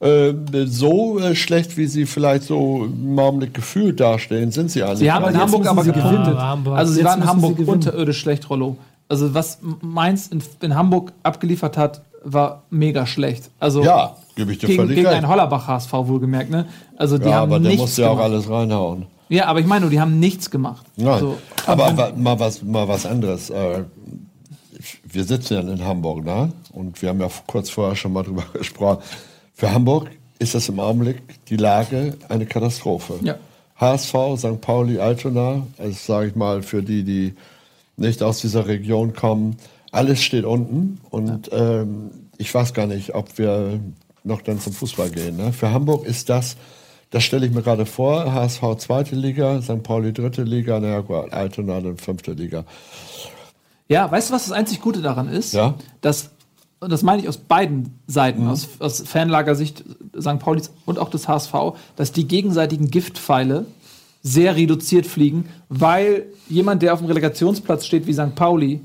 Äh, 0.00 0.34
so 0.66 1.18
äh, 1.18 1.34
schlecht, 1.34 1.76
wie 1.76 1.86
sie 1.86 2.06
vielleicht 2.06 2.44
so 2.44 2.84
im 2.84 3.18
Augenblick 3.18 3.54
gefühlt 3.54 3.98
dastehen, 3.98 4.52
sind 4.52 4.70
sie 4.70 4.84
eigentlich. 4.84 5.00
Sie 5.00 5.10
haben 5.10 5.28
in. 5.28 5.36
Hamburg 5.36 5.66
aber 5.66 5.82
gewinnt. 5.82 6.28
Also 6.68 6.92
sie 6.92 7.00
Jetzt 7.00 7.08
waren 7.08 7.22
in 7.22 7.28
Hamburg 7.28 7.58
unterirdisch 7.66 8.18
schlecht, 8.20 8.48
Rollo. 8.48 8.76
Also 9.08 9.34
was 9.34 9.58
Mainz 9.80 10.28
in, 10.28 10.40
in 10.60 10.76
Hamburg 10.76 11.12
abgeliefert 11.24 11.76
hat, 11.76 12.02
war 12.22 12.62
mega 12.70 13.06
schlecht. 13.06 13.50
Also 13.58 13.82
Ja, 13.82 14.14
gebe 14.36 14.52
ich 14.52 14.58
dir 14.58 14.68
gegen, 14.68 14.78
völlig 14.78 14.94
gegen 14.94 15.06
recht. 15.08 15.18
einen 15.18 15.28
Hollerbach 15.28 15.66
HSV 15.66 15.92
wohlgemerkt, 15.92 16.50
ne? 16.50 16.66
Also 16.96 17.18
die 17.18 17.28
ja, 17.28 17.36
haben 17.36 17.50
aber 17.50 17.60
der 17.60 17.70
nichts 17.70 17.82
muss 17.82 17.96
ja 17.96 18.10
auch 18.10 18.18
alles 18.20 18.48
reinhauen. 18.48 19.06
Ja, 19.28 19.46
aber 19.46 19.60
ich 19.60 19.66
meine, 19.66 19.88
die 19.90 20.00
haben 20.00 20.18
nichts 20.20 20.50
gemacht. 20.50 20.86
Nein. 20.96 21.08
Also, 21.08 21.38
aber 21.66 21.96
wa- 21.96 22.12
mal 22.16 22.38
was, 22.40 22.62
mal 22.62 22.88
was 22.88 23.04
anderes. 23.06 23.50
Äh, 23.50 23.84
wir 25.04 25.24
sitzen 25.24 25.54
ja 25.54 25.60
in 25.60 25.84
Hamburg, 25.84 26.24
ne? 26.24 26.52
Und 26.72 27.00
wir 27.02 27.08
haben 27.10 27.20
ja 27.20 27.28
kurz 27.46 27.70
vorher 27.70 27.96
schon 27.96 28.12
mal 28.12 28.22
drüber 28.22 28.44
gesprochen. 28.52 29.02
Für 29.54 29.70
Hamburg 29.72 30.08
ist 30.38 30.54
das 30.54 30.68
im 30.68 30.78
Augenblick 30.80 31.20
die 31.48 31.56
Lage 31.56 32.16
eine 32.28 32.46
Katastrophe. 32.46 33.14
Ja. 33.22 33.36
HSV, 33.76 34.14
St. 34.36 34.60
Pauli, 34.60 34.98
Altona, 34.98 35.66
also 35.78 35.92
sage 35.92 36.28
ich 36.28 36.36
mal 36.36 36.62
für 36.62 36.82
die, 36.82 37.02
die 37.04 37.34
nicht 37.96 38.22
aus 38.22 38.40
dieser 38.40 38.66
Region 38.66 39.12
kommen, 39.14 39.56
alles 39.92 40.22
steht 40.22 40.44
unten. 40.44 41.00
Und 41.10 41.50
ähm, 41.52 42.10
ich 42.38 42.52
weiß 42.54 42.72
gar 42.74 42.86
nicht, 42.86 43.14
ob 43.14 43.36
wir 43.38 43.80
noch 44.24 44.42
dann 44.42 44.60
zum 44.60 44.72
Fußball 44.72 45.10
gehen. 45.10 45.36
Ne? 45.36 45.52
Für 45.52 45.70
Hamburg 45.72 46.04
ist 46.06 46.28
das, 46.28 46.56
das 47.10 47.24
stelle 47.24 47.46
ich 47.46 47.52
mir 47.52 47.62
gerade 47.62 47.86
vor, 47.86 48.32
HSV 48.32 48.62
zweite 48.78 49.14
Liga, 49.14 49.62
St. 49.62 49.82
Pauli 49.82 50.12
dritte 50.12 50.42
Liga, 50.42 50.78
naja 50.80 51.02
Altona 51.30 51.80
dann 51.80 51.96
fünfte 51.96 52.32
Liga. 52.32 52.64
ja, 53.88 54.10
weißt 54.10 54.30
du, 54.30 54.34
was 54.34 54.44
das 54.44 54.52
einzig 54.52 54.80
Gute 54.80 55.00
daran 55.00 55.28
ist? 55.28 55.54
Ja. 55.54 55.74
Dass, 56.00 56.30
und 56.80 56.92
das 56.92 57.02
meine 57.02 57.22
ich 57.22 57.28
aus 57.28 57.38
beiden 57.38 57.98
Seiten, 58.06 58.44
Mhm. 58.44 58.50
aus, 58.50 58.68
aus 58.78 59.00
Fanlagersicht 59.06 59.84
St. 60.20 60.38
Paulis 60.38 60.70
und 60.84 60.98
auch 60.98 61.08
des 61.10 61.26
HSV, 61.28 61.54
dass 61.96 62.12
die 62.12 62.28
gegenseitigen 62.28 62.90
Giftpfeile 62.90 63.66
sehr 64.22 64.56
reduziert 64.56 65.06
fliegen, 65.06 65.48
weil 65.68 66.26
jemand, 66.48 66.82
der 66.82 66.92
auf 66.92 66.98
dem 66.98 67.06
Relegationsplatz 67.08 67.86
steht 67.86 68.06
wie 68.06 68.12
St. 68.12 68.34
Pauli, 68.34 68.80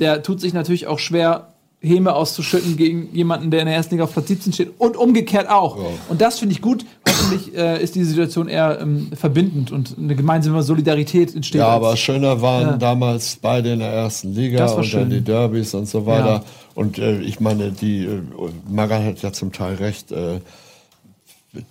der 0.00 0.22
tut 0.22 0.40
sich 0.40 0.54
natürlich 0.54 0.86
auch 0.86 1.00
schwer, 1.00 1.52
Häme 1.80 2.14
auszuschütten 2.14 2.76
gegen 2.76 3.14
jemanden, 3.14 3.52
der 3.52 3.60
in 3.60 3.66
der 3.66 3.76
ersten 3.76 3.94
Liga 3.94 4.04
auf 4.04 4.12
Platz 4.12 4.26
17 4.28 4.52
steht 4.52 4.72
und 4.78 4.96
umgekehrt 4.96 5.48
auch. 5.48 5.78
Und 6.08 6.20
das 6.20 6.40
finde 6.40 6.52
ich 6.52 6.60
gut. 6.60 6.84
Hoffentlich 7.08 7.54
äh, 7.56 7.80
ist 7.80 7.94
diese 7.94 8.06
Situation 8.10 8.48
eher 8.48 8.80
ähm, 8.80 9.10
verbindend 9.14 9.70
und 9.70 9.94
eine 9.96 10.16
gemeinsame 10.16 10.62
Solidarität 10.64 11.34
entsteht. 11.36 11.60
Ja, 11.60 11.68
aber 11.68 11.96
schöner 11.96 12.42
waren 12.42 12.62
Ja. 12.70 12.76
damals 12.78 13.36
beide 13.40 13.74
in 13.74 13.78
der 13.78 13.92
ersten 13.92 14.34
Liga 14.34 14.66
und 14.72 14.84
schön. 14.86 15.00
dann 15.02 15.10
die 15.10 15.20
Derbys 15.20 15.72
und 15.74 15.86
so 15.88 16.04
weiter. 16.04 16.26
Ja. 16.26 16.44
Und 16.74 16.98
äh, 16.98 17.20
ich 17.20 17.38
meine, 17.38 17.70
die 17.70 18.04
äh, 18.06 18.22
Magan 18.68 19.04
hat 19.04 19.22
ja 19.22 19.32
zum 19.32 19.52
Teil 19.52 19.76
recht. 19.76 20.10
Äh, 20.10 20.40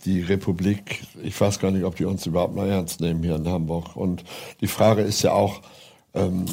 die 0.06 0.22
Republik, 0.22 1.04
ich 1.24 1.40
weiß 1.40 1.60
gar 1.60 1.72
nicht, 1.72 1.84
ob 1.84 1.96
die 1.98 2.06
uns 2.06 2.26
überhaupt 2.26 2.56
noch 2.56 2.66
ernst 2.66 3.00
nehmen 3.00 3.22
hier 3.24 3.36
in 3.36 3.48
Hamburg. 3.48 3.96
Und 3.96 4.24
die 4.60 4.68
Frage 4.68 5.02
ist 5.02 5.22
ja 5.22 5.34
auch, 5.34 5.62
ähm, 6.16 6.46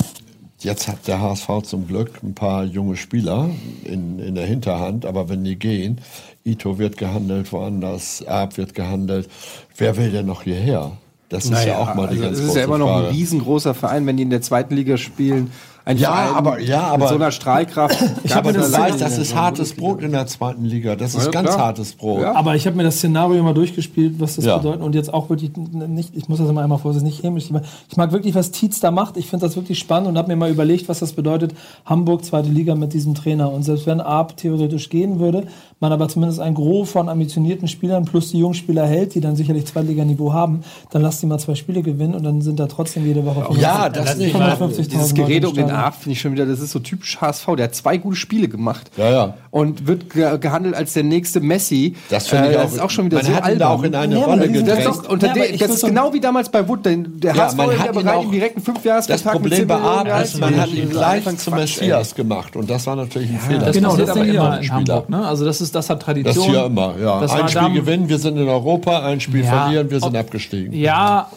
jetzt 0.64 0.88
hat 0.88 1.06
der 1.06 1.20
HSV 1.20 1.62
zum 1.62 1.86
Glück 1.86 2.22
ein 2.22 2.34
paar 2.34 2.64
junge 2.64 2.96
Spieler 2.96 3.50
in, 3.84 4.18
in 4.18 4.34
der 4.34 4.46
Hinterhand, 4.46 5.06
aber 5.06 5.28
wenn 5.28 5.44
die 5.44 5.56
gehen, 5.56 6.00
Ito 6.44 6.78
wird 6.78 6.96
gehandelt 6.96 7.52
woanders, 7.52 8.22
Erb 8.22 8.56
wird 8.56 8.74
gehandelt, 8.74 9.28
wer 9.76 9.96
will 9.96 10.10
denn 10.10 10.26
noch 10.26 10.42
hierher? 10.42 10.92
Das 11.28 11.46
ist 11.46 11.64
ja 11.64 11.78
auch 11.78 11.94
mal 11.94 12.08
die 12.08 12.16
also 12.16 12.22
ganz 12.22 12.38
Es 12.38 12.40
ist 12.40 12.46
große 12.46 12.58
ja 12.58 12.64
immer 12.66 12.78
noch 12.78 12.88
Frage. 12.88 13.08
ein 13.08 13.14
riesengroßer 13.14 13.74
Verein, 13.74 14.06
wenn 14.06 14.16
die 14.16 14.22
in 14.22 14.30
der 14.30 14.42
zweiten 14.42 14.74
Liga 14.74 14.96
spielen. 14.96 15.50
Ein 15.86 15.98
Ja, 15.98 16.12
Verein 16.12 16.35
aber- 16.35 16.61
ja, 16.61 16.81
aber- 16.85 16.98
mit 16.98 17.09
so 17.09 17.15
einer 17.16 17.31
Strahlkraft. 17.31 17.97
Ich 18.24 18.35
habe 18.35 18.48
mir 18.48 18.55
das 18.55 18.66
gesagt, 18.66 19.01
das 19.02 19.19
ist 19.19 19.35
hartes 19.35 19.74
Brot 19.74 20.01
in 20.02 20.12
der 20.12 20.27
zweiten 20.27 20.65
Liga. 20.65 20.97
Das 20.97 21.15
ist 21.15 21.27
Ja, 21.27 21.31
ganz 21.31 21.51
klar. 21.51 21.66
hartes 21.66 21.93
Brot. 21.93 22.23
Ja. 22.23 22.35
Aber 22.35 22.55
ich 22.55 22.66
habe 22.66 22.74
mir 22.77 22.85
das 22.85 22.97
Szenario 22.97 23.43
mal 23.43 23.52
durchgespielt, 23.52 24.15
was 24.19 24.36
das 24.36 24.47
Ja. 24.47 24.56
bedeutet. 24.56 24.81
Und 24.81 24.94
jetzt 24.94 25.12
auch 25.12 25.28
wirklich 25.28 25.51
nicht, 25.56 26.16
ich 26.16 26.27
muss 26.28 26.39
das 26.39 26.48
immer 26.48 26.62
einmal 26.62 26.78
vorsichtig 26.78 27.05
nicht 27.12 27.23
hämisch. 27.23 27.44
Ich 27.44 27.51
mag- 27.51 27.65
Ich 27.90 27.97
mag 27.98 28.12
wirklich, 28.12 28.35
was 28.35 28.51
Tietz 28.51 28.81
da 28.81 28.90
macht. 28.90 29.19
Ich 29.19 29.27
finde 29.28 29.44
das 29.47 29.56
wirklich 29.56 29.78
spannend 29.78 30.09
und 30.09 30.16
habe 30.16 30.28
mir 30.28 30.36
mal 30.36 30.51
überlegt, 30.51 30.89
was 30.89 31.01
das 31.01 31.12
bedeutet. 31.12 31.52
Hamburg, 31.85 32.24
zweite 32.24 32.48
Liga 32.48 32.74
mit 32.74 32.94
diesem 32.94 33.15
Trainer. 33.15 33.52
Und 33.52 33.62
selbst 33.65 33.86
wenn 33.86 34.01
Arp 34.01 34.36
theoretisch 34.39 34.89
gehen 34.89 35.19
würde, 35.20 35.47
man 35.85 35.93
aber 35.93 36.09
zumindest 36.09 36.40
ein 36.40 36.55
Gros 36.55 36.90
von 36.90 37.09
ambitionierten 37.09 37.69
Spielern 37.69 38.05
plus 38.06 38.31
die 38.31 38.39
Jungspieler 38.39 38.86
hält, 38.86 39.15
die 39.15 39.20
dann 39.20 39.36
sicherlich 39.36 39.66
Zweitliganiveau 39.66 40.32
haben, 40.32 40.62
dann 40.90 41.02
lasst 41.02 41.23
die 41.23 41.27
mal 41.27 41.39
zwei 41.39 41.55
Spiele 41.55 41.82
gewinnen 41.82 42.15
und 42.15 42.23
dann 42.24 42.40
sind 42.40 42.59
da 42.59 42.66
trotzdem 42.66 43.06
jede 43.06 43.24
Woche 43.27 43.47
Ja, 43.61 43.89
das 43.90 44.16
nicht. 44.16 44.35
150.000 44.35 44.89
Dieses 44.90 45.15
Gerede 45.15 45.48
um 45.48 45.55
den. 45.55 45.70
Arp 45.70 45.94
finde 45.97 46.12
ich 46.12 46.20
schon 46.20 46.32
wieder, 46.32 46.47
das 46.47 46.61
ist 46.61 46.70
so 46.70 46.78
typisch 46.78 47.20
HSV. 47.20 47.47
Der 47.56 47.65
hat 47.66 47.74
zwei 47.74 47.98
gute 47.98 48.16
Spiele 48.16 48.48
gemacht. 48.48 48.90
Ja, 48.97 49.11
ja. 49.11 49.35
Und 49.51 49.86
wird 49.86 50.11
ge 50.11 50.39
gehandelt 50.39 50.74
als 50.74 50.94
der 50.94 51.02
nächste 51.05 51.40
Messi. 51.40 51.94
Das 52.11 52.27
finde 52.28 52.48
ich 52.51 52.55
Äh, 52.55 52.59
auch. 52.59 52.62
das 52.62 52.73
ist 52.73 52.81
auch 52.81 52.90
schon 52.90 53.05
wieder 53.06 53.19
man 53.19 53.27
so 53.27 53.32
hat 53.35 53.39
ihn 53.52 53.59
da 53.59 53.66
albern. 53.66 53.69
auch 53.78 53.82
in 53.85 53.94
eine 53.94 54.19
Ja, 54.19 54.24
Rolle 54.24 54.48
Das 54.62 54.78
ist, 54.78 54.86
doch 54.86 55.09
unter 55.11 55.27
Ja, 55.28 55.32
der, 55.35 55.56
das 55.59 55.70
ist 55.70 55.85
genau 55.86 56.12
wie 56.12 56.20
damals 56.20 56.48
bei 56.48 56.66
Wood. 56.69 56.85
denn 56.86 57.20
Der 57.20 57.35
Ja, 57.35 57.43
HSV 57.44 57.56
man 57.59 57.78
hat 57.78 57.94
ja 57.94 58.01
ihn 58.01 58.09
auch- 58.09 58.24
ihm 58.24 58.31
direkt 58.32 58.56
einen 58.56 58.65
Das 58.65 58.74
Fünfjahresvertrag 58.74 59.35
mit 59.35 59.43
Problem 59.43 59.59
10 59.61 59.66
bei 59.69 59.77
Gehalt 59.78 60.24
ist, 60.24 60.32
zu 60.32 60.39
man 60.39 60.56
hat 60.61 60.69
ihn 60.70 60.89
Das 60.89 60.90
gleich 60.98 61.36
zum. 61.39 61.55
Messias 61.55 62.15
gemacht. 62.15 62.56
Und 62.56 62.69
das 62.70 62.86
war 62.86 62.97
natürlich 62.97 63.31
ein 63.31 63.39
Fehler. 63.39 63.59
Das 63.66 63.77
Genau, 63.77 63.90
passiert 63.90 64.09
das 64.09 64.16
aber 64.16 64.27
immer 64.27 64.55
auch. 64.56 64.61
in 64.62 64.73
Hamburg, 64.73 65.09
ne? 65.11 65.27
Also 65.27 65.44
das 65.44 65.61
ist, 65.61 65.73
das 65.74 65.90
hat 65.90 65.98
Das 66.01 66.05
Tradition. 66.06 66.46
hier 66.51 66.64
immer, 66.66 66.94
ja. 66.98 67.20
Das 67.20 67.32
ein 67.32 67.40
war 67.42 67.48
Spiel 67.48 67.72
gewinnen, 67.72 68.09
wir 68.09 68.18
sind 68.18 68.36
in 68.38 68.48
Europa, 68.48 69.01
ein 69.05 69.20
Spiel 69.20 69.44
Ja. 69.44 69.62
verlieren, 69.64 69.90
wir 69.90 70.01
sind 70.01 70.10
Ob- 70.10 70.16
abgestiegen. 70.16 70.72
Ja, 70.72 71.30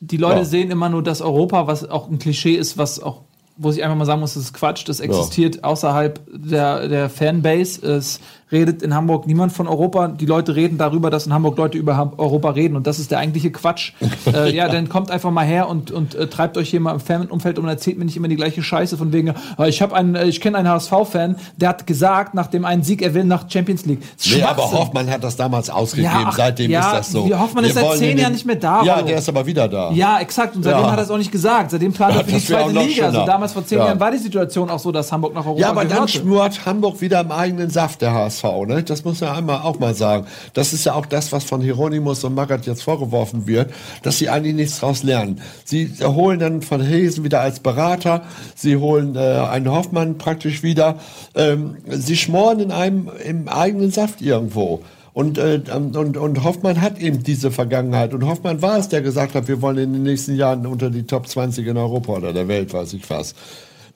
die 0.00 0.16
Leute 0.16 0.38
Ja. 0.40 0.44
sehen 0.44 0.70
immer 0.70 0.88
nur 0.88 1.02
das 1.02 1.20
Europa, 1.20 1.66
was 1.66 1.88
auch 1.88 2.08
ein 2.08 2.18
Klischee 2.18 2.54
ist, 2.54 2.78
was 2.78 3.02
auch, 3.02 3.18
wo 3.56 3.70
ich 3.70 3.82
einfach 3.82 3.96
mal 3.96 4.04
sagen 4.04 4.20
muss, 4.20 4.34
das 4.34 4.44
ist 4.44 4.52
Quatsch, 4.54 4.88
das 4.88 5.00
existiert 5.00 5.64
außerhalb 5.64 6.20
der, 6.32 6.86
der 6.88 7.10
Fanbase. 7.10 7.84
Es 7.86 8.20
redet 8.50 8.82
in 8.82 8.94
Hamburg 8.94 9.26
niemand 9.26 9.52
von 9.52 9.68
Europa. 9.68 10.08
Die 10.08 10.26
Leute 10.26 10.56
reden 10.56 10.78
darüber, 10.78 11.10
dass 11.10 11.26
in 11.26 11.32
Hamburg 11.32 11.56
Leute 11.58 11.78
über 11.78 12.12
Europa 12.16 12.50
reden 12.50 12.76
und 12.76 12.86
das 12.86 12.98
ist 12.98 13.10
der 13.10 13.18
eigentliche 13.18 13.50
Quatsch. 13.50 13.92
äh, 14.32 14.54
ja, 14.54 14.68
dann 14.68 14.88
kommt 14.88 15.10
einfach 15.10 15.30
mal 15.30 15.44
her 15.44 15.68
und, 15.68 15.90
und 15.90 16.14
äh, 16.14 16.26
treibt 16.28 16.56
euch 16.56 16.70
hier 16.70 16.80
mal 16.80 16.92
im 16.92 17.00
Fanumfeld 17.00 17.58
um 17.58 17.64
und 17.64 17.70
erzählt 17.70 17.98
mir 17.98 18.04
nicht 18.04 18.16
immer 18.16 18.28
die 18.28 18.36
gleiche 18.36 18.62
Scheiße 18.62 18.96
von 18.96 19.12
wegen, 19.12 19.34
äh, 19.58 19.68
ich 19.68 19.82
habe 19.82 19.94
einen, 19.94 20.14
äh, 20.14 20.26
ich 20.26 20.40
kenne 20.40 20.58
einen 20.58 20.68
HSV-Fan, 20.68 21.36
der 21.56 21.68
hat 21.70 21.86
gesagt, 21.86 22.34
nach 22.34 22.46
dem 22.46 22.64
einen 22.64 22.82
Sieg, 22.82 23.02
er 23.02 23.14
will 23.14 23.24
nach 23.24 23.50
Champions 23.50 23.84
League. 23.86 24.00
Nee, 24.26 24.42
aber. 24.42 24.62
Hoffmann 24.70 25.10
hat 25.10 25.24
das 25.24 25.36
damals 25.36 25.70
ausgegeben, 25.70 26.12
Ja, 26.12 26.24
ach, 26.28 26.36
seitdem 26.36 26.70
ja, 26.70 26.80
ist 26.80 26.92
das 26.98 27.12
so. 27.12 27.26
wir- 27.26 27.38
Hoffmann 27.40 27.64
ist 27.64 27.74
seit 27.74 27.92
zehn 27.98 28.18
Jahren 28.18 28.32
nicht 28.32 28.46
mehr 28.46 28.56
da, 28.56 28.82
Ja, 28.82 29.02
der 29.02 29.18
ist 29.18 29.28
aber 29.28 29.44
wieder 29.46 29.68
da. 29.68 29.90
Ja, 29.92 30.20
exakt. 30.20 30.56
Und 30.56 30.62
seitdem 30.62 30.82
Ja. 30.84 30.90
hat 30.92 30.98
er 30.98 31.04
es 31.04 31.10
auch 31.10 31.18
nicht 31.18 31.32
gesagt. 31.32 31.70
Seitdem 31.70 31.92
plant 31.92 32.16
er 32.16 32.24
für 32.24 32.32
die 32.32 32.44
zweite 32.44 32.68
Liga. 32.70 33.04
Also 33.06 33.18
schöner. 33.18 33.26
damals 33.26 33.52
vor 33.52 33.64
zehn 33.66 33.78
Ja. 33.78 33.86
Jahren 33.86 34.00
war 34.00 34.10
die 34.10 34.18
Situation 34.18 34.70
auch 34.70 34.78
so, 34.78 34.92
dass 34.92 35.10
Hamburg 35.12 35.34
nach 35.34 35.44
Europa 35.46 35.60
Ja, 35.60 35.70
aber 35.70 35.84
dann 35.84 36.08
schnurrt 36.08 36.64
Hamburg 36.66 37.00
wieder 37.00 37.20
im 37.20 37.30
eigenen 37.32 37.70
Saft, 37.70 38.00
der 38.02 38.12
HSV. 38.12 38.37
Ne? 38.64 38.82
Das 38.82 39.04
muss 39.04 39.20
man 39.20 39.30
einmal 39.30 39.62
auch 39.62 39.78
mal 39.78 39.94
sagen. 39.94 40.26
Das 40.54 40.72
ist 40.72 40.84
ja 40.84 40.94
auch 40.94 41.06
das, 41.06 41.32
was 41.32 41.44
von 41.44 41.60
Hieronymus 41.60 42.24
und 42.24 42.34
Magath 42.34 42.66
jetzt 42.66 42.82
vorgeworfen 42.82 43.46
wird, 43.46 43.72
dass 44.02 44.18
sie 44.18 44.28
eigentlich 44.28 44.54
nichts 44.54 44.80
daraus 44.80 45.02
lernen. 45.02 45.40
Sie 45.64 45.90
holen 46.02 46.38
dann 46.38 46.62
von 46.62 46.80
Hesen 46.80 47.24
wieder 47.24 47.40
als 47.40 47.60
Berater, 47.60 48.22
sie 48.54 48.76
holen 48.76 49.16
äh, 49.16 49.18
einen 49.18 49.70
Hoffmann 49.70 50.18
praktisch 50.18 50.62
wieder. 50.62 50.96
Ähm, 51.34 51.76
sie 51.88 52.16
schmoren 52.16 52.60
in 52.60 52.72
einem 52.72 53.10
im 53.24 53.48
eigenen 53.48 53.90
Saft 53.90 54.22
irgendwo. 54.22 54.82
Und, 55.18 55.36
äh, 55.36 55.60
und, 55.74 56.16
und 56.16 56.44
Hoffmann 56.44 56.80
hat 56.80 57.00
eben 57.00 57.24
diese 57.24 57.50
Vergangenheit. 57.50 58.14
Und 58.14 58.24
Hoffmann 58.24 58.62
war 58.62 58.78
es, 58.78 58.88
der 58.88 59.02
gesagt 59.02 59.34
hat, 59.34 59.48
wir 59.48 59.60
wollen 59.60 59.78
in 59.78 59.92
den 59.92 60.02
nächsten 60.04 60.36
Jahren 60.36 60.64
unter 60.64 60.90
die 60.90 61.02
Top 61.02 61.26
20 61.26 61.66
in 61.66 61.76
Europa 61.76 62.12
oder 62.12 62.32
der 62.32 62.46
Welt, 62.46 62.72
weiß 62.72 62.92
ich 62.92 63.10
was. 63.10 63.34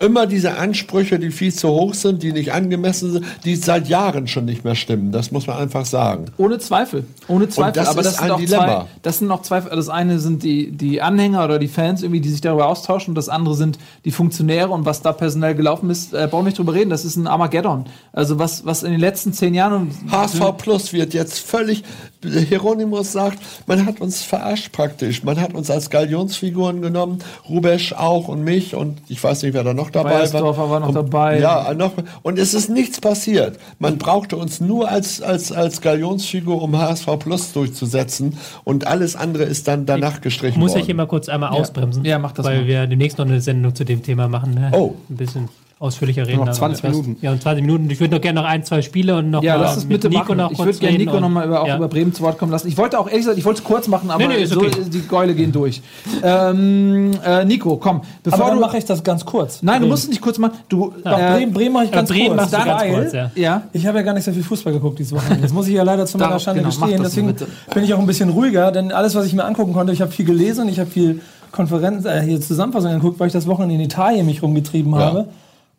Immer 0.03 0.27
diese 0.27 0.59
Ansprüche, 0.59 1.21
die 1.21 1.31
viel 1.31 1.55
zu 1.55 1.69
hoch 1.69 1.95
sind, 1.95 2.25
die 2.25 2.33
nicht 2.33 2.53
angemessen 2.53 3.13
sind, 3.13 3.25
die 3.45 3.55
seit 3.55 3.89
Jahren 3.89 4.27
schon 4.27 4.45
nicht 4.45 4.65
mehr 4.65 4.75
stimmen. 4.75 5.13
Das 5.13 5.31
muss 5.31 5.47
man 5.47 5.59
einfach 5.59 5.87
sagen. 5.87 6.25
Ohne 6.39 6.59
Zweifel. 6.59 7.05
Ohne 7.29 7.49
Zweifel. 7.49 7.75
das 7.75 7.89
aber 7.89 8.01
ist 8.01 8.07
das 8.07 8.17
sind 8.17 8.25
ein 8.25 8.31
auch 8.33 8.39
Dilemma. 8.41 8.67
zwei. 8.67 8.87
Das 9.03 9.19
sind 9.19 9.29
noch 9.29 9.43
zwei. 9.43 9.61
Das 9.61 9.89
eine 9.89 10.19
sind 10.19 10.43
die, 10.43 10.73
die 10.73 11.01
Anhänger 11.01 11.45
oder 11.45 11.61
die 11.61 11.69
Fans 11.69 12.03
irgendwie, 12.03 12.21
die 12.21 12.31
sich 12.31 12.41
darüber 12.41 12.67
austauschen. 12.67 13.13
Und 13.13 13.15
das 13.15 13.29
andere 13.29 13.55
sind 13.55 13.79
die 14.05 14.11
Funktionäre 14.11 14.71
und 14.71 14.85
was 14.87 15.03
da 15.03 15.13
personell 15.13 15.55
gelaufen 15.55 15.89
ist. 15.89 16.13
Äh, 16.13 16.27
brauchen 16.29 16.47
nicht 16.47 16.59
drüber 16.59 16.75
reden. 16.75 16.91
Das 16.91 17.05
ist 17.05 17.15
ein 17.15 17.29
Armageddon. 17.29 17.85
Also 18.13 18.41
was, 18.41 18.67
was 18.67 18.83
in 18.83 18.91
den 18.91 19.01
letzten 19.01 19.33
zehn 19.33 19.55
Jahren. 19.55 19.93
HSV 20.11 20.57
Plus 20.59 20.93
wird 20.93 21.15
jetzt 21.15 21.39
völlig, 21.39 21.85
Hieronymus 22.25 23.13
sagt, 23.13 23.39
man 23.69 23.87
hat 23.87 24.01
uns 24.01 24.23
verarscht 24.23 24.73
praktisch. 24.73 25.23
Man 25.23 25.41
hat 25.41 25.55
uns 25.55 25.71
als 25.71 25.91
Galionsfiguren 25.91 26.83
genommen, 26.83 27.21
Rubesch 27.49 27.93
auch 27.93 28.27
und 28.27 28.43
mich 28.43 28.75
und 28.75 28.99
ich 29.07 29.23
weiß 29.23 29.45
nicht, 29.45 29.55
wer 29.55 29.63
da 29.63 29.75
noch 29.75 29.92
dabei 29.93 30.11
war. 30.11 30.19
Weiersdorfer 30.21 30.71
war 30.71 30.81
noch 30.81 30.89
und, 30.89 30.95
dabei. 30.95 31.39
Ja, 31.41 31.73
noch, 31.75 31.93
und 32.23 32.39
es 32.39 32.55
ist 32.55 32.69
nichts 32.69 33.01
passiert. 33.01 33.59
Man 33.79 33.99
brauchte 33.99 34.37
uns 34.37 34.61
nur 34.61 34.89
als, 34.89 35.23
als, 35.23 35.53
als 35.53 35.81
Galionsfigur, 35.81 36.61
um 36.61 36.77
HSV 36.77 37.07
Plus 37.19 37.53
durchzusetzen 37.53 38.39
und 38.65 38.87
alles 38.87 39.17
andere 39.17 39.45
ist 39.45 39.69
dann 39.69 39.87
danach 39.87 40.21
gestrichen 40.21 40.59
Muss 40.59 40.71
ich 40.73 40.77
worden. 40.77 40.87
hier 40.87 40.95
mal 40.95 41.07
kurz 41.07 41.29
einmal 41.29 41.51
ausbremsen. 41.51 42.05
Ja, 42.05 42.19
mach 42.19 42.33
das 42.33 42.47
Weil 42.47 42.61
mal. 42.61 42.67
wir 42.67 42.87
demnächst 42.87 43.19
noch 43.19 43.27
eine 43.27 43.41
Sendung 43.41 43.75
zu 43.75 43.85
dem 43.85 44.03
Thema 44.03 44.29
machen. 44.29 44.55
Ne? 44.55 44.71
Oh. 44.73 44.95
Ein 45.09 45.17
bisschen 45.17 45.49
ausführlicher 45.83 46.27
reden. 46.27 46.39
Noch 46.39 46.47
dann 46.47 46.55
20 46.55 46.85
etwas. 46.85 46.97
Minuten. 47.01 47.17
Ja, 47.25 47.33
und 47.33 47.43
20 47.43 47.65
Minuten. 47.67 47.91
Ich 47.91 47.99
würde 48.01 48.15
noch 48.15 48.21
gerne 48.23 48.41
noch 48.41 48.49
ein, 48.49 48.65
zwei 48.65 48.83
Spiele 48.83 49.17
und 49.17 49.31
noch 49.31 49.43
Ja, 49.43 49.57
mal 49.57 49.63
lass 49.65 49.77
es 49.77 49.83
mit 49.85 50.01
bitte 50.01 50.09
Nico 50.09 50.21
machen. 50.25 50.37
noch 50.39 50.51
ich 50.53 50.59
würde 50.59 50.79
gerne 50.79 50.97
Nico 50.99 51.17
und- 51.17 51.21
noch 51.23 51.29
mal 51.29 51.47
über, 51.47 51.61
auch 51.63 51.67
ja. 51.67 51.77
über 51.77 51.89
Bremen 51.89 52.15
zu 52.15 52.23
Wort 52.23 52.39
kommen 52.39 52.53
lassen. 52.53 52.69
Ich 52.69 52.79
wollte 52.79 52.99
auch 52.99 53.07
ehrlich 53.07 53.21
gesagt, 53.23 53.37
ich 53.39 53.45
wollte 53.45 53.59
es 53.59 53.65
kurz 53.65 53.89
machen, 53.89 54.11
aber 54.11 54.27
Nee, 54.27 54.39
nee, 54.39 54.45
so, 54.45 54.61
okay. 54.61 54.71
die 54.93 55.01
Geule 55.09 55.35
gehen 55.35 55.51
durch. 55.53 55.83
ähm, 56.23 57.11
äh, 57.25 57.45
Nico, 57.45 57.77
komm. 57.77 58.03
Bevor 58.23 58.39
Aber 58.41 58.49
dann 58.51 58.59
du, 58.59 58.65
mache 58.67 58.79
ich 58.79 58.85
das 58.85 59.03
ganz 59.03 59.25
kurz. 59.25 59.63
nein, 59.63 59.83
du 59.83 59.89
musst 59.89 60.05
es 60.05 60.09
nicht 60.11 60.21
kurz 60.21 60.39
machen. 60.39 60.53
Du, 60.69 60.93
Doch, 61.05 61.19
äh, 61.19 61.33
Bremen, 61.37 61.53
Bremen 61.53 61.73
mache 61.75 61.85
ich 61.85 61.91
Ja, 61.91 61.97
ganz 61.97 62.09
Bremen 62.11 62.27
kurz. 62.29 62.37
machst 62.37 62.53
du 62.53 62.57
ganz 62.65 62.83
kurz, 62.95 63.13
ja. 63.13 63.31
ja. 63.35 63.63
Ich 63.73 63.87
habe 63.87 63.99
ja 63.99 64.05
gar 64.05 64.15
nicht 64.15 64.25
so 64.25 64.33
viel 64.33 64.43
Fußball 64.43 64.73
geguckt 64.73 64.99
dieses 64.99 65.13
Wochenende. 65.13 65.43
Das 65.43 65.53
muss 65.53 65.67
ich 65.69 65.75
ja 65.75 65.83
leider 65.83 66.07
zu 66.07 66.19
meiner 66.19 66.39
Schande 66.39 66.63
genau, 66.63 66.75
gestehen. 66.75 67.03
Deswegen 67.03 67.35
bin 67.75 67.85
ich 67.85 67.93
auch 67.95 67.99
ein 67.99 68.07
bisschen 68.07 68.31
ruhiger, 68.31 68.71
denn 68.73 68.93
alles, 68.93 69.15
was 69.15 69.27
ich 69.27 69.35
mir 69.35 69.45
angucken 69.45 69.73
konnte, 69.73 69.93
ich 69.93 70.01
habe 70.01 70.11
viel 70.13 70.25
gelesen 70.27 70.63
und 70.63 70.69
ich 70.69 70.79
habe 70.81 70.91
viel 70.91 71.21
Konferenz, 71.51 72.05
äh, 72.07 72.23
hier 72.23 72.41
Zusammenfassungen 72.41 72.99
geguckt, 73.01 73.21
weil 73.21 73.27
ich 73.27 73.33
das 73.33 73.47
Wochenende 73.47 73.75
in 73.75 73.81
Italien 73.83 74.25
mich 74.27 74.43
rumgetrieben 74.43 74.95
habe 74.95 75.27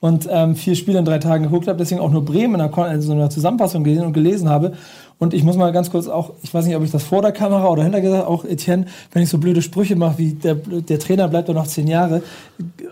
und 0.04 0.28
ähm, 0.30 0.58
vier 0.58 0.76
Spiele 0.76 1.00
in 1.00 1.06
drei 1.06 1.18
Tagen 1.20 1.46
geguckt 1.46 1.70
habe, 1.70 1.78
deswegen 1.78 2.02
auch 2.02 2.12
nur 2.12 2.26
Bremen 2.26 2.56
in 2.56 2.60
einer, 2.62 2.78
also 2.78 3.14
in 3.14 3.20
einer 3.20 3.30
Zusammenfassung 3.30 3.86
gesehen 3.86 4.04
und 4.04 4.12
gelesen 4.12 4.50
habe. 4.50 4.74
Und 5.18 5.34
ich 5.34 5.46
muss 5.46 5.56
mal 5.56 5.72
ganz 5.72 5.92
kurz 5.92 6.10
auch, 6.10 6.34
ich 6.44 6.54
weiß 6.54 6.66
nicht, 6.66 6.76
ob 6.76 6.84
ich 6.84 6.92
das 6.92 7.04
vor 7.04 7.22
der 7.22 7.32
Kamera 7.32 7.70
oder 7.70 7.84
hinter 7.84 8.02
gesagt 8.02 8.28
auch 8.28 8.44
Etienne, 8.44 8.88
wenn 9.14 9.24
ich 9.24 9.30
so 9.30 9.38
blöde 9.38 9.62
Sprüche 9.62 9.96
mache, 9.96 10.18
wie 10.18 10.34
der, 10.34 10.56
der 10.56 11.00
Trainer 11.00 11.30
bleibt 11.30 11.48
doch 11.48 11.54
noch 11.54 11.68
zehn 11.68 11.88
Jahre. 11.88 12.22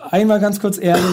Einmal 0.10 0.40
ganz 0.40 0.62
kurz 0.62 0.78
ehrlich, 0.78 1.04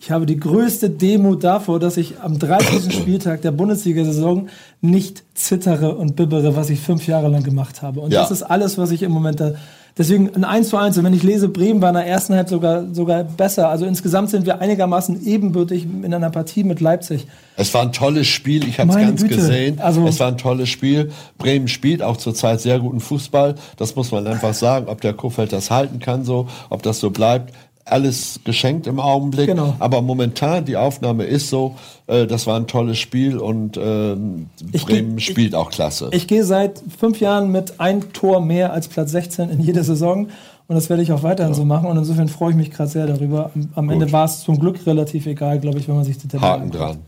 ich 0.00 0.10
habe 0.10 0.24
die 0.24 0.40
größte 0.40 0.88
Demut 0.88 1.44
davor, 1.44 1.80
dass 1.80 1.98
ich 1.98 2.18
am 2.20 2.38
30. 2.38 2.94
Spieltag 2.94 3.42
der 3.42 3.50
Bundesliga-Saison 3.50 4.48
nicht 4.80 5.22
zittere 5.34 5.96
und 5.96 6.16
bibbere, 6.16 6.56
was 6.56 6.70
ich 6.70 6.80
fünf 6.80 7.06
Jahre 7.06 7.28
lang 7.28 7.42
gemacht 7.42 7.82
habe. 7.82 8.00
Und 8.00 8.10
Ja. 8.14 8.22
das 8.22 8.30
ist 8.30 8.42
alles, 8.42 8.78
was 8.78 8.90
ich 8.90 9.02
im 9.02 9.12
Moment 9.12 9.38
da. 9.40 9.52
Deswegen 9.98 10.34
ein 10.34 10.44
1 10.44 10.68
zu 10.68 10.76
1. 10.76 10.98
Und 10.98 11.04
wenn 11.04 11.14
ich 11.14 11.22
lese, 11.22 11.48
Bremen 11.48 11.80
war 11.80 11.88
in 11.88 11.94
der 11.94 12.06
ersten 12.06 12.34
Halbzeit 12.34 12.50
sogar, 12.50 12.94
sogar 12.94 13.24
besser. 13.24 13.70
Also 13.70 13.86
insgesamt 13.86 14.28
sind 14.28 14.44
wir 14.44 14.60
einigermaßen 14.60 15.24
ebenbürtig 15.26 15.84
in 15.84 16.12
einer 16.12 16.28
Partie 16.28 16.64
mit 16.64 16.80
Leipzig. 16.80 17.26
Es 17.56 17.72
war 17.72 17.80
ein 17.82 17.92
tolles 17.92 18.26
Spiel, 18.26 18.68
ich 18.68 18.78
habe 18.78 18.90
es 18.90 18.96
ganz 18.96 19.22
Güte. 19.22 19.36
gesehen. 19.36 19.80
Also- 19.80 20.06
es 20.06 20.20
war 20.20 20.28
ein 20.28 20.36
tolles 20.36 20.68
Spiel. 20.68 21.12
Bremen 21.38 21.68
spielt 21.68 22.02
auch 22.02 22.18
zurzeit 22.18 22.60
sehr 22.60 22.78
guten 22.78 23.00
Fußball. 23.00 23.54
Das 23.78 23.96
muss 23.96 24.10
man 24.10 24.26
einfach 24.26 24.52
sagen, 24.52 24.88
ob 24.88 25.00
der 25.00 25.14
Kofeld 25.14 25.52
das 25.52 25.70
halten 25.70 25.98
kann, 25.98 26.24
so, 26.24 26.46
ob 26.68 26.82
das 26.82 27.00
so 27.00 27.10
bleibt. 27.10 27.54
Alles 27.88 28.40
geschenkt 28.44 28.88
im 28.88 28.98
Augenblick. 28.98 29.46
Genau. 29.46 29.74
Aber 29.78 30.02
momentan, 30.02 30.64
die 30.64 30.76
Aufnahme 30.76 31.22
ist 31.24 31.48
so, 31.50 31.76
äh, 32.08 32.26
das 32.26 32.46
war 32.48 32.58
ein 32.58 32.66
tolles 32.66 32.98
Spiel 32.98 33.38
und 33.38 33.76
ähm, 33.80 34.48
Ich 34.72 34.84
Bremen 34.84 35.10
geh- 35.10 35.18
ich- 35.18 35.26
spielt 35.26 35.54
auch 35.54 35.70
klasse. 35.70 36.08
Ich 36.12 36.26
gehe 36.26 36.42
seit 36.44 36.82
fünf 36.98 37.20
Jahren 37.20 37.52
mit 37.52 37.78
ein 37.78 38.12
Tor 38.12 38.40
mehr 38.40 38.72
als 38.72 38.88
Platz 38.88 39.12
16 39.12 39.50
in 39.50 39.60
jeder 39.60 39.84
Saison. 39.84 40.28
Und 40.68 40.74
das 40.74 40.90
werde 40.90 41.04
ich 41.04 41.12
auch 41.12 41.22
weiterhin 41.22 41.54
so 41.54 41.64
machen. 41.64 41.86
Und 41.88 41.96
insofern 41.96 42.26
freue 42.26 42.50
ich 42.50 42.56
mich 42.56 42.72
gerade 42.72 42.90
sehr 42.90 43.06
darüber. 43.06 43.52
Am, 43.54 43.68
am 43.76 43.88
Ende 43.90 44.10
war 44.10 44.24
es 44.24 44.40
zum 44.40 44.58
Glück 44.58 44.84
relativ 44.84 45.26
egal, 45.26 45.60
glaube 45.60 45.78
ich, 45.78 45.86
wenn 45.86 45.94
man 45.94 46.04
sich 46.04 46.18
die 46.18 46.26
Tabelle 46.26 46.50
Haken 46.52 46.62
anguckt. 46.64 46.82
dran. 46.82 46.98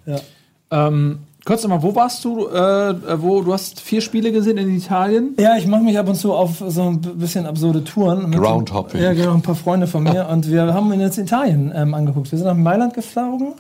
Ja. 0.70 0.86
Ähm, 0.86 1.18
kurz 1.48 1.62
nochmal, 1.62 1.82
wo 1.82 1.94
warst 1.94 2.22
du? 2.26 2.46
Äh, 2.46 3.22
wo 3.22 3.40
du 3.40 3.54
hast 3.54 3.80
vier 3.80 4.02
Spiele 4.02 4.32
gesehen 4.32 4.58
in 4.58 4.76
Italien? 4.76 5.34
Ja, 5.40 5.56
ich 5.56 5.66
mache 5.66 5.82
mich 5.82 5.98
ab 5.98 6.06
und 6.06 6.14
zu 6.14 6.34
auf 6.34 6.62
so 6.68 6.82
ein 6.82 7.00
bisschen 7.00 7.46
absurde 7.46 7.82
Touren. 7.82 8.28
Mit 8.28 8.38
Groundhopping. 8.38 9.00
Ja, 9.00 9.14
genau, 9.14 9.32
ein 9.32 9.40
paar 9.40 9.54
Freunde 9.54 9.86
von 9.86 10.02
mir. 10.02 10.28
und 10.30 10.50
wir 10.50 10.74
haben 10.74 10.92
ihn 10.92 11.00
jetzt 11.00 11.16
in 11.16 11.24
Italien 11.24 11.72
ähm, 11.74 11.94
angeguckt. 11.94 12.30
Wir 12.30 12.38
sind 12.38 12.46
nach 12.46 12.54
Mailand 12.54 12.92
geflogen, 12.92 13.54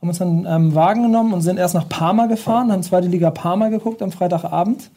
haben 0.00 0.08
uns 0.08 0.16
dann 0.16 0.46
einen 0.46 0.68
ähm, 0.68 0.74
Wagen 0.74 1.02
genommen 1.02 1.34
und 1.34 1.42
sind 1.42 1.58
erst 1.58 1.74
nach 1.74 1.90
Parma 1.90 2.24
gefahren, 2.24 2.72
haben 2.72 2.82
zweite 2.82 3.08
Liga 3.08 3.30
Parma 3.30 3.68
geguckt 3.68 4.00
am 4.00 4.12
Freitagabend. 4.12 4.90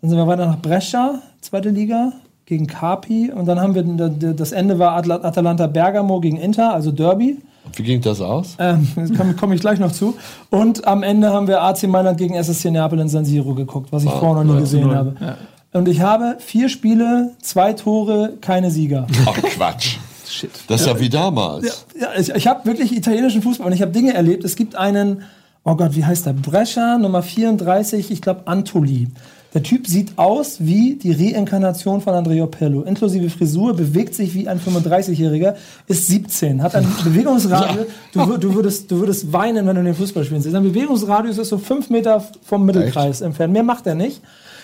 Dann 0.00 0.10
sind 0.10 0.18
wir 0.18 0.26
weiter 0.26 0.46
nach 0.46 0.58
Brescia, 0.58 1.20
zweite 1.40 1.70
Liga, 1.70 2.12
gegen 2.44 2.66
Carpi. 2.66 3.30
Und 3.30 3.46
dann 3.46 3.60
haben 3.60 3.76
wir, 3.76 4.34
das 4.34 4.50
Ende 4.50 4.80
war 4.80 4.96
Atalanta 4.96 5.68
Bergamo 5.68 6.18
gegen 6.18 6.38
Inter, 6.38 6.74
also 6.74 6.90
Derby. 6.90 7.38
Wie 7.74 7.82
ging 7.82 8.00
das 8.00 8.20
aus? 8.20 8.56
Ähm, 8.58 8.86
da 8.96 9.14
komme 9.14 9.34
komm 9.38 9.52
ich 9.52 9.60
gleich 9.60 9.78
noch 9.78 9.92
zu. 9.92 10.14
Und 10.50 10.86
am 10.86 11.02
Ende 11.02 11.30
haben 11.30 11.46
wir 11.46 11.62
AC 11.62 11.84
Mailand 11.84 12.18
gegen 12.18 12.34
SSC 12.34 12.70
Neapel 12.70 12.98
in 13.00 13.08
San 13.08 13.24
Siro 13.24 13.54
geguckt, 13.54 13.92
was 13.92 14.04
ich 14.04 14.10
vorher 14.10 14.44
noch 14.44 14.54
nie 14.54 14.60
gesehen 14.60 14.94
habe. 14.94 15.36
Und 15.72 15.88
ich 15.88 16.00
habe 16.00 16.36
vier 16.38 16.68
Spiele, 16.68 17.30
zwei 17.40 17.72
Tore, 17.72 18.34
keine 18.40 18.70
Sieger. 18.70 19.06
Ach 19.26 19.34
Quatsch. 19.42 19.96
Shit. 20.28 20.50
Das 20.68 20.82
ist 20.82 20.86
ja 20.86 20.98
wie 20.98 21.08
damals. 21.08 21.86
Ja, 21.98 22.08
ich, 22.18 22.30
ich 22.30 22.46
habe 22.46 22.64
wirklich 22.64 22.96
italienischen 22.96 23.42
Fußball 23.42 23.66
und 23.66 23.72
ich 23.72 23.82
habe 23.82 23.92
Dinge 23.92 24.14
erlebt. 24.14 24.44
Es 24.44 24.56
gibt 24.56 24.76
einen, 24.76 25.22
oh 25.64 25.74
Gott, 25.74 25.94
wie 25.94 26.04
heißt 26.04 26.26
der? 26.26 26.32
Brescia, 26.32 26.98
Nummer 26.98 27.22
34, 27.22 28.10
ich 28.10 28.22
glaube 28.22 28.42
Antoli. 28.46 29.08
Der 29.54 29.62
Typ 29.62 29.86
sieht 29.86 30.16
aus 30.16 30.56
wie 30.60 30.94
die 30.94 31.12
Reinkarnation 31.12 32.00
von 32.00 32.14
Andrea 32.14 32.46
Pirlo. 32.46 32.82
Inklusive 32.82 33.28
Frisur, 33.28 33.74
bewegt 33.74 34.14
sich 34.14 34.32
wie 34.34 34.48
ein 34.48 34.58
35-Jähriger, 34.58 35.54
ist 35.86 36.06
17, 36.06 36.62
hat 36.62 36.74
ein 36.74 36.86
Bewegungsradius. 37.04 37.86
Du, 38.14 38.20
wür- 38.20 38.38
du, 38.38 38.54
würdest, 38.54 38.90
du 38.90 39.00
würdest 39.00 39.30
weinen, 39.32 39.66
wenn 39.66 39.76
du 39.76 39.82
den 39.84 39.94
Fußball 39.94 40.24
spielen 40.24 40.40
siehst. 40.40 40.52
Sein 40.54 40.62
Bewegungsradius 40.62 41.36
ist 41.36 41.48
so 41.50 41.58
fünf 41.58 41.90
Meter 41.90 42.24
vom 42.44 42.64
Mittelkreis 42.64 43.20
entfernt. 43.20 43.52
Mehr 43.52 43.62
macht 43.62 43.86
er 43.86 43.94
nicht. 43.94 44.22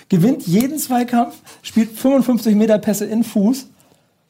Gewinnt 0.09 0.47
jeden 0.47 0.79
Zweikampf, 0.79 1.35
spielt 1.63 1.91
55 1.99 2.55
Meter 2.55 2.79
Pässe 2.79 3.05
in 3.05 3.25
Fuß. 3.25 3.67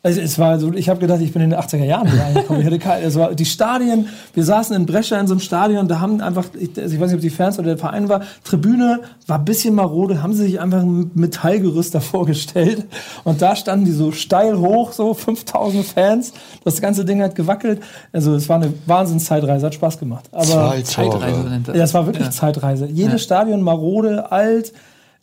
Also 0.00 0.20
es 0.20 0.38
war 0.38 0.60
so, 0.60 0.72
ich 0.72 0.88
habe 0.88 1.00
gedacht, 1.00 1.20
ich 1.20 1.32
bin 1.32 1.42
in 1.42 1.50
den 1.50 1.58
80er 1.58 1.82
Jahren 1.84 2.10
wieder 2.12 2.24
angekommen. 2.24 2.60
Ich 2.60 2.66
hatte 2.66 2.78
keine, 2.78 3.02
es 3.04 3.16
war 3.16 3.34
die 3.34 3.44
Stadien, 3.44 4.06
wir 4.32 4.44
saßen 4.44 4.74
in 4.76 4.86
Brescia 4.86 5.18
in 5.18 5.26
so 5.26 5.34
einem 5.34 5.40
Stadion, 5.40 5.88
da 5.88 5.98
haben 5.98 6.20
einfach, 6.20 6.44
ich, 6.58 6.70
also 6.80 6.94
ich 6.94 7.00
weiß 7.00 7.08
nicht, 7.08 7.16
ob 7.16 7.20
die 7.20 7.30
Fans 7.30 7.58
oder 7.58 7.70
der 7.70 7.78
Verein 7.78 8.08
war, 8.08 8.20
Tribüne 8.44 9.00
war 9.26 9.38
ein 9.40 9.44
bisschen 9.44 9.74
marode, 9.74 10.22
haben 10.22 10.34
sie 10.34 10.44
sich 10.44 10.60
einfach 10.60 10.82
ein 10.82 11.10
Metallgerüst 11.14 11.96
davor 11.96 12.26
gestellt 12.26 12.86
und 13.24 13.42
da 13.42 13.56
standen 13.56 13.86
die 13.86 13.90
so 13.90 14.12
steil 14.12 14.56
hoch, 14.58 14.92
so 14.92 15.14
5000 15.14 15.84
Fans, 15.84 16.32
das 16.64 16.80
ganze 16.80 17.04
Ding 17.04 17.20
hat 17.20 17.34
gewackelt. 17.34 17.80
Also 18.12 18.36
es 18.36 18.48
war 18.48 18.56
eine 18.62 18.72
Wahnsinnszeitreise, 18.86 19.66
hat 19.66 19.74
Spaß 19.74 19.98
gemacht. 19.98 20.26
Aber 20.30 20.74
Zeitreise 20.84 21.60
ja, 21.74 21.82
es 21.82 21.92
war 21.92 22.06
wirklich 22.06 22.24
Ja. 22.26 22.30
Zeitreise. 22.30 22.86
Jedes 22.86 23.24
Stadion 23.24 23.62
marode, 23.62 24.30
alt. 24.30 24.72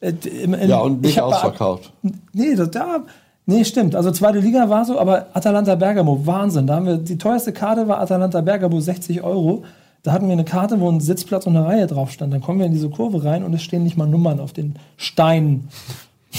äh, 0.02 0.12
im- 0.44 0.54
im- 0.54 0.70
Ja, 0.70 0.80
und 0.80 0.98
ich 0.98 1.14
nicht 1.16 1.22
ausverkauft. 1.22 1.94
Nee, 2.34 2.56
das, 2.56 2.70
da, 2.72 3.04
nee, 3.46 3.64
stimmt. 3.64 3.96
Also 3.96 4.12
zweite 4.12 4.40
Liga 4.40 4.70
war 4.70 4.86
so, 4.86 5.00
aber 5.00 5.28
Atalanta 5.34 5.76
Bergamo, 5.76 6.26
Wahnsinn. 6.26 6.68
Da 6.68 6.76
haben 6.76 6.86
wir, 6.86 6.98
die 6.98 7.18
teuerste 7.18 7.54
Karte 7.54 7.88
war 7.88 8.00
Atalanta 8.00 8.42
Bergamo, 8.42 8.80
60 8.80 9.24
Euro. 9.24 9.64
Da 10.04 10.12
hatten 10.12 10.28
wir 10.28 10.34
eine 10.34 10.46
Karte, 10.46 10.80
wo 10.80 10.90
ein 10.90 11.00
Sitzplatz 11.00 11.48
und 11.48 11.58
eine 11.58 11.66
Reihe 11.66 11.88
drauf 11.88 12.12
stand. 12.12 12.32
Dann 12.32 12.42
kommen 12.42 12.60
wir 12.60 12.68
in 12.68 12.74
diese 12.74 12.90
Kurve 12.90 13.24
rein 13.24 13.44
und 13.44 13.54
es 13.54 13.64
stehen 13.64 13.84
nicht 13.84 13.98
mal 13.98 14.08
Nummern 14.08 14.40
auf 14.40 14.54
den 14.54 14.76
Steinen. 14.98 15.70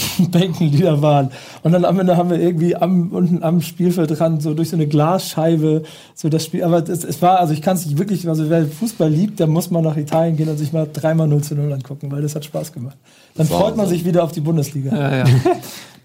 Bänken, 0.31 0.71
die 0.71 0.81
da 0.81 1.01
waren. 1.01 1.31
Und 1.63 1.71
dann 1.71 1.85
am 1.85 1.99
Ende 1.99 2.17
haben 2.17 2.29
wir 2.29 2.39
irgendwie 2.39 2.75
am, 2.75 3.09
unten 3.11 3.43
am 3.43 3.61
Spielfeldrand 3.61 4.41
so 4.41 4.53
durch 4.53 4.69
so 4.69 4.75
eine 4.75 4.87
Glasscheibe 4.87 5.83
so 6.13 6.29
das 6.29 6.45
Spiel. 6.45 6.63
Aber 6.63 6.87
es, 6.87 7.03
es 7.03 7.21
war, 7.21 7.39
also 7.39 7.53
ich 7.53 7.61
kann 7.61 7.77
es 7.77 7.85
nicht 7.85 7.97
wirklich, 7.97 8.27
also 8.27 8.49
wer 8.49 8.65
Fußball 8.65 9.09
liebt, 9.09 9.39
der 9.39 9.47
muss 9.47 9.71
mal 9.71 9.81
nach 9.81 9.97
Italien 9.97 10.37
gehen 10.37 10.49
und 10.49 10.57
sich 10.57 10.73
mal 10.73 10.87
dreimal 10.91 11.27
0 11.27 11.41
zu 11.43 11.55
0 11.55 11.73
angucken, 11.73 12.11
weil 12.11 12.21
das 12.21 12.35
hat 12.35 12.45
Spaß 12.45 12.73
gemacht. 12.73 12.97
Dann 13.37 13.47
freut 13.47 13.77
man 13.77 13.87
sich 13.87 14.03
wieder 14.05 14.23
auf 14.23 14.31
die 14.31 14.41
Bundesliga. 14.41 14.95
Ja, 14.95 15.17
ja. 15.17 15.25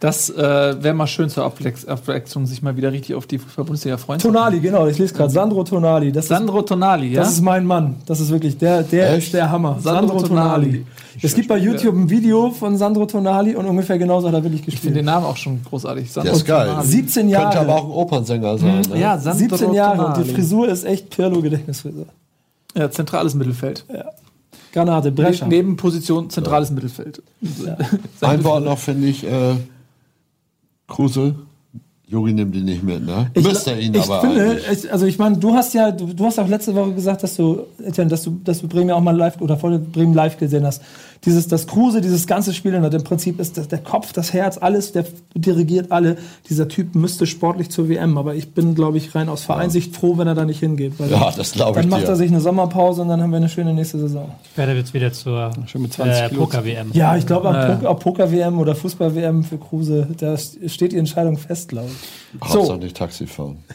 Das 0.00 0.28
äh, 0.30 0.82
wäre 0.82 0.94
mal 0.94 1.06
schön 1.06 1.30
zur 1.30 1.44
Abwechs- 1.44 1.86
Abwechslung, 1.86 2.44
sich 2.44 2.60
mal 2.60 2.76
wieder 2.76 2.90
richtig 2.90 3.14
auf 3.14 3.28
die 3.28 3.38
Fußball-Bundesliga 3.38 3.98
freuen. 3.98 4.18
zu 4.18 4.26
Tonali, 4.26 4.58
genau, 4.58 4.88
ich 4.88 4.98
lese 4.98 5.14
gerade. 5.14 5.30
Sandro 5.30 5.62
Tonali. 5.62 6.10
Das 6.10 6.24
ist, 6.24 6.30
Sandro 6.30 6.60
Tonali, 6.62 7.12
ja? 7.12 7.20
das 7.20 7.30
ist 7.34 7.40
mein 7.40 7.64
Mann. 7.64 7.94
Das 8.06 8.18
ist 8.18 8.30
wirklich 8.32 8.58
der, 8.58 8.82
der, 8.82 9.14
Echt? 9.14 9.32
der 9.32 9.48
Hammer. 9.48 9.76
Sandro 9.80 10.08
Sandro, 10.18 10.26
Tonali. 10.26 10.66
Tonali. 10.66 10.86
Es 11.22 11.36
gibt 11.36 11.46
bei 11.46 11.56
YouTube 11.56 11.94
ein 11.94 12.10
Video 12.10 12.50
von 12.50 12.76
Sandro 12.76 13.06
Tonali 13.06 13.54
und 13.54 13.64
ungefähr 13.66 13.96
genauso 13.96 14.26
hat 14.26 14.34
er 14.34 14.42
wirklich 14.42 14.66
ich 14.66 14.80
finde 14.80 14.86
den 14.86 14.92
gespielt. 14.94 15.04
Namen 15.04 15.24
auch 15.24 15.36
schon 15.36 15.62
großartig. 15.62 16.06
Der 16.06 16.12
Sandro 16.14 16.34
ist 16.36 16.46
geil. 16.46 16.66
Tonali. 16.66 16.86
17 16.88 17.28
Jahre. 17.28 17.44
Könnte 17.44 17.60
aber 17.60 17.74
auch 17.80 17.84
ein 17.84 17.90
Opernsänger 17.92 18.58
sein. 18.58 18.80
Ne? 18.92 18.98
Ja, 18.98 19.18
Sandro 19.18 19.38
17 19.56 19.72
Jahre 19.72 20.04
und 20.06 20.16
die 20.16 20.20
Tonali. 20.22 20.34
Frisur 20.34 20.68
ist 20.68 20.82
echt 20.84 21.10
Pirlo-Gedächtnisfrisur. 21.10 22.06
Ja, 22.76 22.90
zentrales 22.90 23.34
Mittelfeld. 23.36 23.84
Granate, 24.72 25.12
Brescia. 25.12 25.46
Neben 25.46 25.76
Position 25.76 26.30
zentrales 26.30 26.70
Mittelfeld. 26.70 27.22
Ein 28.20 28.44
Wort 28.44 28.64
noch 28.64 28.78
finde 28.78 29.08
ich, 29.08 29.24
äh, 29.24 29.56
Kruse, 30.88 31.34
Jogi 32.12 32.34
nimmt 32.34 32.54
ihn 32.54 32.66
nicht 32.66 32.82
mit, 32.82 33.06
ne? 33.06 33.30
Ich, 33.32 33.42
Müsste 33.42 33.72
ihn 33.72 33.94
ich 33.94 34.02
aber 34.02 34.20
finde, 34.20 34.50
eigentlich. 34.50 34.84
ich, 34.84 34.92
also 34.92 35.06
ich 35.06 35.18
meine, 35.18 35.38
du 35.38 35.54
hast 35.54 35.72
ja, 35.72 35.90
du, 35.90 36.12
du 36.12 36.24
hast 36.26 36.38
auch 36.38 36.46
letzte 36.48 36.74
Woche 36.74 36.92
gesagt, 36.92 37.22
dass 37.22 37.36
du, 37.36 37.66
Etienne, 37.82 38.10
dass 38.10 38.22
du, 38.22 38.38
dass 38.44 38.60
du 38.60 38.68
Bremen 38.68 38.90
ja 38.90 38.96
auch 38.96 39.00
mal 39.00 39.16
live 39.16 39.40
oder 39.40 39.56
voll 39.56 39.78
Bremen 39.78 40.12
live 40.12 40.36
gesehen 40.36 40.66
hast. 40.66 40.82
Dieses, 41.24 41.46
das 41.46 41.68
Kruse, 41.68 42.00
dieses 42.00 42.26
ganze 42.26 42.52
Spiel, 42.52 42.74
und 42.74 42.92
im 42.92 43.04
Prinzip 43.04 43.38
ist 43.38 43.56
das, 43.56 43.68
der 43.68 43.78
Kopf, 43.78 44.12
das 44.12 44.32
Herz, 44.32 44.58
alles, 44.58 44.90
der 44.90 45.04
dirigiert 45.36 45.92
alle. 45.92 46.16
Dieser 46.48 46.66
Typ 46.66 46.96
müsste 46.96 47.26
sportlich 47.26 47.70
zur 47.70 47.88
WM, 47.88 48.18
aber 48.18 48.34
ich 48.34 48.54
bin, 48.54 48.74
glaube 48.74 48.98
ich, 48.98 49.14
rein 49.14 49.28
aus 49.28 49.44
Vereinsicht 49.44 49.94
froh, 49.94 50.18
wenn 50.18 50.26
er 50.26 50.34
da 50.34 50.44
nicht 50.44 50.58
hingeht. 50.58 50.94
Weil 50.98 51.10
Ja, 51.10 51.20
dann- 51.26 51.34
das 51.36 51.52
glaube 51.52 51.78
ich 51.78 51.84
Dann 51.84 51.90
macht 51.90 52.02
dir. 52.02 52.08
er 52.08 52.16
sich 52.16 52.28
eine 52.28 52.40
Sommerpause 52.40 53.02
und 53.02 53.08
dann 53.08 53.22
haben 53.22 53.30
wir 53.30 53.36
eine 53.36 53.48
schöne 53.48 53.72
nächste 53.72 53.98
Saison. 54.00 54.32
Ich 54.50 54.58
werde 54.58 54.74
jetzt 54.74 54.94
wieder 54.94 55.12
zur 55.12 55.52
Schon 55.66 55.82
mit 55.82 55.92
20 55.92 56.22
äh. 56.22 56.28
Poker-WM. 56.34 56.90
Ja, 56.92 57.16
ich 57.16 57.24
glaube, 57.26 57.78
ob 57.84 58.00
Poker-WM 58.00 58.58
oder 58.58 58.74
Fußball-WM 58.74 59.44
für 59.44 59.58
Kruse, 59.58 60.08
da 60.18 60.36
steht 60.36 60.90
die 60.90 60.98
Entscheidung 60.98 61.36
fest, 61.38 61.68
glaube 61.68 61.88
ich. 61.88 62.40
Hauptsache 62.48 62.78
nicht 62.78 62.96
Taxi 62.96 63.26
fahren. 63.26 63.58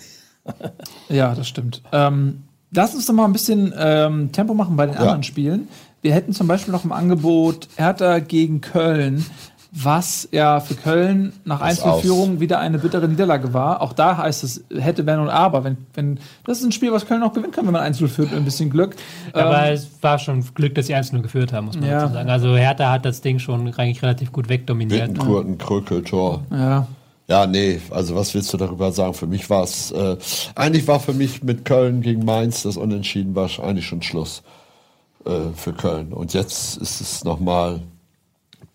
Ja, 1.09 1.33
das 1.35 1.47
stimmt. 1.47 1.81
Ähm, 1.91 2.43
lass 2.71 2.93
uns 2.95 3.05
doch 3.05 3.13
mal 3.13 3.25
ein 3.25 3.33
bisschen 3.33 3.73
ähm, 3.77 4.31
Tempo 4.31 4.53
machen 4.53 4.75
bei 4.75 4.85
den 4.85 4.95
anderen 4.97 5.23
Spielen. 5.23 5.67
Wir 6.01 6.13
hätten 6.13 6.33
zum 6.33 6.47
Beispiel 6.47 6.71
noch 6.71 6.85
im 6.85 6.91
Angebot 6.91 7.67
Hertha 7.75 8.19
gegen 8.19 8.61
Köln, 8.61 9.25
was 9.71 10.27
ja 10.31 10.59
für 10.59 10.75
Köln 10.75 11.33
nach 11.43 11.59
Einzelführung 11.61 12.39
wieder 12.39 12.59
eine 12.59 12.79
bittere 12.79 13.07
Niederlage 13.07 13.53
war. 13.53 13.81
Auch 13.81 13.93
da 13.93 14.17
heißt 14.17 14.43
es, 14.43 14.63
hätte, 14.73 15.05
wenn 15.05 15.19
und 15.19 15.29
aber. 15.29 15.63
Wenn, 15.63 15.77
wenn, 15.93 16.19
das 16.45 16.59
ist 16.59 16.65
ein 16.65 16.71
Spiel, 16.71 16.91
was 16.91 17.05
Köln 17.05 17.21
auch 17.23 17.33
gewinnen 17.33 17.51
kann, 17.51 17.65
wenn 17.65 17.73
man 17.73 17.81
Einzel 17.81 18.07
führt 18.07 18.29
mit 18.29 18.39
ein 18.39 18.45
bisschen 18.45 18.69
Glück. 18.69 18.95
Aber 19.33 19.67
Ähm, 19.67 19.73
es 19.73 19.89
war 20.01 20.17
schon 20.19 20.43
Glück, 20.55 20.75
dass 20.75 20.87
sie 20.87 20.95
1-0 20.95 21.21
geführt 21.21 21.51
haben, 21.51 21.65
muss 21.65 21.75
man 21.79 21.89
Ja. 21.89 22.01
dazu 22.01 22.13
sagen. 22.13 22.29
Also 22.29 22.55
Hertha 22.55 22.91
hat 22.91 23.05
das 23.05 23.21
Ding 23.21 23.39
schon 23.39 23.67
eigentlich 23.75 24.01
relativ 24.01 24.31
gut 24.31 24.49
wegdominiert. 24.49 25.09
Wittenkurten, 25.09 25.57
Krökel, 25.57 26.03
Tor. 26.03 26.43
ja. 26.51 26.87
Ja, 27.29 27.45
nee, 27.45 27.81
also 27.89 28.15
was 28.15 28.33
willst 28.33 28.53
du 28.53 28.57
darüber 28.57 28.93
sagen? 28.93 29.13
Für 29.13 29.27
mich 29.27 29.49
war 29.49 29.63
es, 29.63 29.91
äh, 29.91 30.15
eigentlich 30.55 30.87
war 30.87 31.01
für 31.01 31.11
mich 31.11 31.43
mit 31.43 31.65
Köln 31.65 31.99
gegen 31.99 32.23
Mainz 32.23 32.63
das 32.63 32.77
Unentschieden 32.77 33.35
war 33.35 33.49
eigentlich 33.61 33.85
schon 33.85 34.01
Schluss 34.01 34.43
äh, 35.27 35.53
für 35.55 35.73
Köln. 35.73 36.13
Und 36.13 36.33
jetzt 36.33 36.77
ist 36.77 37.01
es 37.01 37.23
nochmal 37.23 37.81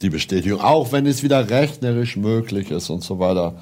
die 0.03 0.11
Bestätigung, 0.11 0.61
auch 0.61 0.93
wenn 0.93 1.07
es 1.07 1.23
wieder 1.23 1.49
rechnerisch 1.49 2.17
möglich 2.17 2.71
ist 2.71 2.91
und 2.91 3.03
so 3.03 3.19
weiter. 3.19 3.55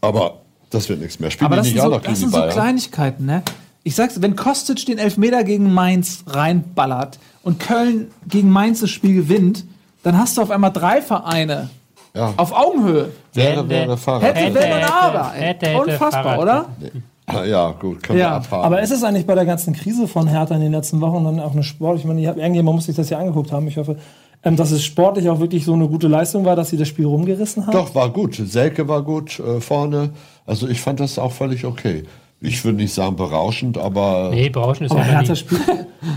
Aber 0.00 0.40
das 0.70 0.88
wird 0.88 1.00
nichts 1.00 1.20
mehr. 1.20 1.30
Spielen 1.30 1.46
Aber 1.46 1.56
die 1.56 1.60
das 1.60 1.66
nicht 1.66 1.74
sind, 1.74 1.80
auch 1.82 1.84
so, 1.86 1.90
noch 1.90 2.02
gegen 2.02 2.12
das 2.12 2.20
sind 2.20 2.32
so? 2.32 2.42
Kleinigkeiten, 2.48 3.26
ne? 3.26 3.42
Ich 3.84 3.94
sag's, 3.94 4.22
wenn 4.22 4.34
Kostic 4.34 4.86
den 4.86 4.98
Elfmeter 4.98 5.44
gegen 5.44 5.72
Mainz 5.72 6.24
reinballert 6.26 7.18
und 7.42 7.60
Köln 7.60 8.10
gegen 8.26 8.50
Mainz 8.50 8.80
das 8.80 8.90
Spiel 8.90 9.14
gewinnt, 9.14 9.64
dann 10.02 10.18
hast 10.18 10.36
du 10.36 10.42
auf 10.42 10.50
einmal 10.50 10.72
drei 10.72 11.02
Vereine 11.02 11.68
ja, 12.14 12.32
auf 12.36 12.52
Augenhöhe. 12.52 13.10
wäre, 13.32 13.68
wäre 13.68 13.96
Fahrrad. 13.96 14.34
Hätte, 14.34 14.60
hätte, 14.60 14.92
aber. 14.92 15.32
ey. 15.34 15.42
hätte, 15.42 15.66
hätte, 15.66 15.80
Unfassbar, 15.80 16.38
oder? 16.38 16.66
Ah, 16.68 16.88
Ja, 17.32 17.70
gut, 17.72 18.02
können 18.02 18.18
Ja, 18.18 18.26
wir 18.26 18.32
abhaken. 18.32 18.64
Aber 18.64 18.82
ist 18.82 18.90
es 18.90 19.02
eigentlich 19.02 19.26
bei 19.26 19.34
der 19.34 19.46
ganzen 19.46 19.72
Krise 19.72 20.06
von 20.06 20.28
Hertha 20.28 20.54
in 20.54 20.60
den 20.60 20.72
letzten 20.72 21.00
Wochen 21.00 21.24
dann 21.24 21.40
auch 21.40 21.52
eine 21.52 21.62
Sport? 21.62 21.98
Ich 21.98 22.04
meine, 22.04 22.20
ich 22.20 22.26
hab, 22.26 22.36
irgendjemand 22.36 22.76
muss 22.76 22.86
sich 22.86 22.96
das 22.96 23.08
ja 23.10 23.18
angeguckt 23.18 23.50
haben. 23.50 23.66
Ich 23.66 23.78
hoffe, 23.78 23.96
ähm, 24.42 24.56
dass 24.56 24.70
es 24.70 24.84
sportlich 24.84 25.28
auch 25.30 25.40
wirklich 25.40 25.64
so 25.64 25.72
eine 25.72 25.88
gute 25.88 26.06
Leistung 26.06 26.44
war, 26.44 26.54
dass 26.54 26.68
sie 26.68 26.76
das 26.76 26.88
Spiel 26.88 27.06
rumgerissen 27.06 27.66
haben. 27.66 27.72
Doch, 27.72 27.94
war 27.94 28.10
gut. 28.10 28.34
Selke 28.34 28.86
war 28.88 29.02
gut 29.02 29.40
äh, 29.40 29.60
vorne. 29.60 30.10
Also 30.44 30.68
ich 30.68 30.80
fand 30.80 31.00
das 31.00 31.18
auch 31.18 31.32
völlig 31.32 31.64
okay. 31.64 32.04
Ich 32.40 32.62
würde 32.62 32.76
nicht 32.76 32.92
sagen 32.92 33.16
berauschend, 33.16 33.78
aber 33.78 34.28
Nee, 34.30 34.50
berauschend 34.50 34.90
ist 34.90 34.92
Aber 34.92 35.00
ja 35.00 35.18
Hertha 35.18 35.34
spielt, 35.34 35.62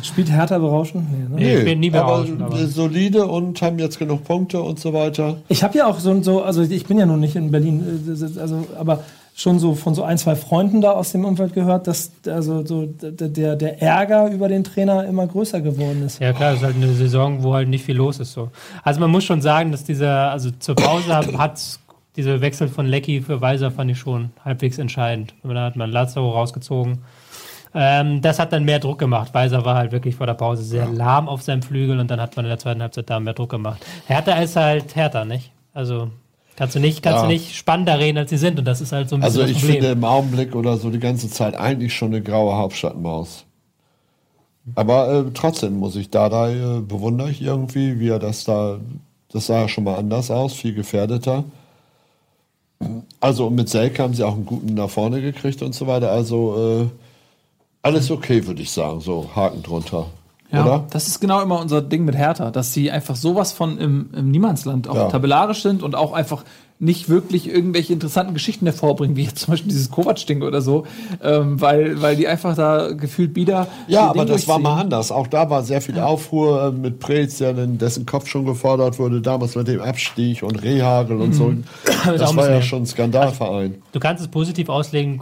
spielt 0.03 0.29
Hertha 0.29 0.57
berauschend? 0.57 1.05
Nee, 1.09 1.29
ne? 1.29 1.35
Nee, 1.35 1.57
ich 1.59 1.63
bin 1.63 1.79
nie 1.79 1.93
aber, 1.93 1.99
berauschend. 2.05 2.41
Aber 2.41 2.59
äh, 2.59 2.67
solide 2.67 3.27
und 3.27 3.61
haben 3.61 3.79
jetzt 3.79 3.97
genug 3.97 4.25
Punkte 4.25 4.61
und 4.61 4.77
so 4.77 4.91
weiter. 4.91 5.38
Ich 5.47 5.63
habe 5.63 5.77
ja 5.77 5.88
auch 5.88 5.99
so, 5.99 6.21
so, 6.21 6.41
also 6.41 6.63
ich 6.63 6.85
bin 6.85 6.99
ja 6.99 7.05
nun 7.05 7.21
nicht 7.21 7.38
in 7.38 7.49
Berlin, 7.49 8.03
äh, 8.07 8.39
also, 8.41 8.67
aber 8.77 9.03
schon 9.38 9.59
so 9.59 9.76
von 9.76 9.93
so 9.93 10.01
ein, 10.01 10.18
zwei 10.18 10.35
Freunden 10.35 10.81
da 10.81 10.91
aus 10.91 11.11
dem 11.11 11.23
Umfeld 11.23 11.53
gehört, 11.53 11.85
dass 11.85 12.11
also 12.26 12.65
so 12.65 12.88
der, 12.88 13.55
der 13.55 13.81
Ärger 13.81 14.31
über 14.31 14.47
den 14.47 14.64
Trainer 14.64 15.05
immer 15.05 15.27
größer 15.27 15.61
geworden 15.61 16.03
ist. 16.03 16.19
Ja 16.19 16.34
klar, 16.34 16.53
es 16.53 16.57
ist 16.57 16.65
halt 16.65 16.76
eine 16.76 16.91
Saison, 16.93 17.43
wo 17.43 17.53
halt 17.53 17.69
nicht 17.69 17.85
viel 17.85 17.95
los 17.95 18.19
ist. 18.19 18.34
So. 18.34 18.49
Also 18.84 18.99
man 18.99 19.11
muss 19.11 19.26
schon 19.26 19.41
sagen, 19.41 19.72
dass 19.72 19.84
dieser, 19.84 20.31
also 20.31 20.49
zur 20.49 20.76
Pause 20.76 21.15
hat, 21.15 21.38
hat's 21.38 21.80
diese 22.15 22.41
Wechsel 22.41 22.68
von 22.68 22.88
Lecky 22.88 23.22
für 23.22 23.39
Weiser 23.39 23.69
fand 23.69 23.91
ich 23.91 23.99
schon 23.99 24.31
halbwegs 24.43 24.80
entscheidend. 24.80 25.35
Dann 25.43 25.59
hat 25.59 25.76
man 25.76 25.91
Lazaro 25.91 26.31
rausgezogen. 26.31 27.03
Ähm, 27.76 28.23
das 28.23 28.39
hat 28.39 28.51
dann 28.53 28.64
mehr 28.64 28.80
Druck 28.80 28.97
gemacht. 28.97 29.35
Weiser 29.35 29.64
war 29.64 29.76
halt 29.76 29.91
wirklich 29.91 30.15
vor 30.15 30.26
der 30.26 30.34
Pause 30.34 30.64
sehr 30.64 30.88
lahm 30.88 31.30
auf 31.30 31.43
seinem 31.43 31.61
Flügel 31.61 31.99
und 31.99 32.09
dann 32.09 32.19
hat 32.19 32.35
man 32.35 32.45
in 32.45 32.49
der 32.49 32.57
zweiten 32.57 32.81
Halbzeit 32.81 33.07
da 33.07 33.19
mehr 33.19 33.35
Druck 33.35 33.51
gemacht. 33.51 33.85
Hertha 34.07 34.31
ist 34.39 34.55
halt 34.55 34.95
Hertha, 34.95 35.26
nicht? 35.26 35.51
Also 35.76 36.09
kannst 36.57 36.75
du 36.75 36.79
nicht, 36.81 37.01
kannst 37.01 37.19
Ja. 37.19 37.21
du 37.21 37.27
nicht 37.29 37.55
spannender 37.55 37.97
reden, 37.99 38.17
als 38.17 38.29
sie 38.31 38.38
sind 38.38 38.59
und 38.59 38.65
das 38.65 38.81
ist 38.81 38.91
halt 38.91 39.07
so 39.07 39.15
ein 39.15 39.21
bisschen 39.21 39.41
Also 39.41 39.51
ich 39.51 39.63
finde 39.63 39.88
im 39.88 40.03
Augenblick 40.03 40.53
oder 40.55 40.75
so 40.77 40.89
die 40.89 40.99
ganze 40.99 41.29
Zeit 41.29 41.55
eigentlich 41.55 41.93
schon 41.95 42.09
eine 42.09 42.21
graue 42.21 42.57
Hauptstadtmaus. 42.57 43.45
Aber 44.75 45.09
äh, 45.09 45.31
trotzdem 45.34 45.77
muss 45.79 45.95
ich 45.95 46.09
Dada 46.09 46.49
äh, 46.49 46.81
bewundere 46.81 47.31
ich 47.31 47.41
irgendwie, 47.41 48.01
wie 48.01 48.09
er 48.09 48.19
das 48.19 48.43
da, 48.43 48.79
das 49.31 49.45
sah 49.47 49.61
ja 49.61 49.67
schon 49.69 49.85
mal 49.85 49.95
anders 49.95 50.29
aus, 50.29 50.53
viel 50.53 50.73
gefährdeter. 50.73 51.45
Also 53.19 53.49
mit 53.49 53.69
Selke 53.69 54.03
haben 54.03 54.13
sie 54.13 54.23
auch 54.23 54.34
einen 54.34 54.45
guten 54.45 54.73
nach 54.73 54.89
vorne 54.89 55.21
gekriegt 55.21 55.61
und 55.61 55.73
so 55.73 55.88
weiter. 55.88 56.11
Also 56.11 56.81
äh, 56.84 56.88
alles 57.81 58.11
okay, 58.11 58.45
würde 58.45 58.61
ich 58.61 58.71
sagen. 58.71 58.99
So 59.01 59.29
Haken 59.35 59.63
drunter. 59.63 60.07
Ja, 60.52 60.64
Oder? 60.65 60.86
das 60.91 61.07
ist 61.07 61.19
genau 61.19 61.41
immer 61.41 61.60
unser 61.60 61.82
Ding 61.82 62.06
mit 62.06 62.15
Hertha, 62.15 62.52
dass 62.52 62.74
sie 62.74 62.90
einfach 62.90 63.15
sowas 63.18 63.52
von 63.52 63.78
im, 63.78 64.10
im 64.15 64.32
Niemandsland 64.32 64.88
auch 64.88 64.95
Ja. 64.95 65.07
tabellarisch 65.10 65.61
sind 65.61 65.84
und 65.84 65.94
auch 65.95 66.14
einfach 66.14 66.44
nicht 66.80 67.10
wirklich 67.10 67.49
irgendwelche 67.49 67.91
interessanten 67.91 68.34
Geschichten 68.36 68.65
hervorbringen, 68.68 69.15
wie 69.18 69.24
jetzt 69.24 69.40
zum 69.40 69.52
Beispiel 69.52 69.69
dieses 69.72 69.90
Kovac-Ding 69.90 70.44
oder 70.44 70.61
so, 70.61 70.86
ähm, 71.24 71.60
weil, 71.60 72.02
weil 72.03 72.15
die 72.15 72.28
einfach 72.28 72.56
da 72.56 72.91
gefühlt 72.94 73.36
wieder. 73.36 73.68
Ja, 73.88 74.10
aber 74.10 74.26
Ding 74.26 74.34
das 74.36 74.48
war 74.48 74.60
mal 74.60 74.80
anders. 74.80 75.11
Auch 75.11 75.26
da 75.28 75.49
war 75.49 75.64
sehr 75.64 75.82
viel 75.82 75.99
Aufruhr 75.99 76.68
äh, 76.68 76.72
mit 76.72 76.99
Preetz, 76.99 77.40
dessen 77.40 78.06
Kopf 78.06 78.28
schon 78.28 78.45
gefordert 78.45 78.99
wurde, 78.99 79.22
damals 79.22 79.56
mit 79.56 79.68
dem 79.68 79.82
Abstieg 79.82 80.44
und 80.44 80.61
Rehagel 80.64 81.19
und 81.19 81.34
so. 81.34 81.45
Mhm. 81.45 81.64
auch 81.86 82.07
ein 82.11 82.18
Das 82.19 82.36
war 82.36 82.49
ja 82.49 82.61
schon 82.61 82.84
ein 82.84 82.86
Skandalverein. 82.86 83.82
Du 83.91 83.99
kannst 83.99 84.22
es 84.22 84.30
positiv 84.30 84.69
auslegen. 84.69 85.22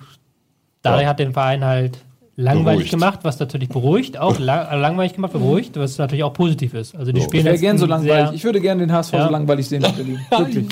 Dari 0.84 1.04
Ja. 1.04 1.10
hat 1.10 1.20
den 1.20 1.32
Verein 1.34 1.64
halt 1.64 2.00
langweilig 2.38 2.66
Beruhigt. 2.66 2.92
gemacht, 2.92 3.20
was 3.24 3.40
natürlich 3.40 3.70
beruhigt, 3.70 4.18
auch 4.18 4.40
la 4.40 4.72
äh, 4.74 4.78
langweilig 4.78 5.14
gemacht, 5.14 5.34
beruhigt, 5.34 5.78
was 5.78 5.98
natürlich 5.98 6.24
auch 6.24 6.34
positiv 6.34 6.74
ist. 6.74 6.96
Also 6.96 7.12
die 7.12 7.22
So. 7.22 7.28
spielen 7.28 7.48
Ich 7.48 7.62
gern 7.62 7.78
so 7.78 7.86
langweilig. 7.86 8.26
sehr- 8.28 8.34
Ich 8.34 8.44
würde 8.44 8.60
gerne 8.60 8.82
den 8.86 8.92
HSV 8.92 9.14
Ja. 9.14 9.26
so 9.26 9.32
langweilig 9.32 9.68
sehen 9.68 9.84
in 9.84 9.96
Berlin. 9.96 10.20
Wirklich. 10.30 10.68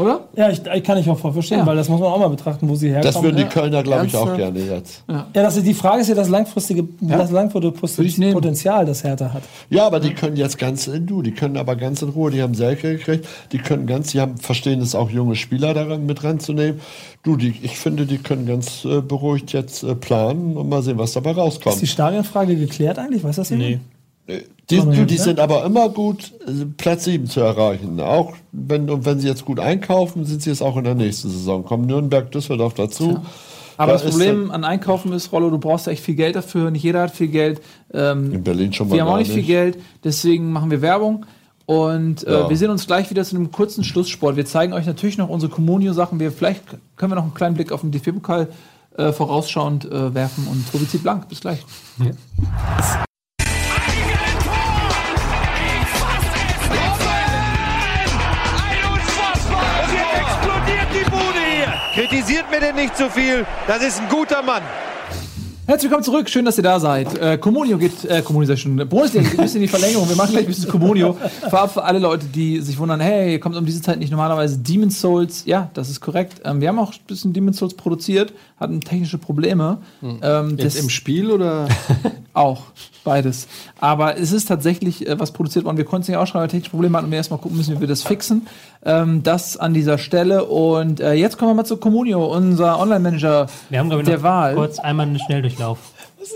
Oder? 0.00 0.20
Ja, 0.36 0.50
ich, 0.50 0.62
ich 0.66 0.82
kann 0.84 0.98
ich 0.98 1.08
auch 1.10 1.18
voll 1.18 1.32
verstehen, 1.32 1.58
Ja. 1.58 1.66
weil 1.66 1.76
das 1.76 1.88
muss 1.88 2.00
man 2.00 2.10
auch 2.10 2.18
mal 2.18 2.28
betrachten, 2.28 2.68
wo 2.68 2.74
sie 2.74 2.88
herkommen. 2.88 3.12
Das 3.12 3.22
würden 3.22 3.36
die 3.36 3.42
ja. 3.42 3.48
Kölner, 3.48 3.82
glaube 3.82 4.06
ich, 4.06 4.16
auch 4.16 4.36
gerne 4.36 4.58
jetzt. 4.58 5.02
ja, 5.08 5.26
das 5.32 5.56
ist, 5.56 5.66
die 5.66 5.74
Frage 5.74 6.02
ist 6.02 6.08
ja 6.08 6.14
das 6.14 6.28
langfristige, 6.28 6.84
das 7.00 7.30
langfristige. 7.30 8.32
Potenzial, 8.32 8.86
das 8.86 9.04
Hertha 9.04 9.32
hat. 9.32 9.42
Ja, 9.68 9.86
aber 9.86 10.00
die 10.00 10.14
können 10.14 10.36
jetzt 10.36 10.58
ganz 10.58 10.86
in 10.86 11.06
du, 11.06 11.22
die 11.22 11.32
können 11.32 11.56
aber 11.56 11.76
ganz 11.76 12.02
in 12.02 12.08
Ruhe, 12.10 12.30
die 12.30 12.42
haben 12.42 12.54
Selke 12.54 12.96
gekriegt, 12.96 13.26
die 13.52 13.58
können 13.58 13.86
ganz, 13.86 14.12
die 14.12 14.20
haben, 14.20 14.36
verstehen 14.38 14.80
es 14.80 14.94
auch 14.94 15.10
junge 15.10 15.36
Spieler 15.36 15.74
daran 15.74 16.06
mit 16.06 16.24
ranzunehmen. 16.24 16.80
Du, 17.22 17.36
die, 17.36 17.54
ich 17.62 17.78
finde, 17.78 18.06
die 18.06 18.18
können 18.18 18.46
ganz 18.46 18.84
äh, 18.84 19.00
beruhigt 19.02 19.52
jetzt 19.52 19.82
äh, 19.82 19.94
planen 19.94 20.56
und 20.56 20.68
mal 20.68 20.82
sehen, 20.82 20.98
was 20.98 21.12
dabei 21.12 21.30
Ist 21.30 21.36
die 21.36 21.40
rauskommt. 21.40 21.88
Stadionfrage 21.88 22.56
geklärt 22.56 22.98
eigentlich? 22.98 23.22
Weiß 23.22 23.36
das 23.36 23.50
jemand? 23.50 23.70
Nee. 23.70 23.80
Die, 24.28 24.76
Kann 24.76 24.86
man 24.86 24.94
du, 24.94 25.00
jetzt 25.02 25.10
die 25.10 25.18
sind 25.18 25.40
aber 25.40 25.64
immer 25.64 25.88
gut, 25.88 26.32
äh, 26.46 26.64
Platz 26.76 27.04
7 27.04 27.26
zu 27.26 27.40
erreichen. 27.40 27.98
Auch 28.00 28.34
wenn, 28.52 28.88
und 28.88 29.04
wenn 29.04 29.18
sie 29.18 29.26
jetzt 29.26 29.44
gut 29.44 29.58
einkaufen, 29.58 30.24
sind 30.24 30.42
sie 30.42 30.50
es 30.50 30.62
auch 30.62 30.76
in 30.76 30.84
der 30.84 30.94
nächsten 30.94 31.28
Saison. 31.30 31.64
Kommen 31.64 31.86
Nürnberg, 31.86 32.30
Düsseldorf 32.30 32.74
dazu. 32.74 33.20
Aber 33.76 33.92
Da 33.92 33.98
das 33.98 34.04
ist 34.04 34.10
Problem 34.10 34.50
an 34.50 34.62
Einkaufen 34.62 35.12
ist, 35.12 35.32
Rollo, 35.32 35.50
du 35.50 35.58
brauchst 35.58 35.88
echt 35.88 36.04
viel 36.04 36.14
Geld 36.14 36.36
dafür. 36.36 36.70
Nicht 36.70 36.82
jeder 36.84 37.00
hat 37.02 37.10
viel 37.12 37.28
Geld. 37.28 37.60
Ähm, 37.92 38.32
In 38.32 38.44
Berlin 38.44 38.72
schon 38.72 38.88
mal 38.88 38.94
wir 38.94 39.02
haben 39.02 39.08
auch 39.08 39.16
nicht 39.18 39.32
viel 39.32 39.42
Geld, 39.42 39.78
deswegen 40.04 40.52
machen 40.52 40.70
wir 40.70 40.82
Werbung. 40.82 41.24
Und 41.66 42.24
äh, 42.26 42.32
Ja. 42.32 42.50
wir 42.50 42.56
sehen 42.56 42.70
uns 42.70 42.86
gleich 42.86 43.10
wieder 43.10 43.24
zu 43.24 43.34
einem 43.36 43.50
kurzen 43.50 43.82
Schlusssport. 43.82 44.36
Wir 44.36 44.44
zeigen 44.44 44.72
euch 44.74 44.86
natürlich 44.86 45.16
noch 45.18 45.28
unsere 45.28 45.50
Communio-Sachen. 45.50 46.20
Wir 46.20 46.30
vielleicht 46.30 46.62
können 46.96 47.10
wir 47.12 47.16
noch 47.16 47.22
einen 47.24 47.34
kleinen 47.34 47.54
Blick 47.54 47.72
auf 47.72 47.80
den 47.80 47.90
DFB-Pokal 47.90 48.48
äh, 48.98 49.12
vorausschauend 49.12 49.86
äh, 49.86 50.14
werfen. 50.14 50.46
Und 50.50 50.70
Tobi 50.70 50.86
zieht 50.86 51.02
blank. 51.02 51.28
Bis 51.28 51.40
gleich. 51.40 51.64
Und 51.98 52.14
Kritisiert 61.94 62.50
mir 62.50 62.60
denn 62.60 62.76
nicht 62.76 62.96
zu 62.96 63.10
viel. 63.10 63.46
Das 63.66 63.82
ist 63.82 64.00
ein 64.00 64.08
guter 64.08 64.42
Mann. 64.42 64.62
Herzlich 65.70 65.88
willkommen 65.88 66.02
zurück, 66.02 66.28
schön, 66.28 66.44
dass 66.44 66.56
ihr 66.56 66.64
da 66.64 66.80
seid. 66.80 67.16
Äh, 67.16 67.38
Communio 67.38 67.78
geht, 67.78 68.04
äh, 68.04 68.22
Communio 68.22 68.48
sag 68.48 68.54
ich 68.54 68.62
schon, 68.62 68.74
Bundesliga 68.88 69.22
geht 69.22 69.38
ein 69.38 69.42
bisschen 69.44 69.58
in 69.58 69.62
die 69.62 69.68
Verlängerung. 69.68 70.08
Wir 70.08 70.16
machen 70.16 70.32
gleich 70.32 70.42
ein 70.42 70.48
bisschen 70.48 70.68
Communio. 70.68 71.16
Vorab 71.48 71.72
für 71.72 71.84
alle 71.84 72.00
Leute, 72.00 72.26
die 72.26 72.58
sich 72.58 72.76
wundern, 72.76 72.98
hey, 72.98 73.38
kommt 73.38 73.54
um 73.54 73.64
diese 73.64 73.80
Zeit 73.80 74.00
nicht 74.00 74.10
normalerweise 74.10 74.58
Demon's 74.58 75.00
Souls? 75.00 75.44
Ja, 75.46 75.70
das 75.74 75.88
ist 75.88 76.00
korrekt. 76.00 76.40
Ähm, 76.44 76.60
wir 76.60 76.66
haben 76.66 76.80
auch 76.80 76.92
ein 76.92 76.98
bisschen 77.06 77.32
Demon's 77.32 77.58
Souls 77.58 77.74
produziert, 77.74 78.32
hatten 78.58 78.80
technische 78.80 79.18
Probleme. 79.18 79.78
Ähm, 80.02 80.56
Jetzt 80.58 80.74
das 80.74 80.82
im 80.82 80.90
Spiel 80.90 81.30
oder? 81.30 81.68
auch, 82.32 82.64
beides. 83.04 83.46
Aber 83.78 84.18
es 84.18 84.32
ist 84.32 84.46
tatsächlich 84.46 85.06
äh, 85.06 85.20
was 85.20 85.30
produziert 85.30 85.64
worden. 85.64 85.76
Wir 85.76 85.84
konnten 85.84 86.02
es 86.02 86.08
nicht 86.08 86.16
ausschreiben, 86.16 86.42
weil 86.42 86.48
wir 86.48 86.50
technische 86.50 86.70
Probleme 86.70 86.96
hatten 86.96 87.06
und 87.06 87.10
wir 87.12 87.18
erstmal 87.18 87.38
gucken 87.38 87.56
müssen, 87.56 87.76
wie 87.76 87.80
wir 87.80 87.88
das 87.88 88.02
fixen. 88.02 88.48
Ähm, 88.84 89.22
das 89.22 89.56
an 89.56 89.74
dieser 89.74 89.98
Stelle. 89.98 90.46
Und 90.46 91.00
äh, 91.00 91.12
jetzt 91.12 91.38
kommen 91.38 91.50
wir 91.50 91.54
mal 91.54 91.64
zu 91.64 91.76
Communio, 91.76 92.24
unser 92.24 92.78
Online-Manager 92.78 93.46
Wir 93.68 93.78
haben, 93.78 93.88
glaube 93.88 94.02
ich, 94.02 94.08
der 94.08 94.18
noch 94.18 94.24
Wahl. 94.24 94.54
kurz 94.54 94.78
einmal 94.78 95.06
einen 95.06 95.18
Schnelldurchlauf. 95.60 95.78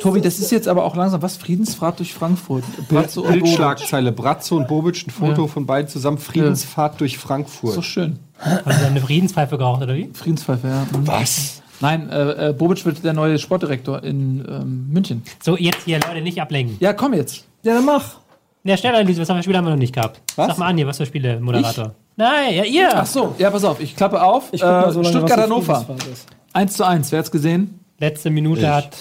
Tobi, 0.01 0.21
das 0.21 0.39
ist 0.39 0.51
jetzt 0.51 0.67
aber 0.69 0.85
auch 0.85 0.97
langsam 0.97 1.23
was? 1.23 1.37
Friedensfahrt 1.37 1.99
durch 1.99 2.15
Frankfurt. 2.15 2.65
Bratzo 2.89 3.21
und 3.21 3.27
Bobic. 3.29 3.43
Bildschlagzeile. 3.45 4.13
Bratzo 4.13 4.57
und 4.57 4.69
Bobic, 4.69 5.07
ein 5.07 5.11
Foto 5.11 5.43
Ja. 5.43 5.49
von 5.49 5.67
beiden 5.67 5.89
zusammen. 5.89 6.19
Friedensfahrt 6.19 7.01
durch 7.01 7.19
Frankfurt. 7.19 7.75
So 7.75 7.83
schön. 7.83 8.19
Haben 8.39 8.73
Sie 8.79 8.85
eine 8.87 9.01
Friedenspfeife 9.01 9.59
geraucht, 9.59 9.83
oder 9.83 9.95
wie? 9.95 10.11
Friedenspfeife, 10.13 10.67
ja. 10.69 10.87
Mhm. 10.91 11.07
Was? 11.07 11.63
Nein, 11.81 12.09
äh, 12.09 12.49
äh, 12.51 12.53
Bobic 12.53 12.85
wird 12.87 13.05
der 13.05 13.13
neue 13.13 13.39
Sportdirektor 13.39 14.03
in 14.03 14.45
ähm, 14.49 14.87
München. 14.91 15.23
So, 15.43 15.57
jetzt 15.57 15.85
hier, 15.85 16.01
Leute, 16.01 16.21
nicht 16.23 16.41
ablenken. 16.41 16.77
Ja, 16.81 16.93
komm 16.93 17.13
jetzt. 17.15 17.45
Ja, 17.63 17.75
dann 17.75 17.85
mach. 17.85 18.17
Ja, 18.63 18.77
Schnellanalyse, 18.77 19.21
was 19.21 19.29
haben 19.29 19.37
wir 19.37 19.43
Spiele 19.43 19.59
haben 19.59 19.67
wir 19.67 19.71
noch 19.73 19.77
nicht 19.79 19.93
gehabt? 19.95 20.21
Was? 20.37 20.47
Sag 20.49 20.59
mal 20.59 20.69
an 20.69 20.77
hier, 20.79 20.87
was 20.87 20.97
für 20.97 21.05
Spiele, 21.07 21.39
Moderator? 21.41 21.93
Nein, 22.17 22.55
ja, 22.55 22.65
ihr. 22.65 22.89
Ach 22.95 23.05
so, 23.05 23.35
ja, 23.39 23.51
pass 23.51 23.65
auf, 23.65 23.81
ich 23.81 23.95
klappe 23.95 24.23
auf. 24.23 24.45
Ich 24.53 24.63
äh, 24.63 24.65
so 24.65 24.71
lange, 24.71 24.97
was 24.97 25.09
Stuttgart 25.09 25.41
Hannover. 25.41 25.75
Friedensfahrt 25.85 26.13
ist. 26.13 26.27
1 26.55 26.73
zu 26.75 26.87
1, 26.87 27.13
wer 27.13 27.19
hat's 27.19 27.31
gesehen? 27.31 27.81
Letzte 27.99 28.31
Minute 28.31 28.63
Ich. 28.63 28.67
hat. 28.67 28.97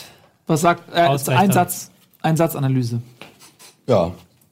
Was 0.48 0.61
sagt 0.61 0.94
äh, 0.94 0.99
ein. 1.32 1.52
Satz, 1.52 1.91
ein 2.22 2.36
Satzanalyse. 2.38 3.02
Ja, 3.88 4.11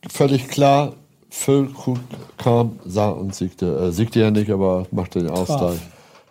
völlig 0.10 0.48
klar. 0.48 0.94
Füllkrug 1.30 2.00
kam, 2.38 2.80
sah 2.86 3.10
und 3.10 3.34
siegte. 3.34 3.66
Äh, 3.88 3.92
siegte 3.92 4.20
ja 4.20 4.32
nicht, 4.32 4.50
aber 4.52 4.86
machte 4.92 5.20
den 5.20 5.30
Ausgleich. 5.30 5.80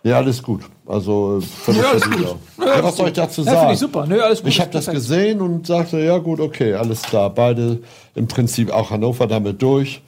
Ja, 0.03 0.17
alles 0.17 0.41
gut. 0.43 0.61
Also 0.85 1.39
äh, 1.39 1.41
völlig 1.41 1.81
Ja, 1.81 1.89
alles 1.89 2.03
gut. 2.09 2.35
Ja, 2.59 2.83
was 2.83 2.97
soll 2.97 3.07
ich 3.07 3.13
dazu 3.13 3.41
Ja, 3.41 3.45
finde 3.45 3.59
sagen? 3.61 3.73
ich 3.73 3.79
super. 3.79 4.05
Nö, 4.07 4.21
alles 4.21 4.39
gut. 4.41 4.49
Ich 4.49 4.59
habe 4.61 4.69
das 4.71 4.85
gesehen 4.87 5.41
und 5.41 5.65
sagte, 5.65 5.99
ja 5.99 6.17
gut, 6.19 6.39
okay, 6.39 6.73
alles 6.75 7.01
klar. 7.01 7.29
Beide 7.31 7.79
im 8.13 8.27
Prinzip 8.27 8.71
auch 8.71 8.91
Hannover 8.91 9.25
damit 9.27 9.61
durch. 9.61 10.01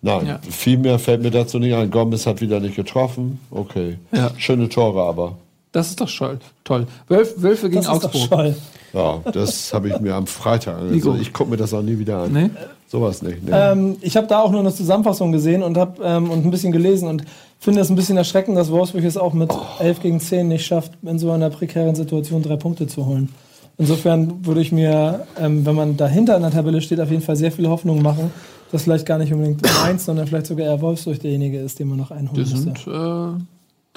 Nein, 0.00 0.20
Hm. 0.22 0.26
Ja. 0.28 0.40
viel 0.50 0.78
mehr 0.78 0.98
fällt 0.98 1.22
mir 1.22 1.30
dazu 1.30 1.58
nicht 1.58 1.74
ein. 1.74 1.90
Gomez 1.90 2.26
hat 2.26 2.40
wieder 2.40 2.58
nicht 2.58 2.74
getroffen. 2.74 3.38
Okay. 3.50 3.98
Ja. 4.12 4.30
Schöne 4.38 4.68
Tore 4.68 5.02
aber. 5.02 5.36
Das 5.78 5.88
ist 5.90 6.00
doch 6.00 6.10
toll. 6.10 6.38
toll. 6.64 6.86
Wölf, 7.08 7.34
Wölfe 7.36 7.70
gegen 7.70 7.82
Das 7.82 7.92
ist 7.94 8.02
doch 8.04 8.12
Augsburg. 8.14 8.28
Scholl. 8.28 8.56
Ja, 8.92 9.20
das 9.32 9.72
habe 9.72 9.88
ich 9.90 10.00
mir 10.00 10.14
am 10.14 10.26
Freitag 10.26 10.78
angesehen. 10.78 11.18
Ich 11.20 11.32
gucke 11.32 11.50
mir 11.50 11.56
das 11.56 11.72
auch 11.74 11.82
nie 11.82 11.98
wieder 11.98 12.22
an. 12.22 12.32
Nee? 12.32 12.50
Sowas 12.88 13.22
nicht. 13.22 13.44
Nee. 13.44 13.50
Ähm, 13.52 13.96
ich 14.00 14.16
habe 14.16 14.26
da 14.26 14.40
auch 14.40 14.50
nur 14.50 14.60
eine 14.60 14.72
Zusammenfassung 14.74 15.30
gesehen 15.30 15.62
und 15.62 15.76
habe 15.76 16.02
ähm, 16.02 16.30
und 16.30 16.44
ein 16.44 16.50
bisschen 16.50 16.72
gelesen 16.72 17.06
und 17.06 17.22
finde 17.60 17.80
es 17.80 17.90
ein 17.90 17.96
bisschen 17.96 18.16
erschreckend, 18.16 18.56
dass 18.56 18.70
Wolfsburg 18.70 19.04
es 19.04 19.16
auch 19.16 19.34
mit 19.34 19.50
11 19.78 20.00
gegen 20.00 20.20
10 20.20 20.48
nicht 20.48 20.64
schafft, 20.66 20.92
in 21.02 21.18
so 21.18 21.30
einer 21.30 21.50
prekären 21.50 21.94
Situation 21.94 22.42
drei 22.42 22.56
Punkte 22.56 22.86
zu 22.86 23.04
holen. 23.06 23.28
Insofern 23.76 24.44
würde 24.44 24.60
ich 24.62 24.72
mir, 24.72 25.26
ähm, 25.38 25.64
wenn 25.66 25.74
man 25.76 25.96
dahinter 25.96 26.34
in 26.36 26.42
der 26.42 26.50
Tabelle 26.50 26.80
steht, 26.80 26.98
auf 26.98 27.10
jeden 27.10 27.22
Fall 27.22 27.36
sehr 27.36 27.52
viele 27.52 27.68
Hoffnung 27.68 28.02
machen, 28.02 28.32
dass 28.72 28.82
vielleicht 28.84 29.06
gar 29.06 29.18
nicht 29.18 29.32
unbedingt 29.32 29.62
Mainz, 29.82 30.06
sondern 30.06 30.26
vielleicht 30.26 30.46
sogar 30.46 30.66
eher 30.66 30.80
Wolfsburg 30.80 31.20
derjenige 31.20 31.60
ist, 31.60 31.78
den 31.78 31.88
man 31.88 31.98
noch 31.98 32.10
einholen 32.10 32.42
Das 32.42 32.50
müsste. 32.50 32.64
sind 32.64 32.86
äh, 32.88 33.44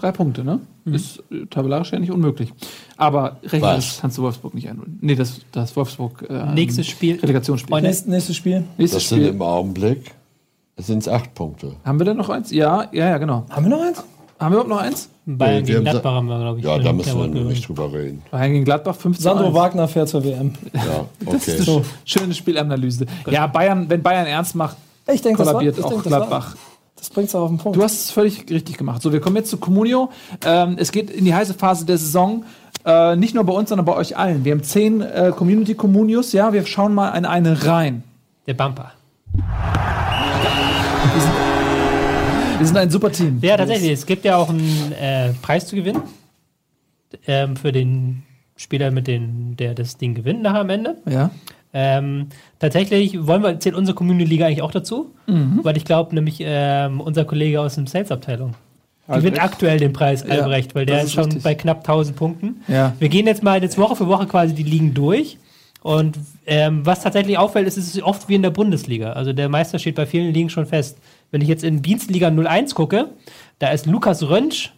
drei 0.01 0.11
Punkte, 0.11 0.43
ne? 0.43 0.59
Ist 0.85 1.23
äh, 1.31 1.45
tabellarisch 1.49 1.91
ja 1.91 1.99
nicht 1.99 2.11
unmöglich. 2.11 2.51
Aber 2.97 3.37
rechnerisch 3.43 3.97
kannst 4.01 4.17
du 4.17 4.23
Wolfsburg 4.23 4.53
nicht 4.55 4.67
einholen. 4.69 4.97
Nee, 5.01 5.15
das, 5.15 5.41
das 5.51 5.75
Wolfsburg 5.75 6.25
äh, 6.29 6.53
Nächstes 6.53 6.87
Spiel. 6.87 7.19
Relegationsspiel. 7.19 7.75
Und- 7.75 7.83
Nächstes, 7.83 8.07
nächstes 8.07 8.35
Spiel. 8.35 8.63
Nächstes 8.77 9.03
das 9.03 9.09
sind 9.09 9.19
Spiel. 9.19 9.29
im 9.29 9.41
Augenblick 9.41 10.11
sind 10.77 10.99
es 10.99 11.07
acht 11.07 11.33
Punkte. 11.35 11.73
Haben 11.85 11.99
wir 11.99 12.05
denn 12.05 12.17
noch 12.17 12.29
eins? 12.29 12.51
Ja, 12.51 12.87
ja, 12.91 13.09
ja, 13.09 13.17
genau. 13.17 13.45
Haben 13.49 13.65
wir 13.65 13.69
noch 13.77 13.83
eins? 13.85 14.03
Haben 14.39 14.53
wir 14.53 14.61
überhaupt 14.61 14.69
noch 14.69 14.79
eins? 14.81 15.09
Bayern 15.27 15.57
Nee, 15.61 15.61
gegen 15.67 15.77
haben 15.77 15.83
Gladbach 15.83 16.13
haben 16.13 16.25
wir, 16.27 16.39
glaube 16.39 16.59
ich. 16.59 16.65
Ja, 16.65 16.79
da 16.79 16.93
müssen 16.93 17.09
wir 17.09 17.15
wollte 17.19 17.37
nicht 17.41 17.67
drüber 17.67 17.93
reden. 17.93 18.23
Bayern 18.31 18.51
gegen 18.53 18.65
Gladbach 18.65 18.95
5 18.95 19.17
zu 19.17 19.21
Sandro 19.23 19.45
1. 19.45 19.53
Wagner 19.53 19.87
fährt 19.87 20.09
zur 20.09 20.23
WM. 20.23 20.53
Ja, 20.73 21.05
Das 21.31 21.47
ist 21.47 21.61
okay. 21.69 21.71
eine 21.77 21.85
schöne 22.05 22.33
Spielanalyse. 22.33 23.05
Ja, 23.29 23.45
Bayern, 23.45 23.87
wenn 23.87 24.01
Bayern 24.01 24.25
ernst 24.25 24.55
macht, 24.55 24.77
Ich 25.13 25.21
denke, 25.21 25.37
das 25.37 25.45
war, 25.47 25.53
kollabiert 25.53 25.77
ich 25.77 25.83
auch 25.85 25.89
denk, 25.91 26.03
das 26.03 26.11
war- 26.11 26.19
Gladbach. 26.21 26.55
Das 27.01 27.09
bringt's 27.09 27.33
auch 27.33 27.41
auf 27.41 27.49
den 27.49 27.57
Punkt. 27.57 27.79
Du 27.79 27.83
hast 27.83 27.93
es 27.93 28.11
völlig 28.11 28.47
richtig 28.51 28.77
gemacht. 28.77 29.01
So, 29.01 29.11
wir 29.11 29.21
kommen 29.21 29.35
jetzt 29.35 29.49
zu 29.49 29.57
Comunio. 29.57 30.11
Ähm, 30.45 30.75
es 30.77 30.91
geht 30.91 31.09
in 31.09 31.25
die 31.25 31.33
heiße 31.33 31.55
Phase 31.55 31.83
der 31.83 31.97
Saison. 31.97 32.45
Äh, 32.85 33.15
nicht 33.15 33.33
nur 33.33 33.43
bei 33.43 33.53
uns, 33.53 33.69
sondern 33.69 33.85
bei 33.85 33.95
euch 33.95 34.17
allen. 34.17 34.45
Wir 34.45 34.51
haben 34.51 34.61
zehn 34.61 35.01
äh, 35.01 35.33
Community 35.35 35.73
Communios. 35.73 36.31
Ja, 36.31 36.53
wir 36.53 36.63
schauen 36.67 36.93
mal 36.93 37.17
in 37.17 37.25
eine 37.25 37.65
rein. 37.65 38.03
Der 38.45 38.53
Bumper. 38.53 38.91
Wir 42.59 42.67
sind 42.67 42.77
ein 42.77 42.91
super 42.91 43.11
Team. 43.11 43.39
Ja, 43.41 43.57
tatsächlich. 43.57 43.93
Es 43.93 44.05
gibt 44.05 44.23
ja 44.23 44.35
auch 44.35 44.49
einen 44.49 44.91
äh, 44.91 45.33
Preis 45.41 45.65
zu 45.65 45.75
gewinnen. 45.75 46.03
Ähm, 47.25 47.55
für 47.55 47.71
den 47.71 48.21
Spieler, 48.55 48.91
mit 48.91 49.07
den, 49.07 49.57
der 49.57 49.73
das 49.73 49.97
Ding 49.97 50.13
gewinnt 50.13 50.43
nachher 50.43 50.59
am 50.59 50.69
Ende. 50.69 50.97
Ja. 51.09 51.31
Ähm, 51.73 52.27
tatsächlich 52.59 53.25
wollen 53.27 53.43
wir, 53.43 53.59
zählt 53.59 53.75
unsere 53.75 53.95
Community-Liga 53.95 54.45
eigentlich 54.45 54.61
auch 54.61 54.71
dazu, 54.71 55.11
Mhm. 55.27 55.59
weil 55.63 55.77
ich 55.77 55.85
glaube, 55.85 56.13
nämlich 56.13 56.37
ähm, 56.41 56.99
unser 56.99 57.23
Kollege 57.25 57.61
aus 57.61 57.75
dem 57.75 57.87
Sales-Abteilung 57.87 58.55
gewinnt 59.07 59.25
Albrecht? 59.39 59.41
aktuell 59.41 59.77
den 59.79 59.93
Preis, 59.93 60.23
Ja, 60.27 60.35
Albrecht, 60.43 60.75
weil 60.75 60.85
der 60.85 61.03
ist 61.03 61.13
schon 61.13 61.25
richtig. 61.25 61.43
bei 61.43 61.55
knapp 61.55 61.79
1000 61.79 62.15
Punkten. 62.17 62.61
Ja. 62.67 62.93
Wir 62.99 63.07
gehen 63.09 63.25
jetzt 63.27 63.41
mal 63.43 63.61
jetzt 63.61 63.77
Woche 63.77 63.95
für 63.95 64.07
Woche 64.07 64.25
quasi 64.27 64.53
die 64.53 64.63
Ligen 64.63 64.93
durch. 64.93 65.37
Und 65.83 66.19
ähm, 66.45 66.85
was 66.85 67.01
tatsächlich 67.01 67.37
auffällt, 67.39 67.67
ist, 67.67 67.75
es 67.77 67.95
ist 67.95 68.03
oft 68.03 68.29
wie 68.29 68.35
in 68.35 68.43
der 68.43 68.51
Bundesliga. 68.51 69.13
Also 69.13 69.33
der 69.33 69.49
Meister 69.49 69.79
steht 69.79 69.95
bei 69.95 70.05
vielen 70.05 70.31
Ligen 70.33 70.49
schon 70.49 70.65
fest. 70.67 70.97
Wenn 71.31 71.41
ich 71.41 71.47
jetzt 71.47 71.63
in 71.63 71.81
Dienstliga 71.81 72.27
01 72.29 72.75
gucke, 72.75 73.07
da 73.59 73.69
ist 73.69 73.85
Lukas 73.87 74.21
Rönsch 74.27 74.73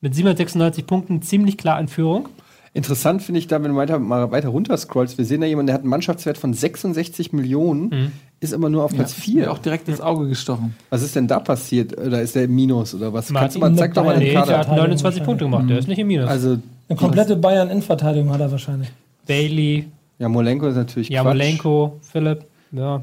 mit 0.00 0.14
796 0.14 0.86
Punkten 0.86 1.20
ziemlich 1.22 1.58
klar 1.58 1.78
in 1.80 1.88
Führung. 1.88 2.28
Interessant 2.76 3.22
finde 3.22 3.38
ich 3.38 3.46
da, 3.46 3.62
wenn 3.62 3.70
du 3.70 3.76
weiter, 3.76 3.98
mal 3.98 4.30
weiter 4.30 4.48
runter 4.48 4.76
scrollst, 4.76 5.16
wir 5.16 5.24
sehen 5.24 5.40
da 5.40 5.46
jemanden, 5.46 5.68
der 5.68 5.74
hat 5.74 5.80
einen 5.80 5.88
Mannschaftswert 5.88 6.36
von 6.36 6.52
66 6.52 7.32
Millionen, 7.32 8.12
ist 8.40 8.52
aber 8.52 8.68
nur 8.68 8.84
auf 8.84 8.92
Platz 8.92 9.16
Mir 9.16 9.44
4. 9.44 9.52
auch 9.52 9.58
direkt 9.58 9.88
ins 9.88 10.02
Auge 10.02 10.28
gestochen. 10.28 10.74
Was 10.90 11.02
ist 11.02 11.16
denn 11.16 11.26
da 11.26 11.40
passiert? 11.40 11.98
Oder 11.98 12.20
ist 12.20 12.34
der 12.34 12.44
im 12.44 12.54
Minus 12.54 12.94
oder 12.94 13.12
was? 13.14 13.30
Martin 13.30 13.40
Kannst 13.40 13.56
du 13.56 13.60
mal, 13.60 13.74
zeig 13.76 13.94
doch 13.94 14.04
mal 14.04 14.18
den 14.18 14.24
der 14.24 14.34
Kader. 14.34 14.58
hat 14.58 14.68
29 14.68 15.24
Punkte 15.24 15.46
gemacht, 15.46 15.70
der 15.70 15.78
ist 15.78 15.88
nicht 15.88 15.98
im 15.98 16.06
Minus. 16.06 16.28
Also, 16.28 16.58
Eine 16.88 16.98
komplette 16.98 17.36
Bayern-Innenverteidigung 17.36 18.30
hat 18.30 18.40
er 18.40 18.50
wahrscheinlich. 18.50 18.90
Bailey, 19.26 19.86
ja, 20.18 20.28
Molenko 20.28 20.66
ist 20.68 20.76
natürlich 20.76 21.08
Quatsch. 21.08 21.14
Jamolenko, 21.16 21.98
Philipp, 22.02 22.44
ja. 22.72 23.02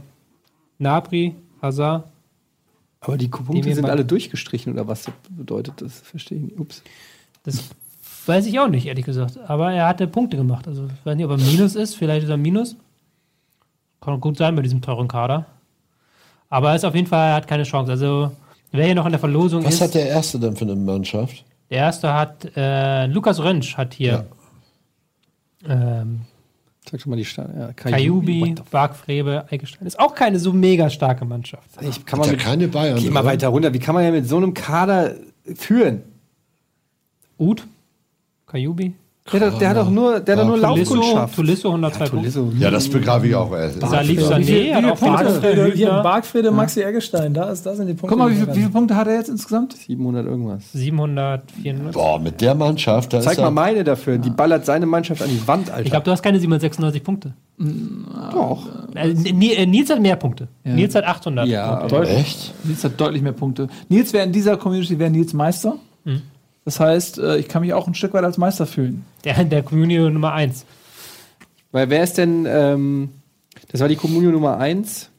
Nabri, 0.78 1.36
Hazard. 1.62 2.06
Aber 3.00 3.18
die 3.18 3.26
Die 3.26 3.30
Punkte 3.32 3.66
wir 3.66 3.76
sind 3.76 3.90
alle 3.90 4.06
durchgestrichen 4.06 4.74
oder 4.74 4.88
was 4.88 5.06
bedeutet 5.30 5.82
das? 5.82 6.00
Verstehe 6.00 6.38
ich 6.38 6.44
nicht. 6.44 6.60
Ups. 6.60 6.82
Das 7.44 7.64
weiß 8.28 8.46
ich 8.46 8.60
auch 8.60 8.68
nicht, 8.68 8.86
ehrlich 8.86 9.06
gesagt. 9.06 9.38
Aber 9.48 9.72
er 9.72 9.88
hatte 9.88 10.08
Punkte 10.08 10.38
gemacht. 10.38 10.68
Also 10.68 10.86
ich 10.86 11.06
weiß 11.06 11.16
nicht, 11.16 11.26
ob 11.26 11.32
er 11.32 11.38
Minus 11.38 11.76
ist. 11.76 11.96
Vielleicht 11.96 12.24
ist 12.24 12.30
er 12.30 12.38
Minus. 12.38 12.76
Kann 14.02 14.20
gut 14.20 14.38
sein 14.38 14.56
bei 14.56 14.62
diesem 14.62 14.82
teuren 14.82 15.08
Kader. 15.08 15.46
Aber 16.50 16.70
er 16.70 16.76
ist 16.76 16.86
auf 16.86 16.96
jeden 16.96 17.08
Fall, 17.08 17.30
er 17.30 17.36
hat 17.36 17.48
keine 17.48 17.64
Chance. 17.64 17.92
Also 17.92 18.32
wer 18.72 18.86
hier 18.86 18.96
noch 18.96 19.06
in 19.06 19.12
der 19.12 19.20
Verlosung 19.20 19.64
Was 19.66 19.76
ist, 19.76 19.82
hat 19.82 19.94
der 19.96 20.08
Erste 20.08 20.40
denn 20.40 20.56
für 20.56 20.66
eine 20.66 20.76
Mannschaft? 20.76 21.44
der 21.70 21.80
erste 21.80 22.14
hat, 22.14 22.56
äh, 22.56 23.08
Lukas 23.08 23.40
Rönsch 23.40 23.76
hat 23.78 23.96
hier 23.96 24.28
ähm, 25.68 26.22
Sag 26.90 27.02
schon 27.02 27.12
mal 27.12 27.16
die 27.16 27.26
Stadt. 27.26 27.50
Ja, 27.58 27.74
Kajubi, 27.74 28.56
Bargfrebe, 28.70 29.46
Eggestein. 29.50 29.88
Ist 29.88 30.00
auch 30.00 30.14
keine 30.14 30.38
so 30.38 30.52
mega 30.52 30.90
starke 30.90 31.26
Mannschaft. 31.26 31.70
Ich 31.82 32.06
kann 32.06 32.20
man 32.20 32.28
ja 32.28 32.34
mit, 32.34 32.42
keine 32.42 32.68
Bayern. 32.68 33.00
Geh 33.00 33.10
mal 33.10 33.22
oder? 33.22 33.30
weiter 33.30 33.48
runter. 33.48 33.74
Wie 33.74 33.80
kann 33.80 33.96
man 33.96 34.04
ja 34.04 34.12
mit 34.12 34.28
so 34.28 34.38
einem 34.38 34.54
Kader 34.54 35.16
führen? 35.56 36.04
Ud, 37.40 37.66
Kajubi, 38.54 38.94
Der, 39.32 39.40
hat- 39.40 39.62
der 39.62 39.70
hat 39.70 39.78
doch 39.78 39.90
nur, 39.90 40.20
der 40.20 40.36
hat 40.38 40.46
nur 40.46 40.60
Tulisso, 40.62 40.96
Laufkundschaft. 40.96 41.36
Tulisso 41.38 41.68
102 41.70 41.98
Punkte. 42.10 42.18
Tulisso. 42.32 42.52
Ja, 42.60 42.70
das 42.70 42.90
begrabe 42.90 43.28
ich 43.28 43.34
auch. 43.36 43.52
Salif 43.52 44.20
Ja. 44.20 44.28
Sané 44.28 44.74
hat 44.74 44.86
auch 44.86 45.00
Punkte? 45.00 45.72
Hier, 45.74 45.88
Hübner, 45.88 46.04
Bargfrede, 46.04 46.52
Maxi 46.52 46.82
Eggestein, 46.82 47.34
da, 47.34 47.50
ist, 47.50 47.66
da 47.66 47.74
sind 47.74 47.88
die 47.88 47.94
Punkte. 47.94 48.10
Guck 48.10 48.18
mal, 48.20 48.30
wie, 48.30 48.46
wie 48.48 48.54
viele. 48.60 48.70
Punkte 48.70 48.96
hat 48.98 49.08
er 49.08 49.16
jetzt 49.16 49.30
insgesamt? 49.30 49.78
700 49.78 50.26
irgendwas. 50.28 50.72
700, 50.74 51.50
400. 51.52 51.94
Boah, 51.94 52.20
mit 52.20 52.42
der 52.42 52.54
Mannschaft, 52.54 53.14
da 53.14 53.22
Zeig 53.22 53.34
ist 53.34 53.38
mal 53.40 53.46
er, 53.48 53.52
meine 53.52 53.84
dafür. 53.86 54.18
Die 54.18 54.30
ballert 54.30 54.66
seine 54.66 54.86
Mannschaft 54.86 55.22
an 55.22 55.30
die 55.30 55.48
Wand, 55.48 55.70
Alter. 55.70 55.84
Ich 55.86 55.90
glaube, 55.92 56.04
du 56.04 56.12
hast 56.12 56.22
keine 56.22 56.40
796 56.40 57.02
Punkte. 57.04 57.34
doch. 58.34 58.68
Äh, 58.96 59.08
Ni- 59.14 59.66
Nils 59.66 59.90
hat 59.90 60.02
mehr 60.02 60.18
Punkte. 60.18 60.50
Nils 60.66 60.96
hat 60.96 61.06
800. 61.06 61.48
Ja, 61.48 61.78
Punkte. 61.78 61.96
aber 61.96 62.10
Echt? 62.10 62.54
Nils 62.66 62.84
hat 62.84 63.00
deutlich 63.00 63.22
mehr 63.22 63.32
Punkte. 63.32 63.68
Nils 63.90 64.12
wäre 64.12 64.26
in 64.26 64.32
dieser 64.34 64.58
Community 64.58 65.00
wäre 65.00 65.10
Nils 65.10 65.34
Meister. 65.34 65.76
Das 66.66 66.80
heißt, 66.80 67.20
äh, 67.20 67.38
ich 67.38 67.48
kann 67.48 67.62
mich 67.62 67.74
auch 67.74 67.88
ein 67.88 67.96
Stück 67.96 68.14
weit 68.14 68.24
als 68.24 68.38
Meister 68.38 68.66
fühlen. 68.66 69.06
Der, 69.24 69.44
der 69.44 69.64
Community 69.64 70.10
Nummer 70.10 70.34
1. 70.34 70.66
Weil 71.72 71.90
wer 71.90 72.04
ist 72.04 72.18
denn, 72.18 72.46
ähm, 72.48 73.10
das 73.72 73.82
war 73.82 73.88
die 73.88 73.96
Kommunio 73.96 74.32
Nummer 74.32 74.58
1. 74.58 75.10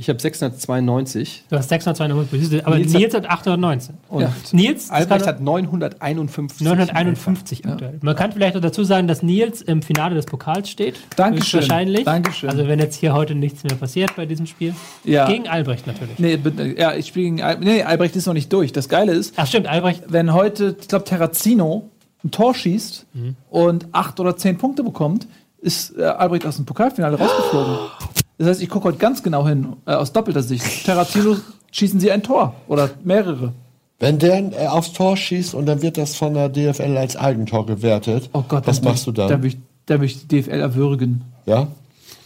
Ich 0.00 0.08
habe 0.08 0.20
692. 0.20 1.44
Du 1.50 1.56
hast 1.56 1.68
692, 1.68 2.40
siehst 2.40 2.52
du, 2.52 2.66
aber 2.66 2.76
Nils 2.78 2.92
Nils, 2.92 3.14
hat- 3.14 3.24
hat 3.28 3.30
819. 3.40 3.96
Und 4.08 4.22
ja. 4.22 4.32
Nils 4.52 4.90
Albrecht 4.90 5.26
hat 5.26 5.40
951. 5.40 6.64
951 6.66 7.66
aktuell. 7.66 7.98
Man 8.00 8.14
kann 8.14 8.32
vielleicht 8.32 8.54
noch 8.54 8.62
dazu 8.62 8.84
sagen, 8.84 9.08
dass 9.08 9.22
Nils 9.22 9.60
im 9.60 9.82
Finale 9.82 10.14
des 10.14 10.26
Pokals 10.26 10.70
steht. 10.70 11.00
Dankeschön. 11.16 11.60
Wahrscheinlich. 11.60 12.04
Dankeschön. 12.04 12.48
Also 12.48 12.68
wenn 12.68 12.78
jetzt 12.78 12.94
hier 12.96 13.12
heute 13.12 13.34
nichts 13.34 13.64
mehr 13.64 13.74
passiert 13.74 14.14
bei 14.16 14.24
diesem 14.26 14.46
Spiel. 14.46 14.74
Ja. 15.04 15.26
Gegen 15.26 15.48
Albrecht 15.48 15.86
natürlich. 15.86 16.18
Nee, 16.18 16.38
ja, 16.78 16.94
ich 16.94 17.06
spiele 17.08 17.24
gegen 17.24 17.42
Al 17.42 17.58
Nee, 17.58 17.82
Albrecht 17.82 18.14
ist 18.16 18.26
noch 18.26 18.34
nicht 18.34 18.52
durch. 18.52 18.72
Das 18.72 18.88
Geile 18.88 19.12
ist, 19.12 19.34
Ach 19.36 19.46
stimmt, 19.46 19.66
Albrecht. 19.66 20.04
wenn 20.08 20.32
heute, 20.32 20.76
ich 20.80 20.88
glaube, 20.88 21.04
Terrazino 21.04 21.88
ein 22.24 22.30
Tor 22.30 22.54
schießt 22.54 23.06
Mhm. 23.14 23.36
und 23.50 23.86
acht 23.92 24.18
oder 24.20 24.36
zehn 24.36 24.58
Punkte 24.58 24.82
bekommt, 24.84 25.26
ist 25.60 25.96
äh, 25.98 26.02
Albrecht 26.04 26.46
aus 26.46 26.56
dem 26.56 26.64
Pokalfinale 26.66 27.18
rausgeflogen. 27.18 27.74
Das 28.38 28.46
heißt, 28.46 28.62
ich 28.62 28.68
gucke 28.68 28.84
heute 28.88 28.98
ganz 28.98 29.22
genau 29.22 29.46
hin, 29.46 29.74
äh, 29.86 29.92
aus 29.94 30.12
doppelter 30.12 30.42
Sicht. 30.42 30.84
Terrazino 30.84 31.36
schießen 31.72 31.98
sie 32.00 32.10
ein 32.12 32.22
Tor 32.22 32.54
oder 32.68 32.90
mehrere. 33.04 33.52
Wenn 33.98 34.18
der 34.20 34.52
äh, 34.52 34.66
aufs 34.68 34.92
Tor 34.92 35.16
schießt 35.16 35.54
und 35.54 35.66
dann 35.66 35.82
wird 35.82 35.98
das 35.98 36.14
von 36.14 36.34
der 36.34 36.48
DFL 36.48 36.96
als 36.96 37.16
Eigentor 37.16 37.66
gewertet, 37.66 38.30
Oh 38.32 38.44
Gott, 38.46 38.66
was 38.66 38.80
dann 38.80 38.92
machst 38.92 39.06
du 39.08 39.12
dann? 39.12 39.28
Da 39.28 39.42
will 39.42 39.50
ich, 39.50 39.58
will 39.88 40.04
ich 40.04 40.26
die 40.28 40.40
DFL 40.42 40.60
erwürgen. 40.60 41.24
ja? 41.46 41.66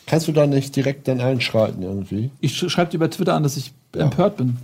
Kannst 0.05 0.27
du 0.29 0.33
da 0.33 0.47
nicht 0.47 0.75
direkt 0.77 1.07
dann 1.09 1.21
einschreiten 1.21 1.83
irgendwie? 1.83 2.31
Ich 2.41 2.57
sch 2.59 2.69
schreibe 2.71 2.91
dir 2.91 2.97
über 2.97 3.09
Twitter 3.09 3.35
an, 3.35 3.45
dass 3.45 3.57
ich 3.57 3.73
empört 3.97 4.37
bin. 4.37 4.59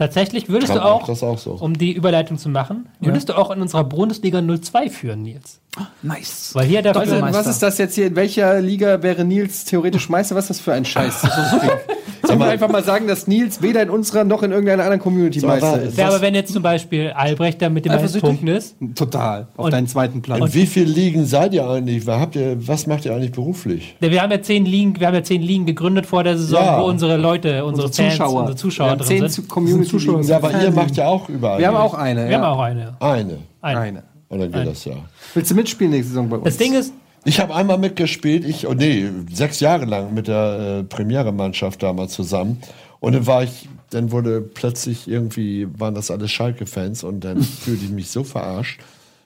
Tatsächlich 0.00 0.48
würdest 0.48 0.72
Trump 0.72 0.82
du 0.82 1.12
auch, 1.12 1.22
auch 1.22 1.36
so. 1.38 1.50
um 1.60 1.76
die 1.76 1.92
Überleitung 1.92 2.38
zu 2.38 2.48
machen, 2.48 2.88
würdest 3.00 3.28
du 3.28 3.36
auch 3.36 3.50
in 3.50 3.60
unserer 3.60 3.84
Bundesliga 3.84 4.40
02 4.40 4.88
führen, 4.88 5.20
Nils. 5.22 5.60
Nice. 6.02 6.50
Weil 6.54 6.66
hier 6.66 6.80
der 6.82 6.94
Was, 6.94 7.04
Doppelmeister. 7.04 7.38
was 7.38 7.46
ist 7.46 7.62
das 7.62 7.76
jetzt 7.78 7.94
hier? 7.94 8.06
In 8.06 8.16
welcher 8.16 8.60
Liga 8.62 9.02
wäre 9.02 9.24
Nils 9.24 9.66
theoretisch 9.66 10.08
Meister? 10.08 10.34
Was 10.34 10.44
ist 10.44 10.50
das 10.50 10.60
für 10.60 10.72
ein 10.72 10.84
Scheiß? 10.86 11.20
Sollen 12.26 12.38
wir 12.38 12.46
einfach 12.48 12.68
mal 12.68 12.82
sagen, 12.84 13.06
dass 13.06 13.26
Nils 13.26 13.62
weder 13.62 13.82
in 13.82 13.88
unserer 13.90 14.24
noch 14.24 14.42
in 14.42 14.50
irgendeiner 14.50 14.82
anderen 14.82 15.00
Community 15.00 15.40
So, 15.40 15.46
Meister 15.46 15.68
aber- 15.74 15.82
ist? 15.82 15.96
Ja, 15.96 16.08
aber 16.08 16.20
wenn 16.20 16.34
jetzt 16.34 16.52
zum 16.52 16.62
Beispiel 16.62 17.10
Albrecht 17.10 17.62
da 17.62 17.68
mit 17.70 17.84
den 17.84 17.92
meisten? 17.92 18.20
Punkten 18.20 18.48
ist, 18.48 18.76
Total. 18.96 19.46
Auf 19.56 19.66
Und- 19.66 19.72
deinen 19.72 19.86
zweiten 19.86 20.22
Platz. 20.22 20.40
In 20.40 20.54
wie 20.54 20.66
vielen 20.66 20.88
Ligen 20.88 21.24
seid 21.24 21.54
ihr 21.54 21.68
eigentlich? 21.68 22.06
Was, 22.06 22.20
habt 22.20 22.36
ihr, 22.36 22.56
was 22.66 22.86
macht 22.86 23.04
ihr 23.04 23.14
eigentlich 23.14 23.32
beruflich? 23.32 23.96
wir 24.00 24.20
haben 24.22 24.30
ja 24.32 24.42
zehn 24.42 24.66
Ligen, 24.66 24.98
wir 24.98 25.06
haben 25.06 25.14
ja 25.14 25.22
zehn 25.22 25.40
Ligen 25.42 25.66
gegründet 25.66 26.06
vor 26.06 26.24
der 26.24 26.36
Saison, 26.36 26.64
Ja. 26.64 26.80
wo 26.80 26.86
unsere 26.86 27.16
Leute, 27.16 27.64
unsere, 27.64 27.86
Unsere 27.86 28.08
Fans, 28.08 28.16
Zuschauer. 28.18 28.40
unsere 28.40 28.56
Zuschauer 28.56 28.96
drin 28.96 29.06
zehn 29.06 29.18
sind. 29.20 29.30
zu- 29.32 29.42
Community 29.44 29.89
Zuschauer. 29.90 30.22
Ja, 30.22 30.36
aber 30.36 30.62
ihr 30.62 30.70
macht 30.70 30.96
ja 30.96 31.06
auch 31.06 31.28
überall. 31.28 31.58
Wir 31.58 31.68
haben 31.68 31.76
auch 31.76 31.94
eine. 31.94 32.24
Wir 32.24 32.32
ja. 32.32 32.38
haben 32.38 32.44
auch 32.44 32.60
eine. 32.60 32.96
eine. 33.00 33.38
eine. 33.60 33.80
eine. 33.80 34.02
Und 34.28 34.38
dann 34.38 34.52
geht 34.52 34.66
das 34.66 34.84
ja. 34.84 34.94
Willst 35.34 35.50
du 35.50 35.54
mitspielen 35.54 35.92
nächste 35.92 36.10
Saison 36.10 36.28
bei 36.28 36.36
uns? 36.36 36.44
Das 36.44 36.56
Ding 36.56 36.74
ist, 36.74 36.92
Ich 37.24 37.40
habe 37.40 37.54
einmal 37.54 37.78
mitgespielt, 37.78 38.46
ich, 38.46 38.66
oh 38.66 38.72
nee, 38.72 39.10
sechs 39.30 39.60
Jahre 39.60 39.84
lang 39.84 40.14
mit 40.14 40.28
der 40.28 40.78
äh, 40.80 40.84
Premiere-Mannschaft 40.84 41.82
damals 41.82 42.12
zusammen. 42.12 42.62
Und 43.00 43.14
dann 43.14 43.26
war 43.26 43.42
ich, 43.42 43.68
dann 43.90 44.10
wurde 44.10 44.40
plötzlich 44.40 45.08
irgendwie, 45.08 45.68
waren 45.78 45.94
das 45.94 46.10
alles 46.10 46.30
Schalke-Fans 46.30 47.04
und 47.04 47.20
dann 47.24 47.42
fühlte 47.42 47.84
ich 47.84 47.90
mich 47.90 48.10
so 48.10 48.24
verarscht 48.24 48.80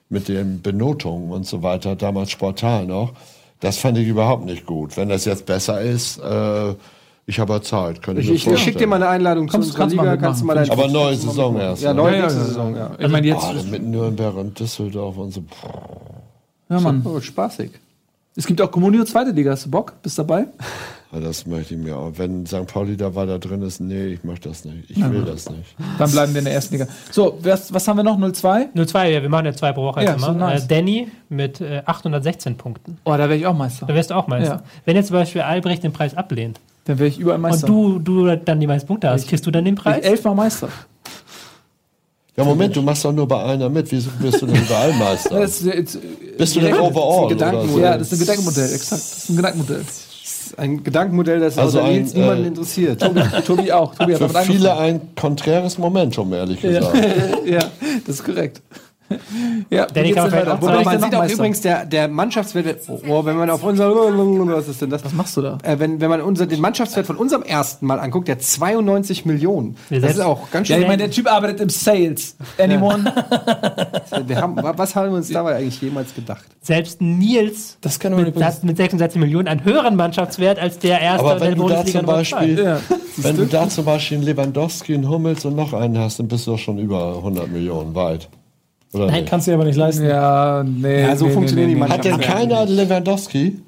mit 0.09 0.27
den 0.27 0.61
Benotungen 0.61 1.31
und 1.31 1.45
so 1.45 1.63
weiter, 1.63 1.95
damals 1.95 2.31
Sportal 2.31 2.85
noch. 2.85 3.13
Das 3.59 3.77
fand 3.77 3.97
ich 3.97 4.07
überhaupt 4.07 4.45
nicht 4.45 4.65
gut. 4.65 4.97
Wenn 4.97 5.09
das 5.09 5.25
jetzt 5.25 5.45
besser 5.45 5.81
ist, 5.81 6.19
äh, 6.19 6.75
ich 7.27 7.39
habe 7.39 7.53
ja 7.53 7.61
Zeit, 7.61 8.01
könnte 8.01 8.21
ich, 8.21 8.29
Ich, 8.29 8.47
ich 8.47 8.59
schicke 8.59 8.79
dir 8.79 8.87
mal 8.87 8.97
eine 8.97 9.07
Einladung 9.07 9.47
Kommst- 9.47 9.73
zu 9.73 9.81
unserer 9.81 9.83
kannst 9.83 9.93
du 9.93 9.97
mal 9.97 10.03
Liga. 10.03 10.17
Kannst 10.17 10.41
du 10.41 10.45
mal 10.45 10.53
dein 10.55 10.69
Aber 10.69 10.87
neue 10.87 11.15
Saison 11.15 11.57
erst. 11.59 11.81
Ja, 11.83 11.93
ne? 11.93 12.01
neue 12.01 12.15
Ja, 12.17 12.23
ja. 12.23 12.29
Saison, 12.29 12.75
ja. 12.75 12.91
Ich 12.99 13.07
meine, 13.09 13.27
jetzt. 13.27 13.43
Oh, 13.49 13.53
das 13.53 13.65
mit 13.65 13.83
Nürnberg 13.83 14.35
und 14.35 14.59
Düsseldorf 14.59 15.17
und 15.17 15.31
so. 15.31 15.43
Ja, 16.69 16.79
Mann. 16.79 17.01
Oh, 17.05 17.19
spaßig. 17.19 17.71
Es 18.37 18.45
gibt 18.45 18.61
auch 18.61 18.69
Communio 18.69 19.03
zweite 19.05 19.31
Liga. 19.31 19.51
Hast 19.51 19.65
du 19.65 19.71
Bock? 19.71 19.93
Bist 20.01 20.19
dabei? 20.19 20.45
Ja, 21.13 21.19
Das 21.21 21.45
möchte 21.45 21.73
ich 21.75 21.79
mir 21.79 21.95
auch. 21.95 22.11
Wenn 22.15 22.45
St. 22.45 22.65
Pauli 22.67 22.97
da 22.97 23.15
weiter 23.15 23.39
drin 23.39 23.61
ist, 23.61 23.79
nee, 23.79 24.07
ich 24.07 24.23
möchte 24.25 24.49
das 24.49 24.65
nicht. 24.65 24.89
Ich 24.89 24.97
will 25.09 25.23
das 25.23 25.49
nicht. 25.49 25.75
Dann 25.97 26.11
bleiben 26.11 26.33
wir 26.33 26.39
in 26.39 26.45
der 26.45 26.53
ersten 26.55 26.73
Liga. 26.75 26.87
So, 27.11 27.37
was, 27.41 27.73
was 27.73 27.87
haben 27.87 27.95
wir 27.97 28.03
noch? 28.03 28.17
02? 28.19 28.69
02, 28.85 29.11
ja, 29.13 29.21
wir 29.21 29.29
machen 29.29 29.45
ja 29.45 29.53
zwei 29.53 29.71
pro 29.71 29.83
Woche 29.83 30.03
Ja, 30.03 30.19
so 30.19 30.27
immer. 30.27 30.33
nice. 30.47 30.65
Äh, 30.65 30.67
Danny 30.67 31.07
mit 31.29 31.61
äh, 31.61 31.81
816 31.85 32.57
Punkten. 32.57 32.97
Oh, 33.05 33.11
da 33.11 33.19
wäre 33.19 33.37
ich 33.37 33.45
auch 33.47 33.55
Meister. 33.55 33.85
Da 33.85 33.93
wärst 33.95 34.09
du 34.09 34.15
auch 34.15 34.27
Meister. 34.27 34.55
Ja. 34.55 34.63
Wenn 34.83 34.97
jetzt 34.97 35.07
zum 35.07 35.15
Beispiel 35.15 35.41
Albrecht 35.41 35.83
den 35.83 35.93
Preis 35.93 36.13
ablehnt 36.15 36.59
Dann 36.85 36.99
wäre 36.99 37.09
ich 37.09 37.19
überall 37.19 37.37
Meister. 37.39 37.67
und 37.67 37.99
du, 38.05 38.25
du 38.27 38.35
dann 38.37 38.59
die 38.59 38.67
meisten 38.67 38.87
Punkte 38.87 39.09
hast, 39.09 39.27
kriegst 39.27 39.45
du 39.45 39.51
dann 39.51 39.65
den 39.65 39.73
ich 39.75 39.79
Preis? 39.81 40.03
elfmal 40.05 40.35
Meister. 40.35 40.69
Ja, 42.37 42.43
Moment, 42.43 42.75
du 42.75 42.81
machst 42.81 43.05
doch 43.05 43.13
nur 43.13 43.27
bei 43.27 43.41
einer 43.43 43.69
mit. 43.69 43.89
Wieso 43.91 44.09
bist 44.19 44.41
du 44.41 44.45
denn 44.45 44.57
überall 44.61 44.93
Meister? 44.93 45.39
Das 45.39 45.61
ist 45.61 45.65
jetzt, 45.67 45.97
Bist 46.37 46.55
du 46.55 46.59
denn 46.59 46.73
overall? 46.75 47.29
Gedankenmodell. 47.29 47.69
Oder 47.69 47.73
so? 47.73 47.79
ja, 47.79 47.97
das 47.97 48.11
ist 48.11 48.13
ein 48.13 48.19
Gedankenmodell, 48.19 48.73
exakt. 48.73 49.01
Das 49.01 49.17
ist 49.23 49.29
ein 49.29 49.35
Gedankenmodell. 49.37 49.81
Ein 50.57 50.83
Gedankenmodell, 50.83 51.39
das 51.39 51.57
Also 51.57 51.79
außer 51.79 51.87
ein, 51.87 51.95
Nils 51.95 52.13
niemanden 52.13 52.43
äh, 52.43 52.47
interessiert. 52.47 53.01
Tobi 53.45 53.71
auch. 53.71 53.95
Tobi 53.95 54.13
hat 54.15 54.19
Für 54.21 54.29
viele 54.43 54.73
angefangen. 54.73 55.01
ein 55.01 55.15
konträres 55.15 55.77
Momentum, 55.77 56.33
ehrlich 56.33 56.61
gesagt. 56.61 56.95
Ja, 57.45 57.59
das 58.05 58.15
ist 58.17 58.23
korrekt. 58.25 58.61
Ja, 59.69 59.85
Danny 59.87 60.11
kann 60.11 60.29
man 60.29 60.47
auch 60.47 60.61
man 60.61 61.01
sieht 61.01 61.15
auch 61.15 61.29
übrigens, 61.29 61.61
der, 61.61 61.85
der 61.85 62.07
Mannschaftswert, 62.07 62.79
oh, 63.07 63.25
wenn 63.25 63.35
man 63.37 63.49
auf 63.49 63.63
unser, 63.63 63.93
was 63.93 64.67
ist 64.67 64.81
denn 64.81 64.89
das? 64.89 65.03
Was 65.05 65.13
machst 65.13 65.37
du 65.37 65.41
da? 65.41 65.57
Äh, 65.63 65.79
wenn, 65.79 65.99
wenn 66.01 66.09
man 66.09 66.21
unser, 66.21 66.45
den 66.45 66.61
Mannschaftswert 66.61 67.05
von 67.05 67.15
unserem 67.17 67.43
ersten 67.43 67.85
Mal 67.85 67.99
anguckt, 67.99 68.27
der 68.27 68.39
92 68.39 69.25
Millionen. 69.25 69.75
Wir 69.89 70.01
Das 70.01 70.11
ist 70.13 70.19
auch 70.19 70.49
ganz 70.51 70.67
Ja, 70.69 70.75
schön. 70.75 70.83
ich 70.83 70.87
meine, 70.87 71.03
der 71.03 71.11
Typ 71.11 71.31
arbeitet 71.31 71.61
im 71.61 71.69
Sales. 71.69 72.35
Anyone? 72.57 73.05
wir 74.27 74.41
haben, 74.41 74.55
wa- 74.57 74.73
was 74.75 74.95
haben 74.95 75.09
wir 75.11 75.17
uns 75.17 75.29
dabei 75.29 75.55
eigentlich 75.55 75.81
jemals 75.81 76.13
gedacht? 76.13 76.45
Selbst 76.61 77.01
Nils 77.01 77.77
Das 77.81 77.99
kann 77.99 78.11
man 78.13 78.21
mit, 78.21 78.29
übrigens. 78.35 78.55
hat 78.57 78.63
mit 78.63 78.77
66 78.77 79.19
Millionen 79.19 79.47
einen 79.47 79.63
höheren 79.63 79.95
Mannschaftswert 79.95 80.59
als 80.59 80.79
der 80.79 80.99
erste 81.01 81.25
Aber 81.25 81.39
der 81.39 81.49
wenn 81.51 81.57
du 81.57 81.67
da 81.69 81.85
zum 81.85 82.05
Beispiel. 82.05 82.59
Ja. 82.63 82.79
wenn 83.17 83.37
du 83.37 83.45
da 83.45 83.69
zum 83.69 83.85
Beispiel 83.85 84.17
einen 84.17 84.25
Lewandowski, 84.27 84.93
einen 84.93 85.09
Hummels 85.09 85.45
und 85.45 85.55
noch 85.55 85.73
einen 85.73 85.97
hast, 85.97 86.19
dann 86.19 86.27
bist 86.27 86.47
du 86.47 86.51
doch 86.51 86.59
schon 86.59 86.77
über 86.79 87.15
100 87.17 87.49
Millionen 87.51 87.95
weit. 87.95 88.29
Oder 88.95 89.07
Nein, 89.07 89.21
nicht? 89.21 89.29
Kannst 89.29 89.47
du 89.47 89.51
dir 89.51 89.55
aber 89.55 89.65
nicht 89.65 89.75
leisten. 89.75 90.05
Ja, 90.05 90.63
nee. 90.63 91.01
Ja, 91.01 91.15
so 91.15 91.25
nee, 91.25 91.31
funktionieren 91.33 91.69
nee, 91.69 91.75
die 91.75 91.81
nee. 91.81 91.89
Hat 91.89 92.05
denn 92.05 92.19
keiner 92.19 92.65
Lewandowski? 92.65 93.59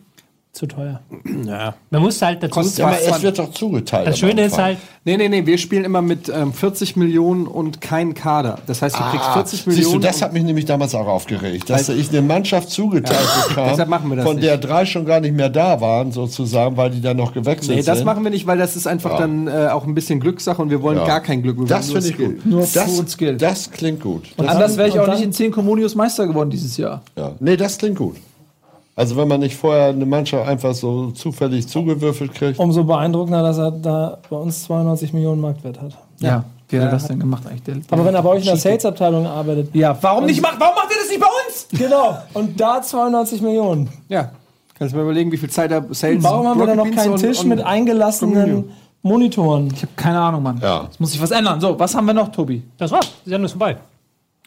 Zu 0.58 0.66
teuer. 0.66 1.02
Man 1.92 2.02
muss 2.02 2.20
halt 2.20 2.42
dazu 2.42 2.52
Kostet 2.56 2.80
Ja, 2.80 2.88
aber 2.88 2.98
es 3.00 3.22
wird 3.22 3.38
doch 3.38 3.52
zugeteilt. 3.52 4.08
Das 4.08 4.18
Schöne 4.18 4.42
ist 4.46 4.58
halt, 4.58 4.80
Nee, 5.06 5.16
nee, 5.16 5.30
nee, 5.30 5.46
wir 5.46 5.58
spielen 5.60 5.86
immer 5.86 6.02
mit 6.02 6.30
ähm, 6.30 6.52
40 6.52 6.96
Millionen 6.96 7.46
und 7.46 7.80
kein 7.80 8.14
Kader. 8.16 8.58
Das 8.66 8.82
heißt, 8.82 8.96
du 8.98 9.04
kriegst 9.04 9.26
Ah, 9.28 9.34
40 9.34 9.52
siehst 9.52 9.68
Millionen. 9.68 10.02
du, 10.02 10.08
das 10.08 10.22
hat 10.24 10.34
mich 10.34 10.44
nämlich 10.44 10.66
damals 10.66 10.96
auch 10.96 11.06
aufgeregt, 11.08 11.70
dass 11.70 11.90
ich 11.90 12.10
eine 12.10 12.24
Mannschaft 12.24 12.72
zugeteilt 12.72 13.20
bekam, 13.48 13.68
deshalb 13.70 13.88
machen 13.88 14.10
wir 14.10 14.16
das 14.18 14.26
von 14.26 14.36
nicht. 14.38 14.48
der 14.48 14.58
drei 14.58 14.86
schon 14.86 15.06
gar 15.06 15.20
nicht 15.20 15.36
mehr 15.36 15.50
da 15.50 15.80
waren, 15.80 16.12
sozusagen, 16.12 16.76
weil 16.76 16.90
die 16.90 17.02
dann 17.02 17.18
noch 17.18 17.34
gewechselt 17.34 17.78
Nee, 17.78 17.84
das 17.84 18.00
sind. 18.00 18.06
machen 18.06 18.24
wir 18.24 18.32
nicht, 18.32 18.48
weil 18.48 18.58
das 18.58 18.76
ist 18.76 18.88
einfach 18.88 19.18
dann 19.18 19.48
äh, 19.48 19.68
auch 19.72 19.86
ein 19.86 19.94
bisschen 19.94 20.20
Glückssache 20.20 20.60
und 20.62 20.72
wir 20.72 20.82
wollen 20.82 20.98
Ja. 20.98 21.06
gar 21.06 21.22
kein 21.22 21.44
Glück. 21.44 21.60
Wir 21.60 21.68
Das 21.68 21.92
finde 21.92 22.08
ich 22.10 22.18
gut. 22.18 22.46
Nur 22.46 22.62
das, 22.62 22.74
Fu- 22.74 23.06
Skill. 23.08 23.38
das 23.38 23.70
klingt 23.72 24.02
gut. 24.02 24.24
Das, 24.36 24.48
Anders 24.48 24.76
wäre 24.76 24.88
ich 24.90 24.96
und 24.96 25.02
auch 25.02 25.14
nicht 25.14 25.22
in 25.24 25.32
10 25.32 25.52
Communios 25.52 25.94
Meister 25.96 26.26
geworden 26.28 26.50
dieses 26.50 26.76
Jahr. 26.78 27.02
ja. 27.16 27.34
Nee, 27.40 27.56
das 27.56 27.78
klingt 27.78 27.98
gut. 27.98 28.16
Also 28.98 29.16
wenn 29.16 29.28
man 29.28 29.40
nicht 29.42 29.56
vorher 29.56 29.90
eine 29.90 30.06
Mannschaft 30.08 30.48
einfach 30.50 30.74
so 30.74 31.12
zufällig 31.12 31.68
zugewürfelt 31.68 32.34
kriegt. 32.34 32.60
Umso 32.60 32.84
beeindruckender, 32.84 33.44
dass 33.44 33.60
er 33.60 33.70
da 33.72 34.18
bei 34.28 34.36
uns 34.36 34.64
92 34.64 35.14
Millionen 35.14 35.40
Marktwert 35.40 35.80
hat. 35.80 35.92
Ja. 36.20 36.44
Wie 36.68 36.78
hat 36.78 36.86
er 36.86 36.92
das 36.92 37.06
denn 37.08 37.20
gemacht 37.20 37.44
eigentlich? 37.48 37.62
Der, 37.64 37.78
Aber 37.92 38.04
wenn 38.06 38.16
er 38.16 38.24
bei 38.24 38.30
euch 38.30 38.40
in 38.40 38.48
der 38.48 38.58
Sales-Abteilung 38.58 39.26
arbeitet. 39.28 39.70
ja, 39.74 39.96
warum 40.02 40.26
nicht 40.26 40.42
macht, 40.42 40.60
warum 40.60 40.76
macht 40.76 40.90
er 40.92 40.98
das 41.00 41.10
nicht 41.10 41.22
bei 41.22 41.28
uns? 41.48 41.68
Genau. 41.80 42.18
Und 42.34 42.60
da 42.60 42.82
92 42.82 43.42
Millionen. 43.42 43.88
Ja. 44.10 44.32
Kannst 44.78 44.94
du 44.94 44.98
mal 44.98 45.04
überlegen, 45.04 45.32
wie 45.32 45.38
viel 45.38 45.50
Zeit 45.50 45.72
er 45.72 45.86
Sales 45.92 46.24
Warum 46.24 46.46
haben 46.48 46.60
wir 46.60 46.68
da 46.68 46.76
noch 46.76 46.84
Beans 46.84 46.96
keinen 46.98 47.14
und- 47.14 47.20
Tisch 47.20 47.40
und 47.40 47.48
mit 47.50 47.62
eingelassenen 47.64 48.66
Monitoren? 49.04 49.68
Ich 49.74 49.84
habe 49.84 49.92
keine 49.96 50.20
Ahnung, 50.20 50.44
Mann. 50.44 50.60
Ja. 50.62 50.84
Jetzt 50.86 51.00
muss 51.00 51.12
sich 51.12 51.22
was 51.22 51.32
ändern. 51.32 51.62
So, 51.62 51.80
was 51.80 51.96
haben 51.96 52.06
wir 52.06 52.14
noch, 52.14 52.30
Tobi? 52.32 52.64
das 52.78 52.92
war's. 52.92 53.12
Die 53.26 53.30
Sendung 53.30 53.46
ist 53.46 53.52
vorbei. 53.54 53.78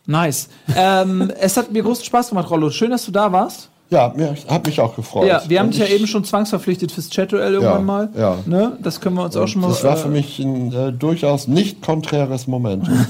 Nice. 0.07 0.49
ähm, 0.77 1.33
es 1.41 1.57
hat 1.57 1.71
mir 1.73 1.83
großen 1.83 2.05
Spaß 2.05 2.31
gemacht, 2.31 2.51
Rollo. 2.51 2.69
Schön, 2.71 2.91
dass 2.91 3.05
du 3.07 3.13
da 3.13 3.31
warst. 3.33 3.70
Ja, 3.91 4.13
mir, 4.17 4.35
hat 4.49 4.67
mich 4.67 4.81
auch 4.81 4.95
gefreut. 4.95 5.27
Ja, 5.27 5.43
wir 5.49 5.59
haben 5.59 5.71
dich 5.71 5.81
ja 5.81 5.87
eben 5.87 6.07
schon 6.07 6.23
zwangsverpflichtet 6.25 6.93
fürs 6.93 7.11
Chat-Duell 7.11 7.55
irgendwann 7.55 7.79
Ja, 7.79 7.81
mal. 7.81 8.09
ja. 8.17 8.37
Ne? 8.47 8.73
Das 8.81 9.01
können 9.01 9.17
wir 9.17 9.25
uns 9.25 9.37
auch 9.37 9.49
schon 9.49 9.63
mal. 9.63 9.69
Das 9.69 9.83
war 9.83 9.95
äh, 9.95 9.97
für 9.97 10.09
mich 10.09 10.39
ein 10.39 10.73
äh, 10.73 10.93
durchaus 10.93 11.49
nicht 11.49 11.83
konträres 11.83 12.47
Moment. 12.47 12.89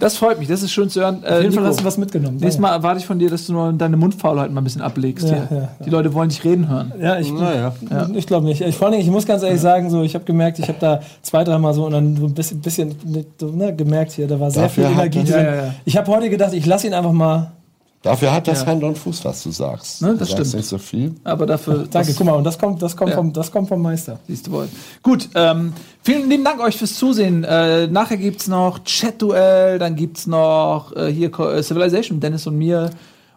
Das 0.00 0.16
freut 0.16 0.38
mich, 0.38 0.48
das 0.48 0.62
ist 0.62 0.70
schön 0.72 0.90
zu 0.90 1.00
hören. 1.00 1.22
Äh, 1.22 1.26
Auf 1.26 1.42
jeden 1.42 1.52
Fall 1.52 1.62
Nico, 1.62 1.66
hast 1.66 1.80
du 1.80 1.84
was 1.84 1.98
mitgenommen. 1.98 2.36
Nächstes 2.36 2.60
Mal 2.60 2.72
erwarte 2.72 3.00
ich 3.00 3.06
von 3.06 3.18
dir, 3.18 3.30
dass 3.30 3.46
du 3.46 3.52
nur 3.54 3.72
deine 3.72 3.96
Mundfaulheit 3.96 4.52
mal 4.52 4.60
ein 4.60 4.64
bisschen 4.64 4.82
ablegst. 4.82 5.26
Ja, 5.28 5.34
hier. 5.34 5.48
ja, 5.50 5.56
ja. 5.56 5.68
Die 5.84 5.90
Leute 5.90 6.12
wollen 6.12 6.28
dich 6.28 6.44
reden 6.44 6.68
hören. 6.68 6.92
Ja, 7.00 7.18
ich, 7.18 7.32
ich 8.14 8.26
glaube 8.26 8.46
nicht. 8.46 8.60
Ich, 8.60 8.76
vor 8.76 8.88
allem, 8.88 9.00
ich 9.00 9.06
muss 9.08 9.26
ganz 9.26 9.42
ehrlich 9.42 9.60
sagen, 9.60 9.88
so, 9.90 10.02
ich 10.02 10.14
habe 10.14 10.24
gemerkt, 10.24 10.58
ich 10.58 10.68
habe 10.68 10.78
da 10.78 11.00
zwei, 11.22 11.42
dreimal 11.42 11.74
so 11.74 11.86
und 11.86 11.92
dann 11.92 12.16
so 12.16 12.26
ein 12.26 12.34
bisschen, 12.34 12.60
bisschen 12.60 12.94
ne, 13.40 13.74
gemerkt 13.74 14.12
hier, 14.12 14.26
da 14.28 14.38
war 14.38 14.50
sehr 14.50 14.64
Dafür 14.64 14.86
viel 14.88 14.92
Energie 14.92 15.24
drin. 15.24 15.32
Ja, 15.32 15.42
ja, 15.42 15.54
ja. 15.54 15.74
Ich 15.84 15.96
habe 15.96 16.10
heute 16.12 16.28
gedacht, 16.30 16.52
ich 16.52 16.66
lasse 16.66 16.86
ihn 16.86 16.94
einfach 16.94 17.12
mal. 17.12 17.52
Dafür 18.02 18.32
hat 18.32 18.46
das 18.46 18.60
Ja. 18.60 18.66
Hand 18.68 18.84
und 18.84 18.96
Fuß, 18.96 19.24
was 19.24 19.42
du 19.42 19.50
sagst. 19.50 20.02
Ne, 20.02 20.12
du 20.12 20.18
das 20.18 20.28
sagst 20.28 20.46
stimmt. 20.50 20.54
nicht 20.54 20.68
so 20.68 20.78
viel. 20.78 21.14
Aber 21.24 21.46
dafür. 21.46 21.86
Danke, 21.90 22.08
das- 22.08 22.16
guck 22.16 22.26
mal, 22.26 22.34
und 22.36 22.44
das 22.44 22.56
kommt, 22.58 22.80
das 22.80 22.96
kommt, 22.96 23.10
Ja. 23.10 23.16
vom, 23.16 23.32
das 23.32 23.50
kommt 23.50 23.68
vom 23.68 23.82
Meister. 23.82 24.20
Siehst 24.28 24.46
du 24.46 24.52
wohl. 24.52 24.68
Gut, 25.02 25.28
ähm, 25.34 25.72
vielen 26.02 26.28
lieben 26.30 26.44
Dank 26.44 26.60
euch 26.60 26.76
fürs 26.76 26.94
Zusehen. 26.94 27.42
Äh, 27.42 27.88
nachher 27.88 28.16
gibt's 28.16 28.46
noch 28.46 28.78
Chat-Duell, 28.84 29.78
dann 29.80 29.96
gibt's 29.96 30.26
noch 30.28 30.94
äh, 30.94 31.12
hier 31.12 31.36
äh, 31.40 31.62
Civilization, 31.62 32.20
Dennis 32.20 32.46
und 32.46 32.56
mir 32.56 32.90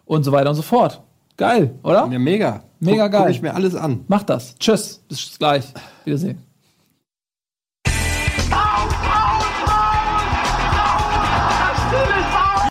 und 0.04 0.22
so 0.22 0.30
weiter 0.30 0.50
und 0.50 0.56
so 0.56 0.62
fort. 0.62 1.00
Geil, 1.36 1.74
oder? 1.82 2.08
Ja, 2.10 2.18
mega. 2.20 2.62
Mega 2.78 3.04
Guck- 3.04 3.12
geil. 3.12 3.22
Guck 3.22 3.30
ich 3.30 3.42
mir 3.42 3.54
alles 3.54 3.74
an. 3.74 4.04
Macht 4.06 4.30
das. 4.30 4.54
Tschüss. 4.60 5.00
Bis 5.08 5.38
gleich. 5.38 5.64
Wiedersehen. 6.04 6.38